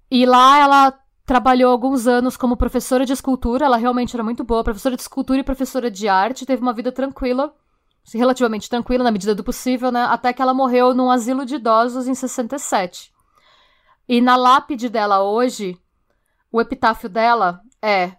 E 0.09 0.25
lá 0.25 0.57
ela 0.57 0.97
trabalhou 1.25 1.71
alguns 1.71 2.07
anos 2.07 2.37
como 2.37 2.55
professora 2.55 3.05
de 3.05 3.11
escultura. 3.11 3.65
Ela 3.65 3.77
realmente 3.77 4.15
era 4.15 4.23
muito 4.23 4.43
boa, 4.43 4.63
professora 4.63 4.95
de 4.95 5.01
escultura 5.01 5.39
e 5.39 5.43
professora 5.43 5.91
de 5.91 6.07
arte. 6.07 6.45
Teve 6.45 6.61
uma 6.61 6.73
vida 6.73 6.93
tranquila, 6.93 7.53
relativamente 8.13 8.69
tranquila, 8.69 9.03
na 9.03 9.11
medida 9.11 9.35
do 9.35 9.43
possível, 9.43 9.91
né? 9.91 10.05
Até 10.05 10.31
que 10.31 10.41
ela 10.41 10.53
morreu 10.53 10.93
num 10.93 11.11
asilo 11.11 11.45
de 11.45 11.55
idosos 11.55 12.07
em 12.07 12.15
67. 12.15 13.11
E 14.07 14.21
na 14.21 14.37
lápide 14.37 14.87
dela 14.87 15.21
hoje, 15.21 15.77
o 16.51 16.61
epitáfio 16.61 17.09
dela 17.09 17.61
é 17.81 18.13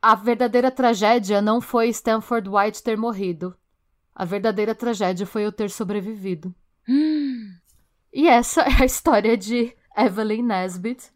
a 0.00 0.14
verdadeira 0.14 0.70
tragédia 0.70 1.42
não 1.42 1.60
foi 1.60 1.88
Stanford 1.88 2.48
White 2.48 2.82
ter 2.82 2.96
morrido. 2.96 3.56
A 4.14 4.24
verdadeira 4.24 4.74
tragédia 4.74 5.26
foi 5.26 5.44
eu 5.44 5.52
ter 5.52 5.70
sobrevivido. 5.70 6.54
E 8.12 8.26
essa 8.26 8.62
é 8.62 8.82
a 8.82 8.84
história 8.84 9.36
de 9.36 9.74
Evelyn 9.96 10.42
Nesbit 10.42 11.10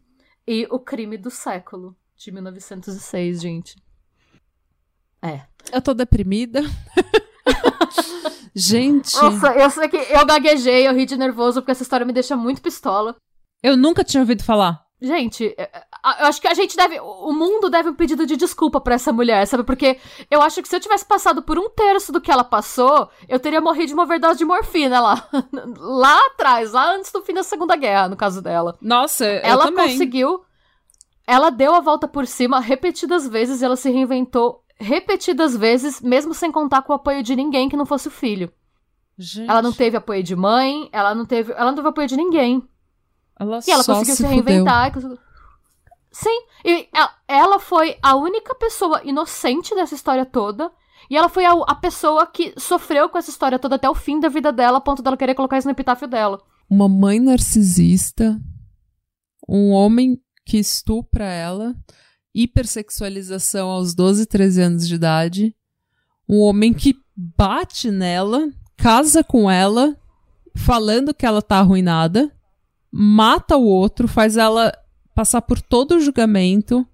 e 0.47 0.67
o 0.69 0.79
crime 0.79 1.17
do 1.17 1.29
século, 1.29 1.95
de 2.15 2.31
1906, 2.31 3.41
gente. 3.41 3.75
É. 5.21 5.41
Eu 5.71 5.81
tô 5.81 5.93
deprimida. 5.93 6.61
gente. 8.53 9.15
Nossa, 9.15 9.53
eu 9.55 9.69
sei 9.69 9.87
que 9.87 9.97
eu 9.97 10.25
gaguejei, 10.25 10.87
eu 10.87 10.93
ri 10.93 11.05
de 11.05 11.17
nervoso, 11.17 11.61
porque 11.61 11.71
essa 11.71 11.83
história 11.83 12.05
me 12.05 12.13
deixa 12.13 12.35
muito 12.35 12.61
pistola. 12.61 13.15
Eu 13.61 13.77
nunca 13.77 14.03
tinha 14.03 14.21
ouvido 14.21 14.43
falar. 14.43 14.85
Gente, 15.03 15.53
é, 15.57 15.63
é, 15.63 15.83
eu 16.21 16.27
acho 16.27 16.39
que 16.39 16.47
a 16.47 16.53
gente 16.53 16.77
deve. 16.77 16.97
O 16.97 17.33
mundo 17.33 17.69
deve 17.69 17.89
um 17.89 17.93
pedido 17.93 18.25
de 18.25 18.37
desculpa 18.37 18.79
para 18.79 18.95
essa 18.95 19.11
mulher, 19.11 19.45
sabe? 19.45 19.65
Porque 19.65 19.99
eu 20.31 20.41
acho 20.41 20.61
que 20.61 20.67
se 20.69 20.73
eu 20.73 20.79
tivesse 20.79 21.05
passado 21.05 21.43
por 21.43 21.59
um 21.59 21.69
terço 21.69 22.13
do 22.13 22.21
que 22.21 22.31
ela 22.31 22.43
passou, 22.45 23.09
eu 23.27 23.37
teria 23.37 23.59
morrido 23.59 23.87
de 23.87 23.93
uma 23.93 24.03
overdose 24.03 24.37
de 24.37 24.45
morfina 24.45 25.01
lá. 25.01 25.27
lá 25.77 26.25
atrás, 26.27 26.71
lá 26.71 26.95
antes 26.95 27.11
do 27.11 27.21
fim 27.21 27.33
da 27.33 27.43
Segunda 27.43 27.75
Guerra, 27.75 28.07
no 28.07 28.15
caso 28.15 28.41
dela. 28.41 28.77
Nossa, 28.81 29.25
ela 29.25 29.65
também. 29.65 29.89
conseguiu. 29.89 30.45
Ela 31.27 31.49
deu 31.49 31.75
a 31.75 31.81
volta 31.81 32.07
por 32.07 32.25
cima 32.25 32.61
repetidas 32.61 33.27
vezes 33.27 33.61
e 33.61 33.65
ela 33.65 33.75
se 33.75 33.91
reinventou 33.91 34.63
repetidas 34.79 35.55
vezes, 35.57 36.01
mesmo 36.01 36.33
sem 36.33 36.49
contar 36.49 36.81
com 36.81 36.93
o 36.93 36.95
apoio 36.95 37.21
de 37.21 37.35
ninguém 37.35 37.67
que 37.67 37.75
não 37.75 37.85
fosse 37.85 38.07
o 38.07 38.11
filho. 38.11 38.49
Gente. 39.17 39.49
Ela 39.49 39.61
não 39.61 39.73
teve 39.73 39.97
apoio 39.97 40.23
de 40.23 40.35
mãe, 40.35 40.87
ela 40.93 41.13
não 41.13 41.25
teve, 41.25 41.51
ela 41.51 41.65
não 41.65 41.75
teve 41.75 41.89
apoio 41.89 42.07
de 42.07 42.15
ninguém. 42.15 42.67
Ela 43.39 43.59
E 43.67 43.71
ela 43.71 43.83
conseguiu 43.83 44.15
se, 44.15 44.21
se 44.23 44.27
reinventar. 44.27 44.91
conseguiu- 44.93 45.17
Sim, 46.11 46.41
e 46.63 46.87
ela, 46.93 47.11
ela 47.27 47.59
foi 47.59 47.97
a 48.01 48.15
única 48.15 48.53
pessoa 48.55 49.01
inocente 49.03 49.73
dessa 49.73 49.95
história 49.95 50.25
toda. 50.25 50.71
E 51.09 51.17
ela 51.17 51.27
foi 51.27 51.43
a, 51.45 51.51
a 51.53 51.75
pessoa 51.75 52.25
que 52.27 52.53
sofreu 52.57 53.09
com 53.09 53.17
essa 53.17 53.29
história 53.29 53.57
toda 53.59 53.75
até 53.75 53.89
o 53.89 53.95
fim 53.95 54.19
da 54.19 54.29
vida 54.29 54.51
dela, 54.51 54.77
a 54.77 54.81
ponto 54.81 55.01
dela 55.01 55.17
querer 55.17 55.33
colocar 55.35 55.57
isso 55.57 55.67
no 55.67 55.71
epitáfio 55.73 56.07
dela. 56.07 56.39
Uma 56.69 56.87
mãe 56.87 57.19
narcisista, 57.19 58.39
um 59.49 59.71
homem 59.71 60.21
que 60.45 60.57
estupra 60.57 61.25
ela, 61.25 61.75
hipersexualização 62.33 63.69
aos 63.69 63.93
12, 63.95 64.25
13 64.25 64.61
anos 64.61 64.87
de 64.87 64.95
idade, 64.95 65.55
um 66.29 66.39
homem 66.39 66.73
que 66.73 66.95
bate 67.15 67.89
nela, 67.91 68.49
casa 68.77 69.23
com 69.23 69.49
ela, 69.49 69.97
falando 70.55 71.13
que 71.13 71.25
ela 71.25 71.41
tá 71.41 71.57
arruinada, 71.59 72.31
mata 72.95 73.57
o 73.57 73.65
outro, 73.65 74.07
faz 74.07 74.37
ela 74.37 74.71
passar 75.15 75.41
por 75.41 75.59
todo 75.59 75.95
o 75.95 75.99
julgamento, 75.99 76.87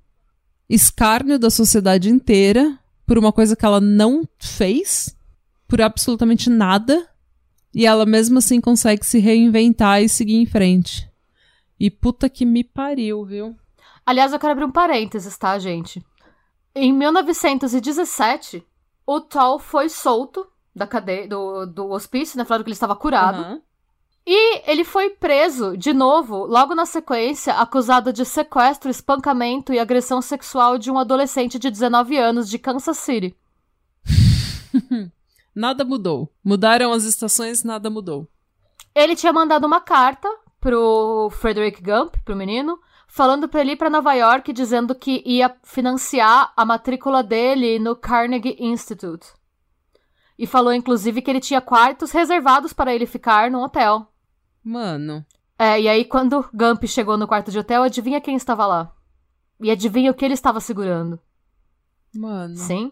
escárnio 0.70 1.38
da 1.38 1.50
sociedade 1.50 2.10
inteira 2.10 2.80
por 3.06 3.18
uma 3.18 3.34
coisa 3.34 3.54
que 3.54 3.66
ela 3.66 3.82
não 3.82 4.24
fez, 4.38 5.14
por 5.68 5.82
absolutamente 5.82 6.50
nada, 6.50 7.06
e 7.76 7.86
ela 7.86 8.06
mesmo 8.06 8.38
assim 8.38 8.62
consegue 8.62 9.06
se 9.06 9.20
reinventar 9.20 10.02
e 10.02 10.08
seguir 10.08 10.36
em 10.36 10.46
frente. 10.46 11.12
E 11.78 11.92
puta 11.92 12.30
que 12.30 12.46
me 12.46 12.64
pariu, 12.64 13.26
viu? 13.26 13.56
Aliás, 14.06 14.32
eu 14.32 14.40
quero 14.40 14.54
abrir 14.54 14.66
um 14.66 14.72
parênteses, 14.72 15.38
tá, 15.38 15.60
gente? 15.60 16.02
Em 16.74 16.94
1917, 16.94 18.66
o 19.06 19.20
Toll 19.20 19.60
foi 19.60 19.90
solto 19.90 20.48
da 20.74 20.88
cadeia, 20.88 21.28
do, 21.28 21.66
do 21.66 21.90
hospício, 21.90 22.38
né? 22.38 22.46
Falando 22.46 22.64
que 22.64 22.70
ele 22.70 22.74
estava 22.76 22.96
curado. 22.96 23.42
Aham. 23.42 23.62
E 24.32 24.62
ele 24.70 24.84
foi 24.84 25.10
preso 25.10 25.76
de 25.76 25.92
novo, 25.92 26.46
logo 26.46 26.76
na 26.76 26.86
sequência, 26.86 27.52
acusado 27.56 28.14
de 28.14 28.24
sequestro, 28.24 28.88
espancamento 28.88 29.74
e 29.74 29.80
agressão 29.80 30.22
sexual 30.22 30.78
de 30.78 30.92
um 30.92 31.00
adolescente 31.00 31.58
de 31.58 31.68
19 31.72 32.16
anos 32.16 32.48
de 32.48 32.60
Kansas 32.60 33.00
City. 33.00 33.36
Nada 35.56 35.84
mudou. 35.84 36.32
Mudaram 36.44 36.94
as 36.94 37.06
estações, 37.06 37.64
nada 37.64 37.90
mudou. 37.90 38.28
Ele 38.94 39.16
tinha 39.16 39.34
mandado 39.34 39.66
uma 39.66 39.82
carta 39.82 40.30
pro 40.62 41.32
Frederick 41.32 41.82
Gump, 41.82 42.14
pro 42.24 42.36
menino, 42.36 42.80
falando 43.08 43.50
pra 43.50 43.62
ele 43.62 43.72
ir 43.72 43.78
pra 43.78 43.90
Nova 43.90 44.14
York, 44.14 44.54
dizendo 44.54 44.94
que 44.94 45.24
ia 45.26 45.58
financiar 45.64 46.54
a 46.56 46.64
matrícula 46.64 47.24
dele 47.24 47.80
no 47.80 47.96
Carnegie 47.96 48.58
Institute. 48.60 49.26
E 50.38 50.46
falou, 50.46 50.72
inclusive, 50.72 51.20
que 51.20 51.32
ele 51.32 51.40
tinha 51.40 51.60
quartos 51.60 52.12
reservados 52.12 52.74
para 52.74 52.94
ele 52.94 53.08
ficar 53.08 53.50
no 53.50 53.64
hotel. 53.64 54.09
Mano. 54.64 55.26
É, 55.58 55.80
e 55.82 55.88
aí 55.88 56.06
quando 56.06 56.48
Gump 56.54 56.84
chegou 56.86 57.18
no 57.18 57.28
quarto 57.28 57.52
de 57.52 57.60
hotel, 57.60 57.84
adivinha 57.84 58.22
quem 58.22 58.36
estava 58.36 58.66
lá? 58.66 58.94
E 59.60 59.70
adivinha 59.70 60.12
o 60.12 60.14
que 60.14 60.24
ele 60.24 60.34
estava 60.34 60.60
segurando? 60.62 61.20
Mano. 62.16 62.56
Sim. 62.56 62.92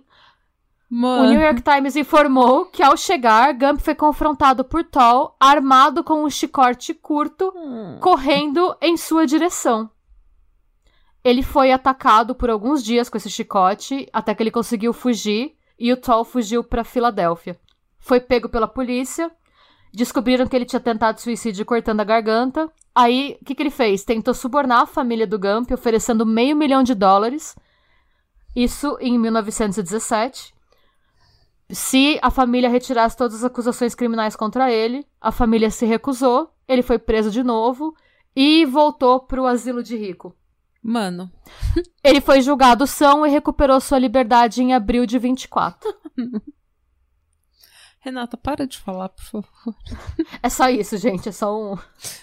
O 0.89 0.95
Mano. 0.95 1.29
New 1.29 1.41
York 1.41 1.61
Times 1.61 1.95
informou 1.95 2.65
que 2.65 2.81
ao 2.83 2.95
chegar, 2.95 3.53
Gump 3.53 3.79
foi 3.79 3.95
confrontado 3.95 4.63
por 4.63 4.83
Toll, 4.83 5.35
armado 5.39 6.03
com 6.03 6.23
um 6.23 6.29
chicote 6.29 6.93
curto, 6.93 7.53
Hum. 7.55 7.99
correndo 8.01 8.75
em 8.81 8.95
sua 8.97 9.25
direção. 9.25 9.89
Ele 11.23 11.43
foi 11.43 11.71
atacado 11.73 12.33
por 12.35 12.49
alguns 12.49 12.81
dias 12.83 13.09
com 13.09 13.17
esse 13.17 13.29
chicote, 13.29 14.07
até 14.13 14.33
que 14.33 14.41
ele 14.43 14.51
conseguiu 14.51 14.93
fugir, 14.93 15.57
e 15.77 15.91
o 15.91 15.97
Toll 15.97 16.23
fugiu 16.23 16.63
para 16.63 16.85
Filadélfia. 16.85 17.59
Foi 17.99 18.21
pego 18.21 18.47
pela 18.47 18.67
polícia, 18.67 19.29
descobriram 19.97 20.45
que 20.45 20.55
ele 20.55 20.65
tinha 20.65 20.79
tentado 20.79 21.19
suicídio 21.19 21.65
cortando 21.65 22.01
a 22.01 22.03
garganta. 22.03 22.71
Aí, 22.93 23.37
o 23.41 23.45
que, 23.45 23.55
que 23.55 23.63
ele 23.63 23.71
fez? 23.71 24.03
Tentou 24.03 24.33
subornar 24.33 24.81
a 24.81 24.85
família 24.85 25.25
do 25.25 25.39
Gump, 25.39 25.71
oferecendo 25.71 26.25
meio 26.25 26.55
milhão 26.55 26.83
de 26.83 26.93
dólares. 26.93 27.55
Isso 28.55 28.95
em 29.01 29.17
1917. 29.17 30.53
Se 31.71 32.19
a 32.21 32.29
família 32.29 32.69
retirasse 32.69 33.17
todas 33.17 33.37
as 33.37 33.43
acusações 33.43 33.95
criminais 33.95 34.35
contra 34.35 34.71
ele, 34.71 35.05
a 35.19 35.31
família 35.31 35.71
se 35.71 35.85
recusou, 35.85 36.51
ele 36.67 36.83
foi 36.83 36.99
preso 36.99 37.31
de 37.31 37.43
novo 37.43 37.95
e 38.35 38.65
voltou 38.65 39.19
pro 39.19 39.47
asilo 39.47 39.81
de 39.81 39.97
rico. 39.97 40.35
Mano. 40.81 41.29
Ele 42.03 42.21
foi 42.21 42.41
julgado 42.41 42.85
são 42.85 43.25
e 43.25 43.29
recuperou 43.29 43.81
sua 43.81 43.97
liberdade 43.97 44.61
em 44.61 44.73
abril 44.73 45.07
de 45.07 45.17
24. 45.17 45.91
Renata, 47.99 48.37
para 48.37 48.65
de 48.65 48.77
falar, 48.77 49.09
por 49.09 49.23
favor. 49.23 49.75
É 50.41 50.49
só 50.49 50.69
isso, 50.69 50.95
gente, 50.97 51.27
é 51.29 51.31
só 51.31 51.53
um. 51.55 51.77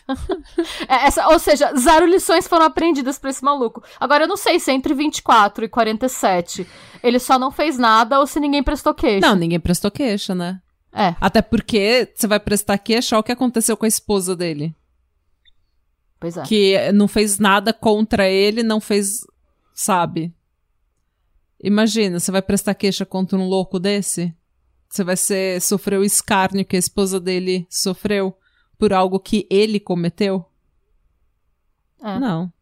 É, 0.88 1.06
essa, 1.06 1.28
ou 1.28 1.38
seja, 1.38 1.74
zero 1.76 2.06
lições 2.06 2.46
foram 2.46 2.66
aprendidas 2.66 3.18
pra 3.18 3.30
esse 3.30 3.42
maluco. 3.44 3.82
Agora 3.98 4.24
eu 4.24 4.28
não 4.28 4.36
sei 4.36 4.58
se 4.60 4.70
é 4.70 4.74
entre 4.74 4.94
24 4.94 5.64
e 5.64 5.68
47 5.68 6.66
ele 7.02 7.18
só 7.18 7.38
não 7.38 7.50
fez 7.50 7.76
nada 7.76 8.18
ou 8.20 8.26
se 8.26 8.40
ninguém 8.40 8.62
prestou 8.62 8.94
queixa. 8.94 9.26
Não, 9.26 9.34
ninguém 9.36 9.60
prestou 9.60 9.90
queixa, 9.90 10.34
né? 10.34 10.60
É, 10.92 11.14
Até 11.20 11.42
porque 11.42 12.10
você 12.14 12.26
vai 12.26 12.38
prestar 12.38 12.78
queixa, 12.78 13.16
olha 13.16 13.20
o 13.20 13.24
que 13.24 13.32
aconteceu 13.32 13.76
com 13.76 13.84
a 13.84 13.88
esposa 13.88 14.36
dele. 14.36 14.74
pois 16.20 16.36
é. 16.36 16.42
Que 16.44 16.92
não 16.92 17.08
fez 17.08 17.38
nada 17.38 17.72
contra 17.72 18.28
ele, 18.28 18.62
não 18.62 18.80
fez. 18.80 19.20
Sabe? 19.74 20.32
Imagina, 21.62 22.20
você 22.20 22.30
vai 22.30 22.42
prestar 22.42 22.74
queixa 22.74 23.04
contra 23.04 23.36
um 23.36 23.48
louco 23.48 23.80
desse? 23.80 24.32
Você 24.94 25.02
vai 25.02 25.16
ser, 25.16 25.60
sofrer 25.60 25.98
o 25.98 26.04
escárnio 26.04 26.64
que 26.64 26.76
a 26.76 26.78
esposa 26.78 27.18
dele 27.18 27.66
sofreu 27.68 28.32
por 28.78 28.92
algo 28.92 29.18
que 29.18 29.44
ele 29.50 29.80
cometeu? 29.80 30.44
É. 32.00 32.16
Não. 32.20 32.52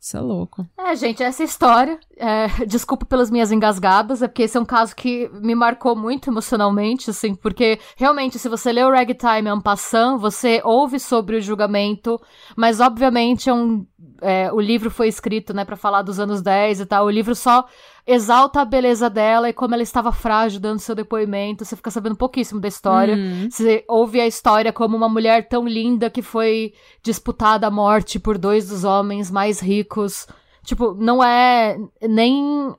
Isso 0.00 0.16
é 0.16 0.20
louco. 0.20 0.66
É, 0.78 0.96
gente, 0.96 1.22
essa 1.22 1.44
história. 1.44 2.00
é, 2.16 2.46
desculpa 2.64 3.04
pelas 3.04 3.30
minhas 3.30 3.52
engasgadas, 3.52 4.22
é 4.22 4.26
porque 4.26 4.44
esse 4.44 4.56
é 4.56 4.60
um 4.60 4.64
caso 4.64 4.96
que 4.96 5.28
me 5.34 5.54
marcou 5.54 5.94
muito 5.94 6.30
emocionalmente, 6.30 7.10
assim, 7.10 7.34
porque 7.34 7.78
realmente, 7.94 8.38
se 8.38 8.48
você 8.48 8.72
lê 8.72 8.82
o 8.82 8.90
Ragtime 8.90 9.50
en 9.50 9.60
passant, 9.60 10.18
você 10.18 10.62
ouve 10.64 10.98
sobre 10.98 11.36
o 11.36 11.42
julgamento, 11.42 12.18
mas 12.56 12.80
obviamente 12.80 13.50
é 13.50 13.52
um. 13.52 13.86
É, 14.20 14.52
o 14.52 14.60
livro 14.60 14.90
foi 14.90 15.08
escrito, 15.08 15.52
né, 15.54 15.64
pra 15.64 15.76
falar 15.76 16.02
dos 16.02 16.18
anos 16.18 16.42
10 16.42 16.80
e 16.80 16.86
tal. 16.86 17.06
O 17.06 17.10
livro 17.10 17.34
só 17.34 17.66
exalta 18.06 18.60
a 18.60 18.64
beleza 18.64 19.10
dela 19.10 19.48
e 19.48 19.52
como 19.52 19.74
ela 19.74 19.82
estava 19.82 20.12
frágil 20.12 20.60
dando 20.60 20.78
seu 20.78 20.94
depoimento. 20.94 21.64
Você 21.64 21.76
fica 21.76 21.90
sabendo 21.90 22.16
pouquíssimo 22.16 22.60
da 22.60 22.68
história. 22.68 23.16
Hum. 23.16 23.48
Você 23.50 23.84
ouve 23.88 24.20
a 24.20 24.26
história 24.26 24.72
como 24.72 24.96
uma 24.96 25.08
mulher 25.08 25.48
tão 25.48 25.66
linda 25.66 26.10
que 26.10 26.22
foi 26.22 26.72
disputada 27.02 27.66
à 27.66 27.70
morte 27.70 28.18
por 28.18 28.38
dois 28.38 28.68
dos 28.68 28.84
homens 28.84 29.30
mais 29.30 29.60
ricos. 29.60 30.26
Tipo, 30.64 30.94
não 30.94 31.22
é 31.22 31.76
nem 32.02 32.74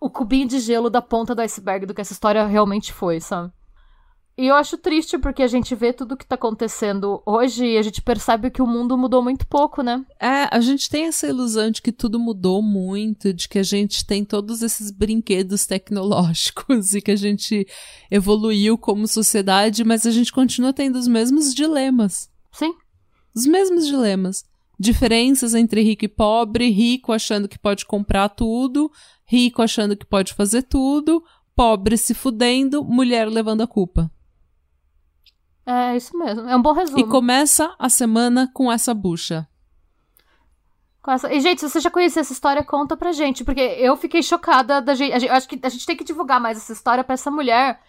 o 0.00 0.10
cubinho 0.10 0.48
de 0.48 0.58
gelo 0.60 0.90
da 0.90 1.00
ponta 1.00 1.34
do 1.34 1.40
iceberg 1.40 1.86
do 1.86 1.94
que 1.94 2.00
essa 2.00 2.12
história 2.12 2.44
realmente 2.46 2.92
foi, 2.92 3.20
sabe? 3.20 3.52
E 4.36 4.46
eu 4.46 4.54
acho 4.54 4.78
triste 4.78 5.18
porque 5.18 5.42
a 5.42 5.46
gente 5.46 5.74
vê 5.74 5.92
tudo 5.92 6.16
que 6.16 6.26
tá 6.26 6.36
acontecendo 6.36 7.22
hoje 7.26 7.66
e 7.66 7.76
a 7.76 7.82
gente 7.82 8.00
percebe 8.00 8.50
que 8.50 8.62
o 8.62 8.66
mundo 8.66 8.96
mudou 8.96 9.22
muito 9.22 9.46
pouco, 9.46 9.82
né? 9.82 10.04
É, 10.18 10.48
a 10.50 10.58
gente 10.58 10.88
tem 10.88 11.04
essa 11.04 11.26
ilusão 11.26 11.70
de 11.70 11.82
que 11.82 11.92
tudo 11.92 12.18
mudou 12.18 12.62
muito, 12.62 13.32
de 13.34 13.46
que 13.46 13.58
a 13.58 13.62
gente 13.62 14.06
tem 14.06 14.24
todos 14.24 14.62
esses 14.62 14.90
brinquedos 14.90 15.66
tecnológicos 15.66 16.94
e 16.96 17.02
que 17.02 17.10
a 17.10 17.16
gente 17.16 17.66
evoluiu 18.10 18.78
como 18.78 19.06
sociedade, 19.06 19.84
mas 19.84 20.06
a 20.06 20.10
gente 20.10 20.32
continua 20.32 20.72
tendo 20.72 20.98
os 20.98 21.06
mesmos 21.06 21.54
dilemas. 21.54 22.30
Sim. 22.50 22.74
Os 23.34 23.44
mesmos 23.46 23.86
dilemas. 23.86 24.44
diferenças 24.80 25.54
entre 25.54 25.82
rico 25.82 26.06
e 26.06 26.08
pobre, 26.08 26.70
rico 26.70 27.12
achando 27.12 27.46
que 27.46 27.58
pode 27.58 27.84
comprar 27.84 28.30
tudo, 28.30 28.90
rico 29.26 29.60
achando 29.60 29.94
que 29.94 30.06
pode 30.06 30.32
fazer 30.32 30.62
tudo, 30.62 31.22
pobre 31.54 31.98
se 31.98 32.14
fudendo, 32.14 32.82
mulher 32.82 33.28
levando 33.28 33.60
a 33.60 33.66
culpa. 33.66 34.10
É 35.64 35.96
isso 35.96 36.16
mesmo. 36.18 36.48
É 36.48 36.56
um 36.56 36.62
bom 36.62 36.72
resumo. 36.72 36.98
E 36.98 37.06
começa 37.06 37.74
a 37.78 37.88
semana 37.88 38.50
com 38.52 38.70
essa 38.70 38.92
bucha. 38.92 39.46
E, 41.30 41.40
gente, 41.40 41.60
se 41.60 41.68
você 41.68 41.80
já 41.80 41.90
conhecia 41.90 42.20
essa 42.20 42.32
história, 42.32 42.62
conta 42.62 42.96
pra 42.96 43.12
gente. 43.12 43.44
Porque 43.44 43.60
eu 43.60 43.96
fiquei 43.96 44.22
chocada 44.22 44.80
da 44.80 44.94
gente. 44.94 45.26
Eu 45.26 45.32
acho 45.32 45.48
que 45.48 45.58
a 45.62 45.68
gente 45.68 45.86
tem 45.86 45.96
que 45.96 46.04
divulgar 46.04 46.40
mais 46.40 46.58
essa 46.58 46.72
história 46.72 47.02
pra 47.02 47.14
essa 47.14 47.30
mulher 47.30 47.80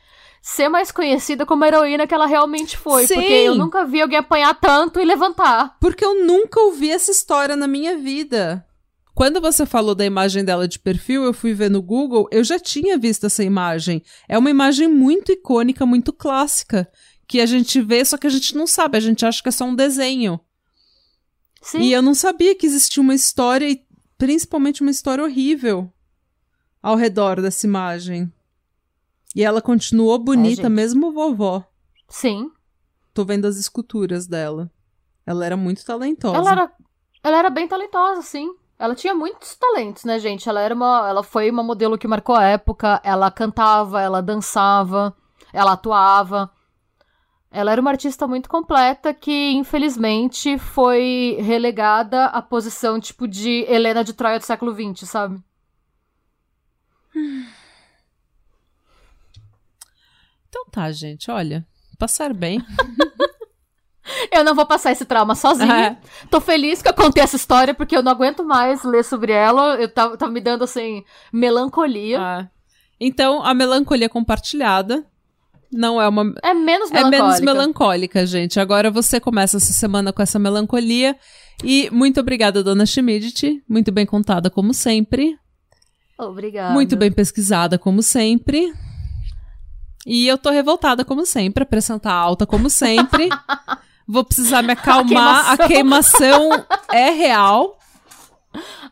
ser 0.42 0.68
mais 0.68 0.92
conhecida 0.92 1.46
como 1.46 1.64
a 1.64 1.68
heroína 1.68 2.06
que 2.06 2.14
ela 2.14 2.26
realmente 2.26 2.76
foi. 2.76 3.08
Sim. 3.08 3.16
Porque 3.16 3.34
eu 3.34 3.56
nunca 3.56 3.86
vi 3.86 4.02
alguém 4.02 4.20
apanhar 4.20 4.54
tanto 4.60 5.00
e 5.00 5.06
levantar. 5.06 5.78
Porque 5.80 6.04
eu 6.04 6.26
nunca 6.26 6.60
ouvi 6.60 6.92
essa 6.92 7.12
história 7.12 7.56
na 7.56 7.68
minha 7.68 7.98
vida. 7.98 8.66
Quando 9.16 9.40
você 9.40 9.66
falou 9.66 9.94
da 9.94 10.04
imagem 10.04 10.44
dela 10.44 10.68
de 10.68 10.80
perfil, 10.80 11.24
eu 11.24 11.34
fui 11.34 11.54
ver 11.54 11.70
no 11.70 11.84
Google, 11.84 12.28
eu 12.32 12.44
já 12.44 12.60
tinha 12.60 12.98
visto 12.98 13.28
essa 13.28 13.44
imagem. 13.44 14.04
É 14.28 14.38
uma 14.38 14.50
imagem 14.50 14.88
muito 14.88 15.32
icônica, 15.32 15.86
muito 15.86 16.12
clássica 16.12 16.90
que 17.28 17.40
a 17.40 17.46
gente 17.46 17.82
vê, 17.82 18.04
só 18.04 18.18
que 18.18 18.28
a 18.28 18.30
gente 18.30 18.56
não 18.56 18.68
sabe, 18.68 18.98
a 18.98 19.02
gente 19.02 19.26
acha 19.26 19.42
que 19.42 19.50
é 19.50 19.52
só 19.52 19.66
um 19.66 19.76
desenho. 19.76 20.40
Sim. 21.62 21.80
E 21.80 21.94
eu 21.94 22.02
não 22.02 22.14
sabia 22.14 22.56
que 22.56 22.66
existia 22.66 23.02
uma 23.02 23.16
história, 23.16 23.70
e 23.70 23.86
principalmente 24.18 24.82
uma 24.82 24.92
história 24.92 25.24
horrível, 25.24 25.92
ao 26.82 26.96
redor 26.96 27.42
dessa 27.42 27.66
imagem. 27.66 28.32
E 29.36 29.44
ela 29.44 29.62
continuou 29.62 30.20
bonita, 30.20 30.64
gente. 30.64 30.72
mesmo 30.72 31.12
vovó. 31.12 31.64
Sim. 32.10 32.52
Tô 33.14 33.24
vendo 33.24 33.46
as 33.46 33.58
esculturas 33.58 34.28
dela. 34.28 34.70
Ela 35.26 35.46
era 35.46 35.58
muito 35.58 35.86
talentosa. 35.86 36.38
Ela 36.38 36.52
era, 36.52 36.72
ela 37.24 37.38
era 37.38 37.50
bem 37.50 37.68
talentosa, 37.68 38.22
sim. 38.22 38.54
Ela 38.78 38.96
tinha 38.96 39.16
muitos 39.16 39.56
talentos, 39.56 40.04
né, 40.04 40.20
gente? 40.20 40.50
Ela 40.50 40.60
era 40.62 40.76
uma, 40.76 41.08
ela 41.08 41.24
foi 41.24 41.50
uma 41.50 41.64
modelo 41.64 41.98
que 41.98 42.08
marcou 42.08 42.36
a 42.36 42.44
época. 42.44 43.00
Ela 43.04 43.32
cantava, 43.32 44.02
ela 44.02 44.22
dançava, 44.22 45.16
ela 45.54 45.74
atuava. 45.74 46.52
Ela 47.56 47.72
era 47.72 47.80
uma 47.80 47.92
artista 47.92 48.28
muito 48.28 48.50
completa 48.50 49.14
que, 49.14 49.52
infelizmente, 49.52 50.58
foi 50.58 51.38
relegada 51.40 52.26
à 52.26 52.42
posição 52.42 53.00
tipo 53.00 53.28
de 53.28 53.64
Helena 53.70 54.04
de 54.04 54.12
Troia 54.12 54.40
do 54.40 54.44
século 54.44 54.74
XX, 54.74 55.08
sabe? 55.08 55.40
Então 60.50 60.66
tá, 60.72 60.92
gente, 60.92 61.30
olha. 61.30 61.64
Passar 62.00 62.34
bem. 62.34 62.60
Eu 64.34 64.44
não 64.44 64.56
vou 64.56 64.66
passar 64.66 64.92
esse 64.92 65.06
trauma 65.06 65.36
sozinha. 65.36 66.00
É. 66.02 66.28
Tô 66.32 66.42
feliz 66.42 66.82
que 66.82 66.90
eu 66.90 66.94
contei 66.94 67.24
essa 67.24 67.38
história, 67.38 67.74
porque 67.74 67.96
eu 67.96 68.04
não 68.04 68.12
aguento 68.12 68.44
mais 68.44 68.84
ler 68.84 69.04
sobre 69.04 69.32
ela. 69.32 69.76
Eu 69.76 69.88
tava, 69.88 70.18
tava 70.18 70.32
me 70.32 70.42
dando, 70.42 70.64
assim, 70.64 71.06
melancolia. 71.32 72.20
Ah. 72.20 72.50
Então, 73.00 73.42
a 73.44 73.54
melancolia 73.54 74.10
compartilhada 74.10 75.06
não 75.74 76.02
é 76.02 76.08
uma. 76.08 76.34
É 76.44 76.54
menos 76.54 76.90
É 76.92 76.96
melancólica. 76.96 77.24
menos 77.24 77.40
melancólica, 77.42 78.26
gente. 78.26 78.60
Agora 78.60 78.90
você 78.92 79.20
começa 79.20 79.58
essa 79.58 79.74
semana 79.74 80.14
com 80.14 80.22
essa 80.22 80.40
melancolia. 80.40 81.16
E 81.64 81.90
muito 81.92 82.20
obrigada, 82.20 82.64
dona 82.64 82.86
Schmidt. 82.86 83.64
Muito 83.68 83.92
bem 83.92 84.06
contada, 84.06 84.50
como 84.50 84.74
sempre. 84.74 85.38
Obrigada. 86.18 86.74
Muito 86.74 86.96
bem 86.96 87.12
pesquisada, 87.12 87.78
como 87.78 88.02
sempre. 88.02 88.72
E 90.06 90.28
eu 90.28 90.38
tô 90.38 90.50
revoltada, 90.50 91.04
como 91.06 91.26
sempre. 91.26 91.64
A 91.64 91.66
pressão 91.66 91.98
tá 91.98 92.12
alta, 92.12 92.46
como 92.46 92.70
sempre. 92.70 93.30
Vou 94.08 94.24
precisar 94.24 94.62
me 94.62 94.74
acalmar. 94.74 95.52
A 95.52 95.58
queimação, 95.68 96.50
é 96.92 97.10
real. 97.10 97.78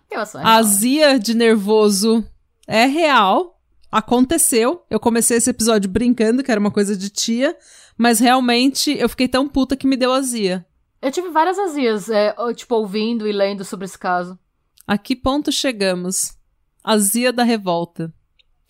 Queimação 0.10 0.41
é 0.41 0.44
A 0.45 0.56
azia 0.56 1.20
de 1.20 1.34
nervoso 1.34 2.26
é 2.68 2.86
real. 2.86 3.58
Aconteceu. 3.91 4.85
Eu 4.89 4.99
comecei 4.99 5.38
esse 5.38 5.49
episódio 5.49 5.89
brincando, 5.89 6.43
que 6.43 6.51
era 6.51 6.59
uma 6.59 6.72
coisa 6.72 6.95
de 6.95 7.09
tia. 7.09 7.57
Mas 7.97 8.19
realmente 8.19 8.91
eu 8.97 9.09
fiquei 9.09 9.27
tão 9.27 9.47
puta 9.47 9.76
que 9.76 9.85
me 9.85 9.97
deu 9.97 10.13
azia. 10.13 10.65
Eu 11.01 11.11
tive 11.11 11.30
várias 11.30 11.57
azias, 11.57 12.09
é, 12.09 12.34
tipo, 12.55 12.76
ouvindo 12.76 13.27
e 13.27 13.31
lendo 13.31 13.65
sobre 13.65 13.85
esse 13.85 13.97
caso. 13.97 14.38
A 14.88 14.97
que 14.97 15.15
ponto 15.15 15.51
chegamos? 15.51 16.38
Azia 16.84 17.34
da 17.34 17.43
revolta. 17.43 18.13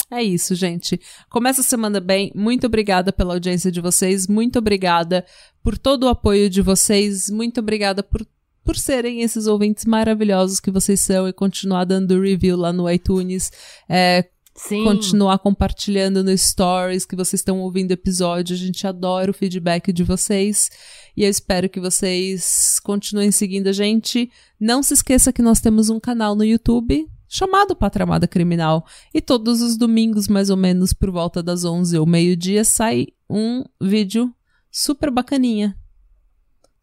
É 0.10 0.22
isso, 0.22 0.53
gente. 0.56 0.99
Começa 1.30 1.61
a 1.61 1.64
semana 1.64 2.02
bem. 2.02 2.31
Muito 2.35 2.68
obrigada 2.68 3.14
pela 3.14 3.34
audiência 3.34 3.72
de 3.72 3.80
vocês. 3.80 4.27
Muito 4.27 4.60
obrigada 4.60 5.26
por 5.64 5.77
todo 5.77 6.03
o 6.03 6.10
apoio 6.10 6.49
de 6.49 6.61
vocês. 6.61 7.30
Muito 7.30 7.61
obrigada 7.61 8.03
por, 8.03 8.27
por 8.64 8.76
serem 8.76 9.22
esses 9.22 9.48
ouvintes 9.48 9.85
maravilhosos 9.85 10.60
que 10.60 10.69
vocês 10.69 10.99
são 10.99 11.30
e 11.30 11.34
continuar 11.34 11.85
dando 11.85 12.19
review 12.19 12.57
lá 12.57 12.73
no 12.73 12.89
iTunes. 12.91 13.52
É, 13.88 14.27
Sim. 14.56 14.84
continuar 14.84 15.40
compartilhando 15.40 16.23
no 16.23 16.38
stories 16.38 17.06
que 17.06 17.15
vocês 17.15 17.40
estão 17.40 17.60
ouvindo 17.61 17.91
episódio. 17.91 18.53
A 18.53 18.57
gente 18.57 18.86
adora 18.86 19.32
o 19.32 19.34
feedback 19.34 19.91
de 19.94 20.03
vocês 20.03 20.69
e 21.15 21.23
eu 21.23 21.30
espero 21.30 21.69
que 21.69 21.80
vocês 21.80 22.80
continuem 22.84 23.32
seguindo 23.32 23.68
a 23.68 23.72
gente. 23.72 24.30
Não 24.60 24.84
se 24.84 24.94
esqueça 24.94 25.34
que 25.34 25.41
nós 25.41 25.60
temos 25.60 25.90
um 25.90 25.99
canal 25.99 26.36
no 26.36 26.44
YouTube 26.44 27.10
chamado 27.28 27.73
Patramada 27.76 28.28
Criminal 28.28 28.86
e 29.14 29.22
todos 29.22 29.61
os 29.61 29.78
domingos, 29.78 30.28
mais 30.28 30.49
ou 30.49 30.57
menos 30.57 30.91
por 30.91 31.10
volta 31.10 31.41
das 31.41 31.64
11 31.64 31.98
ou 31.98 32.06
meio-dia, 32.06 32.65
sai 32.65 33.07
um 33.30 33.64
vídeo 33.82 34.34
super 34.69 35.10
bacaninha. 35.10 35.78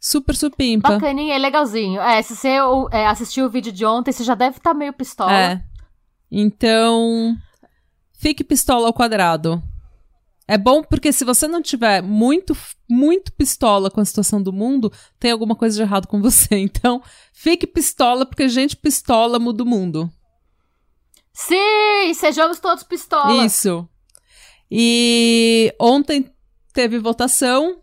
Super 0.00 0.34
supimpa. 0.34 0.90
Bacaninha 0.90 1.36
e 1.36 1.38
legalzinho. 1.38 2.00
É, 2.00 2.22
se 2.22 2.34
você 2.34 2.56
é, 2.92 3.06
assistiu 3.06 3.46
o 3.46 3.50
vídeo 3.50 3.72
de 3.72 3.84
ontem, 3.84 4.12
você 4.12 4.24
já 4.24 4.34
deve 4.34 4.56
estar 4.56 4.72
meio 4.72 4.92
pistola. 4.92 5.32
É. 5.32 5.62
Então, 6.30 7.36
fique 8.18 8.44
pistola 8.44 8.86
ao 8.86 8.92
quadrado. 8.92 9.62
É 10.46 10.56
bom 10.56 10.82
porque 10.82 11.12
se 11.12 11.24
você 11.24 11.46
não 11.46 11.60
tiver 11.60 12.02
muito, 12.02 12.56
muito 12.88 13.32
pistola 13.32 13.90
com 13.90 14.00
a 14.00 14.04
situação 14.04 14.42
do 14.42 14.52
mundo, 14.52 14.92
tem 15.18 15.30
alguma 15.30 15.54
coisa 15.54 15.76
de 15.76 15.82
errado 15.82 16.06
com 16.06 16.20
você. 16.20 16.56
Então, 16.68 17.02
fique 17.32 17.66
pistola 17.66 18.26
porque 18.26 18.48
gente 18.48 18.76
pistola 18.76 19.38
muda 19.38 19.62
o 19.62 19.66
mundo. 19.66 20.10
Sim, 21.32 22.12
sejamos 22.14 22.58
todos 22.58 22.82
pistola. 22.82 23.44
Isso. 23.44 23.88
E 24.70 25.72
ontem 25.80 26.30
teve 26.72 26.98
votação. 26.98 27.80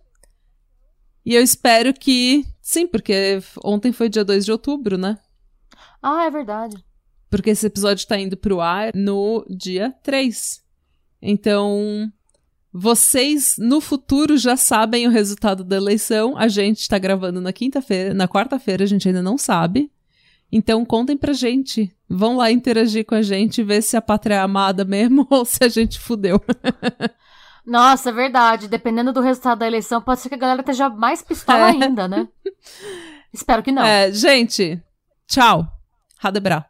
E 1.26 1.34
eu 1.34 1.41
espero 1.41 1.94
que. 1.94 2.45
Sim, 2.62 2.86
porque 2.86 3.41
ontem 3.64 3.91
foi 3.91 4.10
dia 4.10 4.26
2 4.26 4.45
de 4.45 4.52
outubro, 4.52 4.98
né? 4.98 5.18
Ah, 6.02 6.26
é 6.26 6.30
verdade. 6.30 6.85
Porque 7.36 7.49
esse 7.49 7.68
episódio 7.68 8.07
tá 8.07 8.18
indo 8.18 8.38
pro 8.38 8.62
ar 8.62 8.91
no 8.95 9.45
dia 9.49 9.94
3. 10.03 10.64
Então, 11.22 12.10
vocês 12.72 13.56
no 13.57 13.82
futuro 13.82 14.38
já 14.38 14.56
sabem 14.56 15.06
o 15.06 15.10
resultado 15.12 15.62
da 15.62 15.76
eleição. 15.76 16.38
A 16.38 16.48
gente 16.48 16.88
tá 16.88 16.98
gravando 16.98 17.41
na 17.41 17.52
quinta-feira, 17.52 18.14
na 18.14 18.26
quarta-feira 18.26 18.86
a 18.86 18.88
gente 18.88 19.10
ainda 19.10 19.22
não 19.22 19.38
sabe. 19.38 19.91
Então 20.49 20.86
contem 20.86 21.18
pra 21.18 21.34
gente. 21.34 21.94
Vão 22.07 22.38
lá 22.38 22.49
interagir 22.49 23.03
com 23.06 23.16
a 23.16 23.22
gente, 23.22 23.62
ver 23.62 23.82
se 23.82 23.98
a 23.98 24.02
pátria 24.02 24.36
é 24.36 24.40
amada 24.40 24.86
mesmo 24.86 25.28
ou 25.30 25.44
se 25.44 25.62
a 25.62 25.68
gente 25.68 25.99
fudeu. 25.99 26.41
Nossa, 27.68 28.12
é 28.12 28.14
verdade. 28.14 28.70
Dependendo 28.70 29.12
do 29.12 29.20
resultado 29.20 29.60
da 29.60 29.68
eleição, 29.68 30.02
pode 30.02 30.22
ser 30.22 30.30
que 30.30 30.36
a 30.36 30.38
galera 30.38 30.62
esteja 30.62 30.88
mais 30.90 31.22
pistola 31.22 31.68
É. 31.68 31.72
ainda, 31.72 32.07
né? 32.07 32.30
Espero 33.34 33.62
que 33.62 33.74
não. 33.74 33.84
É, 33.84 34.10
gente, 34.14 34.82
tchau. 35.28 35.68
Radebra. 36.18 36.66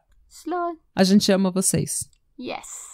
A 0.95 1.03
gente 1.03 1.31
ama 1.31 1.51
vocês. 1.51 2.09
Yes. 2.39 2.84